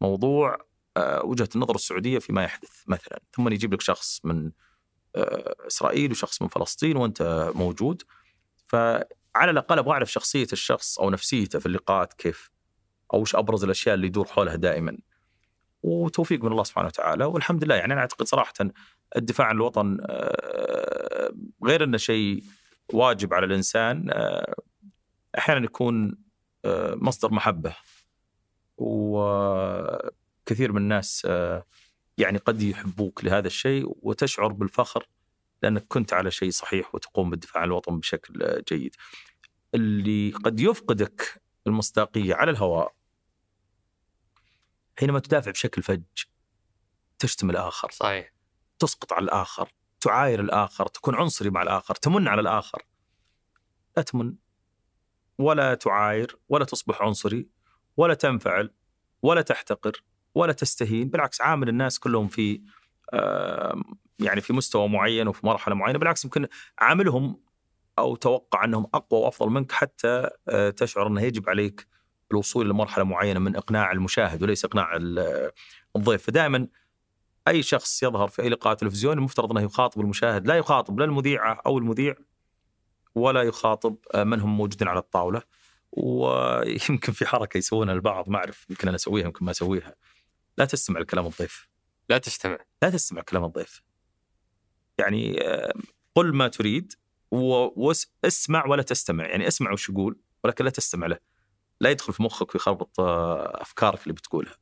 موضوع 0.00 0.58
آه، 0.96 1.24
وجهة 1.24 1.48
النظر 1.54 1.74
السعودية 1.74 2.18
فيما 2.18 2.44
يحدث 2.44 2.82
مثلا. 2.86 3.20
ثم 3.32 3.48
يجيب 3.48 3.74
لك 3.74 3.80
شخص 3.80 4.24
من 4.24 4.50
آه، 5.16 5.54
إسرائيل 5.66 6.10
وشخص 6.10 6.42
من 6.42 6.48
فلسطين 6.48 6.96
وأنت 6.96 7.52
موجود. 7.54 8.02
فعلى 9.34 9.50
الأقل 9.50 9.78
أبغى 9.78 9.92
أعرف 9.92 10.12
شخصية 10.12 10.46
الشخص 10.52 10.98
أو 10.98 11.10
نفسيته 11.10 11.58
في 11.58 11.66
اللقاءات 11.66 12.12
كيف 12.12 12.50
أو 13.14 13.20
وش 13.20 13.34
أبرز 13.34 13.64
الأشياء 13.64 13.94
اللي 13.94 14.06
يدور 14.06 14.26
حولها 14.26 14.56
دائما. 14.56 14.98
وتوفيق 15.82 16.44
من 16.44 16.52
الله 16.52 16.64
سبحانه 16.64 16.86
وتعالى 16.86 17.24
والحمد 17.24 17.64
لله. 17.64 17.74
يعني 17.74 17.92
أنا 17.92 18.00
أعتقد 18.00 18.26
صراحة 18.26 18.52
الدفاع 19.16 19.46
عن 19.46 19.56
الوطن 19.56 19.98
آه، 20.02 21.32
غير 21.64 21.84
إنه 21.84 21.96
شيء 21.96 22.42
واجب 22.92 23.34
على 23.34 23.46
الإنسان 23.46 24.10
آه، 24.10 24.54
أحيانا 25.38 25.64
يكون 25.64 26.18
آه، 26.64 26.94
مصدر 26.94 27.32
محبة. 27.32 27.76
وكثير 28.76 30.72
من 30.72 30.78
الناس 30.78 31.26
يعني 32.18 32.38
قد 32.38 32.62
يحبوك 32.62 33.24
لهذا 33.24 33.46
الشيء 33.46 33.96
وتشعر 34.02 34.52
بالفخر. 34.52 35.06
لأنك 35.62 35.86
كنت 35.88 36.12
على 36.12 36.30
شيء 36.30 36.50
صحيح 36.50 36.94
وتقوم 36.94 37.30
بالدفاع 37.30 37.62
عن 37.62 37.68
الوطن 37.68 37.98
بشكل 37.98 38.62
جيد. 38.68 38.96
اللي 39.74 40.30
قد 40.30 40.60
يفقدك 40.60 41.42
المصداقية 41.66 42.34
على 42.34 42.50
الهواء 42.50 42.94
حينما 44.98 45.20
تدافع 45.20 45.50
بشكل 45.50 45.82
فج 45.82 46.02
تشتم 47.18 47.50
الآخر 47.50 47.90
صحيح. 47.90 48.32
تسقط 48.78 49.12
على 49.12 49.24
الآخر 49.24 49.72
تعاير 50.00 50.40
الآخر 50.40 50.86
تكون 50.86 51.14
عنصري 51.14 51.50
مع 51.50 51.62
الآخر 51.62 51.94
تمن 51.94 52.28
على 52.28 52.40
الآخر. 52.40 52.82
لا 53.96 54.02
تمن 54.02 54.34
ولا 55.38 55.74
تعاير 55.74 56.38
ولا 56.48 56.64
تصبح 56.64 57.02
عنصري 57.02 57.48
ولا 57.96 58.14
تنفعل 58.14 58.74
ولا 59.22 59.42
تحتقر 59.42 60.04
ولا 60.34 60.52
تستهين. 60.52 61.08
بالعكس 61.08 61.40
عامل 61.40 61.68
الناس 61.68 61.98
كلهم 61.98 62.28
في 62.28 62.62
يعني 64.18 64.40
في 64.40 64.52
مستوى 64.52 64.88
معين 64.88 65.28
وفي 65.28 65.46
مرحلة 65.46 65.74
معينة 65.74 65.98
بالعكس 65.98 66.24
يمكن 66.24 66.46
عاملهم 66.78 67.40
أو 67.98 68.16
توقع 68.16 68.64
أنهم 68.64 68.86
أقوى 68.94 69.20
وأفضل 69.20 69.50
منك 69.50 69.72
حتى 69.72 70.30
آه، 70.48 70.70
تشعر 70.70 71.06
أنه 71.06 71.22
يجب 71.22 71.48
عليك 71.48 71.86
الوصول 72.30 72.70
لمرحلة 72.70 73.04
معينة 73.04 73.40
من 73.40 73.56
إقناع 73.56 73.92
المشاهد 73.92 74.42
وليس 74.42 74.64
إقناع 74.64 74.96
ال- 74.96 75.50
الضيف 75.96 76.22
فدائما 76.22 76.68
أي 77.48 77.62
شخص 77.62 78.02
يظهر 78.02 78.28
في 78.28 78.42
أي 78.42 78.48
لقاء 78.48 78.74
تلفزيوني 78.74 79.18
المفترض 79.18 79.50
أنه 79.50 79.60
يخاطب 79.60 80.00
المشاهد، 80.00 80.46
لا 80.46 80.54
يخاطب 80.54 80.98
لا 80.98 81.04
المذيعه 81.04 81.60
أو 81.66 81.78
المذيع 81.78 82.14
ولا 83.14 83.42
يخاطب 83.42 83.96
آه، 84.14 84.24
من 84.24 84.40
هم 84.40 84.56
موجودين 84.56 84.88
على 84.88 84.98
الطاولة 84.98 85.42
ويمكن 85.92 87.12
في 87.12 87.26
حركة 87.26 87.58
يسوونها 87.58 87.94
البعض 87.94 88.28
ما 88.28 88.38
أعرف 88.38 88.70
يمكن 88.70 88.88
أنا 88.88 88.96
أسويها 88.96 89.24
يمكن 89.24 89.44
ما 89.44 89.50
أسويها. 89.50 89.94
لا 90.58 90.64
تستمع 90.64 91.00
لكلام 91.00 91.26
الضيف، 91.26 91.68
لا 92.08 92.18
تستمع 92.18 92.58
لا 92.82 92.90
تستمع 92.90 93.22
كلام 93.22 93.44
الضيف. 93.44 93.82
يعني 94.98 95.46
آه، 95.46 95.72
قل 96.14 96.34
ما 96.34 96.48
تريد 96.48 96.92
واسمع 97.30 98.66
ولا 98.66 98.82
تستمع، 98.82 99.26
يعني 99.26 99.48
اسمع 99.48 99.72
وش 99.72 99.88
يقول 99.88 100.18
ولكن 100.44 100.64
لا 100.64 100.70
تستمع 100.70 101.06
له. 101.06 101.18
لا 101.80 101.90
يدخل 101.90 102.12
في 102.12 102.22
مخك 102.22 102.54
ويخربط 102.54 103.00
آه، 103.00 103.62
أفكارك 103.62 104.02
اللي 104.02 104.12
بتقولها. 104.14 104.54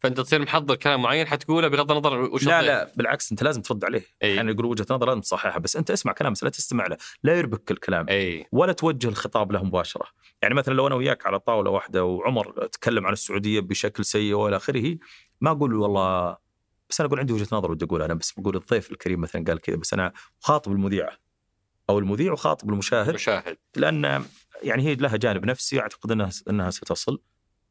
فأنت 0.00 0.20
تصير 0.20 0.42
محضر 0.42 0.74
كلام 0.74 1.02
معين 1.02 1.26
حتقوله 1.26 1.68
بغض 1.68 1.92
النظر 1.92 2.20
وش 2.20 2.46
لا. 2.46 2.62
لا 2.62 2.92
بالعكس 2.96 3.30
أنت 3.30 3.42
لازم 3.42 3.62
ترد 3.62 3.84
عليه. 3.84 4.06
إي. 4.22 4.36
يعني 4.36 4.52
يقول 4.52 4.66
وجهة 4.66 4.86
نظر 4.90 5.06
لازم 5.06 5.20
تصححها 5.20 5.58
بس 5.58 5.76
أنت 5.76 5.90
اسمع 5.90 6.12
كلام 6.12 6.32
بس 6.32 6.44
لا 6.44 6.50
تستمع 6.50 6.86
له. 6.86 6.96
لا 7.22 7.38
يربك 7.38 7.70
الكلام. 7.70 8.08
إي. 8.08 8.46
ولا 8.52 8.72
توجه 8.72 9.08
الخطاب 9.08 9.52
له 9.52 9.64
مباشرة. 9.64 10.06
يعني 10.42 10.54
مثلا 10.54 10.74
لو 10.74 10.86
أنا 10.86 10.94
وياك 10.94 11.26
على 11.26 11.38
طاولة 11.38 11.70
واحدة 11.70 12.04
وعمر 12.04 12.66
تكلم 12.66 13.06
عن 13.06 13.12
السعودية 13.12 13.60
بشكل 13.60 14.04
سيء 14.04 14.34
وإلى 14.34 14.56
آخره 14.56 14.98
ما 15.40 15.50
أقول 15.50 15.70
له 15.70 15.78
والله 15.78 16.36
بس 16.90 17.00
أنا 17.00 17.06
أقول 17.08 17.18
عندي 17.20 17.32
وجهة 17.32 17.48
نظر 17.52 17.70
ودي 17.70 17.84
أقول 17.84 18.02
أنا 18.02 18.14
بس 18.14 18.32
بقول 18.32 18.56
الضيف 18.56 18.90
الكريم 18.92 19.20
مثلا 19.20 19.44
قال 19.44 19.60
كذا 19.60 19.76
بس 19.76 19.92
أنا 19.94 20.12
خاطب 20.40 20.72
المذيعه 20.72 21.12
أو 21.90 21.98
المذيع 21.98 22.32
وخاطب 22.32 22.70
المشاهد 22.70 23.14
مشاهد 23.14 23.56
لأن 23.76 24.24
يعني 24.62 24.82
هي 24.82 24.94
لها 24.94 25.16
جانب 25.16 25.44
نفسي 25.44 25.80
أعتقد 25.80 26.10
إنها 26.12 26.30
إنها 26.50 26.70
ستصل. 26.70 27.20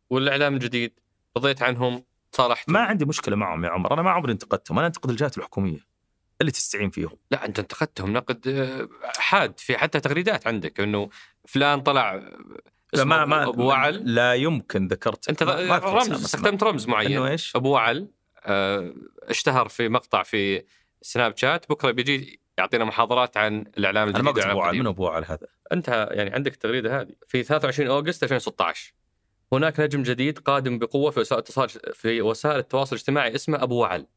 والإعلام 0.09 0.53
الجديد 0.53 0.99
رضيت 1.37 1.61
عنهم 1.61 2.03
صالحت 2.31 2.69
ما 2.69 2.79
عندي 2.79 3.05
مشكلة 3.05 3.35
معهم 3.35 3.65
يا 3.65 3.69
عمر. 3.69 3.93
أنا 3.93 4.01
ما 4.01 4.11
عمري 4.11 4.31
انتقدتهم. 4.31 4.77
أنا 4.77 4.87
أنتقد 4.87 5.09
الجهات 5.09 5.37
الحكومية 5.37 5.79
اللي 6.41 6.51
تستعين 6.51 6.89
فيهم. 6.89 7.17
لا 7.31 7.45
أنت 7.45 7.59
انتقدتهم. 7.59 8.13
نقد 8.13 8.47
آه، 8.47 8.89
حاد 9.17 9.59
في 9.59 9.77
حتى 9.77 9.99
تغريدات 9.99 10.47
عندك 10.47 10.79
إنه 10.79 11.09
فلان 11.47 11.81
طلع 11.81 12.13
لا 12.15 12.31
اسمه 12.93 13.05
ما 13.05 13.25
ما 13.25 13.43
أبو 13.49 13.63
وعل. 13.67 14.15
لا 14.15 14.33
يمكن 14.35 14.87
ذكرت. 14.87 15.29
أنت 15.29 15.43
ما- 15.43 15.77
رمز. 15.77 16.11
استخدمت 16.25 16.63
رمز 16.63 16.87
معين. 16.87 17.11
إنه 17.11 17.27
إيش؟ 17.27 17.55
أبو 17.55 17.69
وعل. 17.69 17.97
آه، 17.97 18.07
اشتهر 19.23 19.67
في 19.67 19.89
مقطع 19.89 20.23
في 20.23 20.63
سناب 21.01 21.37
شات. 21.37 21.69
بكرة 21.69 21.91
بيجي 21.91 22.39
يعطينا 22.57 22.85
محاضرات 22.85 23.37
عن 23.37 23.65
الإعلام 23.77 24.09
أنا 24.09 24.21
ما 24.21 24.29
الجديد 24.29 24.51
قلت 24.51 24.65
ابو. 24.65 24.77
من 24.77 24.87
ابو 24.87 25.03
وعل 25.03 25.25
هذا؟ 25.25 25.47
أنت 25.73 26.09
يعني 26.11 26.29
عندك 26.29 26.53
التغريده 26.53 27.01
هذه. 27.01 27.09
في 27.27 27.43
23 27.43 27.89
اوغست 27.89 28.23
2016 28.23 28.93
هناك 29.53 29.79
نجم 29.79 30.03
جديد 30.03 30.39
قادم 30.39 30.79
بقوة 30.79 31.11
في 31.11 31.19
وسائل 31.19 31.39
التواصل 31.39 31.79
في 31.93 32.21
وسائل 32.21 32.57
التواصل 32.59 32.95
الاجتماعي 32.95 33.35
اسمه 33.35 33.63
أبو 33.63 33.75
وعل. 33.75 34.07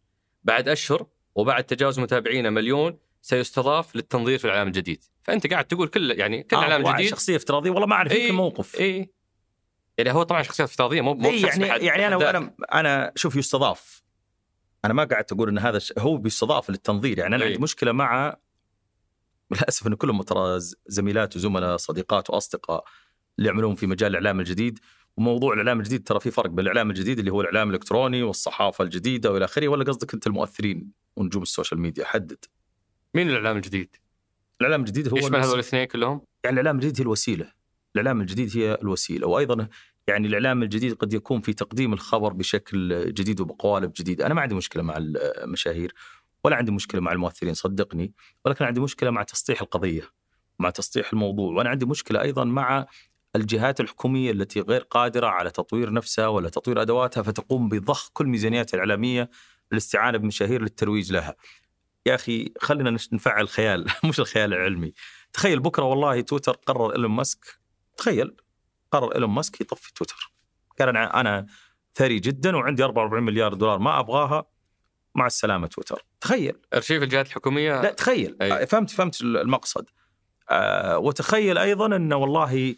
بعد 0.44 0.68
أشهر 0.68 1.06
وبعد 1.34 1.64
تجاوز 1.64 2.00
متابعينه 2.00 2.50
مليون 2.50 2.98
سيستضاف 3.22 3.96
للتنظير 3.96 4.38
في 4.38 4.44
الإعلام 4.44 4.66
الجديد. 4.66 5.04
فأنت 5.22 5.46
قاعد 5.46 5.64
تقول 5.64 5.88
كل 5.88 6.10
يعني 6.10 6.42
كل 6.42 6.56
آه، 6.56 6.76
الجديد 6.76 7.10
شخصية 7.10 7.36
افتراضية 7.36 7.70
والله 7.70 7.86
ما 7.86 7.94
أعرف 7.94 8.12
إيه، 8.12 8.22
يمكن 8.22 8.34
موقف. 8.34 8.80
إي. 8.80 9.10
يعني 9.98 10.12
هو 10.12 10.22
طبعا 10.22 10.42
شخصيات 10.42 10.68
افتراضية 10.68 11.00
مو 11.00 11.14
مو 11.14 11.30
إيه 11.30 11.46
يعني 11.46 11.86
يعني 11.86 12.06
أنا 12.06 12.30
أنا 12.30 12.54
أنا 12.72 13.12
شوف 13.16 13.36
يستضاف. 13.36 13.99
أنا 14.84 14.94
ما 14.94 15.04
قعدت 15.04 15.32
أقول 15.32 15.48
إن 15.48 15.58
هذا 15.58 15.76
الش- 15.76 15.92
هو 15.98 16.16
بيستضاف 16.16 16.70
للتنظير 16.70 17.18
يعني 17.18 17.34
أنا 17.36 17.44
إيه. 17.44 17.50
عندي 17.50 17.62
مشكلة 17.62 17.92
مع 17.92 18.36
للأسف 19.50 19.86
إن 19.86 19.94
كلهم 19.94 20.22
ترى 20.22 20.58
زميلات 20.86 21.36
وزملاء 21.36 21.76
صديقات 21.76 22.30
وأصدقاء 22.30 22.84
اللي 23.38 23.48
يعملون 23.48 23.74
في 23.74 23.86
مجال 23.86 24.10
الإعلام 24.10 24.40
الجديد 24.40 24.78
وموضوع 25.16 25.52
الإعلام 25.52 25.80
الجديد 25.80 26.08
ترى 26.08 26.20
في 26.20 26.30
فرق 26.30 26.50
بين 26.50 26.60
الإعلام 26.60 26.90
الجديد 26.90 27.18
اللي 27.18 27.30
هو 27.32 27.40
الإعلام 27.40 27.68
الإلكتروني 27.68 28.22
والصحافة 28.22 28.84
الجديدة 28.84 29.32
وإلى 29.32 29.44
آخره 29.44 29.68
ولا 29.68 29.84
قصدك 29.84 30.14
أنت 30.14 30.26
المؤثرين 30.26 30.90
ونجوم 31.16 31.42
ال 31.42 31.48
social 31.48 31.80
media 31.80 32.04
حدد 32.04 32.44
مين 33.14 33.30
الإعلام 33.30 33.56
الجديد؟ 33.56 33.96
الإعلام 34.60 34.80
الجديد 34.80 35.08
هو 35.08 35.16
يشمل 35.16 35.38
هذول 35.38 35.54
الاثنين 35.54 35.84
كلهم؟ 35.84 36.20
يعني 36.44 36.60
الإعلام 36.60 36.76
الجديد 36.76 37.00
هي 37.00 37.02
الوسيلة 37.02 37.52
الإعلام 37.94 38.20
الجديد 38.20 38.56
هي 38.56 38.78
الوسيلة 38.82 39.26
وأيضا 39.26 39.68
يعني 40.10 40.28
الإعلام 40.28 40.62
الجديد 40.62 40.94
قد 40.94 41.12
يكون 41.12 41.40
في 41.40 41.52
تقديم 41.52 41.92
الخبر 41.92 42.32
بشكل 42.32 43.04
جديد 43.12 43.40
وبقوالب 43.40 43.92
جديده 43.96 44.26
أنا 44.26 44.34
ما 44.34 44.40
عندي 44.40 44.54
مشكلة 44.54 44.82
مع 44.82 44.94
المشاهير 44.98 45.94
ولا 46.44 46.56
عندي 46.56 46.72
مشكلة 46.72 47.00
مع 47.00 47.12
المؤثرين 47.12 47.54
صدقني 47.54 48.12
ولكن 48.44 48.64
عندي 48.64 48.80
مشكلة 48.80 49.10
مع 49.10 49.22
تسطيح 49.22 49.62
القضية 49.62 50.02
مع 50.58 50.70
تسطيح 50.70 51.12
الموضوع 51.12 51.52
وأنا 51.52 51.70
عندي 51.70 51.86
مشكلة 51.86 52.22
أيضا 52.22 52.44
مع 52.44 52.86
الجهات 53.36 53.80
الحكومية 53.80 54.30
التي 54.30 54.60
غير 54.60 54.80
قادرة 54.80 55.26
على 55.26 55.50
تطوير 55.50 55.92
نفسها 55.92 56.26
ولا 56.26 56.48
تطوير 56.48 56.82
أدواتها 56.82 57.22
فتقوم 57.22 57.68
بضخ 57.68 58.10
كل 58.12 58.26
ميزانياتها 58.26 58.74
الإعلامية 58.74 59.30
للاستعانة 59.72 60.18
بمشاهير 60.18 60.62
للترويج 60.62 61.12
لها. 61.12 61.34
يا 62.06 62.14
أخي 62.14 62.52
خلينا 62.60 62.90
نفعل 63.12 63.42
الخيال 63.42 63.86
مش 64.08 64.20
الخيال 64.20 64.54
العلمي. 64.54 64.92
تخيل 65.32 65.60
بكرة 65.60 65.84
والله 65.84 66.20
تويتر 66.20 66.52
قرر 66.52 66.92
إيلون 66.92 67.10
ماسك 67.10 67.60
تخيل 67.96 68.36
قرر 68.90 69.14
إيلون 69.14 69.30
ماسك 69.30 69.60
يطفي 69.60 69.92
تويتر. 69.94 70.32
قال 70.78 70.88
أنا 70.88 71.20
أنا 71.20 71.46
ثري 71.94 72.18
جدا 72.20 72.56
وعندي 72.56 72.84
44 72.84 73.22
مليار 73.22 73.54
دولار 73.54 73.78
ما 73.78 74.00
أبغاها 74.00 74.44
مع 75.14 75.26
السلامة 75.26 75.66
تويتر. 75.66 76.04
تخيل 76.20 76.58
أرشيف 76.74 77.02
الجهات 77.02 77.26
الحكومية 77.26 77.80
لا 77.82 77.92
تخيل 77.92 78.36
أي. 78.42 78.66
فهمت 78.66 78.90
فهمت 78.90 79.20
المقصد 79.20 79.88
آه 80.50 80.98
وتخيل 80.98 81.58
أيضا 81.58 81.96
أنه 81.96 82.16
والله 82.16 82.76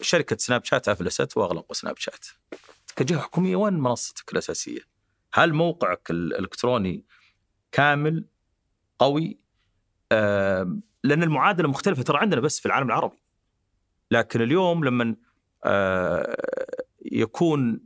شركة 0.00 0.36
سناب 0.36 0.64
شات 0.64 0.88
افلست 0.88 1.36
واغلقوا 1.36 1.74
سناب 1.74 1.96
شات 1.98 2.26
كجهة 2.96 3.20
حكومية 3.20 3.56
وين 3.56 3.74
منصتك 3.74 4.32
الأساسية؟ 4.32 4.80
هل 5.34 5.52
موقعك 5.54 6.10
الإلكتروني 6.10 7.04
كامل 7.72 8.24
قوي؟ 8.98 9.40
آم، 10.12 10.82
لأن 11.04 11.22
المعادلة 11.22 11.68
مختلفة 11.68 12.02
ترى 12.02 12.18
عندنا 12.18 12.40
بس 12.40 12.60
في 12.60 12.66
العالم 12.66 12.86
العربي 12.86 13.21
لكن 14.12 14.42
اليوم 14.42 14.84
لما 14.84 15.16
آه، 15.64 16.36
يكون 17.12 17.80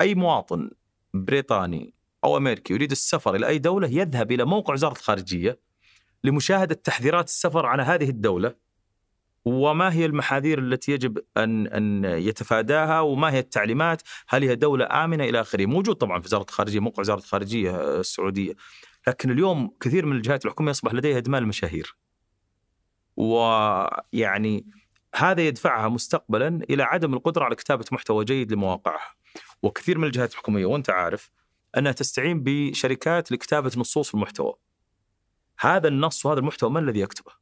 أي 0.00 0.14
مواطن 0.14 0.70
بريطاني 1.14 1.94
أو 2.24 2.36
أمريكي 2.36 2.74
يريد 2.74 2.90
السفر 2.90 3.34
إلى 3.34 3.46
أي 3.46 3.58
دولة 3.58 3.88
يذهب 3.88 4.32
إلى 4.32 4.44
موقع 4.44 4.74
وزارة 4.74 4.92
الخارجية 4.92 5.60
لمشاهدة 6.24 6.74
تحذيرات 6.74 7.28
السفر 7.28 7.66
على 7.66 7.82
هذه 7.82 8.10
الدولة 8.10 8.54
وما 9.44 9.92
هي 9.92 10.06
المحاذير 10.06 10.58
التي 10.58 10.92
يجب 10.92 11.18
أن 11.36 11.66
أن 11.66 12.04
يتفاداها 12.04 13.00
وما 13.00 13.32
هي 13.32 13.38
التعليمات 13.38 14.02
هل 14.28 14.44
هي 14.44 14.54
دولة 14.54 15.04
آمنة 15.04 15.24
إلى 15.24 15.40
آخره. 15.40 15.66
موجود 15.66 15.96
طبعا 15.96 16.20
في 16.20 16.26
وزارة 16.26 16.42
الخارجية 16.42 16.80
موقع 16.80 17.00
وزارة 17.00 17.18
الخارجية 17.18 18.00
السعودية. 18.00 18.54
لكن 19.08 19.30
اليوم 19.30 19.70
كثير 19.80 20.06
من 20.06 20.16
الجهات 20.16 20.44
الحكومية 20.44 20.70
أصبح 20.70 20.94
لديها 20.94 21.18
إدمان 21.18 21.42
المشاهير. 21.42 21.96
ويعني 23.16 24.66
هذا 25.14 25.46
يدفعها 25.46 25.88
مستقبلا 25.88 26.60
إلى 26.70 26.82
عدم 26.82 27.14
القدرة 27.14 27.44
على 27.44 27.54
كتابة 27.54 27.84
محتوى 27.92 28.24
جيد 28.24 28.52
لمواقعها 28.52 29.14
وكثير 29.62 29.98
من 29.98 30.04
الجهات 30.04 30.32
الحكومية 30.32 30.66
وأنت 30.66 30.90
عارف 30.90 31.30
أنها 31.78 31.92
تستعين 31.92 32.42
بشركات 32.42 33.32
لكتابة 33.32 33.72
نصوص 33.76 34.14
المحتوى. 34.14 34.54
هذا 35.60 35.88
النص 35.88 36.26
وهذا 36.26 36.40
المحتوى 36.40 36.70
من 36.70 36.82
الذي 36.82 37.00
يكتبه؟ 37.00 37.32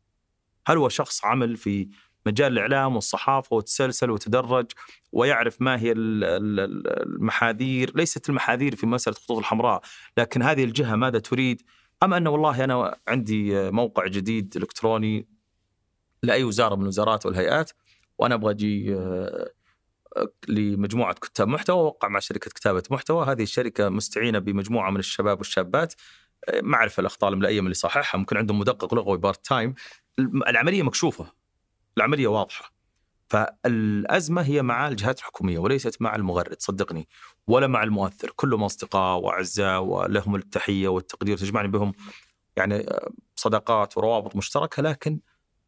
هل 0.67 0.77
هو 0.77 0.89
شخص 0.89 1.25
عمل 1.25 1.57
في 1.57 1.89
مجال 2.27 2.53
الإعلام 2.53 2.95
والصحافة 2.95 3.57
وتسلسل 3.57 4.11
وتدرج 4.11 4.67
ويعرف 5.13 5.63
ما 5.63 5.81
هي 5.81 5.93
ال- 5.93 6.25
ال- 6.25 6.61
ال- 6.61 7.03
المحاذير، 7.03 7.93
ليست 7.97 8.29
المحاذير 8.29 8.77
في 8.77 8.87
مسألة 8.87 9.17
الخطوط 9.17 9.39
الحمراء، 9.39 9.81
لكن 10.17 10.43
هذه 10.43 10.65
الجهة 10.65 10.97
ماذا 10.97 11.19
تريد؟ 11.19 11.63
أم 12.03 12.15
إنه 12.15 12.31
والله 12.31 12.65
أنا 12.65 12.97
عندي 13.09 13.71
موقع 13.71 14.07
جديد 14.07 14.57
إلكتروني 14.57 15.29
لأي 16.23 16.45
وزارة 16.45 16.75
من 16.75 16.83
الوزارات 16.83 17.27
والهيئات 17.27 17.71
وأنا 18.19 18.35
أبغى 18.35 18.51
أجي 18.51 18.95
آه، 18.95 19.51
لمجموعة 20.49 21.15
كتاب 21.15 21.49
محتوى 21.49 21.83
وقع 21.85 22.09
مع 22.09 22.19
شركة 22.19 22.51
كتابة 22.51 22.83
محتوى. 22.91 23.27
هذه 23.27 23.43
الشركة 23.43 23.89
مستعينة 23.89 24.39
بمجموعة 24.39 24.91
من 24.91 24.99
الشباب 24.99 25.39
والشابات. 25.39 25.95
آه، 26.49 26.61
ما 26.61 26.77
أعرف 26.77 27.01
الأخطاء 27.01 27.29
الاملائيه 27.29 27.61
من 27.61 27.67
اللي 27.67 27.75
صححها. 27.75 28.19
ممكن 28.19 28.37
عندهم 28.37 28.59
مدقق 28.59 28.95
لغوي 28.95 29.19
part 29.19 29.47
time 29.47 29.75
العملية 30.49 30.83
مكشوفة. 30.83 31.33
العملية 31.97 32.27
واضحة. 32.27 32.73
فالأزمة 33.29 34.43
هي 34.43 34.63
مع 34.63 34.89
الجهات 34.89 35.19
الحكومية 35.19 35.59
وليست 35.59 36.03
مع 36.03 36.17
المغرد. 36.17 36.57
صدقني. 36.61 37.09
ولا 37.47 37.67
مع 37.67 37.83
المؤثر. 37.83 38.31
كلهم 38.37 38.65
أصدقاء 38.65 39.19
وأعزاء 39.21 39.83
ولهم 39.83 40.35
التحية 40.35 40.89
والتقدير 40.89 41.37
تجمعني 41.37 41.69
بهم. 41.69 41.93
يعني 42.57 42.75
آه، 42.75 43.11
صداقات 43.37 43.99
وروابط 43.99 44.37
مشتركة. 44.37 44.83
لكن 44.83 45.21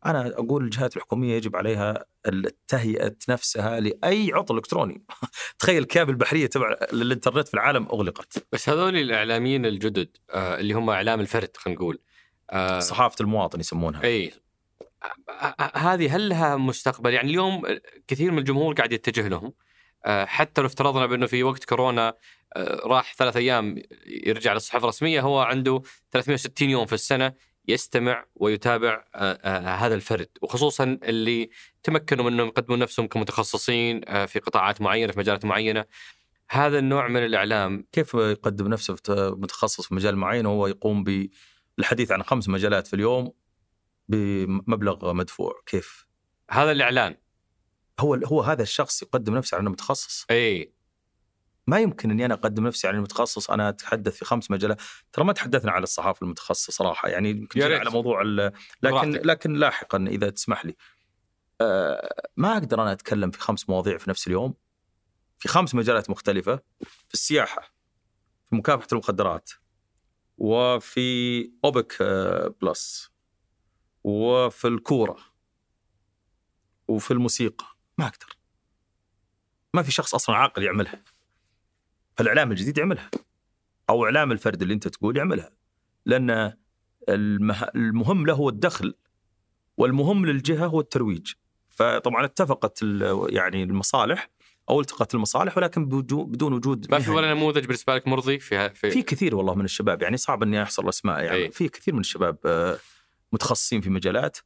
أنا 0.07 0.29
أقول 0.29 0.65
الجهات 0.65 0.97
الحكومية 0.97 1.35
يجب 1.37 1.57
عليها 1.57 2.05
التهيئة 2.27 3.17
نفسها 3.29 3.81
لأي 3.81 4.31
عطل 4.33 4.57
إلكتروني. 4.57 5.03
تخيل 5.59 5.83
الكابل 5.83 6.11
البحريه 6.11 6.47
تبع 6.47 6.77
الإنترنت 6.93 7.49
في 7.49 7.55
العالم 7.55 7.87
أغلقت. 7.87 8.47
بس 8.53 8.69
هذول 8.69 8.97
الإعلاميين 8.97 9.67
الجدد 9.67 10.17
آه 10.31 10.59
اللي 10.59 10.75
هم 10.75 10.91
إعلام 10.91 11.21
الفرد 11.21 11.57
خلينا 11.57 11.81
نقول 11.81 11.99
آه 12.51 12.79
صحافة 12.79 13.17
المواطن 13.21 13.61
يسمونها. 13.61 14.05
إي. 14.05 14.33
هذه 15.75 16.17
هل 16.17 16.29
لها 16.29 16.57
مستقبل؟ 16.57 17.13
يعني 17.13 17.31
اليوم 17.31 17.63
كثير 18.07 18.31
من 18.31 18.39
الجمهور 18.39 18.75
قاعد 18.75 18.93
يتجه 18.93 19.29
لهم. 19.29 19.53
آه، 20.07 20.25
حتى 20.25 20.61
لو 20.61 20.67
افترضنا 20.67 21.07
بأنه 21.07 21.27
في 21.27 21.43
وقت 21.43 21.65
كورونا 21.65 22.15
راح 22.85 23.15
ثلاث 23.15 23.37
أيام 23.37 23.83
يرجع 24.07 24.53
للصحف 24.53 24.85
الرسمية 24.85 25.21
هو 25.21 25.41
عنده 25.41 25.83
360 26.11 26.71
يوم 26.71 26.87
في 26.87 26.93
السنة. 26.93 27.33
يستمع 27.69 28.27
ويتابع 28.35 29.05
آه، 29.15 29.33
آه، 29.33 29.75
هذا 29.75 29.95
الفرد. 29.95 30.29
وخصوصا 30.43 30.99
اللي 31.03 31.51
تمكنوا 31.83 32.25
من 32.25 32.33
انهم 32.33 32.47
يقدمون 32.49 32.79
نفسهم 32.79 33.07
كمتخصصين 33.07 34.01
آه، 34.09 34.27
في 34.27 34.39
قطاعات 34.39 34.81
معينة 34.81 35.13
في 35.13 35.19
مجالات 35.19 35.45
معينة. 35.45 35.85
هذا 36.51 36.79
النوع 36.79 37.09
من 37.09 37.25
الإعلام. 37.25 37.87
كيف 37.93 38.15
يقدم 38.15 38.69
نفسه 38.69 38.95
في- 38.95 39.35
متخصص 39.39 39.87
في 39.89 39.95
مجال 39.95 40.17
معين 40.17 40.47
وهو 40.47 40.67
يقوم 40.67 41.05
بالحديث 41.05 42.13
عن 42.13 42.23
خمس 42.23 42.49
مجالات 42.49 42.87
في 42.87 42.95
اليوم 42.97 43.33
بمبلغ 44.09 45.13
مدفوع؟ 45.13 45.63
كيف؟ 45.67 46.07
هذا 46.51 46.73
الإعلان. 46.73 47.17
هو 48.01 48.15
هو 48.15 48.41
هذا 48.43 48.63
الشخص 48.63 49.03
يقدم 49.03 49.37
نفسه 49.37 49.55
على 49.55 49.63
إنه 49.63 49.71
متخصص؟ 49.71 50.27
اي 50.31 50.73
ما 51.69 51.81
يمكن 51.81 52.11
إني 52.11 52.25
أنا 52.25 52.35
أقدم 52.35 52.67
نفسي 52.67 52.87
على 52.87 52.95
اني 52.95 53.03
متخصص 53.03 53.51
أنا 53.51 53.69
أتحدث 53.69 54.17
في 54.17 54.25
خمس 54.25 54.51
مجالات. 54.51 54.81
ترى 55.13 55.25
ما 55.25 55.33
تحدثنا 55.33 55.73
على 55.73 55.83
الصحافة 55.83 56.25
المتخصصة 56.25 56.73
صراحة 56.73 57.09
يعني 57.09 57.31
يمكن. 57.31 57.63
على 57.63 57.91
موضوع 57.91 58.23
ال- 58.23 58.53
لكن 58.83 58.91
براحتك. 58.95 59.27
لكن 59.27 59.53
لاحقا 59.53 59.99
إذا 59.99 60.31
تسمح 60.31 60.65
لي. 60.65 60.77
آه، 61.61 62.15
ما 62.37 62.53
أقدر 62.53 62.83
أنا 62.83 62.93
أتكلم 62.93 63.31
في 63.31 63.39
خمس 63.41 63.69
مواضيع 63.69 63.99
في 63.99 64.11
نفس 64.11 64.27
اليوم. 64.27 64.55
في 65.39 65.49
خمس 65.49 65.75
مجالات 65.75 66.11
مختلفة. 66.11 66.61
في 67.09 67.15
السياحة 67.15 67.63
في 68.51 68.57
مكافحة 68.57 68.89
المخدرات 68.93 69.51
وفي 70.39 71.51
أوبك 71.65 71.97
آه، 72.01 72.55
plus 72.63 73.11
وفي 74.05 74.69
الكورة 74.69 75.17
وفي 76.89 77.11
الموسيقى. 77.11 77.67
ما 77.99 78.07
أقدر. 78.07 78.37
ما 79.75 79.83
في 79.83 79.91
شخص 79.91 80.15
أصلا 80.15 80.37
عاقل 80.37 80.63
يعملها. 80.63 81.03
فالإعلام 82.19 82.51
الجديد 82.51 82.79
يعملها. 82.79 83.11
أو 83.91 84.05
إعلام 84.05 84.33
الفرد 84.33 84.63
اللي 84.63 84.75
أنت 84.75 84.89
تقول 84.89 85.17
يعملها. 85.17 85.51
لأن 86.07 86.53
المه... 87.09 87.63
المهم 87.75 88.27
له 88.27 88.35
هو 88.35 88.49
الدخل 88.49 88.95
والمهم 89.77 90.27
للجهة 90.27 90.67
هو 90.67 90.81
الترويج. 90.81 91.33
فطبعا 91.69 92.25
اتفقت 92.25 92.83
ال- 92.83 93.27
يعني 93.35 93.63
المصالح 93.63 94.31
أو 94.71 94.81
التقت 94.81 95.15
المصالح 95.15 95.59
ولكن 95.59 95.89
بدون 95.89 96.53
وجود 96.53 96.91
ما 96.91 96.99
في. 96.99 97.11
ولا 97.11 97.35
نموذج 97.35 97.65
بالنسبة 97.65 97.95
لك 97.95 98.09
مرضي 98.09 98.39
في 98.39 98.71
في, 98.71 98.91
في 98.91 99.03
كثير 99.03 99.37
والله 99.37 99.55
من 99.55 99.65
الشباب 99.65 100.03
يعني 100.03 100.17
صعب 100.17 100.43
إني 100.43 100.63
احصر 100.63 100.89
اسماء 100.89 101.25
يعني 101.25 101.37
أي. 101.37 101.51
في 101.51 101.69
كثير 101.69 101.95
من 101.95 102.01
الشباب 102.01 102.39
آه، 102.47 102.79
متخصصين 103.33 103.81
في 103.81 103.91
مجالات 103.91 104.39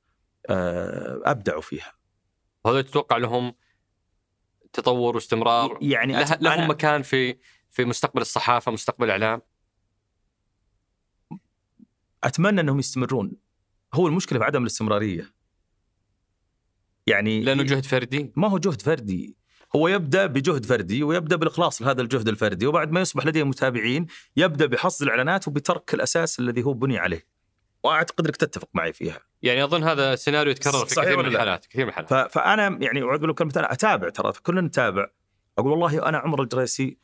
آه، 0.51 1.23
أبدعوا 1.25 1.61
فيها. 1.61 1.93
وهذا 2.65 2.83
تتوقع 2.83 3.17
لهم 3.17 3.55
تطور 4.73 5.15
واستمرار؟ 5.15 5.79
يعني 5.83 6.25
لهم 6.41 6.71
مكان 6.71 7.03
في 7.03 7.37
في 7.73 7.85
مستقبل 7.85 8.21
الصحافة 8.21 8.73
مستقبل 8.73 9.05
الإعلام؟ 9.05 9.43
أتمنى 12.25 12.61
أنهم 12.61 12.79
يستمرون. 12.79 13.33
هو 13.95 14.07
المشكلة 14.07 14.39
في 14.39 14.45
عدم 14.45 14.63
الاستمرارية. 14.63 15.35
يعني 17.07 17.41
لأنه 17.41 17.63
جهد 17.63 17.85
فردي؟ 17.85 18.33
ما 18.37 18.49
هو 18.49 18.59
جهد 18.59 18.83
فردي. 18.83 19.37
هو 19.77 19.89
يبدأ 19.89 20.27
بجهد 20.27 20.67
فردي 20.67 21.03
ويبدأ 21.03 21.37
بالإخلاص 21.37 21.83
لهذا 21.83 22.03
الجهد 22.03 22.29
الفردي 22.29 22.67
وبعد 22.67 22.91
ما 22.91 23.01
يصبح 23.01 23.27
لديه 23.27 23.43
متابعين 23.43 24.07
يبدأ 24.37 24.67
بحصد 24.67 25.03
الإعلانات 25.03 25.49
وبترك 25.49 25.95
الأساس 25.95 26.41
الذي 26.41 26.63
هو 26.63 26.73
بني 26.73 26.99
عليه. 26.99 27.27
وأعتقد 27.83 28.27
إنك 28.27 28.37
تتفق 28.37 28.69
معي 28.75 28.93
فيها. 28.93 29.21
يعني 29.43 29.65
أظن 29.65 29.85
هذا 29.85 30.15
سيناريو 30.15 30.51
يتكرر 30.51 30.87
في 30.87 30.95
كثير 30.95 31.19
من؟ 31.19 31.27
الحالات 31.27 31.67
كثير 31.67 31.85
من 31.85 31.89
الحالات. 31.89 32.33
فأنا 32.33 32.79
يعني 32.81 33.03
اعود 33.03 33.23
لكم 33.23 33.33
كلمه 33.33 33.53
أنا 33.57 33.73
أتابع 33.73 34.09
ترى 34.09 34.33
كلنا 34.33 34.61
نتابع. 34.61 35.07
أقول 35.59 35.71
والله 35.71 36.09
أنا 36.09 36.19
عمر 36.19 36.43
الجريسي 36.43 36.99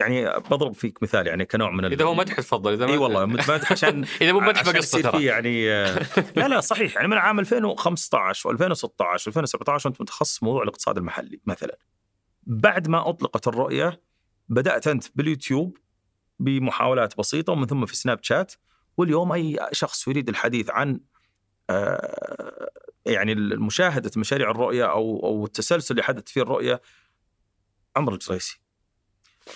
يعني 0.00 0.24
بضرب 0.40 0.72
فيك 0.74 1.02
مثال 1.02 1.26
يعني 1.26 1.44
كنوع 1.44 1.70
من 1.70 1.84
ال- 1.84 1.92
إذا 1.92 2.04
هو 2.04 2.14
مدح 2.14 2.34
تفضل. 2.36 2.72
إذا 2.72 2.86
إي 2.86 2.96
والله 2.96 3.26
مدح 3.26 3.72
عشان 3.72 4.04
إذا 4.20 4.32
مو 4.32 4.40
مدح 4.40 4.62
بقصه 4.70 5.00
ترى. 5.02 5.24
يعني 5.24 5.70
آه، 5.72 6.06
لا 6.36 6.48
لا 6.48 6.60
صحيح. 6.60 6.94
يعني 6.96 7.08
من 7.08 7.16
عام 7.18 7.38
2015 7.40 8.56
و2016 8.56 8.86
و2017 9.32 9.86
وانت 9.86 10.00
متخصص 10.00 10.38
في 10.38 10.44
موضوع 10.44 10.62
الاقتصاد 10.62 10.98
المحلي 10.98 11.40
مثلا. 11.46 11.78
بعد 12.42 12.88
ما 12.88 13.08
أطلقت 13.08 13.48
الرؤية 13.48 14.00
بدأت 14.48 14.88
أنت 14.88 15.04
باليوتيوب 15.14 15.78
بمحاولات 16.38 17.18
بسيطة 17.18 17.52
ومن 17.52 17.66
ثم 17.66 17.86
في 17.86 17.96
سناب 17.96 18.18
شات 18.22 18.52
واليوم 18.96 19.32
أي 19.32 19.58
شخص 19.72 20.08
يريد 20.08 20.28
الحديث 20.28 20.70
عن 20.70 21.00
آه، 21.70 22.70
يعني 23.06 23.34
مشاهده 23.34 24.10
مشاريع 24.16 24.50
الرؤية 24.50 24.84
أو 24.90 25.20
أو 25.26 25.44
التسلسل 25.44 25.94
اللي 25.94 26.02
حدث 26.02 26.22
فيه 26.28 26.42
الرؤية 26.42 26.80
عمر 27.96 28.12
الجريسي 28.12 28.61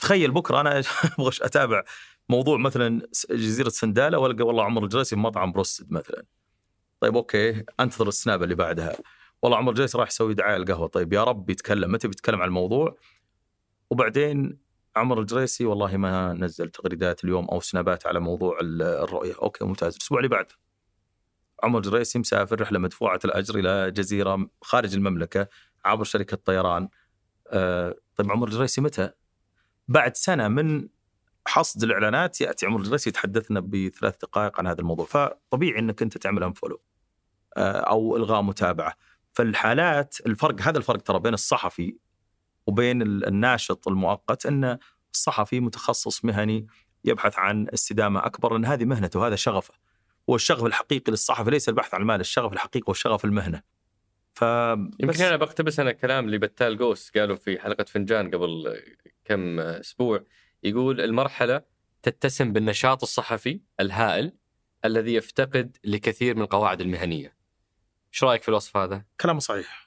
تخيل 0.01 0.31
بكرة 0.31 0.61
أنا 0.61 0.79
أبغى 1.19 1.31
أتابع 1.43 1.83
موضوع 2.29 2.59
مثلا 2.59 3.03
جزيرة 3.31 3.69
سندالة 3.69 4.19
وألقى 4.19 4.45
والله 4.45 4.65
عمر 4.65 4.85
الجريسي 4.85 5.17
في 5.17 5.21
مطعم 5.21 5.53
broasted 5.53 5.93
مثلا. 5.93 6.25
طيب 7.01 7.17
أوكي 7.17 7.65
أنتظر 7.81 8.09
ال 8.09 8.15
snap 8.15 8.43
اللي 8.43 8.55
بعدها. 8.55 8.97
والله 9.43 9.59
عمر 9.59 9.71
الجريسي 9.73 9.99
راح 9.99 10.09
يسوي 10.09 10.35
دعاية 10.35 10.57
القهوة. 10.57 10.87
طيب 10.89 11.13
يا 11.13 11.25
رب 11.25 11.47
بيتكلم 11.47 11.93
متى 11.93 12.09
بيتكلم 12.09 12.41
عن 12.43 12.49
الموضوع؟ 12.49 12.97
وبعدين 13.91 14.59
عمر 14.97 15.21
الجريسي 15.21 15.65
والله 15.65 15.97
ما 15.97 16.33
نزل 16.33 16.69
تغريدات 16.71 17.25
اليوم 17.25 17.45
أو 17.45 17.61
سنابات 17.61 18.07
على 18.07 18.21
موضوع 18.21 18.59
ال- 18.61 18.83
الرؤية. 18.83 19.35
أوكي 19.43 19.65
ممتاز. 19.65 19.95
الأسبوع 19.95 20.19
اللي 20.19 20.29
بعده 20.29 20.55
عمر 21.63 21.79
الجريسي 21.79 22.19
مسافر 22.19 22.61
رحلة 22.61 22.79
مدفوعة 22.79 23.21
الأجر 23.25 23.59
إلى 23.59 23.91
جزيرة 23.91 24.51
خارج 24.63 24.95
المملكة 24.95 25.49
عبر 25.85 26.05
شركة 26.05 26.37
طيران. 26.45 26.89
آه 27.51 27.95
طيب 28.17 28.31
عمر 28.31 28.49
الجريسي 28.49 28.81
متى؟ 28.81 29.11
بعد 29.89 30.17
سنة 30.17 30.49
من 30.49 30.89
حصد 31.47 31.83
الإعلانات 31.83 32.41
يأتي 32.41 32.67
عمر 32.67 32.81
الجريسي 32.81 33.11
يتحدثنا 33.11 33.61
بثلاث 33.61 34.17
دقائق 34.23 34.59
عن 34.59 34.67
هذا 34.67 34.81
الموضوع. 34.81 35.07
فطبيعي 35.07 35.79
إنك 35.79 36.03
أنت 36.03 36.19
تعمل 36.19 36.43
unfollow 36.43 36.81
أو 37.57 38.17
إلغاء 38.17 38.43
متابعة. 38.43 38.95
فالحالات 39.33 40.17
الفرق 40.27 40.61
هذا 40.61 40.79
الفرق 40.79 41.01
ترى 41.03 41.19
بين 41.19 41.35
الصحفي 41.35 41.97
وبين 42.67 43.03
ال- 43.03 43.27
الناشط 43.27 43.89
المؤقت 43.89 44.47
إن 44.47 44.79
الصحفي 45.15 45.61
متخصص 45.61 46.25
مهني 46.25 46.67
يبحث 47.05 47.39
عن 47.39 47.67
استدامة 47.75 48.27
أكبر 48.27 48.53
لأن 48.53 48.65
هذه 48.65 48.85
مهنته 48.85 49.27
هذا 49.27 49.37
شغفه. 49.37 49.75
والشغف 50.27 50.65
الحقيقي 50.65 51.11
للصحفي 51.11 51.51
ليس 51.51 51.69
البحث 51.69 51.95
عن 51.95 52.01
المال 52.01 52.21
الشغف 52.21 52.53
الحقيقي 52.53 52.85
هو 52.89 52.93
شغف 52.93 53.25
المهنة. 53.25 53.63
ف 54.35 54.43
يمكن 55.01 55.25
أنا 55.25 55.37
بقتبس 55.37 55.81
أنا 55.81 55.93
كلام 55.93 56.25
اللي 56.25 56.39
بتال 56.39 56.79
قوس 56.79 57.11
قالوا 57.11 57.37
في 57.37 57.59
حلقة 57.59 57.85
فنجان 57.85 58.31
قبل 58.31 58.83
كم 59.27 59.61
أسبوع 59.61 60.25
يقول 60.63 61.01
المرحلة 61.01 61.63
تتسم 62.03 62.53
بالنشاط 62.53 63.03
الصحفي 63.03 63.61
الهائل 63.81 64.33
الذي 64.85 65.15
يفتقد 65.15 65.77
لكثير 65.85 66.37
من 66.37 66.43
القواعد 66.43 66.81
المهنية. 66.81 67.37
إيش 68.13 68.25
رأيك 68.25 68.43
في 68.43 68.49
الوصف 68.49 68.77
هذا؟ 68.77 69.05
كلامه 69.21 69.41
صحيح 69.41 69.87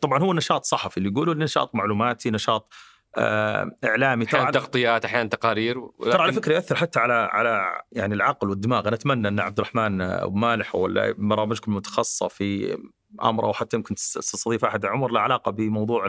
طبعا 0.00 0.18
هو 0.18 0.32
نشاط 0.32 0.64
صحفي 0.64 0.96
اللي 0.96 1.08
يقولوا 1.08 1.34
نشاط 1.34 1.74
معلوماتي 1.74 2.30
نشاط 2.30 2.72
آه 3.16 3.70
إعلامي 3.84 4.24
أحيانا 4.24 4.50
تغطيات 4.50 5.04
أحيانا 5.04 5.28
تقارير 5.28 5.78
ولكن 5.78 6.10
ترى 6.10 6.22
على 6.22 6.32
فكرة 6.32 6.54
ياثر 6.54 6.76
حتى 6.76 7.00
على 7.00 7.12
على 7.12 7.82
يعني 7.92 8.14
العقل 8.14 8.50
والدماغ 8.50 8.88
أنا 8.88 8.96
أتمنى 8.96 9.28
أن 9.28 9.40
عبد 9.40 9.58
الرحمن 9.58 10.00
ابو 10.00 10.36
مالح 10.36 10.74
ولا 10.74 11.14
برامجكم 11.18 11.72
المتخصصة 11.72 12.28
في 12.28 12.78
أمر 13.22 13.44
أو 13.44 13.52
حتى 13.52 13.76
يمكن 13.76 13.94
تستضيف 13.94 14.64
أحد 14.64 14.86
عمر 14.86 15.10
له 15.10 15.20
علاقة 15.20 15.50
بموضوع 15.50 16.06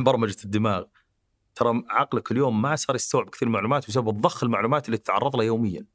برمجه 0.00 0.36
الدماغ. 0.44 0.84
ترى 1.54 1.82
عقلك 1.90 2.32
اليوم 2.32 2.62
ما 2.62 2.76
صار 2.76 2.96
يستوعب 2.96 3.28
كثير 3.28 3.48
من 3.48 3.54
المعلومات 3.54 3.88
بسبب 3.88 4.20
ضخ 4.20 4.44
المعلومات 4.44 4.86
اللي 4.86 4.96
تتعرض 4.98 5.36
لها 5.36 5.44
يوميا. 5.44 5.86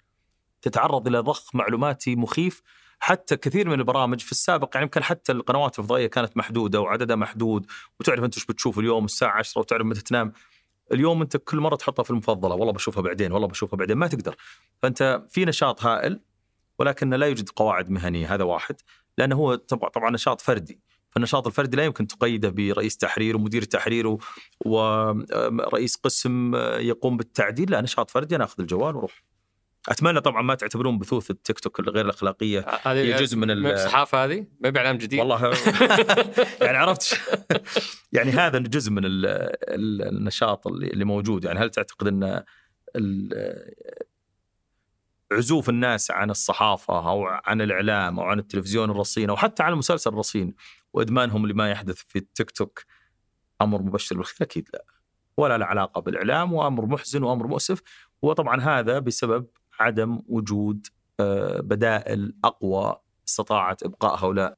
تتعرض 0.62 1.08
إلى 1.08 1.20
ضخ 1.20 1.56
معلوماتي 1.56 2.16
مخيف. 2.16 2.62
حتى 3.00 3.38
كثير 3.38 3.70
من 3.70 3.80
البرامج 3.80 4.20
في 4.20 4.32
السابق 4.32 4.70
يعني 4.74 4.84
يمكن 4.84 5.04
حتى 5.04 5.32
القنوات 5.32 5.80
الفضائيه 5.80 6.08
كانت 6.08 6.38
محدودة 6.38 6.82
وعددها 6.82 7.16
محدود. 7.16 7.66
وتعرف 8.00 8.24
أنت 8.24 8.36
إيش 8.36 8.46
بتشوف 8.46 8.80
اليوم 8.80 9.06
الساعة 9.06 9.38
10 9.38 9.62
وتعرف 9.62 9.86
متى 9.86 10.02
تنام. 10.02 10.34
اليوم 10.92 11.22
أنت 11.22 11.38
كل 11.38 11.58
مرة 11.58 11.76
تحطها 11.76 12.04
في 12.04 12.10
المفضلة. 12.10 12.56
والله 12.56 12.74
بشوفها 12.74 13.02
بعدين 13.02 13.32
والله 13.32 13.48
بشوفها 13.48 13.78
بعدين. 13.78 13.98
ما 13.98 14.08
تقدر. 14.08 14.36
فأنت 14.82 15.24
في 15.30 15.46
نشاط 15.46 15.86
هائل 15.86 16.20
ولكن 16.80 17.10
لا 17.14 17.26
يوجد 17.26 17.50
قواعد 17.50 17.90
مهنية. 17.90 18.34
هذا 18.34 18.44
واحد. 18.44 18.76
لأنه 19.18 19.36
هو 19.36 19.56
طبعا 19.56 20.12
نشاط 20.12 20.42
فردي. 20.42 20.82
فالنشاط 21.16 21.48
الفردي 21.48 21.78
لا 21.78 21.84
يمكن 21.84 22.08
تقيده 22.08 22.50
برئيس 22.50 22.98
تحرير 22.98 23.36
ومدير 23.36 23.64
تحرير 23.64 24.18
ورئيس 24.66 25.96
قسم 25.96 26.56
يقوم 26.80 27.18
بالتعديل. 27.18 27.72
لا 27.72 27.82
نشاط 27.82 28.12
فردي 28.12 28.36
أنا 28.36 28.44
أخذ 28.44 28.56
الجوال 28.60 28.96
وأروح. 28.96 29.24
أتمنى 29.90 30.22
طبعا 30.22 30.42
ما 30.42 30.56
تعتبرون 30.56 30.98
بثوث 30.98 31.32
التيك 31.32 31.60
توك 31.60 31.80
الغير 31.80 32.06
الأخلاقية. 32.06 32.66
هذه 32.84 32.98
هي 32.98 33.14
جزء 33.14 33.38
من 33.38 33.52
الصحافه 33.52 34.26
هذه؟ 34.26 34.46
ما 34.60 34.70
بإعلام 34.70 34.98
جديد؟ 34.98 35.20
والله 35.20 35.42
يعني 36.62 36.78
عرفت 36.78 37.20
يعني 38.14 38.32
هذا 38.32 38.60
جزء 38.60 38.92
من 38.92 39.06
ال- 39.06 39.26
ال- 39.70 40.08
النشاط 40.08 40.68
اللي 40.68 41.06
موجود. 41.06 41.44
يعني 41.44 41.60
هل 41.60 41.70
تعتقد 41.70 42.08
أن 42.08 42.44
عزوف 45.32 45.70
الناس 45.70 46.12
عن 46.12 46.30
الصحافة 46.30 47.10
أو 47.10 47.26
عن 47.26 47.62
الإعلام 47.62 48.20
أو 48.20 48.26
عن 48.26 48.40
التلفزيون 48.40 48.92
الرصين 48.92 49.30
أو 49.30 49.36
حتى 49.36 49.64
عن 49.64 49.74
المسلسل 49.74 50.10
الرصين 50.10 50.54
وإدمانهم 50.96 51.48
لما 51.48 51.72
يحدث 51.72 52.04
في 52.08 52.20
التيك 52.20 52.52
توك. 52.52 52.84
أمر 53.62 53.82
مبشر 53.82 54.18
بالخير؟ 54.18 54.48
أكيد 54.48 54.70
لا. 54.74 54.86
ولا 55.38 55.58
له 55.58 55.66
علاقة 55.66 56.02
بالإعلام 56.02 56.54
وأمر 56.54 56.86
محزن 56.86 57.24
وأمر 57.24 57.48
مؤسف. 57.48 57.82
وطبعا 58.22 58.62
هذا 58.62 59.00
بسبب 59.00 59.48
عدم 59.80 60.22
وجود 60.28 60.88
آه، 61.20 61.62
بدائل 61.62 62.34
أقوى 62.44 62.96
استطاعت 63.28 63.84
إبقاء 63.84 64.26
هؤلاء 64.26 64.58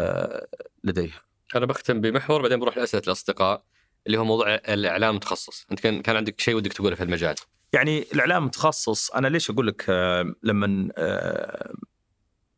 آه، 0.00 0.46
لديها. 0.84 1.22
أنا 1.56 1.66
بختم 1.66 2.00
بمحور 2.00 2.42
بعدين 2.42 2.60
بروح 2.60 2.76
لأسئلة 2.76 3.02
الأصدقاء 3.06 3.64
اللي 4.06 4.18
هو 4.18 4.24
موضوع 4.24 4.54
الإعلام 4.54 5.10
المتخصص، 5.10 5.66
أنت 5.70 5.80
كان 5.80 6.02
كان 6.02 6.16
عندك 6.16 6.40
شيء 6.40 6.54
ودك 6.54 6.72
تقوله 6.72 6.96
في 6.96 7.02
المجال. 7.02 7.34
يعني 7.72 8.02
الإعلام 8.12 8.44
متخصص 8.44 9.10
أنا 9.10 9.28
ليش 9.28 9.50
أقول 9.50 9.66
لك 9.66 9.84
آه، 9.88 10.34
لما 10.42 10.88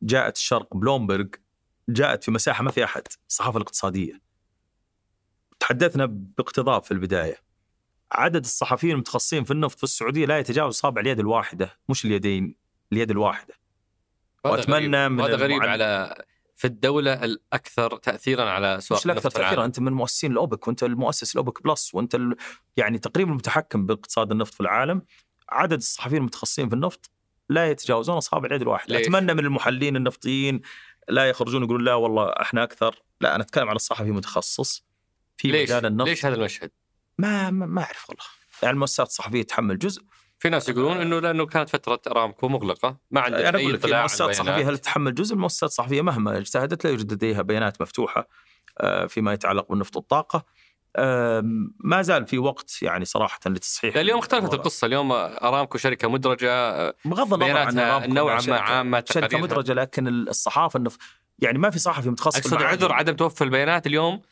جاءت 0.03 0.37
الشرق 0.37 0.77
بلومبرج 0.77 1.35
جاءت 1.89 2.25
في 2.25 2.31
مساحة 2.31 2.65
ما 2.65 2.71
في 2.71 2.85
أحد 2.85 3.03
الصحافة 3.29 3.57
الاقتصادية 3.57 4.21
تحدثنا 5.61 6.07
باقتضاب 6.07 6.83
في 6.83 6.91
البداية 6.91 7.47
عدد 8.13 8.45
الصحفيين 8.45 8.93
المتخصصين 8.93 9.45
في 9.45 9.51
النفط 9.51 9.79
في 9.79 9.85
السعودية 9.85 10.27
لا 10.27 10.39
يتجاوز 10.39 10.75
اصابع 10.75 11.01
اليد 11.01 11.19
الواحدة 11.19 11.79
مش 11.89 12.05
اليدين 12.05 12.57
اليد 12.93 13.11
الواحدة 13.11 13.55
وهذا 14.45 14.57
وأتمنى 14.57 14.97
غريب. 14.97 15.13
من 15.13 15.21
وهذا 15.21 15.37
غريب 15.37 15.63
على 15.63 16.25
في 16.57 16.67
الدولة 16.67 17.25
الأكثر 17.25 17.97
تاثيرا 17.97 18.51
على 18.51 18.81
أسواق 18.81 19.01
مش 19.01 19.07
الأكثر 19.07 19.21
النفط 19.21 19.33
في 19.33 19.39
العالم. 19.39 19.51
تاثيرا 19.55 19.67
أنت 19.67 19.81
من 19.81 19.93
مؤسسين 19.93 20.33
الأوبك 20.33 20.69
وأنت 20.69 20.83
المؤسس 20.83 21.33
الأوبك 21.33 21.63
plus 21.63 21.95
وأنت 21.95 22.15
ال... 22.15 22.37
يعني 22.77 22.99
تقريبا 22.99 23.31
المتحكم 23.31 23.87
باقتصاد 23.87 24.31
النفط 24.31 24.55
في 24.55 24.61
العالم 24.61 25.03
عدد 25.49 25.77
الصحفيين 25.77 26.21
المتخصصين 26.21 26.69
في 26.69 26.75
النفط 26.75 27.11
لا 27.49 27.71
يتجاوزون 27.71 28.17
اصابع 28.17 28.47
اليد 28.47 28.63
الواحدة 28.63 28.95
ليش؟ 28.95 29.07
أتمنى 29.07 29.35
من 29.35 29.45
المحللين 29.45 29.97
النفطيين 29.97 30.61
لا 31.09 31.29
يخرجون 31.29 31.63
يقولون 31.63 31.85
لا 31.85 31.95
والله 31.95 32.29
إحنا 32.29 32.63
أكثر 32.63 33.03
لا 33.21 33.35
أنا 33.35 33.43
أتكلم 33.43 33.69
على 33.69 33.77
الصحفي 33.77 34.11
متخصص 34.11 34.85
في 35.37 35.49
ليش؟ 35.49 35.71
مجال 35.71 35.87
النفط 35.87 36.09
ليش 36.09 36.27
هذا 36.27 36.35
المشهد؟ 36.35 36.71
ما 37.19 37.51
ما, 37.51 37.67
ما 37.67 37.83
أعرف 37.83 38.11
والله 38.11 38.25
يعني 38.63 38.75
المؤسسات 38.75 39.07
الصحفية 39.07 39.43
تحمل 39.43 39.79
جزء 39.79 40.03
في 40.39 40.49
ناس 40.49 40.69
يقولون 40.69 40.97
إنه 40.97 41.19
لأنه 41.19 41.47
كانت 41.47 41.69
فترة 41.69 42.01
إرامكو 42.07 42.49
مغلقة 42.49 42.97
ما 43.11 43.21
عندك 43.21 43.39
أنا 43.41 43.59
أي 43.59 43.63
أقول 43.63 43.75
لك 43.75 43.85
اطلاع 43.85 43.99
المؤسسات 43.99 44.31
الصحفية. 44.31 44.69
هل 44.71 44.79
تتحمل 44.79 45.15
جزء 45.15 45.35
المؤسسات 45.35 45.71
الصحفية 45.71 46.03
مهما 46.03 46.39
اجتهدت 46.39 46.85
لا 46.85 46.91
يوجد 46.91 47.13
لديها 47.13 47.43
بيانات 47.43 47.83
مفتوحة 47.83 48.29
آه، 48.81 49.07
فيما 49.07 49.33
يتعلق 49.33 49.69
بالنفط 49.69 49.97
والطاقة 49.97 50.45
ما 51.79 52.03
زال 52.03 52.27
في 52.27 52.39
وقت 52.39 52.83
يعني 52.83 53.05
صراحة 53.05 53.41
لتصحيح 53.47 53.97
اليوم 53.97 54.19
اختلفت 54.19 54.55
القصة 54.55 54.87
اليوم 54.87 55.13
أرامكو 55.13 55.79
شركة 55.79 56.09
مدرجة 56.09 56.53
آه، 56.53 56.95
بغض 57.05 57.35
النظر 57.35 57.57
عن 57.57 58.13
نوعاً 58.13 58.41
ما 58.49 58.59
عامة 58.59 59.05
شركة. 59.11 59.39
مدرجة 59.39 59.73
لكن 59.73 60.09
الصحافة 60.09 60.77
النف... 60.77 60.97
يعني 61.39 61.59
ما 61.59 61.71
في 61.71 61.79
صحفي 61.79 62.11
متخصص 62.11 62.37
أقصد. 62.53 62.63
عذر 62.63 62.93
عدم 62.93 63.17
توفر 63.17 63.45
البيانات 63.45 63.87
اليوم 63.87 64.23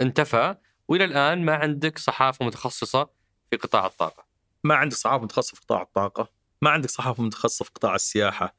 انتفى 0.00 0.54
وإلى 0.88 1.04
الآن 1.04 1.44
ما 1.44 1.54
عندك 1.54 1.98
صحافة 1.98 2.44
متخصصة 2.46 3.08
في 3.50 3.56
قطاع 3.56 3.86
الطاقة. 3.86 4.26
ما 4.64 4.74
عندك 4.74 4.96
صحافة 4.96 5.24
متخصصة 5.24 5.54
في 5.54 5.60
قطاع 5.60 5.82
الطاقة 5.82 6.28
ما 6.62 6.70
عندك 6.70 6.90
صحافة 6.90 7.22
متخصصة 7.22 7.64
في 7.64 7.70
قطاع 7.74 7.94
السياحة 7.94 8.56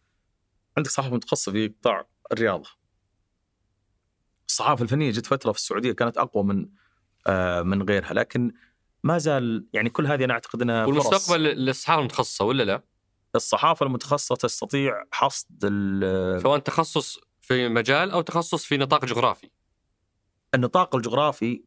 عندك 0.78 0.90
صحافة 0.90 1.16
متخصصة 1.16 1.52
في 1.52 1.68
قطاع 1.68 2.06
الرياضة 2.32 2.70
الصحافة 4.48 4.84
الفنية 4.84 5.12
جت 5.12 5.26
فترة 5.26 5.52
في 5.52 5.58
السعودية 5.58 5.92
كانت 5.92 6.18
أقوى 6.18 6.44
من 6.44 6.70
من 7.64 7.84
غيرها 7.90 8.14
لكن 8.14 8.54
ما 9.04 9.18
زال 9.18 9.68
يعني 9.74 9.90
كل 9.90 10.08
هذه 10.08 10.24
أنا 10.24 10.34
أعتقد 10.34 10.62
إنها. 10.62 10.86
والمستقبل 10.86 11.44
للصحافه 11.44 12.00
المتخصصة 12.00 12.46
ولا 12.46 12.64
لا؟ 12.64 12.84
الصحافة 13.36 13.86
المتخصصة 13.86 14.36
تستطيع 14.36 15.04
حصد 15.12 15.48
ال- 15.64 16.42
سواء 16.42 16.60
تخصص 16.60 17.20
في 17.42 17.70
مجال 17.70 18.12
أو 18.12 18.22
تخصص 18.22 18.66
في 18.66 18.78
نطاق 18.78 19.06
جغرافي 19.06 19.50
النطاق 20.54 20.96
الجغرافي 20.96 21.64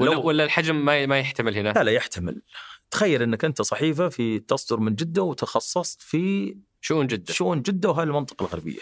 ولا 0.00 0.10
لو 0.10 0.22
ولا 0.22 0.44
الحجم 0.44 0.84
ما 0.84 1.06
ما 1.06 1.18
يحتمل 1.20 1.58
هنا؟ 1.58 1.68
لا 1.68 1.84
لا 1.84 1.92
يحتمل 1.92 2.42
تخيل 2.90 3.22
إنك 3.22 3.44
أنت 3.44 3.62
صحيفة 3.62 4.08
في 4.08 4.38
تصدر 4.38 4.80
من 4.80 4.94
جدة 4.94 5.22
وتخصصت 5.22 6.02
في 6.02 6.56
شؤون 6.80 7.06
جدة 7.06 7.32
شؤون 7.32 7.62
جدة 7.62 7.90
وهذه 7.90 8.06
المنطقة 8.06 8.44
الغربية 8.46 8.80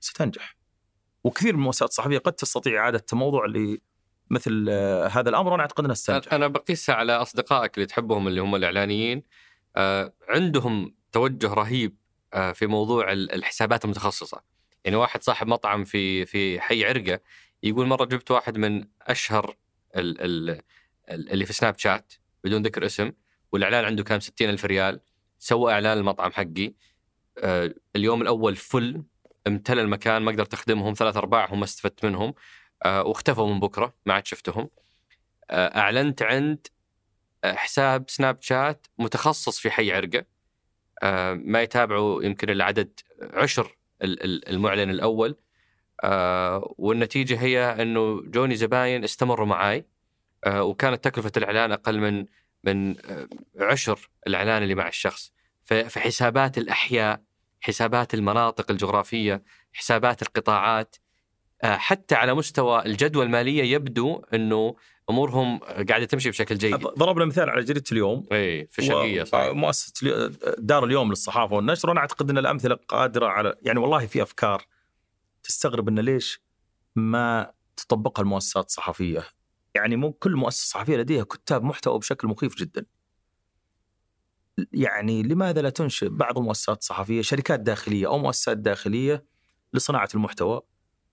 ستنجح 0.00 0.56
وكثير 1.24 1.52
من 1.52 1.58
المؤسسات 1.60 1.88
الصحفية 1.88 2.18
قد 2.18 2.32
تستطيع 2.32 2.82
إعادة 2.82 2.98
تموضع 2.98 3.44
لمثل 4.30 4.66
آه، 4.70 5.06
هذا 5.06 5.28
الأمر 5.30 5.52
وأنا 5.52 5.62
أعتقد 5.62 5.92
ستنجح 5.92 6.32
أنا 6.32 6.46
بقيسها 6.46 6.94
على 6.94 7.12
أصدقائك 7.12 7.74
اللي 7.74 7.86
تحبهم 7.86 8.28
اللي 8.28 8.40
هم 8.40 8.54
الإعلانيين. 8.54 9.22
آه، 9.76 10.12
عندهم 10.28 10.94
توجه 11.12 11.54
رهيب 11.54 11.96
آه، 12.34 12.52
في 12.52 12.66
موضوع 12.66 13.12
ال- 13.12 13.32
الحسابات 13.34 13.84
المتخصصة. 13.84 14.40
يعني 14.84 14.96
واحد 14.96 15.22
صاحب 15.22 15.46
مطعم 15.46 15.84
في 15.84 16.26
في 16.26 16.60
حي 16.60 16.84
عرقة 16.84 17.20
يقول 17.62 17.86
مرة 17.86 18.04
جبت 18.04 18.30
واحد 18.30 18.58
من 18.58 18.84
أشهر 19.02 19.56
ال 19.96 20.20
ال 20.20 20.50
ال- 21.10 21.30
اللي 21.30 21.46
في 21.46 21.52
سناب 21.52 21.78
شات 21.78 22.12
بدون 22.44 22.62
ذكر 22.62 22.86
اسم 22.86 23.12
والإعلان 23.52 23.84
عنده 23.84 24.04
كان 24.04 24.20
60 24.20 24.48
ألف 24.50 24.64
ريال. 24.64 25.00
سوى 25.38 25.72
إعلان 25.72 25.98
المطعم 25.98 26.32
حقي. 26.32 26.74
اليوم 27.96 28.22
الأول 28.22 28.56
فل 28.56 29.02
امتلى 29.46 29.82
المكان 29.82 30.22
ما 30.22 30.32
قدرت 30.32 30.54
أخدمهم 30.54 30.94
ثلاث 30.94 31.16
أرباعهم 31.16 31.58
ما 31.58 31.64
استفدت 31.64 32.04
منهم. 32.06 32.34
واختفوا 32.86 33.52
من 33.54 33.60
بكرة 33.60 33.94
ما 34.06 34.14
عاد 34.14 34.26
شفتهم. 34.26 34.70
آه، 35.50 35.78
أعلنت 35.78 36.22
عند 36.22 36.66
آه، 37.44 37.52
حساب 37.54 38.10
سناب 38.10 38.42
شات 38.42 38.86
متخصص 38.98 39.58
في 39.58 39.70
حي 39.70 39.92
عرقة. 39.92 40.24
آه، 41.02 41.34
ما 41.34 41.62
يتابعه 41.62 42.18
يمكن 42.22 42.50
العدد 42.50 43.00
عشر 43.22 43.76
ال- 44.02 44.24
ال- 44.24 44.48
المعلن 44.48 44.90
الأول. 44.90 45.36
آه، 46.04 46.74
والنتيجة 46.78 47.40
هي 47.40 47.82
إنه 47.82 48.22
جوني 48.22 48.56
زباين 48.56 49.04
استمروا 49.04 49.46
معاي. 49.46 49.86
آه، 50.44 50.62
وكانت 50.62 51.04
تكلفة 51.04 51.32
الإعلان 51.36 51.72
أقل 51.72 51.98
من 52.00 52.26
من 52.64 53.06
آه، 53.06 53.28
عشر 53.60 54.10
الإعلان 54.26 54.62
اللي 54.62 54.74
مع 54.74 54.88
الشخص. 54.88 55.32
فحسابات 55.64 56.58
الأحياء 56.58 57.20
حسابات 57.60 58.14
المناطق 58.14 58.70
الجغرافية 58.70 59.42
حسابات 59.72 60.22
القطاعات 60.22 60.96
آه، 60.96 61.07
حتى 61.62 62.14
على 62.14 62.34
مستوى 62.34 62.86
الجدوى 62.86 63.24
المالية 63.24 63.62
يبدو 63.74 64.22
إنه 64.34 64.76
أمورهم 65.10 65.58
قاعدة 65.58 66.04
تمشي 66.04 66.30
بشكل 66.30 66.58
جيد. 66.58 66.76
ضربنا 66.76 67.24
مثال 67.24 67.50
على 67.50 67.64
جريدة 67.64 67.84
اليوم. 67.92 68.26
إي 68.32 68.66
في 68.66 68.78
الشرقيه 68.78 69.24
صحيح. 69.24 69.52
مؤسسة 69.54 70.28
دار 70.58 70.84
اليوم 70.84 71.08
للصحافة 71.08 71.56
والنشر. 71.56 71.88
وأنا 71.88 72.00
أعتقد 72.00 72.30
إن 72.30 72.38
الأمثلة 72.38 72.74
قادرة 72.88 73.26
على 73.26 73.54
يعني 73.62 73.78
والله 73.78 74.06
في 74.06 74.22
أفكار 74.22 74.66
تستغرب 75.42 75.88
إن 75.88 75.98
ليش 75.98 76.42
ما 76.96 77.52
تطبقها 77.76 78.22
المؤسسات 78.22 78.66
الصحفية. 78.66 79.24
يعني 79.74 79.96
مو 79.96 80.12
كل 80.12 80.36
مؤسسة 80.36 80.66
صحفية 80.66 80.96
لديها 80.96 81.24
كتاب 81.24 81.64
محتوى 81.64 81.98
بشكل 81.98 82.28
مخيف 82.28 82.54
جدا. 82.54 82.86
يعني 84.72 85.22
لماذا 85.22 85.62
لا 85.62 85.70
تنشئ 85.70 86.08
بعض 86.08 86.38
المؤسسات 86.38 86.78
الصحفية 86.78 87.22
شركات 87.22 87.60
داخلية 87.60 88.06
أو 88.06 88.18
مؤسسات 88.18 88.56
داخلية 88.56 89.24
لصناعة 89.72 90.08
المحتوى؟ 90.14 90.60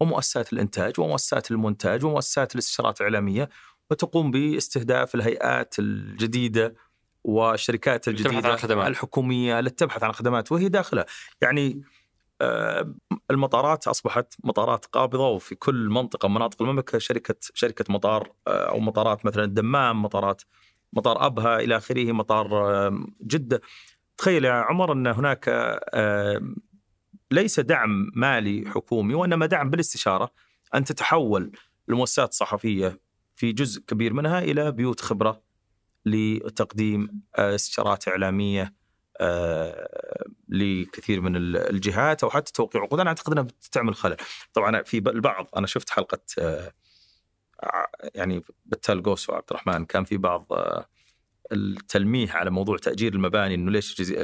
ومؤسسات 0.05 0.53
الإنتاج 0.53 0.99
ومؤسسات 0.99 1.51
المونتاج 1.51 2.05
ومؤسسات 2.05 2.53
الاستشارات 2.53 3.01
الإعلامية 3.01 3.49
وتقوم 3.91 4.31
باستهداف 4.31 5.15
الهيئات 5.15 5.79
الجديدة 5.79 6.75
والشركات 7.23 8.07
الجديدة 8.07 8.55
خدمات. 8.55 8.87
الحكومية 8.87 9.59
التي 9.59 9.75
تبحث 9.75 10.03
عن 10.03 10.11
خدمات 10.11 10.51
وهي 10.51 10.69
داخلها 10.69 11.05
يعني 11.41 11.81
آه، 12.41 12.93
المطارات 13.31 13.87
أصبحت 13.87 14.33
مطارات 14.43 14.85
قابضة 14.85 15.29
وفي 15.29 15.55
كل 15.55 15.89
منطقة 15.89 16.27
من 16.27 16.35
مناطق 16.35 16.61
المملكة 16.61 16.97
شركة 16.97 17.35
شركة 17.53 17.85
مطار 17.89 18.31
آه، 18.47 18.69
أو 18.69 18.79
مطارات 18.79 19.25
مثلا 19.25 19.43
الدمام 19.43 20.01
مطارات 20.01 20.41
مطار 20.93 21.25
أبها 21.25 21.59
إلى 21.59 21.77
آخره 21.77 22.11
مطار 22.11 22.49
جدة 23.21 23.61
تخيل 24.17 24.45
يا 24.45 24.51
عمر 24.51 24.91
أن 24.91 25.07
هناك 25.07 25.49
ليس 27.31 27.59
دعم 27.59 28.11
مالي 28.15 28.69
حكومي 28.69 29.13
وإنما 29.13 29.45
دعم 29.45 29.69
بالاستشارة 29.69 30.31
أن 30.75 30.83
تتحول 30.83 31.51
المؤسسات 31.89 32.29
الصحفية 32.29 32.99
في 33.35 33.51
جزء 33.51 33.81
كبير 33.81 34.13
منها 34.13 34.39
إلى 34.39 34.71
بيوت 34.71 35.01
خبرة 35.01 35.41
لتقديم 36.05 37.21
آه، 37.35 37.55
استشارات 37.55 38.07
إعلامية 38.07 38.73
آه، 39.19 40.25
لكثير 40.49 41.21
من 41.21 41.35
ال- 41.35 41.57
الجهات 41.57 42.23
أو 42.23 42.29
حتى 42.29 42.51
توقيع. 42.51 42.81
عقود 42.81 42.99
أنا 42.99 43.09
أعتقد 43.09 43.31
إنها 43.31 43.43
بتعمل 43.43 43.95
خلل 43.95 44.17
طبعا 44.53 44.83
في 44.83 44.97
البعض 44.97 45.47
أنا 45.57 45.67
شفت 45.67 45.89
حلقة 45.89 46.19
آه، 46.39 46.71
يعني 48.15 48.41
بتال 48.65 49.03
قوس 49.03 49.29
وعبد 49.29 49.45
الرحمن 49.51 49.85
كان 49.85 50.03
في 50.03 50.17
بعض 50.17 50.47
التلميح 51.51 52.35
على 52.35 52.49
موضوع 52.49 52.77
تأجير 52.77 53.13
المباني 53.13 53.55
إنه 53.55 53.71
ليش 53.71 54.01
جزي... 54.01 54.15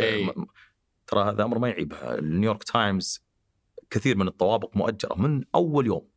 ترى 1.08 1.30
هذا 1.30 1.44
أمر 1.44 1.60
ما 1.60 1.70
يعيب 1.70 1.94
النيويورك 2.04 2.64
تايمز 2.64 3.24
كثير 3.90 4.18
من 4.18 4.28
الطوابق 4.28 4.78
مؤجرة 4.78 5.16
من 5.16 5.44
أول 5.56 5.88
يوم 5.88 6.08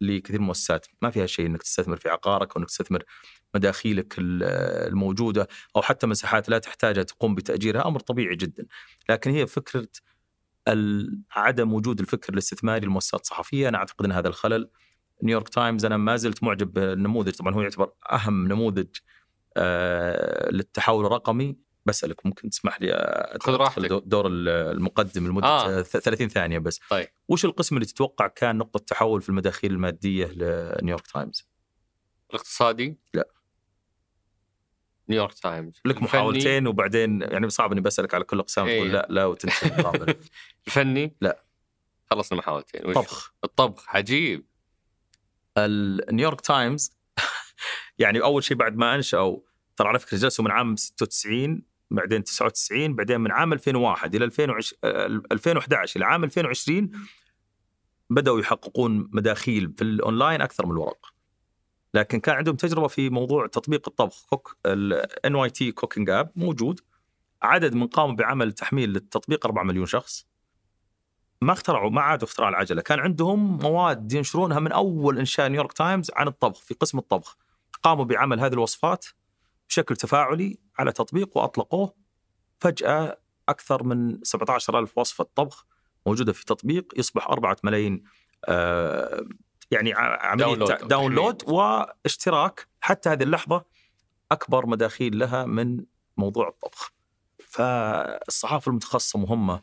لكثير 0.00 0.36
من 0.38 0.42
المؤسسات 0.42 0.86
ما 1.02 1.10
فيها 1.10 1.26
شيء 1.26 1.46
إنك 1.46 1.62
تستثمر 1.62 1.96
في 1.96 2.08
عقارك 2.08 2.56
أو 2.56 2.60
إنك 2.60 2.68
تستثمر 2.68 3.04
مداخيلك 3.54 4.14
ال- 4.18 4.42
الموجودة 4.88 5.48
أو 5.76 5.82
حتى 5.82 6.06
مساحات 6.06 6.48
لا 6.48 6.58
تحتاجها 6.58 7.02
تقوم 7.02 7.34
بتأجيرها. 7.34 7.86
أمر 7.86 8.00
طبيعي 8.00 8.36
جدا. 8.36 8.66
لكن 9.08 9.30
هي 9.30 9.46
فكرة 9.46 9.88
عدم 11.30 11.72
وجود 11.72 12.00
الفكر 12.00 12.32
الاستثماري 12.32 12.86
للمؤسسات 12.86 13.20
الصحفية. 13.20 13.68
أنا 13.68 13.78
أعتقد 13.78 14.04
إن 14.04 14.12
هذا 14.12 14.28
الخلل. 14.28 14.70
نيويورك 15.22 15.48
تايمز 15.48 15.84
أنا 15.84 15.96
ما 15.96 16.16
زلت 16.16 16.42
معجب 16.42 16.72
بالنموذج. 16.72 17.32
طبعا 17.32 17.54
هو 17.54 17.62
يعتبر 17.62 17.92
أهم 18.12 18.48
نموذج 18.48 18.88
آه 19.56 20.50
للتحول 20.50 21.06
الرقمي. 21.06 21.56
بسألك 21.86 22.26
ممكن 22.26 22.50
تسمح 22.50 22.80
لي 22.82 22.92
خذ 23.42 23.52
راحتك. 23.54 23.84
دو- 23.88 23.98
دور 24.06 24.26
المقدم 24.26 25.26
لمدة 25.26 25.46
آه. 25.46 25.78
آه. 25.78 25.82
30 25.82 26.28
ثانية 26.28 26.58
بس 26.58 26.80
طيب. 26.90 27.08
وش 27.28 27.44
القسم 27.44 27.76
اللي 27.76 27.86
تتوقع 27.86 28.26
كان 28.26 28.58
نقطة 28.58 28.80
تحول 28.86 29.22
في 29.22 29.28
المداخيل 29.28 29.72
المادية 29.72 30.26
لنيويورك 30.26 31.06
تايمز؟ 31.06 31.48
الاقتصادي 32.30 32.98
لا. 33.14 33.28
نيويورك 35.08 35.34
تايمز 35.34 35.80
لك 35.84 35.94
الفني- 35.96 36.04
محاولتين 36.04 36.66
وبعدين 36.66 37.22
يعني 37.22 37.50
صعب 37.50 37.72
إني 37.72 37.80
بسألك 37.80 38.14
على 38.14 38.24
كل 38.24 38.36
الاقسام 38.36 38.66
إيه. 38.66 38.78
تقول 38.80 38.92
لا 38.92 39.06
لا 39.10 39.24
وتنسى. 39.24 39.66
الفني 40.66 41.16
لا. 41.20 41.44
خلصنا 42.10 42.38
محاولتين 42.38 42.86
وش؟ 42.86 42.94
طبخ 42.94 43.34
الطبخ 43.44 43.96
عجيب 43.96 44.46
النيويورك 45.58 46.40
تايمز 46.40 46.92
يعني 47.98 48.22
أول 48.22 48.44
شيء 48.44 48.56
بعد 48.56 48.76
ما 48.76 48.94
أنشأوا 48.94 49.40
ترى 49.76 49.88
على 49.88 49.98
فكرة 49.98 50.18
جلسوا 50.18 50.44
من 50.44 50.50
عام 50.50 50.76
96 50.76 51.62
بعدين 51.94 52.24
99 52.24 52.94
بعدين 52.94 53.20
من 53.20 53.32
عام 53.32 53.52
2001 53.52 54.14
إلى 54.14 54.24
2020 54.24 54.80
آه، 54.84 55.06
2011 55.32 55.96
إلى 55.96 56.04
عام 56.04 56.24
2020 56.24 56.90
بدأوا 58.10 58.40
يحققون 58.40 59.08
مداخيل 59.12 59.72
في 59.76 59.82
الأونلاين 59.82 60.40
أكثر 60.40 60.66
من 60.66 60.72
الورق. 60.72 61.12
لكن 61.94 62.20
كان 62.20 62.36
عندهم 62.36 62.56
تجربة 62.56 62.88
في 62.88 63.10
موضوع 63.10 63.46
تطبيق 63.46 63.88
الطبخ 63.88 64.26
cook 64.26 64.56
الآن 64.66 65.34
NYT 65.34 65.72
Cooking 65.72 66.10
app 66.10 66.30
موجود. 66.36 66.80
عدد 67.42 67.74
من 67.74 67.86
قاموا 67.86 68.14
بعمل 68.14 68.52
تحميل 68.52 68.90
للتطبيق 68.90 69.46
4 69.46 69.62
مليون 69.62 69.86
شخص. 69.86 70.26
ما 71.40 71.52
اخترعوا 71.52 71.90
ما 71.90 72.00
عادوا 72.00 72.28
اختراع 72.28 72.48
العجلة. 72.48 72.82
كان 72.82 73.00
عندهم 73.00 73.58
مواد 73.58 74.12
ينشرونها 74.12 74.60
من 74.60 74.72
أول 74.72 75.18
إنشاء 75.18 75.48
نيويورك 75.48 75.72
تايمز 75.72 76.10
عن 76.16 76.28
الطبخ 76.28 76.60
في 76.60 76.74
قسم 76.74 76.98
الطبخ. 76.98 77.36
قاموا 77.82 78.04
بعمل 78.04 78.40
هذه 78.40 78.52
الوصفات. 78.52 79.06
بشكل 79.68 79.96
تفاعلي 79.96 80.58
على 80.78 80.92
تطبيق 80.92 81.36
وأطلقوه 81.36 81.94
فجأة 82.60 83.18
أكثر 83.48 83.82
من 83.82 84.18
17000 84.22 84.98
وصفة 84.98 85.26
طبخ 85.34 85.66
موجودة 86.06 86.32
في 86.32 86.44
تطبيق 86.44 86.92
يصبح 86.96 87.28
4 87.30 87.56
ملايين 87.64 88.04
آه، 88.48 89.24
يعني 89.70 89.92
عملية 89.96 90.44
download. 90.44 90.88
download 90.88 91.42
واشتراك 91.48 92.68
حتى 92.80 93.08
هذه 93.08 93.22
اللحظة 93.22 93.64
أكبر 94.32 94.66
مداخيل 94.66 95.18
لها 95.18 95.44
من 95.46 95.84
موضوع 96.16 96.48
الطبخ. 96.48 96.92
فالصحافة 97.48 98.70
المتخصصة 98.70 99.18
مهمة 99.18 99.62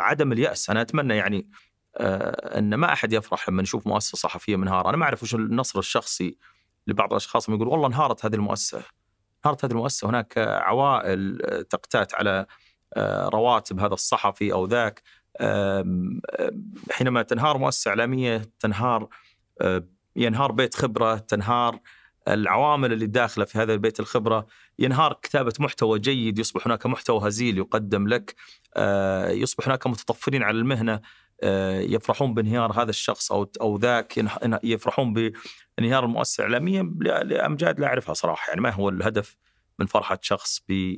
عدم 0.00 0.32
اليأس 0.32 0.70
أنا 0.70 0.80
أتمنى 0.80 1.16
يعني 1.16 1.50
آه، 1.96 2.58
أن 2.58 2.74
ما 2.74 2.92
أحد 2.92 3.12
يفرح 3.12 3.48
لما 3.48 3.62
نشوف 3.62 3.86
مؤسسة 3.86 4.16
صحفية 4.16 4.56
منهاره، 4.56 4.88
أنا 4.88 4.96
ما 4.96 5.04
أعرف 5.04 5.22
وش 5.22 5.34
النصر 5.34 5.78
الشخصي 5.78 6.38
لبعض 6.90 7.10
الأشخاص 7.10 7.48
لما 7.48 7.56
يقول 7.56 7.68
والله 7.68 7.86
انهارت 7.86 8.24
هذه 8.24 8.34
المؤسسة. 8.34 8.82
انهارت 9.44 9.64
هذه 9.64 9.72
المؤسسة. 9.72 10.08
هناك 10.08 10.38
عوائل 10.38 11.42
آه، 11.44 11.62
تقتات 11.62 12.14
على 12.14 12.46
آه، 12.94 13.28
رواتب 13.28 13.80
هذا 13.80 13.94
الصحفي 13.94 14.52
أو 14.52 14.66
ذاك. 14.66 15.02
حينما 16.90 17.22
تنهار 17.22 17.58
مؤسسة 17.58 17.88
إعلامية 17.88 18.42
تنهار 18.60 19.08
آه، 19.60 19.84
ينهار 20.16 20.52
بيت 20.52 20.74
خبرة 20.74 21.16
تنهار 21.16 21.78
العوامل 22.28 22.92
اللي 22.92 23.06
داخلة 23.06 23.44
في 23.44 23.58
هذا 23.58 23.74
البيت 23.74 24.00
الخبرة. 24.00 24.46
ينهار 24.78 25.12
كتابة 25.22 25.52
محتوى 25.60 25.98
جيد 25.98 26.38
يصبح 26.38 26.66
هناك 26.66 26.86
محتوى 26.86 27.28
هزيل 27.28 27.58
يقدم 27.58 28.08
لك. 28.08 28.34
يصبح 29.28 29.68
هناك 29.68 29.86
متطفلين 29.86 30.42
على 30.42 30.58
المهنة. 30.58 31.00
يفرحون 31.92 32.34
بانهيار 32.34 32.72
هذا 32.82 32.90
الشخص 32.90 33.32
أو 33.32 33.52
أو 33.60 33.76
ذاك 33.76 34.14
يفرحون 34.62 35.12
بانهيار 35.14 36.04
المؤسسة 36.04 36.46
الاعلاميه 36.46 36.82
لامجاد 37.24 37.80
لا 37.80 37.86
أعرفها 37.86 38.14
صراحة. 38.14 38.48
يعني 38.48 38.60
ما 38.60 38.70
هو 38.70 38.88
الهدف 38.88 39.36
من 39.78 39.86
فرحة 39.86 40.18
شخص 40.22 40.62
ب 40.68 40.96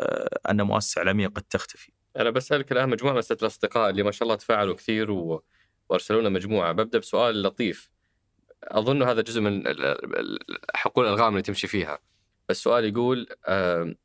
آه، 0.00 0.40
أن 0.50 0.62
مؤسسة 0.62 0.98
إعلامية 0.98 1.28
قد 1.28 1.42
تختفي. 1.42 1.92
أنا 2.16 2.30
بسألك 2.30 2.72
الآن 2.72 2.88
مجموعة 2.88 3.12
من 3.12 3.22
الأصدقاء 3.30 3.90
اللي 3.90 4.02
ما 4.02 4.10
شاء 4.10 4.22
الله 4.22 4.34
تفاعلوا 4.34 4.74
كثير 4.74 5.10
و... 5.10 5.44
وارسلوا 5.88 6.20
لنا 6.20 6.28
مجموعة. 6.28 6.72
ببدأ 6.72 6.98
بسؤال 6.98 7.42
لطيف. 7.42 7.90
أظن 8.62 9.02
هذا 9.02 9.20
جزء 9.20 9.40
من 9.40 9.64
حقول 10.74 11.06
الألغام 11.06 11.32
اللي 11.32 11.42
تمشي 11.42 11.66
فيها. 11.66 11.98
السؤال 12.50 12.84
يقول 12.84 13.26
آم، 13.48 13.96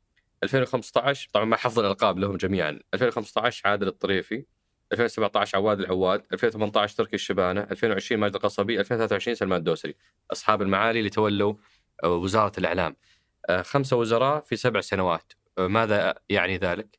2015 0.42 1.28
طبعا 1.32 1.44
ما 1.44 1.56
حفظ 1.56 1.78
الألقاب 1.78 2.18
لهم 2.18 2.36
جميعا. 2.36 2.78
2015 2.94 3.68
عادل 3.68 3.88
الطريفي. 3.88 4.44
2017 4.92 5.58
عواد 5.58 5.80
العواد 5.80 6.22
2018 6.32 6.96
تركي 6.96 7.14
الشبانة 7.14 7.60
2020 7.60 8.20
ماجد 8.20 8.34
القصبي 8.34 8.80
2023 8.80 9.34
سلمان 9.34 9.58
الدوسري. 9.58 9.94
أصحاب 10.32 10.62
المعالي 10.62 10.98
اللي 10.98 11.10
تولوا 11.10 11.54
آه، 12.04 12.08
وزارة 12.14 12.52
الإعلام. 12.58 12.96
آه، 13.48 13.62
خمسة 13.62 13.96
وزراء 13.96 14.40
في 14.40 14.56
سبع 14.56 14.80
سنوات. 14.80 15.32
آه، 15.58 15.66
ماذا 15.66 16.14
يعني 16.28 16.56
ذلك؟ 16.56 16.98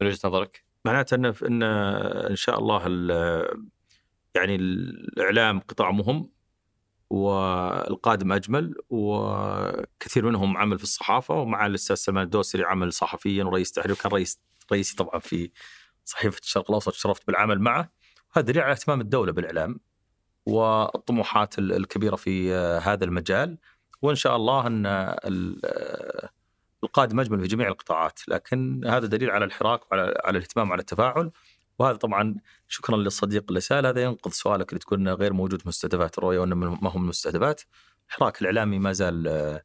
من 0.00 0.06
وجهة 0.06 0.18
نظرك؟ 0.28 0.64
معناته 0.84 1.14
ان 1.14 1.24
ان 1.24 1.62
إن 2.30 2.36
شاء 2.36 2.58
الله 2.58 2.82
ال- 2.86 3.68
يعني 4.34 4.54
الإعلام 4.54 5.60
قطاع 5.60 5.90
مهم 5.90 6.30
والقادم 7.10 8.32
أجمل 8.32 8.74
وكثير 8.90 10.26
منهم 10.26 10.56
عمل 10.56 10.78
في 10.78 10.84
الصحافة 10.84 11.34
ومع 11.34 11.66
الأستاذ 11.66 11.96
سلمان 11.96 12.24
الدوسري 12.24 12.64
عمل 12.64 12.92
صحفيا 12.92 13.44
ورئيس 13.44 13.72
تحرير 13.72 13.92
وكان 13.92 14.12
رئيس 14.12 14.40
رئيسي 14.72 14.96
طبعا 14.96 15.18
في 15.18 15.50
صحيفة 16.04 16.38
الشرق 16.42 16.64
الأوسط 16.70 16.92
شرفت 16.92 17.26
بالعمل 17.26 17.60
معه. 17.60 17.90
هذا 18.32 18.46
دليل 18.46 18.62
على 18.62 18.72
اهتمام 18.72 19.00
الدولة 19.00 19.32
بالإعلام 19.32 19.80
والطموحات 20.46 21.58
ال- 21.58 21.72
الكبيرة 21.72 22.16
في 22.16 22.54
آه، 22.54 22.78
هذا 22.78 23.04
المجال. 23.04 23.58
وإن 24.02 24.14
شاء 24.14 24.36
الله 24.36 24.66
أن 24.66 24.86
ال- 24.86 25.60
آه، 25.64 26.28
القادم 26.84 27.20
أجمل 27.20 27.40
في 27.40 27.46
جميع 27.46 27.68
القطاعات. 27.68 28.20
لكن 28.28 28.84
هذا 28.86 29.06
دليل 29.06 29.30
على 29.30 29.44
الحراك 29.44 29.92
وعلى 29.92 30.20
على 30.24 30.38
الاهتمام 30.38 30.68
وعلى 30.70 30.80
التفاعل. 30.80 31.30
وهذا 31.78 31.96
طبعا 31.96 32.34
شكرا 32.68 32.96
للصديق 32.96 33.44
اللي 33.48 33.60
سال 33.60 33.86
هذا 33.86 34.02
ينقض 34.02 34.30
سؤالك 34.32 34.68
اللي 34.68 34.78
تقول 34.78 34.98
إنه 34.98 35.12
غير 35.12 35.32
موجود 35.32 35.62
مستهدفات 35.66 36.18
الرؤية 36.18 36.38
وإنه 36.38 36.54
ما 36.56 36.90
هو 36.90 36.98
من 36.98 37.04
المستهدفات. 37.04 37.62
الحراك 38.08 38.40
الإعلامي 38.40 38.78
ما 38.78 38.92
زال 38.92 39.28
آه، 39.28 39.62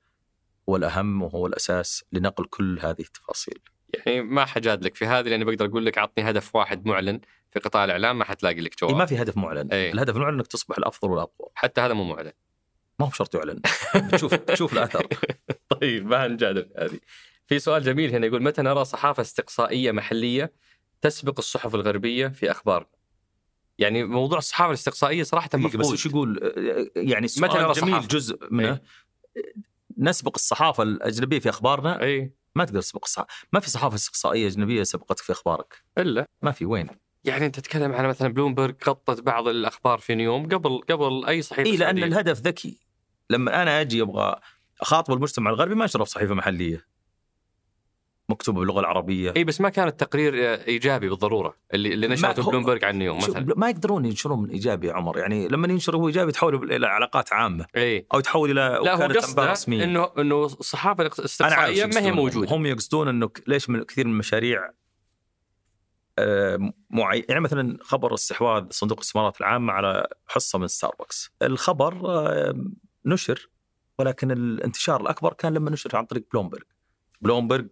هو 0.69 0.75
الأهم 0.75 1.21
وهو 1.21 1.47
الأساس 1.47 2.03
لنقل 2.11 2.45
كل 2.45 2.79
هذه 2.81 3.01
التفاصيل. 3.01 3.59
يعني 4.05 4.21
ما 4.21 4.45
حجادلك 4.45 4.95
في 4.95 5.05
هذه 5.05 5.29
لأني 5.29 5.45
بقدر 5.45 5.65
أقول 5.65 5.85
لك 5.85 5.97
عطني 5.97 6.29
هدف 6.29 6.55
واحد 6.55 6.85
معلن 6.85 7.19
في 7.51 7.59
قطاع 7.59 7.85
الإعلام 7.85 8.17
ما 8.17 8.25
حتلاقي 8.25 8.61
لك 8.61 8.71
إيه 8.71 8.89
جواب 8.89 8.99
ما 8.99 9.05
في 9.05 9.21
هدف 9.21 9.37
معلن. 9.37 9.71
إيه. 9.71 9.91
الهدف 9.91 10.15
المعلن 10.15 10.35
إنك 10.35 10.47
تصبح 10.47 10.77
الأفضل 10.77 11.11
والأقوى. 11.11 11.49
حتى 11.55 11.81
هذا 11.81 11.93
مو 11.93 12.03
معلن. 12.03 12.31
ما 12.99 13.05
هو 13.05 13.09
بشرط 13.09 13.35
يعلن. 13.35 13.59
بتشوف 14.07 14.33
بتشوف 14.33 14.73
الاثر 14.73 15.07
طيب 15.81 16.07
ما 16.07 16.27
نجادل 16.27 16.69
هذه. 16.77 16.99
في 17.47 17.59
سؤال 17.59 17.83
جميل 17.83 18.15
هنا 18.15 18.27
يقول 18.27 18.43
متى 18.43 18.61
نرى 18.61 18.85
صحافة 18.85 19.21
استقصائية 19.21 19.91
محلية 19.91 20.53
تسبق 21.01 21.35
الصحف 21.37 21.75
الغربية 21.75 22.27
في 22.27 22.51
أخبارنا؟ 22.51 22.87
يعني 23.77 24.03
موضوع 24.03 24.37
الصحافة 24.37 24.69
الاستقصائية 24.69 25.23
صراحة 25.23 25.47
دقيقة 25.47 25.67
بس 25.67 25.75
مفقود. 25.75 25.93
وش 25.93 26.05
يقول؟ 26.05 26.53
يعني 26.95 27.27
متى 27.37 27.57
نرى 27.57 27.71
السؤال 27.71 27.73
جميل 27.73 27.93
صحافة؟ 27.93 28.07
جزء 28.07 28.37
منه. 28.51 28.69
إيه. 28.69 28.81
نسبق 29.97 30.31
الصحافة 30.35 30.83
الأجنبية 30.83 31.39
في 31.39 31.49
أخبارنا 31.49 32.01
اي 32.03 32.31
ما 32.55 32.65
تقدر 32.65 32.81
تسبق 32.81 33.03
الصحافه 33.03 33.33
ما 33.53 33.59
في 33.59 33.69
صحافة 33.69 33.95
استقصائية 33.95 34.47
أجنبية 34.47 34.83
سبقتك 34.83 35.23
في 35.23 35.31
أخبارك. 35.31 35.83
إلا. 35.97 36.25
ما 36.41 36.51
في 36.51 36.65
وين؟ 36.65 36.87
يعني 37.23 37.45
أنت 37.45 37.55
تتكلم 37.59 37.91
عن 37.91 38.05
مثلا 38.05 38.33
بلومبرج 38.33 38.75
غطت 38.87 39.21
بعض 39.21 39.47
الأخبار 39.47 39.99
في 39.99 40.15
نيوم 40.15 40.47
قبل 40.47 40.81
قبل 40.89 41.25
أي 41.25 41.41
صحيفة 41.41 41.69
إي 41.69 41.77
لأن. 41.77 42.03
الهدف 42.03 42.41
ذكي. 42.41 42.79
لما 43.29 43.61
أنا 43.61 43.81
أجي 43.81 44.01
أبغى 44.01 44.35
أخاطب 44.81 45.13
المجتمع 45.13 45.51
الغربي 45.51 45.75
ما 45.75 45.85
أشرف 45.85 46.07
صحيفة 46.07 46.33
محلية. 46.33 46.85
مكتوبة 48.29 48.59
باللغة 48.59 48.79
العربية. 48.79 49.33
إي 49.37 49.43
بس 49.43 49.61
ما 49.61 49.69
كان 49.69 49.87
التقرير 49.87 50.33
إيجابي 50.67 51.09
بالضرورة 51.09 51.55
اللي 51.73 51.93
اللي 51.93 52.07
نشرته 52.07 52.51
بلومبرج 52.51 52.85
عن 52.85 52.97
نيوم 52.97 53.17
مثلا. 53.17 53.53
ما 53.57 53.69
يقدرون 53.69 54.05
ينشرون 54.05 54.41
من 54.41 54.49
إيجابي 54.49 54.87
يا 54.87 54.93
عمر. 54.93 55.17
يعني 55.17 55.47
لما 55.47 55.67
ينشر 55.67 55.95
هو 55.95 56.07
إيجابي 56.07 56.29
يتحول 56.29 56.73
إلى 56.73 56.87
علاقات 56.87 57.33
عامة. 57.33 57.65
إي. 57.75 58.05
أو 58.13 58.19
يتحول 58.19 58.51
إلى 58.51 58.79
لا 58.83 58.95
هو 58.95 59.01
قصده 59.01 59.51
رسميه 59.51 59.83
إنه 59.83 60.09
إنه 60.17 60.45
الصحافة 60.45 61.03
الاستقصائيه 61.03 61.85
ما 61.85 62.01
هي. 62.01 62.11
موجودة. 62.11 62.55
هم 62.55 62.65
يقصدون 62.65 63.07
انه 63.07 63.29
ليش 63.47 63.69
من 63.69 63.83
كثير 63.83 64.05
من 64.05 64.13
المشاريع 64.13 64.69
آه، 66.19 66.73
معي... 66.89 67.25
يعني 67.29 67.41
مثلا 67.41 67.77
خبر 67.81 68.13
استحواذ 68.13 68.65
صندوق 68.69 68.97
الاستثمارات 68.97 69.41
العامة 69.41 69.73
على 69.73 70.07
حصة 70.27 70.59
من 70.59 70.67
ستاربكس 70.67 71.31
الخبر 71.41 72.01
آه، 72.05 72.55
نشر 73.05 73.49
ولكن 73.99 74.31
الانتشار 74.31 75.01
الأكبر 75.01 75.33
كان 75.33 75.53
لما 75.53 75.71
نشر 75.71 75.97
عن 75.97 76.05
طريق 76.05 76.23
بلومبرج 76.33 76.63
بلومبرج 77.21 77.67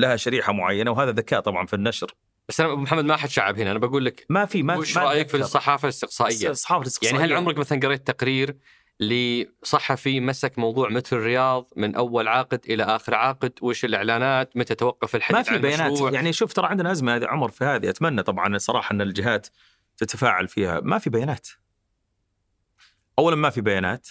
لها 0.00 0.16
شريحة 0.16 0.52
معينة 0.52 0.90
وهذا 0.90 1.10
ذكاء 1.10 1.40
طبعا 1.40 1.66
في 1.66 1.76
النشر. 1.76 2.14
بس 2.48 2.60
أنا 2.60 2.72
أبو 2.72 2.80
محمد 2.80 3.04
ما 3.04 3.16
حتشعب 3.16 3.58
هنا 3.58 3.70
أنا 3.70 3.78
بقول 3.78 4.04
لك 4.04 4.26
ما 4.28 4.44
في 4.44 4.62
ما 4.62 4.76
وش 4.76 4.96
ما 4.96 5.02
رأيك 5.02 5.28
في. 5.28 5.36
الصحافة 5.36 5.86
الاستقصائية؟ 5.86 6.50
الصحافة 6.50 6.74
يعني 6.74 6.82
الاستقصائيه 6.82 7.24
هل 7.24 7.32
عمرك 7.32 7.58
مثلا 7.58 7.80
قريت 7.80 8.06
تقرير 8.06 8.56
لصحفي 9.00 10.20
مسك 10.20 10.58
موضوع 10.58 10.88
مترو 10.88 11.18
الرياض 11.18 11.68
من 11.76 11.94
أول 11.94 12.28
عقد 12.28 12.60
إلى 12.68 12.82
آخر 12.82 13.14
عقد 13.14 13.52
وش 13.62 13.84
الإعلانات؟ 13.84 14.56
متى 14.56 14.74
توقف 14.74 15.16
الحديث 15.16 15.48
ما 15.48 15.56
في 15.56 15.62
بيانات 15.62 15.88
المشروع؟ 15.88 16.10
يعني 16.10 16.32
شوف 16.32 16.52
ترى 16.52 16.66
عندنا 16.66 16.92
أزمة 16.92 17.16
هذه 17.16 17.26
عمر 17.26 17.50
في 17.50 17.64
هذه. 17.64 17.90
أتمنى 17.90 18.22
طبعا 18.22 18.58
صراحة 18.58 18.92
أن 18.92 19.00
الجهات 19.00 19.48
تتفاعل 19.96 20.48
فيها. 20.48 20.80
ما 20.80 20.98
في 20.98 21.10
بيانات. 21.10 21.48
اولا 23.18 23.36
ما 23.36 23.50
في 23.50 23.60
بيانات. 23.60 24.08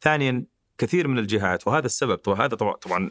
ثانيا 0.00 0.44
كثير 0.78 1.08
من 1.08 1.18
الجهات 1.18 1.66
وهذا 1.66 1.86
السبب 1.86 2.20
وهذا 2.26 2.54
طبعا 2.54 2.74
طبعا 2.74 3.10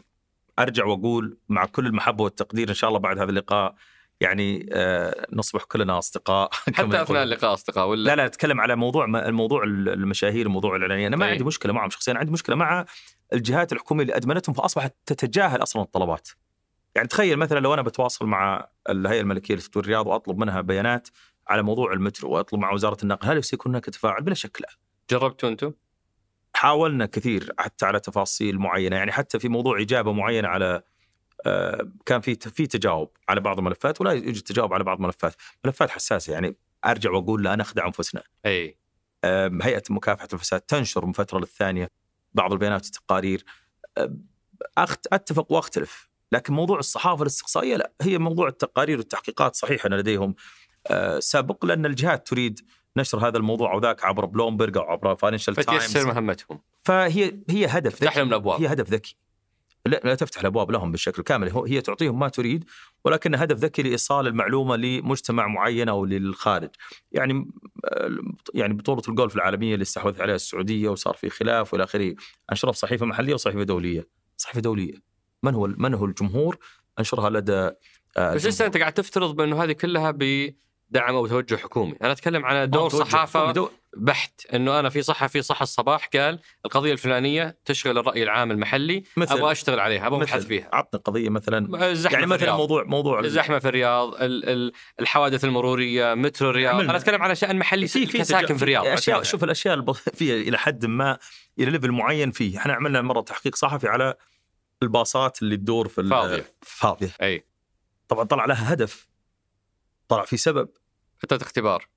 أرجع 0.62 0.84
وأقول 0.84 1.38
مع 1.48 1.64
كل 1.64 1.86
المحبة 1.86 2.24
والتقدير 2.24 2.68
إن 2.68 2.74
شاء 2.74 2.88
الله 2.88 3.00
بعد 3.00 3.18
هذا 3.18 3.30
اللقاء 3.30 3.74
يعني 4.20 4.68
آه 4.72 5.26
نصبح 5.32 5.64
كلنا 5.64 5.98
أصدقاء 5.98 6.50
حتى 6.74 7.02
أثناء. 7.02 7.22
اللقاء 7.22 7.54
أصدقاء 7.54 7.88
ولا 7.88 8.02
لا 8.10 8.16
لا 8.16 8.26
أتكلم 8.26 8.60
على 8.60 8.76
موضوع 8.76 9.04
الموضوع 9.04 9.64
المشاهير 9.64 10.46
الموضوع 10.46 10.76
الاعلاني 10.76 11.06
أنا 11.06 11.16
ما 11.16 11.26
أي. 11.26 11.30
عندي 11.30 11.44
مشكلة 11.44 11.72
معهم 11.72 11.90
شخصيا 11.90 12.14
عندي 12.14 12.32
مشكلة 12.32 12.56
مع 12.56 12.84
الجهات 13.32 13.72
الحكومية 13.72 14.02
اللي 14.02 14.16
أدمنتهم 14.16 14.54
فاصبحت 14.54 14.94
تتجاهل 15.06 15.62
أصلا 15.62 15.82
الطلبات 15.82 16.28
يعني 16.94 17.08
تخيل 17.08 17.36
مثلا 17.36 17.60
لو 17.60 17.74
أنا 17.74 17.82
بتواصل 17.82 18.26
مع 18.26 18.68
الهيئة 18.88 19.20
الملكية 19.20 19.54
لتطوير 19.54 19.84
الرياض 19.84 20.06
وأطلب 20.06 20.38
منها 20.38 20.60
بيانات 20.60 21.08
على 21.48 21.62
موضوع 21.62 21.92
المترو 21.92 22.30
وأطلب 22.30 22.60
مع 22.60 22.72
وزارة 22.72 22.96
النقل 23.02 23.28
هل 23.28 23.44
سيكون 23.44 23.72
هناك 23.72 23.84
تفاعل 23.84 24.22
بلا 24.22 24.34
شك 24.34 24.60
لا 24.60 24.68
جربتوا 25.10 25.48
أنتم؟ 25.48 25.72
حاولنا 26.60 27.06
كثير 27.06 27.52
حتى 27.58 27.86
على 27.86 28.00
تفاصيل 28.00 28.58
معينة 28.58 28.96
يعني 28.96 29.12
حتى 29.12 29.38
في 29.38 29.48
موضوع 29.48 29.80
إجابة 29.80 30.12
معينة 30.12 30.48
على 30.48 30.82
آه، 31.46 31.88
كان 32.06 32.20
في 32.20 32.34
في 32.34 32.66
تجاوب 32.66 33.16
على 33.28 33.40
بعض 33.40 33.58
الملفات 33.58 34.00
ولا 34.00 34.12
يوجد 34.12 34.42
تجاوب 34.42 34.74
على 34.74 34.84
بعض 34.84 34.96
الملفات. 34.96 35.34
ملفات 35.64 35.90
حساسة 35.90 36.32
يعني 36.32 36.56
أرجع 36.84 37.10
وأقول 37.10 37.44
لا 37.44 37.56
نخدع 37.56 37.86
أنفسنا. 37.86 38.22
أي. 38.46 38.78
هيئة 39.62 39.82
مكافحة 39.90 40.28
الفساد 40.32 40.60
تنشر 40.60 41.06
من 41.06 41.12
فترة 41.12 41.38
للثانية 41.38 41.88
بعض 42.34 42.52
البيانات 42.52 42.84
والتقارير. 42.84 43.44
أخت 44.78 45.06
أتفق 45.12 45.52
وأختلف 45.52 46.08
لكن 46.32 46.54
موضوع 46.54 46.78
الصحافة 46.78 47.22
الاستقصائية 47.22 47.76
لا 47.76 47.92
هي 48.02 48.18
موضوع 48.18 48.48
التقارير 48.48 48.98
والتحقيقات 48.98 49.56
صحيح 49.56 49.86
أن 49.86 49.94
لديهم 49.94 50.34
آه، 50.86 51.18
سابق 51.18 51.64
لأن 51.64 51.86
الجهات 51.86 52.26
تريد 52.28 52.60
نشر 52.96 53.28
هذا 53.28 53.38
الموضوع 53.38 53.72
أو 53.72 53.78
ذاك 53.80 54.04
عبر 54.04 54.24
بلومبرج 54.24 54.76
أو 54.76 54.82
عبر 54.82 55.14
فاينانشال 55.14 55.39
تايمز 55.39 55.54
فتيسر 55.54 55.96
مهمتهم. 56.06 56.60
فهي 56.84 57.40
هي 57.50 57.66
هدف 57.66 57.92
تفتح 57.92 58.16
لهم 58.16 58.28
الابواب 58.28 58.60
هي 58.60 58.66
هدف 58.72 58.90
ذكي. 58.90 59.16
لا, 59.86 60.00
لا 60.04 60.14
تفتح 60.14 60.40
الأبواب 60.40 60.70
لهم 60.70 60.90
بالشكل 60.90 61.18
الكامل. 61.18 61.50
هو- 61.50 61.64
هي 61.64 61.80
تعطيهم 61.80 62.18
ما 62.18 62.28
تريد 62.28 62.64
ولكن 63.04 63.34
هدف 63.34 63.56
ذكي 63.56 63.82
لإيصال 63.82 64.26
المعلومة 64.26 64.76
لمجتمع 64.76 65.46
معين 65.46 65.88
أو 65.88 66.04
للخارج. 66.04 66.70
يعني 67.12 67.50
يعني 68.54 68.74
بطولة 68.74 69.02
الجولف 69.08 69.36
العالمية 69.36 69.74
اللي 69.74 69.82
استحوذت 69.82 70.20
عليها 70.20 70.34
السعودية 70.34 70.88
وصار 70.88 71.14
في 71.14 71.30
خلاف 71.30 71.72
وإلى 71.74 71.84
آخره. 71.84 72.14
أنشرها 72.50 72.72
في 72.72 72.78
صحيفة 72.78 73.06
محلية 73.06 73.34
وصحيفة 73.34 73.62
دولية. 73.62 74.08
صحيفة 74.36 74.60
دولية. 74.60 74.94
من 75.42 75.54
هو 75.54 75.66
من 75.66 75.94
هو 75.94 76.04
الجمهور؟ 76.04 76.58
أنشرها 76.98 77.30
لدى 77.30 77.70
آه، 78.16 78.34
بس 78.34 78.46
لسه 78.46 78.66
أنت 78.66 78.76
قاعد 78.76 78.92
تفترض 78.92 79.36
بأنه 79.36 79.64
هذه 79.64 79.72
كلها 79.72 80.10
بدعم 80.10 80.54
أو 80.96 81.26
توجه 81.26 81.56
حكومي، 81.56 81.96
أنا 82.02 82.12
أتكلم 82.12 82.44
عن 82.46 82.70
دور 82.70 82.88
صحافة 82.88 83.70
بحت 83.96 84.46
إنه 84.54 84.80
أنا 84.80 84.88
في 84.88 85.02
صحفي 85.02 85.42
صح 85.42 85.62
الصباح 85.62 86.08
قال 86.16 86.38
القضية 86.64 86.92
الفلانية 86.92 87.58
تشغل 87.64 87.98
الرأي 87.98 88.22
العام 88.22 88.50
المحلي 88.50 89.04
مثل. 89.16 89.38
أبغى 89.38 89.52
أشتغل 89.52 89.80
عليها 89.80 90.06
أبغى 90.06 90.22
أبحث 90.22 90.46
فيها. 90.46 90.68
عطنا 90.72 91.00
قضية 91.00 91.28
مثلا. 91.28 91.58
يعني 91.78 91.94
في 91.94 92.16
مثلا 92.16 92.34
الرياض. 92.34 92.56
موضوع 92.58 92.84
موضوع 92.84 93.20
الزحمه 93.20 93.58
في 93.58 93.68
الرياض 93.68 94.14
ال- 94.14 94.48
ال- 94.48 94.72
الحوادث 95.00 95.44
المرورية 95.44 96.14
مترو 96.14 96.50
الرياض. 96.50 96.80
أنا 96.80 96.96
أتكلم 96.96 97.22
عن 97.22 97.34
شأن 97.34 97.58
محلي 97.58 97.86
في 97.86 98.06
في 98.06 98.18
كساكن 98.18 98.56
في 98.56 98.62
الرياض. 98.62 98.86
أتكلم. 98.86 99.22
شوف 99.22 99.44
الأشياء 99.44 99.74
الب- 99.74 99.92
فيها 100.18 100.34
إلى 100.34 100.58
حد 100.58 100.86
ما 100.86 101.18
إلى 101.58 101.70
ليفل 101.70 101.90
معين 101.92 102.30
فيه. 102.30 102.58
إحنا 102.58 102.72
عملنا 102.72 103.02
مرة 103.02 103.20
تحقيق 103.20 103.54
صحفي 103.56 103.88
على 103.88 104.14
الباصات 104.82 105.42
اللي 105.42 105.56
تدور 105.56 105.88
في 105.88 106.02
فاضية. 106.08 106.44
فاضية. 106.62 107.10
أي. 107.22 107.46
طبعا 108.08 108.24
طلع 108.24 108.44
لها 108.44 108.72
هدف. 108.72 109.08
طلع 110.08 110.24
في 110.24 110.36
سبب. 110.36 110.68
فترة 111.20 111.42
اختبار. 111.42 111.88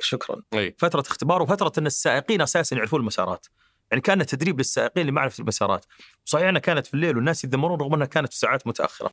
شكرا. 0.00 0.42
إي. 0.54 0.74
فترة 0.78 1.00
اختبار 1.00 1.42
وفترة 1.42 1.72
إن 1.78 1.86
السائقين 1.86 2.40
أساسا 2.40 2.76
يعرفون 2.76 3.00
المسارات. 3.00 3.46
يعني 3.90 4.00
كأن 4.00 4.26
تدريب 4.26 4.58
للسائقين 4.58 5.06
لمعرفه 5.06 5.40
المسارات. 5.40 5.84
صحيح 6.24 6.48
إنها 6.48 6.60
كانت 6.60 6.86
في 6.86 6.94
الليل 6.94 7.16
والناس 7.16 7.44
يتذمرون 7.44 7.80
رغم 7.80 7.94
إنها 7.94 8.06
كانت 8.06 8.32
في 8.32 8.38
ساعات 8.38 8.66
متأخرة. 8.66 9.10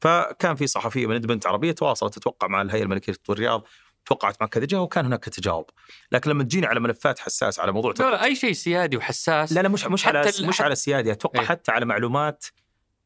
فكان 0.00 0.54
في 0.54 0.66
صحفية 0.66 1.06
من 1.06 1.18
بنت 1.18 1.46
عربية 1.46 1.72
تواصلت 1.72 2.14
تتوقع 2.14 2.48
مع 2.48 2.62
الهيئة 2.62 2.82
الملكية 2.82 3.12
لتطوير 3.12 3.38
الرياض 3.38 3.66
توقعت 4.06 4.36
مع 4.40 4.46
كذا 4.46 4.64
جهة 4.64 4.80
وكان 4.80 5.04
هناك 5.04 5.24
تجاوب. 5.24 5.70
لكن 6.12 6.30
لما 6.30 6.44
تجيني 6.44 6.66
على 6.66 6.80
ملفات 6.80 7.18
حساسه 7.18 7.62
على 7.62 7.72
موضوع 7.72 7.94
لا 7.98 8.10
لا 8.10 8.24
أي 8.24 8.36
شيء 8.36 8.52
سيادي 8.52 8.96
وحساس 8.96 9.52
لا 9.52 9.60
لا 9.60 9.68
مش 9.68 9.86
مش 9.86 10.06
على 10.06 10.32
مش 10.40 10.60
على 10.60 10.72
السيادة 10.72 11.12
أتوقع 11.12 11.40
إيه. 11.40 11.46
حتى 11.46 11.72
على 11.72 11.84
معلومات 11.84 12.44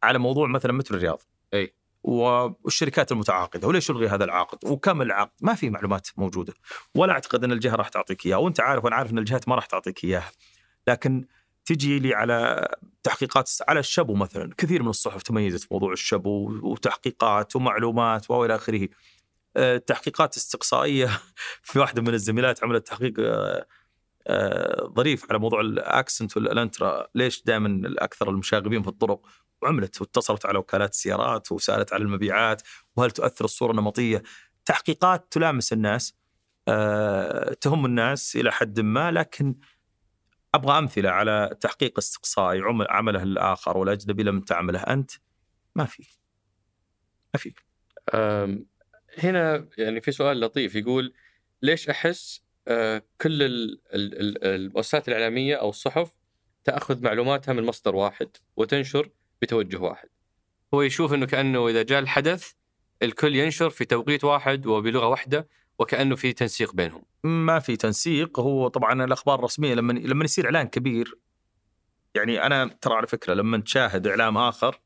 على 0.02 0.19
موضوع 0.19 0.48
مثلا 0.48 0.73
مترو 0.73 0.97
الرياض. 0.97 1.23
إي. 1.55 1.74
والشركات 2.09 3.13
المتعاقدة 3.13 3.69
وليش 3.69 3.91
يلغي 3.91 4.09
هذا 4.09 4.25
العقد؟ 4.25 4.59
وكم 4.71 5.03
العقد؟ 5.03 5.31
ما 5.41 5.55
في 5.55 5.71
معلومات 5.71 6.09
موجودة. 6.17 6.55
ولا 6.95 7.13
أعتقد 7.13 7.45
أن 7.45 7.53
الجهة 7.53 7.75
راح 7.75 7.89
تعطيك 7.89 8.27
إياها. 8.27 8.37
وأنت 8.37 8.61
عارف 8.61 8.85
وأنا 8.85 8.97
عارف 8.97 9.13
أن 9.13 9.19
الجهات 9.19 9.49
ما 9.49 9.55
راح 9.55 9.67
تعطيك 9.67 10.05
إياها. 10.05 10.31
لكن 10.87 11.25
تجي 11.65 11.99
لي 11.99 12.15
على 12.15 12.69
تحقيقات 13.03 13.51
على 13.69 13.81
الشبو 13.81 14.15
مثلا. 14.15 14.55
كثير 14.59 14.83
من 14.83 14.89
الصحف 14.89 15.23
تميزت 15.23 15.61
في 15.61 15.69
موضوع 15.71 15.93
الشبو 15.93 16.61
وتحقيقات 16.63 17.57
ومعلومات 17.57 18.31
والى 18.31 18.55
آخره. 18.55 18.89
آه، 19.57 19.77
تحقيقات 19.77 20.37
استقصائية. 20.37 21.21
في 21.63 21.79
واحدة 21.79 22.03
من 22.03 22.15
الزميلات 22.15 22.65
عملت 22.65 22.87
تحقيق 22.87 23.15
آه، 23.19 23.67
آه، 24.27 24.93
ظريف 24.97 25.31
على 25.31 25.39
موضوع 25.39 25.61
الأكسنت 25.61 26.37
والإلنترا 26.37 27.07
ليش 27.15 27.43
دائما 27.43 27.69
الأكثر 27.69 28.31
المشاغبين 28.31 28.83
في 28.83 28.89
الطرق؟ 28.89 29.21
وعملت 29.63 30.01
واتصلت 30.01 30.47
على 30.47 30.59
وكالات 30.59 30.91
السيارات 30.93 31.53
وسألت 31.53 31.93
على 31.93 32.03
المبيعات 32.03 32.63
وهل 32.97 33.11
تؤثر 33.11 33.45
الصورة 33.45 33.71
النمطية؟ 33.71 34.23
تحقيقات 34.65 35.27
تلامس 35.33 35.73
الناس 35.73 36.15
آه، 36.69 37.53
تهم 37.53 37.87
الناس 37.87 38.37
إلى 38.37 38.53
حد 38.53 38.81
ما 38.81 39.11
لكن 39.11 39.55
أبغى 40.55 40.79
أمثلة 40.79 41.11
على 41.11 41.57
تحقيق 41.61 41.99
استقصائي 41.99 42.61
عمل- 42.61 42.87
عمله 42.91 43.23
الآخر 43.23 43.79
والاجنبي 43.79 44.23
لم 44.23 44.41
تعمله 44.41 44.81
أنت؟ 44.81 45.11
ما 45.75 45.85
في. 45.85 46.07
ما 47.35 47.41
في. 47.41 47.55
هنا 49.19 49.69
يعني 49.79 50.01
في 50.01 50.13
سؤال 50.13 50.41
لطيف 50.41 50.75
يقول 50.75 51.15
ليش 51.63 51.89
أحس 51.89 52.43
آه، 52.69 53.03
كل 53.21 53.43
ال- 53.43 53.81
ال- 53.95 54.21
ال- 54.21 54.45
المؤسسات 54.45 55.09
الإعلامية 55.09 55.55
أو 55.57 55.69
الصحف 55.69 56.17
تأخذ 56.65 57.03
معلوماتها 57.03 57.53
من 57.53 57.63
مصدر 57.63 57.97
واحد 57.97 58.29
وتنشر 58.57 59.11
بتوجه 59.43 59.77
واحد. 59.77 60.09
هو 60.74 60.82
يشوف 60.82 61.15
إنه 61.15 61.27
كأنه 61.27 61.69
إذا 61.69 61.82
جاء 61.82 61.98
الحدث 61.98 62.52
الكل 63.02 63.36
ينشر 63.36 63.70
في 63.70 63.85
توقيت 63.85 64.24
واحد 64.24 64.66
وبلغة 64.66 65.06
واحدة 65.06 65.48
وكأنه 65.78 66.16
في 66.16 66.32
تنسيق 66.32 66.74
بينهم. 66.74 67.02
ما 67.24 67.59
في 67.59 67.77
تنسيق 67.77 68.40
هو 68.40 68.69
طبعا 68.69 69.05
الأخبار 69.05 69.39
الرسمية 69.39 69.74
لما 69.74 69.93
لما 69.93 70.24
يصير 70.24 70.44
إعلان 70.44 70.66
كبير 70.66 71.19
يعني 72.15 72.47
أنا 72.47 72.66
ترى 72.81 72.94
على 72.94 73.06
فكرة 73.06 73.35
لما 73.35 73.59
تشاهد 73.59 74.06
إعلام 74.06 74.39
آخر 74.39 74.81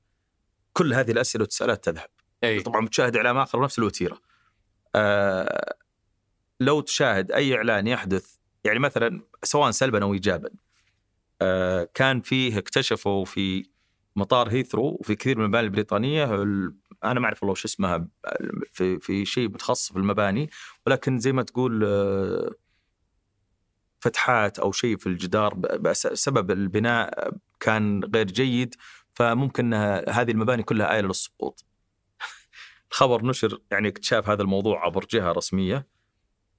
كل 0.72 0.94
هذه 0.94 1.10
الأسئلة 1.10 1.42
والتساؤلات 1.42 1.84
تذهب 1.84 2.08
أي 2.44 2.60
طبعا 2.60 2.86
بتشاهد 2.86 3.16
إعلام 3.16 3.38
آخر 3.38 3.58
بنفس 3.58 3.78
الوتيرة 3.78 4.18
آه 4.94 5.74
لو 6.60 6.80
تشاهد 6.80 7.32
أي 7.32 7.56
إعلان 7.56 7.86
يحدث 7.86 8.36
يعني 8.64 8.78
مثلا 8.78 9.20
سواء 9.42 9.70
سلبا 9.70 10.02
أو 10.02 10.14
ايجابا 10.14 10.50
آه 11.42 11.88
كان 11.94 12.20
فيه 12.20 12.58
اكتشفوا 12.58 13.24
في 13.24 13.71
مطار 14.16 14.48
هيثرو 14.50 14.96
وفي 15.00 15.14
كثير 15.14 15.38
من 15.38 15.44
المباني 15.44 15.66
البريطانية 15.66 16.42
ال- 16.42 16.74
أنا 17.04 17.20
ما 17.20 17.26
أعرف 17.26 17.42
والله 17.42 17.52
وش 17.52 17.64
اسمها 17.64 18.08
في 18.72 18.98
في 19.00 19.24
شيء 19.24 19.48
متخصص 19.48 19.92
في 19.92 19.98
المباني 19.98 20.50
ولكن 20.86 21.18
زي 21.18 21.32
ما 21.32 21.42
تقول 21.42 21.84
آه، 21.84 22.50
فتحات 24.00 24.58
أو 24.58 24.72
شيء 24.72 24.96
في 24.96 25.06
الجدار 25.06 25.54
بسبب 25.54 26.50
البناء 26.50 27.30
كان 27.60 28.04
غير 28.14 28.26
جيد 28.26 28.74
فممكن 29.14 29.74
هذه 30.08 30.30
المباني 30.30 30.62
كلها 30.62 30.92
آيلة 30.94 31.08
للسقوط. 31.08 31.64
الخبر 32.90 33.24
نشر 33.26 33.58
يعني 33.70 33.88
اكتشاف 33.88 34.28
هذا 34.28 34.42
الموضوع 34.42 34.84
عبر 34.84 35.04
جهة 35.10 35.32
رسمية 35.32 35.86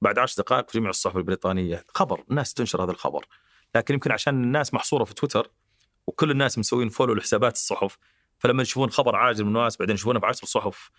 بعد 0.01 0.19
عشر 0.19 0.41
دقائق 0.43 0.69
في 0.69 0.77
جميع 0.77 0.89
الصحف 0.89 1.17
البريطانية 1.17 1.85
خبر 1.95 2.23
الناس 2.29 2.53
تنشر 2.53 2.83
هذا 2.83 2.91
الخبر 2.91 3.25
لكن 3.75 3.93
يمكن 3.93 4.11
عشان 4.11 4.43
الناس 4.43 4.73
محصورة 4.73 5.03
في 5.03 5.13
تويتر 5.13 5.51
وكل 6.07 6.31
الناس 6.31 6.57
مسوين 6.59 6.89
follow 6.89 7.13
لحسابات 7.13 7.55
الصحف. 7.55 7.97
فلما 8.39 8.61
يشوفون 8.61 8.89
خبر 8.89 9.15
عاجل 9.15 9.43
من 9.45 9.57
الناس 9.57 9.77
بعدين 9.77 9.93
يشوفونه 9.93 10.19
بعشر 10.19 10.45
صحف 10.47 10.91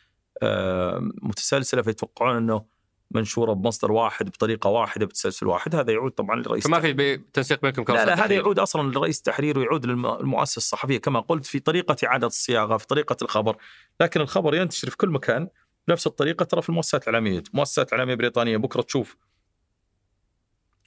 آه، 0.42 0.98
متسلسلة 1.22 1.82
فيتوقعون 1.82 2.36
إنه 2.36 2.64
منشورة 3.10 3.52
بمصدر 3.52 3.92
واحد 3.92 4.26
بطريقة 4.28 4.70
واحدة 4.70 5.06
بتسلسل 5.06 5.46
واحد. 5.46 5.74
هذا 5.74 5.92
يعود 5.92 6.10
طبعا 6.10 6.40
لرئيس 6.42 6.64
فما 6.66 6.80
في 6.80 6.92
بي- 6.92 7.16
تنسيق 7.16 7.62
بينكم 7.62 7.94
لا 7.94 8.04
لا 8.06 8.24
هذا. 8.24 8.34
يعود 8.34 8.58
أصلا 8.58 8.90
لرئيس 8.92 9.18
التحرير 9.18 9.58
ويعود 9.58 9.86
للمؤسسه 9.86 10.56
الصحفية. 10.58 10.98
كما 10.98 11.20
قلت 11.20 11.46
في 11.46 11.58
طريقة 11.60 11.96
إعادة 12.06 12.26
الصياغة 12.26 12.76
في 12.76 12.86
طريقة 12.86 13.16
الخبر. 13.22 13.56
لكن 14.00 14.20
الخبر 14.20 14.54
ينتشر 14.54 14.90
في 14.90 14.96
كل 14.96 15.08
مكان 15.08 15.48
بنفس 15.88 16.06
الطريقة 16.06 16.44
ترى 16.44 16.62
في 16.62 16.68
المؤسسات 16.68 17.02
الاعلاميه 17.08 17.42
مؤسسات 17.52 17.92
اعلاميه 17.92 18.14
بريطانيه 18.14 18.56
بكرة 18.56 18.82
تشوف 18.82 19.16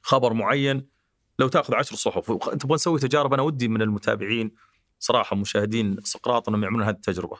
خبر 0.01 0.33
معين 0.33 0.87
لو 1.39 1.47
تاخذ 1.47 1.75
عشر 1.75 1.95
صحف 1.95 2.31
تبغى 2.31 2.73
نسوي 2.75 2.99
تجارب 2.99 3.33
أنا 3.33 3.41
ودي 3.41 3.67
من 3.67 3.81
المتابعين 3.81 4.51
صراحة 4.99 5.35
مشاهدين 5.35 5.97
سقراط 6.03 6.49
إنهم 6.49 6.63
يعملون 6.63 6.83
هذه 6.83 6.95
التجربة 6.95 7.37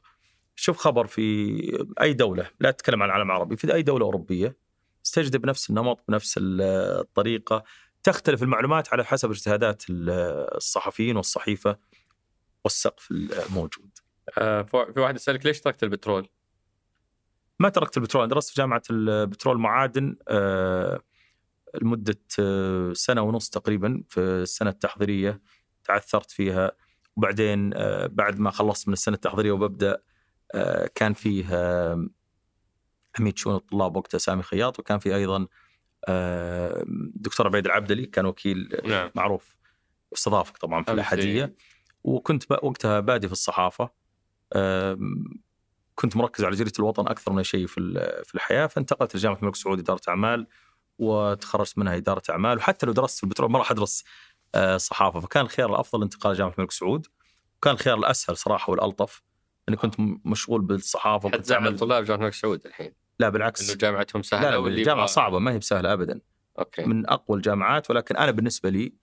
شوف 0.56 0.78
خبر 0.78 1.08
في 1.08 1.88
أي 2.02 2.14
دولة 2.14 2.50
لا 2.60 2.72
تتكلم 2.72 3.04
عن 3.04 3.10
العالم 3.10 3.28
العربي 3.32 3.58
في 3.58 3.74
أي 3.74 3.82
دولة 3.84 4.06
أوروبية 4.06 4.58
استجدب 5.06 5.46
نفس 5.46 5.70
النمط 5.70 6.04
بنفس 6.08 6.38
ال- 6.38 6.62
الطريقة 7.02 7.64
تختلف 8.04 8.44
المعلومات 8.44 8.94
على 8.94 9.06
حسب 9.06 9.30
اجتهادات 9.32 9.84
ال- 9.90 10.10
الصحفيين 10.56 11.18
والصحيفة 11.18 11.78
والسقف 12.64 13.12
الموجود. 13.12 13.90
آه، 14.38 14.62
في 14.62 14.94
واحد 15.00 15.16
يسألك 15.16 15.46
ليش 15.46 15.62
تركت 15.62 15.84
البترول؟ 15.84 16.28
ما 17.60 17.70
تركت 17.70 17.98
البترول 17.98 18.28
درست 18.28 18.50
في 18.50 18.56
جامعة 18.56 18.82
البترول 18.92 19.58
معادن 19.58 20.16
لمدة 21.82 22.22
آه، 22.40 22.94
سنة 22.94 23.22
ونص 23.22 23.50
تقريبا 23.50 24.04
في 24.10 24.20
السنة 24.20 24.70
التحضيرية 24.70 25.42
تعثرت 25.84 26.32
فيها. 26.32 26.72
وبعدين 27.16 27.74
آه، 27.74 28.08
بعد 28.08 28.40
ما 28.40 28.52
خلصت 28.52 28.88
من 28.88 28.94
السنة 28.94 29.16
التحضيرية 29.16 29.52
وببدأ 29.52 30.02
آه، 30.54 30.90
كان 30.96 31.14
فيه 31.14 31.46
عميد 33.20 33.38
شؤون 33.38 33.56
الطلاب 33.56 33.96
وقتها 33.98 34.18
سامي 34.18 34.44
خياط 34.44 34.80
وكان 34.80 35.00
في 35.00 35.16
أيضا 35.16 35.48
آه، 36.08 36.84
دكتور 37.16 37.48
عبيد 37.48 37.66
العبدلي 37.66 38.06
كان 38.06 38.26
وكيل 38.26 38.82
نعم. 38.86 39.12
معروف 39.16 39.56
استضافك 40.14 40.58
طبعا 40.58 40.84
في 40.84 40.92
أمس 40.92 40.96
الاحديه 40.96 41.56
وكنت 42.04 42.52
وقتها 42.52 43.00
بادي 43.00 43.28
في 43.28 43.34
الصحافة. 43.34 43.90
أم، 44.56 45.24
كنت 45.96 46.18
مركز 46.18 46.44
على 46.44 46.56
جريدة 46.56 46.74
الوطن 46.80 47.08
أكثر 47.08 47.32
من 47.32 47.44
شيء 47.44 47.68
في 47.68 48.32
الحياة. 48.36 48.68
فانتقلت 48.68 49.16
لجامعة 49.16 49.38
الملك 49.40 49.56
سعود 49.56 49.80
إدارة 49.80 50.02
أعمال. 50.10 50.48
وتخرجت 51.00 51.78
منها 51.78 51.96
إدارة 51.98 52.22
أعمال 52.30 52.58
وحتى 52.58 52.86
لو 52.86 52.92
درست 52.94 53.18
في 53.18 53.24
البترول 53.24 53.52
ما 53.52 53.60
راح 53.60 53.72
أدرس 53.72 54.04
آه، 54.56 54.78
صحافة. 54.78 55.20
فكان 55.20 55.46
الخيار 55.46 55.70
الأفضل 55.70 56.00
الانتقال 56.00 56.34
لجامعة 56.34 56.54
الملك 56.58 56.72
سعود 56.72 57.08
وكان 57.58 57.74
الخيار 57.74 57.98
الأسهل 57.98 58.38
صراحة 58.38 58.72
والألطف 58.72 59.22
إني 59.70 59.78
كنت 59.78 59.96
مشغول 60.26 60.62
بالصحافة 60.62 61.30
حتزعل 61.30 61.76
أعمل- 61.76 61.80
طلاب 61.80 62.04
جامعة 62.04 62.18
الملك 62.20 62.34
سعود 62.34 62.66
الحين؟ 62.66 62.94
لا 63.20 63.28
إنه 63.28 63.34
بالعكس 63.34 63.76
جامعتهم 63.78 64.22
سهلة 64.24 64.50
لا 64.50 64.56
لا 64.58 64.68
الجامعة 64.68 65.06
يبغى- 65.06 65.10
صعبة 65.10 65.40
ما 65.40 65.52
هي 65.52 65.58
بسهلة 65.60 65.94
ابدا. 65.94 66.20
أوكي. 66.60 66.84
من 66.86 67.10
أقوى 67.10 67.38
الجامعات 67.38 67.90
ولكن 67.90 68.16
أنا 68.18 68.32
بالنسبة 68.32 68.70
لي 68.70 68.94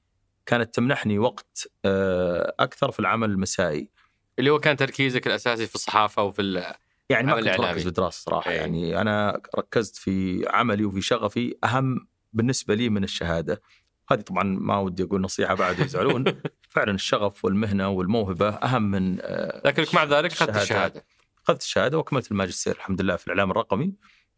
كانت 0.47 0.75
تمنحني 0.75 1.19
وقت 1.19 1.69
آه، 1.85 2.55
أكثر 2.61 2.91
في 2.91 3.01
العمل 3.01 3.31
المسائي. 3.31 3.91
اللي 4.39 4.51
هو 4.51 4.61
كان 4.61 4.77
تركيزك 4.77 5.27
الأساسي 5.27 5.67
في 5.67 5.75
الصحافة 5.75 6.23
وفي. 6.23 6.75
يعني 7.11 7.27
ما 7.27 7.41
كنت. 7.41 7.61
مركز 7.61 7.83
في 7.83 7.89
الدراسه 7.89 8.23
صراحة 8.23 8.51
إيه. 8.51 8.57
يعني 8.57 9.01
أنا 9.01 9.41
ركزت 9.59 9.97
في 9.97 10.45
عملي 10.51 10.85
وفي 10.85 11.01
شغفي 11.01 11.55
أهم 11.65 12.09
بالنسبة 12.33 12.75
لي 12.75 12.89
من 12.89 13.05
الشهادة 13.05 13.63
هذه 14.11 14.21
طبعا 14.21 14.43
ما 14.45 14.79
ودي 14.79 15.03
أقول 15.03 15.21
نصيحة 15.21 15.55
بعد 15.55 15.79
يزعلون 15.79 16.25
فعلا 16.75 16.93
الشغف 16.93 17.45
والمهنة 17.45 17.89
والموهبة 17.89 18.49
أهم 18.49 18.83
من 18.91 19.19
آه، 19.21 19.63
لكنك 19.65 19.95
مع 19.95 20.05
ذلك 20.05 20.33
اخذت. 20.33 20.57
الشهادة 20.57 21.05
اخذت 21.45 21.63
الشهادة 21.63 21.99
وأكملت 21.99 22.31
الماجستير 22.31 22.75
الحمد 22.75 23.01
لله 23.03 23.17
في 23.17 23.27
الإعلام 23.27 23.51
الرقمي 23.51 23.95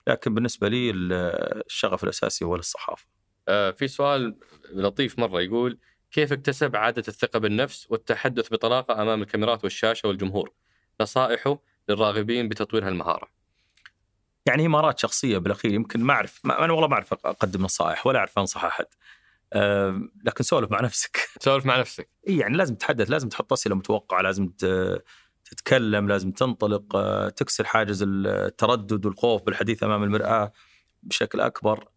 لكن 0.07 0.35
بالنسبة 0.35 0.69
لي 0.69 0.91
ال- 0.91 1.13
الشغف 1.67 2.05
الأساسي 2.05 2.45
هو 2.45 2.57
الصحافه 2.57 3.07
آه 3.49 3.71
في 3.71 3.89
سؤال 3.89 4.37
لطيف 4.73 5.19
مرة 5.19 5.41
يقول 5.41 5.79
كيف 6.11 6.33
اكتسب 6.33 6.77
عادة 6.77 7.03
الثقة 7.09 7.39
بالنفس 7.39 7.87
والتحدث 7.91 8.53
بطلاقة 8.53 9.03
أمام 9.03 9.23
الكاميرات 9.23 9.65
والشاشة 9.65 10.07
والجمهور؟ 10.09 10.53
نصائحه 11.01 11.59
للراغبين 11.89 12.49
بتطوير 12.49 12.89
هالمهارة. 12.89 13.29
يعني 14.47 14.63
هي 14.63 14.69
مهارات 14.69 14.99
شخصية 14.99 15.39
بالأخير 15.39 15.73
يمكن 15.75 16.01
ما 16.01 16.13
أعرف 16.13 16.41
ما 16.45 16.65
أنا 16.65 16.73
والله 16.73 16.89
ما 16.89 16.95
أعرف 16.95 17.13
أقدم 17.13 17.63
نصائح 17.63 18.07
ولا 18.07 18.19
أعرف 18.19 18.39
أنصح 18.39 18.65
أحد 18.65 18.87
أه 19.53 20.01
لكن 20.25 20.45
سولف 20.45 20.71
مع 20.71 20.81
نفسك 20.81 21.29
سولف 21.45 21.67
مع 21.67 21.81
نفسك. 21.81 22.09
إيه 22.27 22.41
يعني 22.41 22.57
لازم 22.57 22.75
تتحدث 22.75 23.11
لازم 23.11 23.29
تحط 23.29 23.53
أسئلة 23.53 23.75
متوقعة 23.75 24.23
لازم 24.23 24.49
تتكلم 25.45 26.09
لازم 26.09 26.31
تنطلق 26.31 26.97
آه، 26.97 27.29
تكسر 27.29 27.65
حاجز 27.65 28.05
التردد 28.09 29.07
والخوف 29.07 29.43
بالحديث 29.43 29.83
أمام 29.83 30.03
المرآة 30.03 30.53
بشكل 31.03 31.41
أكبر 31.41 31.89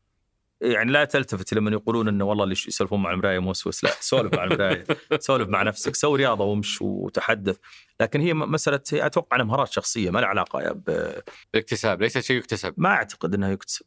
يعني 0.62 0.92
لا 0.92 1.06
تلتفت 1.06 1.54
لمن 1.54 1.74
يقولون 1.74 2.08
إنه 2.08 2.26
والله 2.26 2.44
اللي 2.44 2.54
يسولفون 2.68 3.02
مع 3.02 3.12
المراية 3.12 3.40
موسوس 3.40 3.84
لا 3.84 3.92
سولف 4.00 4.34
مع 4.34 4.44
المراية. 4.44 4.84
سولف 5.20 5.50
مع 5.50 5.64
نفسك. 5.64 5.96
سوي 5.96 6.18
رياضة 6.18 6.44
وامش 6.46 6.82
وتحدث. 6.82 7.58
لكن 8.02 8.22
هي 8.22 8.34
مسألة 8.34 8.82
أتوقع 8.94 9.36
إنها 9.36 9.46
مهارات 9.46 9.72
شخصية 9.72 10.10
ما 10.10 10.20
لها 10.20 10.28
علاقة 10.28 10.72
ب- 10.72 11.22
الاكتساب 11.56 12.02
ليس 12.02 12.18
شيء 12.18 12.38
يكتسب. 12.38 12.74
ما 12.78 12.90
أعتقد 12.90 13.34
إنها 13.34 13.50
يكتسب. 13.52 13.86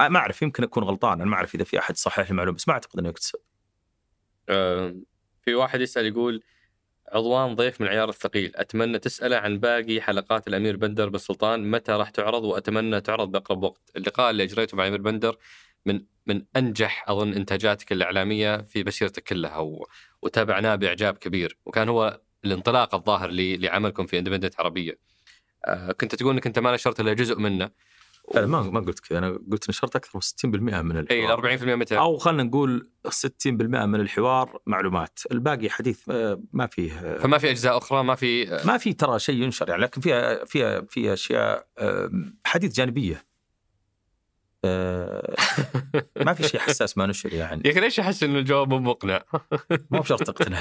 ما 0.00 0.18
أعرف. 0.18 0.42
يمكن 0.42 0.62
أكون 0.62 0.84
غلطان. 0.84 1.20
أنا 1.20 1.30
ما 1.30 1.36
أعرف 1.36 1.54
إذا 1.54 1.64
في 1.64 1.78
أحد 1.78 1.96
صحح 1.96 2.30
المعلومة 2.30 2.56
بس 2.56 2.68
ما 2.68 2.74
أعتقد 2.74 2.98
انه 2.98 3.08
يكتسب. 3.08 3.38
آه 4.48 4.94
في 5.44 5.54
واحد 5.54 5.80
يسأل 5.80 6.06
يقول 6.06 6.42
عضوان 7.12 7.54
ضيف 7.54 7.80
من 7.80 7.86
العيار 7.86 8.08
الثقيل. 8.08 8.52
أتمنى 8.56 8.98
تسأله 8.98 9.36
عن 9.36 9.58
باقي 9.58 10.00
حلقات 10.00 10.48
الأمير 10.48 10.76
بندر 10.76 11.08
بالسلطان. 11.08 11.70
متى 11.70 11.92
راح 11.92 12.10
تعرض؟ 12.10 12.44
وأتمنى 12.44 13.00
تعرض 13.00 13.30
بأقرب 13.30 13.62
وقت. 13.62 13.90
اللقاء 13.96 14.30
اللي 14.30 14.42
أجريته 14.42 14.76
مع 14.76 14.82
الأمير 14.82 15.00
بندر 15.00 15.36
من 15.86 16.04
من 16.26 16.44
أنجح 16.56 17.04
أظن 17.08 17.34
إنتاجاتك 17.34 17.92
الإعلامية 17.92 18.56
في 18.56 18.84
مسيرتك 18.84 19.22
كلها 19.22 19.58
و... 19.58 19.86
وتابعناه 20.22 20.74
بإعجاب 20.74 21.16
كبير. 21.18 21.58
وكان 21.66 21.88
هو 21.88 22.20
الانطلاق 22.44 22.94
الظاهر. 22.94 23.30
لعملكم 23.30 24.06
في 24.06 24.18
اندبندنت 24.18 24.60
عربية. 24.60 24.98
آه 25.64 25.92
كنت 25.92 26.14
تقول 26.14 26.32
إنك 26.32 26.46
أنت 26.46 26.58
ما 26.58 26.74
نشرت 26.74 27.00
إلا 27.00 27.12
جزء 27.12 27.38
منه. 27.38 27.70
لا 28.34 28.46
ما 28.46 28.62
ما 28.62 28.80
قلت 28.80 29.00
كذا. 29.00 29.18
أنا 29.18 29.38
قلت 29.52 29.68
نشرت 29.68 29.96
أكثر 29.96 30.10
من 30.14 30.20
60% 30.20 30.82
من 30.82 30.96
إي 30.96 31.00
الحوار. 31.00 31.52
ال 31.52 31.58
40% 31.60 31.62
متى؟ 31.62 31.98
أو 31.98 32.16
خلينا 32.16 32.42
نقول 32.42 32.90
60% 33.08 33.46
من 33.46 34.00
الحوار 34.00 34.58
معلومات. 34.66 35.18
الباقي 35.32 35.70
حديث 35.70 36.08
آه، 36.10 36.42
ما 36.52 36.66
فيه 36.66 36.92
آه، 36.92 37.18
فما 37.18 37.38
في 37.38 37.50
أجزاء 37.50 37.78
أخرى؟ 37.78 38.02
ما 38.02 38.14
في 38.14 38.60
ما 38.64 38.78
في 38.78 38.92
ترى 38.92 39.18
شيء 39.18 39.42
ينشر 39.42 39.68
يعني 39.68 39.82
لكن 39.82 40.00
فيها 40.00 40.44
فيها 40.44 40.80
فيها 40.88 41.12
أشياء 41.12 41.66
آه، 41.78 42.10
حديث 42.44 42.72
جانبية. 42.76 43.14
آه، 43.16 43.31
ما 46.24 46.34
في 46.34 46.42
شيء 46.48 46.60
حساس 46.60 46.98
ما 46.98 47.06
نشر 47.06 47.32
يعني 47.34 47.62
يا 47.64 47.70
أخي 47.70 47.80
ليش 47.80 48.00
أحس 48.00 48.22
إنه 48.22 48.38
الجواب 48.38 48.68
مو 48.68 48.78
مقنع؟ 48.78 49.22
مو 49.90 50.00
بشرط 50.00 50.22
تقتنع 50.22 50.58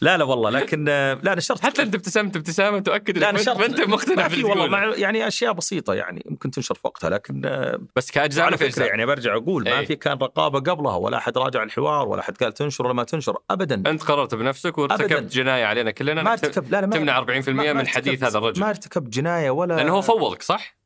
لا 0.00 0.16
لا 0.16 0.24
والله 0.24 0.50
لكن 0.50 0.86
آه، 0.88 1.14
لا 1.22 1.34
نشرت 1.34 1.60
حتى 1.64 1.82
أنت 1.82 1.94
ابتسمت 1.94 2.36
ابتسامة 2.36 2.78
تؤكد 2.78 3.18
لا 3.18 3.32
نشرت 3.32 3.58
ما 3.58 3.66
أنت 3.66 3.80
مقتنع 3.80 4.22
ما 4.22 4.28
في 4.28 4.44
والله. 4.44 4.66
مع 4.66 4.84
يعني 4.96 5.26
أشياء 5.28 5.52
بسيطة 5.52 5.94
يعني 5.94 6.22
ممكن 6.30 6.50
تنشر 6.50 6.74
في 6.74 6.80
وقتها 6.84 7.10
لكن 7.10 7.42
آه، 7.44 7.80
بس 7.96 8.10
كأجزاء 8.10 8.44
على 8.46 8.56
فكرة 8.56 8.84
يعني 8.84 9.06
برجع 9.06 9.36
أقول 9.36 9.64
ما 9.64 9.78
إيه. 9.78 9.86
في 9.86 9.96
كان 9.96 10.18
رقابة 10.18 10.60
قبلها 10.72 10.96
ولا 10.96 11.16
أحد 11.18 11.38
راجع 11.38 11.62
الحوار 11.62 12.08
ولا 12.08 12.20
أحد 12.20 12.36
قال 12.36 12.54
تنشر 12.54 12.84
ولا 12.84 12.94
ما 12.94 13.04
تنشر 13.04 13.36
ابدا 13.50 13.90
أنت 13.90 14.02
قررت 14.02 14.34
بنفسك 14.34 14.78
وارتكبت. 14.78 15.32
جناية 15.32 15.64
علينا 15.64 15.90
كلنا 15.90 16.22
ما 16.22 16.32
ارتكب 16.32 16.70
لا 16.72 16.80
لا 16.80 16.86
ما 16.86 16.96
تمنع 16.96 17.16
40% 17.24 17.48
ما- 17.48 17.62
ما 17.62 17.72
من 17.72 17.88
حديث 17.88 18.24
هذا 18.24 18.38
الرجل 18.38 18.60
ما 18.60 18.68
ارتكبت 18.70 19.08
جناية 19.08 19.50
ولا 19.50 19.74
لأنه 19.74 19.92
هو 19.92 20.02
فوضك 20.02 20.42
صح؟ 20.42 20.77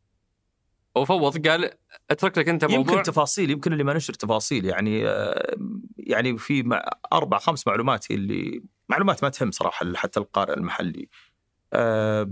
هو 0.96 1.04
فوض 1.04 1.48
قال 1.48 1.70
اترك 2.10 2.38
لك 2.38 2.48
انت 2.48 2.64
موضوع. 2.64 2.94
يمكن 2.94 3.02
تفاصيل 3.02 3.50
يمكن 3.50 3.72
اللي 3.72 3.84
ما 3.84 3.94
نشر 3.94 4.14
تفاصيل 4.14 4.64
يعني 4.64 5.08
آه، 5.08 5.56
يعني 5.96 6.38
في 6.38 6.80
أربع 7.12 7.38
خمس 7.38 7.66
معلومات 7.66 8.10
اللي 8.10 8.62
معلومات 8.88 9.24
ما 9.24 9.28
تهم 9.30 9.50
صراحة 9.50 9.92
حتى 9.94 10.20
القارئ 10.20 10.54
المحلي. 10.54 11.08
آه، 11.72 12.30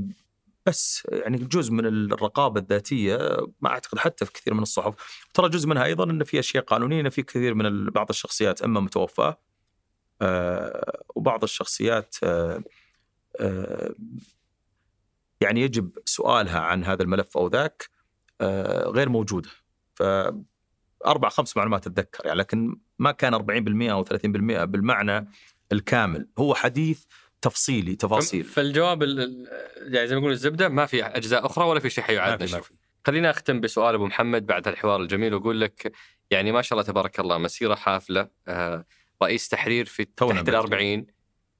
بس 0.66 1.06
يعني 1.12 1.36
جزء 1.36 1.72
من 1.72 1.86
الرقابة 1.86 2.60
الذاتية 2.60 3.18
ما 3.60 3.70
أعتقد 3.70 3.98
حتى 3.98 4.24
في 4.24 4.32
كثير 4.32 4.54
من 4.54 4.62
الصحف 4.62 4.94
ترى 5.34 5.48
جزء 5.48 5.68
منها 5.68 5.84
أيضا 5.84 6.04
انه 6.04 6.24
في 6.24 6.38
أشياء 6.38 6.64
قانونية 6.64 7.08
في 7.08 7.22
كثير 7.22 7.54
من 7.54 7.86
بعض 7.86 8.06
الشخصيات 8.10 8.62
أما 8.62 8.80
متوفاة 8.80 9.40
آه، 10.22 11.04
وبعض 11.14 11.42
الشخصيات 11.42 12.16
يعني 15.40 15.60
يجب 15.60 15.90
سؤالها 16.04 16.60
عن 16.60 16.84
هذا 16.84 17.02
الملف 17.02 17.36
أو 17.36 17.48
ذاك. 17.48 17.99
غير 18.90 19.08
موجودة. 19.08 19.48
ف 19.94 20.02
أربع 21.06 21.28
خمس 21.28 21.56
معلومات 21.56 21.86
أتذكر 21.86 22.26
يعني 22.26 22.38
لكن 22.38 22.76
ما 22.98 23.12
كان 23.12 23.34
40% 23.34 23.90
أو 23.92 24.04
30% 24.04 24.64
بالمعنى 24.64 25.28
الكامل. 25.72 26.28
هو 26.38 26.54
حديث 26.54 27.04
تفصيلي 27.42 27.94
تفاصيل. 27.96 28.44
فالجواب 28.44 29.02
ال- 29.02 29.20
ال- 29.20 29.94
يعني 29.94 30.08
زي 30.08 30.14
ما 30.14 30.20
يقول 30.20 30.32
الزبدة 30.32 30.68
ما 30.68 30.86
في 30.86 31.04
أجزاء 31.04 31.46
أخرى 31.46 31.64
ولا 31.64 31.80
في 31.80 31.90
شيء 31.90 32.04
حيعاد. 32.04 32.42
خلينا 33.06 33.30
أختم 33.30 33.60
بسؤال 33.60 33.94
أبو 33.94 34.06
محمد 34.06 34.46
بعد 34.46 34.68
الحوار 34.68 35.00
الجميل 35.00 35.34
وأقول 35.34 35.60
لك 35.60 35.92
يعني 36.30 36.52
ما 36.52 36.62
شاء 36.62 36.78
الله 36.78 36.92
تبارك 36.92 37.20
الله 37.20 37.38
مسيرة 37.38 37.74
حافلة 37.74 38.28
آه، 38.48 38.84
رئيس 39.22 39.48
تحرير 39.48 39.84
في 39.86 40.04
تونا 40.04 40.32
تحت 40.34 40.42
بدري. 40.42 40.56
الأربعين. 40.56 41.06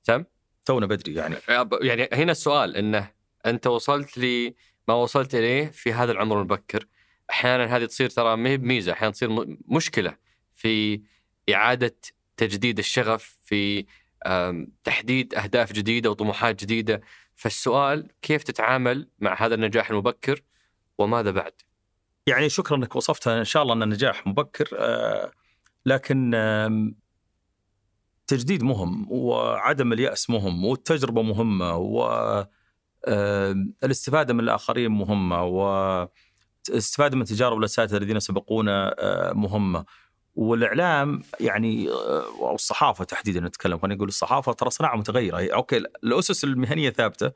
سم 0.03 0.25
تونا 0.65 0.87
بدري 0.87 1.15
يعني. 1.15 1.37
يعني 1.83 2.09
هنا 2.13 2.33
السؤال 2.33 2.77
إنه 2.77 3.11
أنت 3.47 3.67
وصلت 3.67 4.19
لي 4.19 4.55
ما 4.89 4.95
وصلت 4.95 5.35
إليه 5.35 5.67
في 5.67 5.93
هذا 5.93 6.13
العمر 6.13 6.39
المبكر. 6.39 6.87
أحيانا 7.31 7.77
هذه 7.77 7.85
تصير 7.85 8.11
ترى 8.11 8.37
ما 8.37 8.51
هي 8.51 8.57
بميزة 8.57 8.93
أحيانا 8.93 9.13
تصير 9.13 9.59
مشكلة 9.69 10.17
في 10.55 11.03
إعادة 11.55 11.97
تجديد 12.37 12.79
الشغف 12.79 13.39
في 13.45 13.87
تحديد 14.85 15.35
أهداف 15.35 15.73
جديدة 15.73 16.11
وطموحات 16.11 16.61
جديدة. 16.61 17.01
فالسؤال 17.35 18.09
كيف 18.23 18.43
تتعامل 18.43 19.09
مع 19.19 19.43
هذا 19.47 19.55
النجاح 19.55 19.91
المبكر 19.91 20.43
وماذا 20.99 21.31
بعد؟ 21.31 21.53
يعني 22.27 22.49
شكرا 22.49 22.77
إنك 22.77 22.97
وصفتها. 22.97 23.39
إن 23.39 23.45
شاء 23.45 23.63
الله 23.63 23.75
انه 23.75 23.87
نجاح 23.87 24.27
مبكر 24.27 24.69
آه، 24.79 25.33
لكن 25.87 26.35
تجديد 28.31 28.63
مهم 28.63 29.07
وعدم 29.11 29.93
اليأس 29.93 30.31
مهم 30.31 30.65
والتجربة 30.65 31.23
مهمة 31.23 31.77
والاستفادة 33.09 34.35
من 34.35 34.41
الآخرين 34.41 34.91
مهمة 34.91 35.45
والاستفادة 35.45 37.17
من 37.17 37.25
تجارب 37.25 37.59
الأساتذة 37.59 37.97
الذين 37.97 38.21
سبقونا 38.21 38.95
آه، 38.99 39.33
مهمة. 39.33 39.85
والإعلام 40.35 41.23
يعني 41.41 41.89
آه، 41.89 42.25
أو 42.41 42.55
الصحافة 42.55 43.05
تحديدا 43.05 43.41
نتكلم 43.41 43.79
خلينا 43.79 43.95
نقول 43.95 44.09
الصحافة 44.09 44.53
ترى 44.53 44.71
صناعة 44.71 44.97
متغيرة. 44.97 45.39
هي- 45.39 45.47
أوكي 45.55 45.77
الأسس 45.77 46.45
المهنية 46.45 46.91
ثابتة 46.91 47.33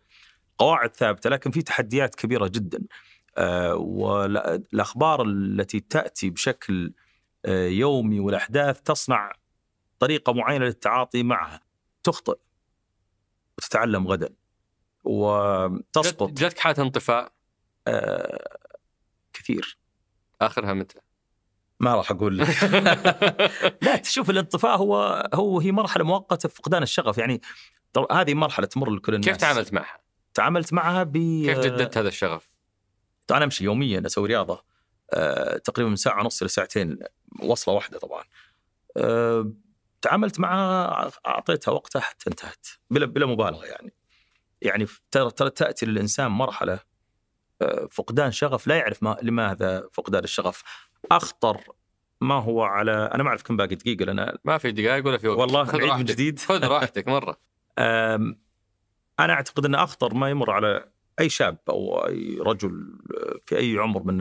قواعد 0.59 0.97
ثابتة 0.97 1.31
لكن 1.31 1.51
في 1.51 1.63
تحديات 1.63 2.15
كبيرة 2.15 2.47
جدا. 2.49 2.79
آه، 3.39 3.75
والأخبار 3.75 5.23
التي 5.23 5.81
تأتي 5.81 6.31
بشكل 6.31 6.93
يومي 7.49 8.21
والأحداث 8.21 8.81
تصنع 8.81 9.33
طريقة 9.99 10.33
معينة 10.33 10.65
للتعاطي 10.65 11.23
معها 11.23 11.61
تخطئ 12.03 12.37
وتتعلم 13.59 14.09
غدا. 14.09 14.29
وتسقط. 15.05 16.31
جت- 16.31 16.45
جتك 16.45 16.59
حالة 16.59 16.83
انطفاء؟ 16.83 17.33
آه، 17.89 18.59
كثير. 19.33 19.79
آخرها 20.41 20.73
متى؟ 20.73 20.99
ما 21.81 21.95
راح 21.95 22.11
أقول 22.11 22.39
لك. 22.39 22.49
لا 23.85 23.97
تشوف 23.97 24.31
الانطفاء 24.31 24.77
هو 24.77 25.29
هو 25.35 25.61
هي 25.61 25.73
مرحلة 25.73 26.05
مؤقتة 26.05 26.49
في 26.49 26.55
فقدان 26.55 26.83
الشغف. 26.83 27.19
يعني 27.19 27.41
هذه 28.13 28.35
مرحلة 28.35 28.67
تمر 28.67 28.91
لكل 28.91 29.15
الناس. 29.15 29.29
كيف 29.29 29.37
تعاملت 29.37 29.73
معها؟ 29.73 30.01
تعاملت 30.35 30.73
معها 30.73 31.03
ب 31.03 31.13
كيف 31.47 31.59
جددت 31.59 31.99
هذا 31.99 32.09
الشغف؟ 32.09 32.51
أنا 33.31 33.45
أمشي 33.45 33.65
يوميا 33.65 34.03
أسوي 34.07 34.29
رياضة. 34.29 34.65
آه، 35.15 35.57
تقريبا 35.59 35.91
من 35.91 35.97
ساعة 35.97 36.21
ونص 36.21 36.41
إلى 36.43 36.49
ساعتين 36.49 36.99
وصلة 37.43 37.75
واحدة 37.75 37.99
طبعا. 37.99 38.25
آه، 38.97 39.53
تعاملت 40.03 40.41
معها 40.41 41.11
أعطيتها 41.27 41.73
وقتها 41.73 42.01
حتى 42.01 42.31
انتهت 42.31 42.67
بلا 42.91 43.07
بلا 43.07 43.27
مبالغة 43.27 43.65
يعني. 43.67 43.93
يعني 44.63 44.87
ترى 45.11 45.31
ترى 45.31 45.51
تأتي 45.51 45.87
للإنسان 45.87 46.31
مرحلة 46.31 46.79
آه، 47.63 47.89
فقدان 47.91 48.33
شغف 48.33 48.67
لا 48.67 48.77
يعرف 48.77 49.03
ما 49.03 49.17
لماذا 49.23 49.89
فقدان 49.93 50.25
الشغف. 50.25 50.63
أخطر 51.11 51.61
ما 52.21 52.35
هو 52.35 52.63
على 52.63 52.93
أنا 53.15 53.23
ما 53.23 53.29
أعرف 53.29 53.43
كم 53.43 53.57
باقي 53.57 53.75
دقيقة 53.75 54.05
لأن 54.05 54.37
ما 54.45 54.59
في 54.59 54.73
دقائق 54.73 55.07
ولا 55.07 55.19
في 55.19 55.29
وقت. 55.29 55.39
والله 55.39 55.65
خذ 55.65 55.73
نعيد 55.73 55.85
من 55.85 55.91
راحتك. 55.91 56.05
جديد. 56.05 56.39
خذ 56.39 56.65
راحتك 56.65 57.09
مرة. 57.09 57.37
أنا 59.21 59.33
أعتقد 59.33 59.65
إن 59.65 59.75
أخطر 59.75 60.15
ما 60.15 60.31
يمر 60.31 60.51
على 60.51 60.89
أي 61.21 61.29
شاب 61.29 61.59
أو 61.69 62.07
أي 62.07 62.39
رجل 62.41 62.99
في 63.47 63.59
أي 63.59 63.79
عمر 63.79 64.03
من 64.03 64.21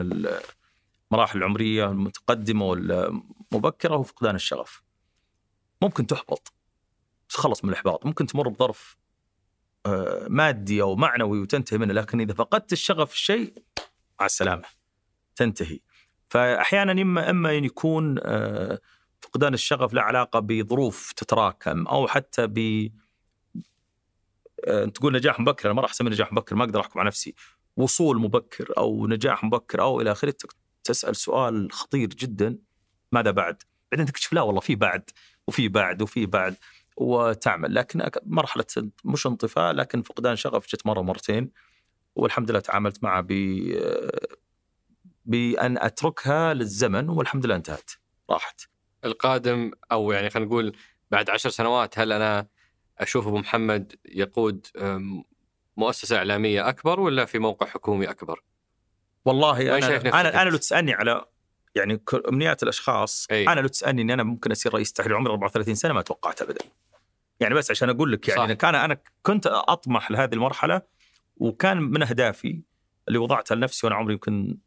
المراحل 1.10 1.38
العمرية 1.38 1.86
المتقدمة 1.86 2.64
والمبكرة 2.64 3.94
هو 3.94 4.02
فقدان 4.02 4.34
الشغف. 4.34 4.82
ممكن 5.82 6.06
تحبط 6.06 6.52
تخلص 7.28 7.64
من 7.64 7.70
الإحباط، 7.70 8.06
ممكن 8.06 8.26
تمر 8.26 8.48
بظرف 8.48 8.96
آه، 8.96 9.03
مادي 10.28 10.82
أو 10.82 10.96
معنوي 10.96 11.40
وتنتهي 11.40 11.78
منه، 11.78 11.92
لكن 11.92 12.20
إذا 12.20 12.34
فقدت 12.34 12.72
الشغف 12.72 13.08
في 13.08 13.14
الشيء 13.14 13.54
مع 14.20 14.26
السلامة 14.26 14.64
تنتهي. 15.36 15.80
فأحيانا 16.34 16.92
اما 17.02 17.30
إما 17.30 17.52
يكون 17.52 18.18
آه، 18.22 18.80
فقدان 19.20 19.54
الشغف 19.54 19.92
له 19.92 20.02
علاقة 20.02 20.40
بظروف 20.40 21.12
تتراكم 21.12 21.86
أو 21.86 22.06
حتى 22.06 22.46
ب 22.46 22.88
آه، 24.66 24.84
تقول 24.84 25.12
نجاح 25.12 25.40
مبكر 25.40 25.66
أنا 25.66 25.74
ما 25.74 25.82
راح 25.82 25.90
اسمي 25.90 26.10
نجاح 26.10 26.32
مبكر 26.32 26.56
ما 26.56 26.64
أقدر 26.64 26.80
أحكم 26.80 27.00
على 27.00 27.06
نفسي 27.06 27.34
وصول 27.76 28.20
مبكر 28.20 28.72
أو 28.78 29.06
نجاح 29.06 29.44
مبكر 29.44 29.80
أو 29.80 30.00
إلى 30.00 30.12
آخره 30.12 30.34
تسأل 30.84 31.16
سؤال 31.16 31.72
خطير 31.72 32.08
جدا 32.08 32.58
ماذا 33.12 33.30
بعد؟ 33.30 33.62
بعدين 33.92 34.06
تكتشف 34.06 34.32
لا 34.32 34.42
والله 34.42 34.60
في 34.60 34.74
بعد 34.74 35.10
وفي 35.46 35.68
بعد 35.68 36.02
وفي 36.02 36.26
بعد 36.26 36.56
وتعمل 36.96 37.74
لكن 37.74 38.10
مرحلة 38.26 38.64
مش 39.04 39.26
انطفاء 39.26 39.72
لكن 39.72 40.02
فقدان 40.02 40.36
شغف 40.36 40.66
جت 40.66 40.86
مرة 40.86 41.00
مرتين 41.00 41.50
والحمد 42.16 42.50
لله 42.50 42.60
تعاملت 42.60 43.04
معها 43.04 43.20
ب 43.20 43.32
بأن 45.24 45.78
أتركها 45.78 46.54
للزمن 46.54 47.08
والحمد 47.08 47.46
لله 47.46 47.56
انتهت 47.56 47.90
راحت. 48.30 48.60
القادم 49.04 49.70
أو 49.92 50.12
يعني 50.12 50.30
خلينا 50.30 50.48
نقول 50.48 50.76
بعد 51.10 51.30
عشر 51.30 51.50
سنوات 51.50 51.98
هل 51.98 52.12
أنا 52.12 52.46
أشوف 52.98 53.26
أبو 53.26 53.38
محمد 53.38 53.94
يقود 54.04 54.66
مؤسسة 55.76 56.16
إعلامية 56.16 56.68
أكبر 56.68 57.00
ولا 57.00 57.24
في 57.24 57.38
موقع 57.38 57.66
حكومي 57.66 58.10
أكبر؟ 58.10 58.42
والله 59.24 59.78
أنا 59.78 60.20
أنا, 60.20 60.42
أنا 60.42 60.50
لو 60.50 60.56
تسألني 60.56 60.92
على 60.92 61.24
يعني 61.74 62.00
أمنيات 62.28 62.62
الأشخاص 62.62 63.26
أي. 63.30 63.48
أنا 63.48 63.60
لو 63.60 63.68
تسألني 63.68 64.02
اني 64.02 64.14
أنا 64.14 64.22
ممكن 64.22 64.50
أصير 64.50 64.74
رئيس 64.74 64.92
تحرير 64.92 65.16
عمري 65.16 65.32
34 65.32 65.74
سنة 65.74 65.94
ما 65.94 66.02
توقعت 66.02 66.42
ابدا. 66.42 66.64
يعني 67.44 67.54
بس 67.54 67.70
عشان 67.70 67.90
أقول 67.90 68.12
لك 68.12 68.28
يعني. 68.28 68.56
كان 68.56 68.74
أنا 68.74 68.96
كنت 69.22 69.46
أطمح 69.46 70.10
لهذه 70.10 70.34
المرحلة 70.34 70.82
وكان 71.36 71.78
من 71.78 72.02
أهدافي 72.02 72.62
اللي 73.08 73.18
وضعتها 73.18 73.54
لنفسي 73.54 73.86
وأنا 73.86 73.96
عمري 73.96 74.12
يمكن 74.12 74.58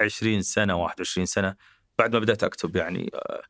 20 0.00 0.42
سنة 0.42 0.74
21 0.74 1.26
سنة 1.26 1.56
بعد 1.98 2.12
ما 2.12 2.18
بدأت 2.18 2.44
أكتب 2.44 2.76
يعني 2.76 3.10
آه، 3.14 3.42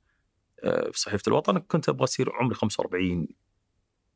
آه، 0.65 0.91
في 0.91 1.01
صحيفة 1.01 1.23
الوطن 1.29 1.59
كنت 1.59 1.89
أبغى 1.89 2.05
أصير 2.05 2.33
عمري 2.33 2.55
45 2.55 3.29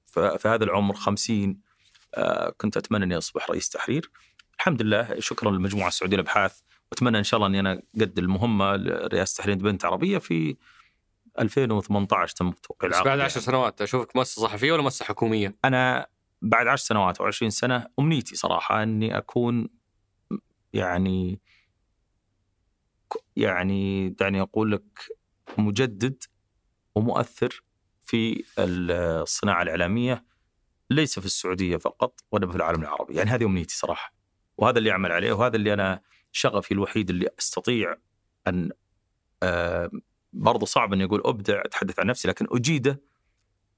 في 0.06 0.48
هذا 0.48 0.64
العمر 0.64 0.94
50 0.94 1.60
آه، 2.14 2.50
كنت 2.50 2.76
أتمنى 2.76 3.04
أني 3.04 3.18
أصبح 3.18 3.50
رئيس 3.50 3.68
تحرير 3.68 4.10
الحمد 4.56 4.82
لله 4.82 5.20
شكرا 5.20 5.50
للمجموعه 5.50 5.88
السعودية 5.88 6.16
للابحاث 6.16 6.60
وأتمنى 6.92 7.18
إن 7.18 7.24
شاء 7.24 7.38
الله 7.38 7.48
أني 7.48 7.60
أنا 7.60 7.82
قد 8.00 8.18
المهمة 8.18 8.76
لرئاسة 8.76 9.38
تحرير 9.38 9.56
بنت 9.56 9.84
عربية 9.84 10.18
في 10.18 10.56
2018 11.40 12.36
تم 12.36 12.50
توقيع 12.50 12.90
العقد 12.90 13.04
بعد 13.04 13.20
10 13.20 13.40
سنوات 13.40 13.82
أشوفك 13.82 14.16
مؤسسة 14.16 14.42
صحفية 14.42 14.72
ولا 14.72 14.82
مؤسسة 14.82 15.04
حكومية؟ 15.04 15.56
أنا 15.64 16.06
بعد 16.42 16.66
10 16.66 16.86
سنوات 16.86 17.18
أو 17.20 17.26
20 17.26 17.50
سنة 17.50 17.86
أمنيتي 17.98 18.36
صراحة 18.36 18.82
إني 18.82 19.18
أكون 19.18 19.68
يعني 20.72 21.40
يعني 23.36 24.08
دعني 24.08 24.40
أقول 24.40 24.72
لك 24.72 24.84
مجدد 25.58 26.24
ومؤثر 26.94 27.62
في 28.00 28.44
الصناعة 28.58 29.62
الإعلامية 29.62 30.24
ليس 30.90 31.18
في 31.18 31.26
السعودية 31.26 31.76
فقط 31.76 32.20
وانما 32.32 32.50
في 32.50 32.56
العالم 32.56 32.82
العربي، 32.82 33.14
يعني 33.14 33.30
هذه 33.30 33.44
أمنيتي 33.44 33.76
صراحة. 33.76 34.14
وهذا 34.58 34.78
اللي 34.78 34.90
أعمل 34.90 35.12
عليه 35.12 35.32
وهذا 35.32 35.56
اللي 35.56 35.72
أنا 35.72 36.00
شغفي 36.32 36.74
الوحيد 36.74 37.10
اللي 37.10 37.28
أستطيع 37.38 37.96
أن 38.46 38.70
آه 39.42 39.90
برضو 40.34 40.66
صعب 40.66 40.92
إني 40.92 41.04
أقول 41.04 41.22
أبدع 41.24 41.62
أتحدث 41.64 42.00
عن 42.00 42.06
نفسي 42.06 42.28
لكن 42.28 42.46
أجيده 42.50 43.00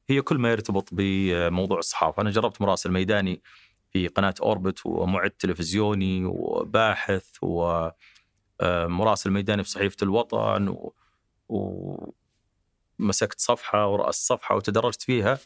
هي 0.08 0.22
كل 0.22 0.38
ما 0.38 0.50
يرتبط 0.50 0.88
بموضوع 0.92 1.78
الصحافة، 1.78 2.22
أنا 2.22 2.30
جربت 2.30 2.62
مراسل 2.62 2.92
ميداني 2.92 3.42
في 3.90 4.08
قناة 4.08 4.34
أوربت 4.42 4.86
ومعد 4.86 5.30
تلفزيوني 5.30 6.24
وباحث 6.24 7.28
ومراسل 7.42 9.30
ميداني 9.30 9.62
في 9.64 9.70
صحيفة 9.70 9.96
الوطن 10.02 10.68
و... 10.68 10.94
و... 11.48 12.12
مسكت 12.98 13.40
صفحة 13.40 13.86
ورأس 13.86 14.26
صفحة 14.26 14.56
وتدرجت 14.56 15.02
فيها 15.02 15.38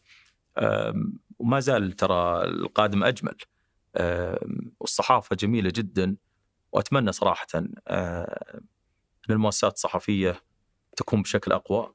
وما 1.38 1.60
زال 1.60 1.92
ترى 1.92 2.44
القادم 2.44 3.04
أجمل. 3.04 3.36
والصحافة 4.80 5.36
جميلة 5.36 5.72
جدا 5.74 6.16
وأتمنى 6.72 7.12
صراحة 7.12 7.46
ان 7.54 7.74
المؤسسات 9.30 9.74
الصحفية 9.74 10.42
تكون 11.00 11.22
بشكل 11.22 11.52
أقوى 11.52 11.94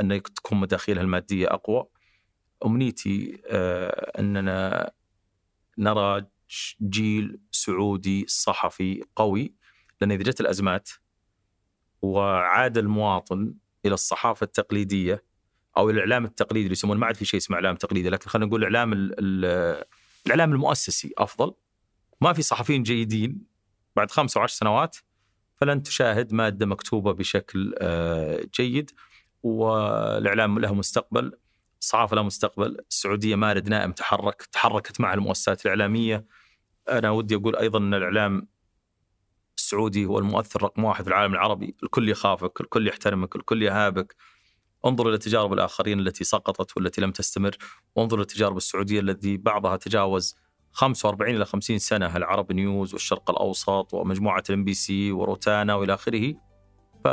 ان 0.00 0.22
تكون 0.22 0.60
مداخيلها 0.60 1.02
المادية 1.02 1.54
أقوى. 1.54 1.86
أمنيتي 2.66 3.42
آه، 3.46 4.12
أننا 4.18 4.90
نرى 5.78 6.26
جيل 6.82 7.40
سعودي 7.50 8.24
صحفي 8.28 9.04
قوي 9.16 9.54
لأن 10.00 10.12
إذا 10.12 10.22
جت 10.22 10.40
الأزمات 10.40 10.90
وعاد 12.02 12.78
المواطن 12.78 13.54
إلى 13.86 13.94
الصحافة 13.94 14.44
التقليدية 14.44 15.24
أو 15.76 15.90
الإعلام 15.90 16.24
التقليدي 16.24 16.66
اللي 16.66 16.72
يسمون 16.72 16.96
ما 16.96 17.06
عاد 17.06 17.16
في 17.16 17.24
شيء 17.24 17.40
اسمه 17.40 17.56
إعلام 17.56 17.76
تقليدي 17.76 18.08
لكن 18.08 18.30
خلينا 18.30 18.46
نقول 18.46 18.64
الإعلام 18.64 18.92
الإعلام 20.26 20.52
المؤسسي 20.52 21.12
أفضل. 21.18 21.54
ما 22.20 22.32
في 22.32 22.42
صحفيين 22.42 22.82
جيدين 22.82 23.46
بعد 23.96 24.10
خمس 24.10 24.36
أو 24.36 24.42
عشر 24.42 24.54
سنوات 24.54 24.96
فلن 25.62 25.82
تشاهد 25.82 26.34
مادة 26.34 26.66
مكتوبة 26.66 27.12
بشكل 27.12 27.74
آه، 27.78 28.40
جيد. 28.54 28.90
والإعلام 29.42 30.58
له 30.58 30.74
مستقبل 30.74 31.32
الصحافه 31.80 32.14
لها 32.14 32.22
مستقبل. 32.22 32.78
السعودية 32.90 33.36
مارد 33.36 33.68
نائم 33.68 33.92
تحرك 33.92 34.42
تحركت 34.42 35.00
مع 35.00 35.14
المؤسسات 35.14 35.66
الإعلامية. 35.66 36.26
أنا 36.90 37.10
ودي 37.10 37.34
أقول 37.34 37.56
أيضا 37.56 37.78
أن 37.78 37.94
الإعلام 37.94 38.48
السعودي 39.58 40.04
هو 40.06 40.18
المؤثر 40.18 40.62
رقم 40.62 40.84
واحد 40.84 41.04
في 41.04 41.10
العالم 41.10 41.32
العربي. 41.32 41.76
الكل 41.82 42.08
يخافك 42.08 42.60
الكل 42.60 42.88
يحترمك 42.88 43.36
الكل 43.36 43.62
يهابك. 43.62 44.16
انظر 44.86 45.08
إلى 45.08 45.18
تجارب 45.18 45.52
الآخرين 45.52 46.00
التي 46.00 46.24
سقطت 46.24 46.76
والتي 46.76 47.00
لم 47.00 47.10
تستمر. 47.12 47.56
وانظر 47.96 48.16
إلى 48.16 48.22
التجارب 48.22 48.56
السعودية 48.56 49.00
التي 49.00 49.36
بعضها 49.36 49.76
تجاوز 49.76 50.36
45 50.72 51.36
إلى 51.36 51.44
50 51.44 51.78
سنة 51.78 52.16
العرب 52.16 52.52
نيوز 52.52 52.92
والشرق 52.92 53.30
الأوسط 53.30 53.94
ومجموعة 53.94 54.42
الإم 54.50 54.64
بي 54.64 54.74
سي 54.74 55.12
وروتانا 55.12 55.74
وإلى 55.74 55.94
آخره. 55.94 56.34
ف 57.04 57.08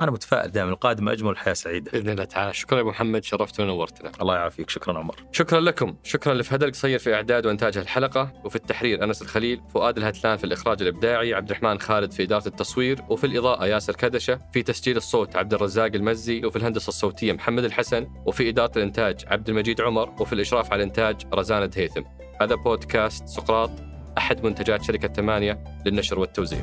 أنا 0.00 0.10
متفائل 0.10 0.50
دائما 0.50 0.70
القادم 0.70 1.08
أجمل 1.08 1.30
الحياة 1.30 1.52
سعيدة. 1.52 1.90
بإذن 1.92 2.08
الله 2.08 2.24
تعالى. 2.24 2.54
شكرا 2.54 2.80
أبو 2.80 2.90
محمد 2.90 3.24
شرفتنا 3.24 3.66
ونورتنا 3.66 4.12
الله 4.20 4.34
يعافيك. 4.34 4.70
شكرا 4.70 4.98
عمر. 4.98 5.16
شكرا 5.32 5.60
لكم. 5.60 5.96
شكرا 6.02 6.34
لفهد 6.34 6.62
القصير 6.62 6.98
في 6.98 7.14
إعداد 7.14 7.46
وإنتاج 7.46 7.78
الحلقة 7.78 8.32
وفي 8.44 8.56
التحرير 8.56 9.04
أنس 9.04 9.22
الخليل 9.22 9.60
فؤاد 9.74 9.98
الهتلان 9.98 10.36
في 10.36 10.44
الإخراج 10.44 10.82
الإبداعي 10.82 11.34
عبد 11.34 11.50
الرحمن 11.50 11.80
خالد 11.80 12.12
في 12.12 12.22
اداره 12.22 12.48
التصوير 12.48 12.98
وفي 13.08 13.24
الإضاءة 13.24 13.66
ياسر 13.66 13.96
كدشة 13.96 14.38
في 14.52 14.62
تسجيل 14.62 14.96
الصوت 14.96 15.36
عبد 15.36 15.54
الرزاق 15.54 15.90
المزي 15.94 16.46
وفي 16.46 16.56
الهندسة 16.56 16.88
الصوتية 16.88 17.32
محمد 17.32 17.64
الحسن 17.64 18.06
وفي 18.26 18.48
اداره 18.48 18.72
الإنتاج 18.76 19.24
عبد 19.26 19.48
المجيد 19.48 19.80
عمر 19.80 20.14
وفي 20.20 20.32
الإشراف 20.32 20.72
على 20.72 20.82
الإنتاج 20.82 21.26
رزانة 21.34 21.70
هيثم. 21.76 22.02
هذا 22.42 22.54
بودكاست 22.54 23.28
سقراط 23.28 23.70
أحد 24.18 24.44
منتجات 24.44 24.82
شركة 24.82 25.08
ثمانية 25.08 25.64
للنشر 25.86 26.18
والتوزيع. 26.18 26.60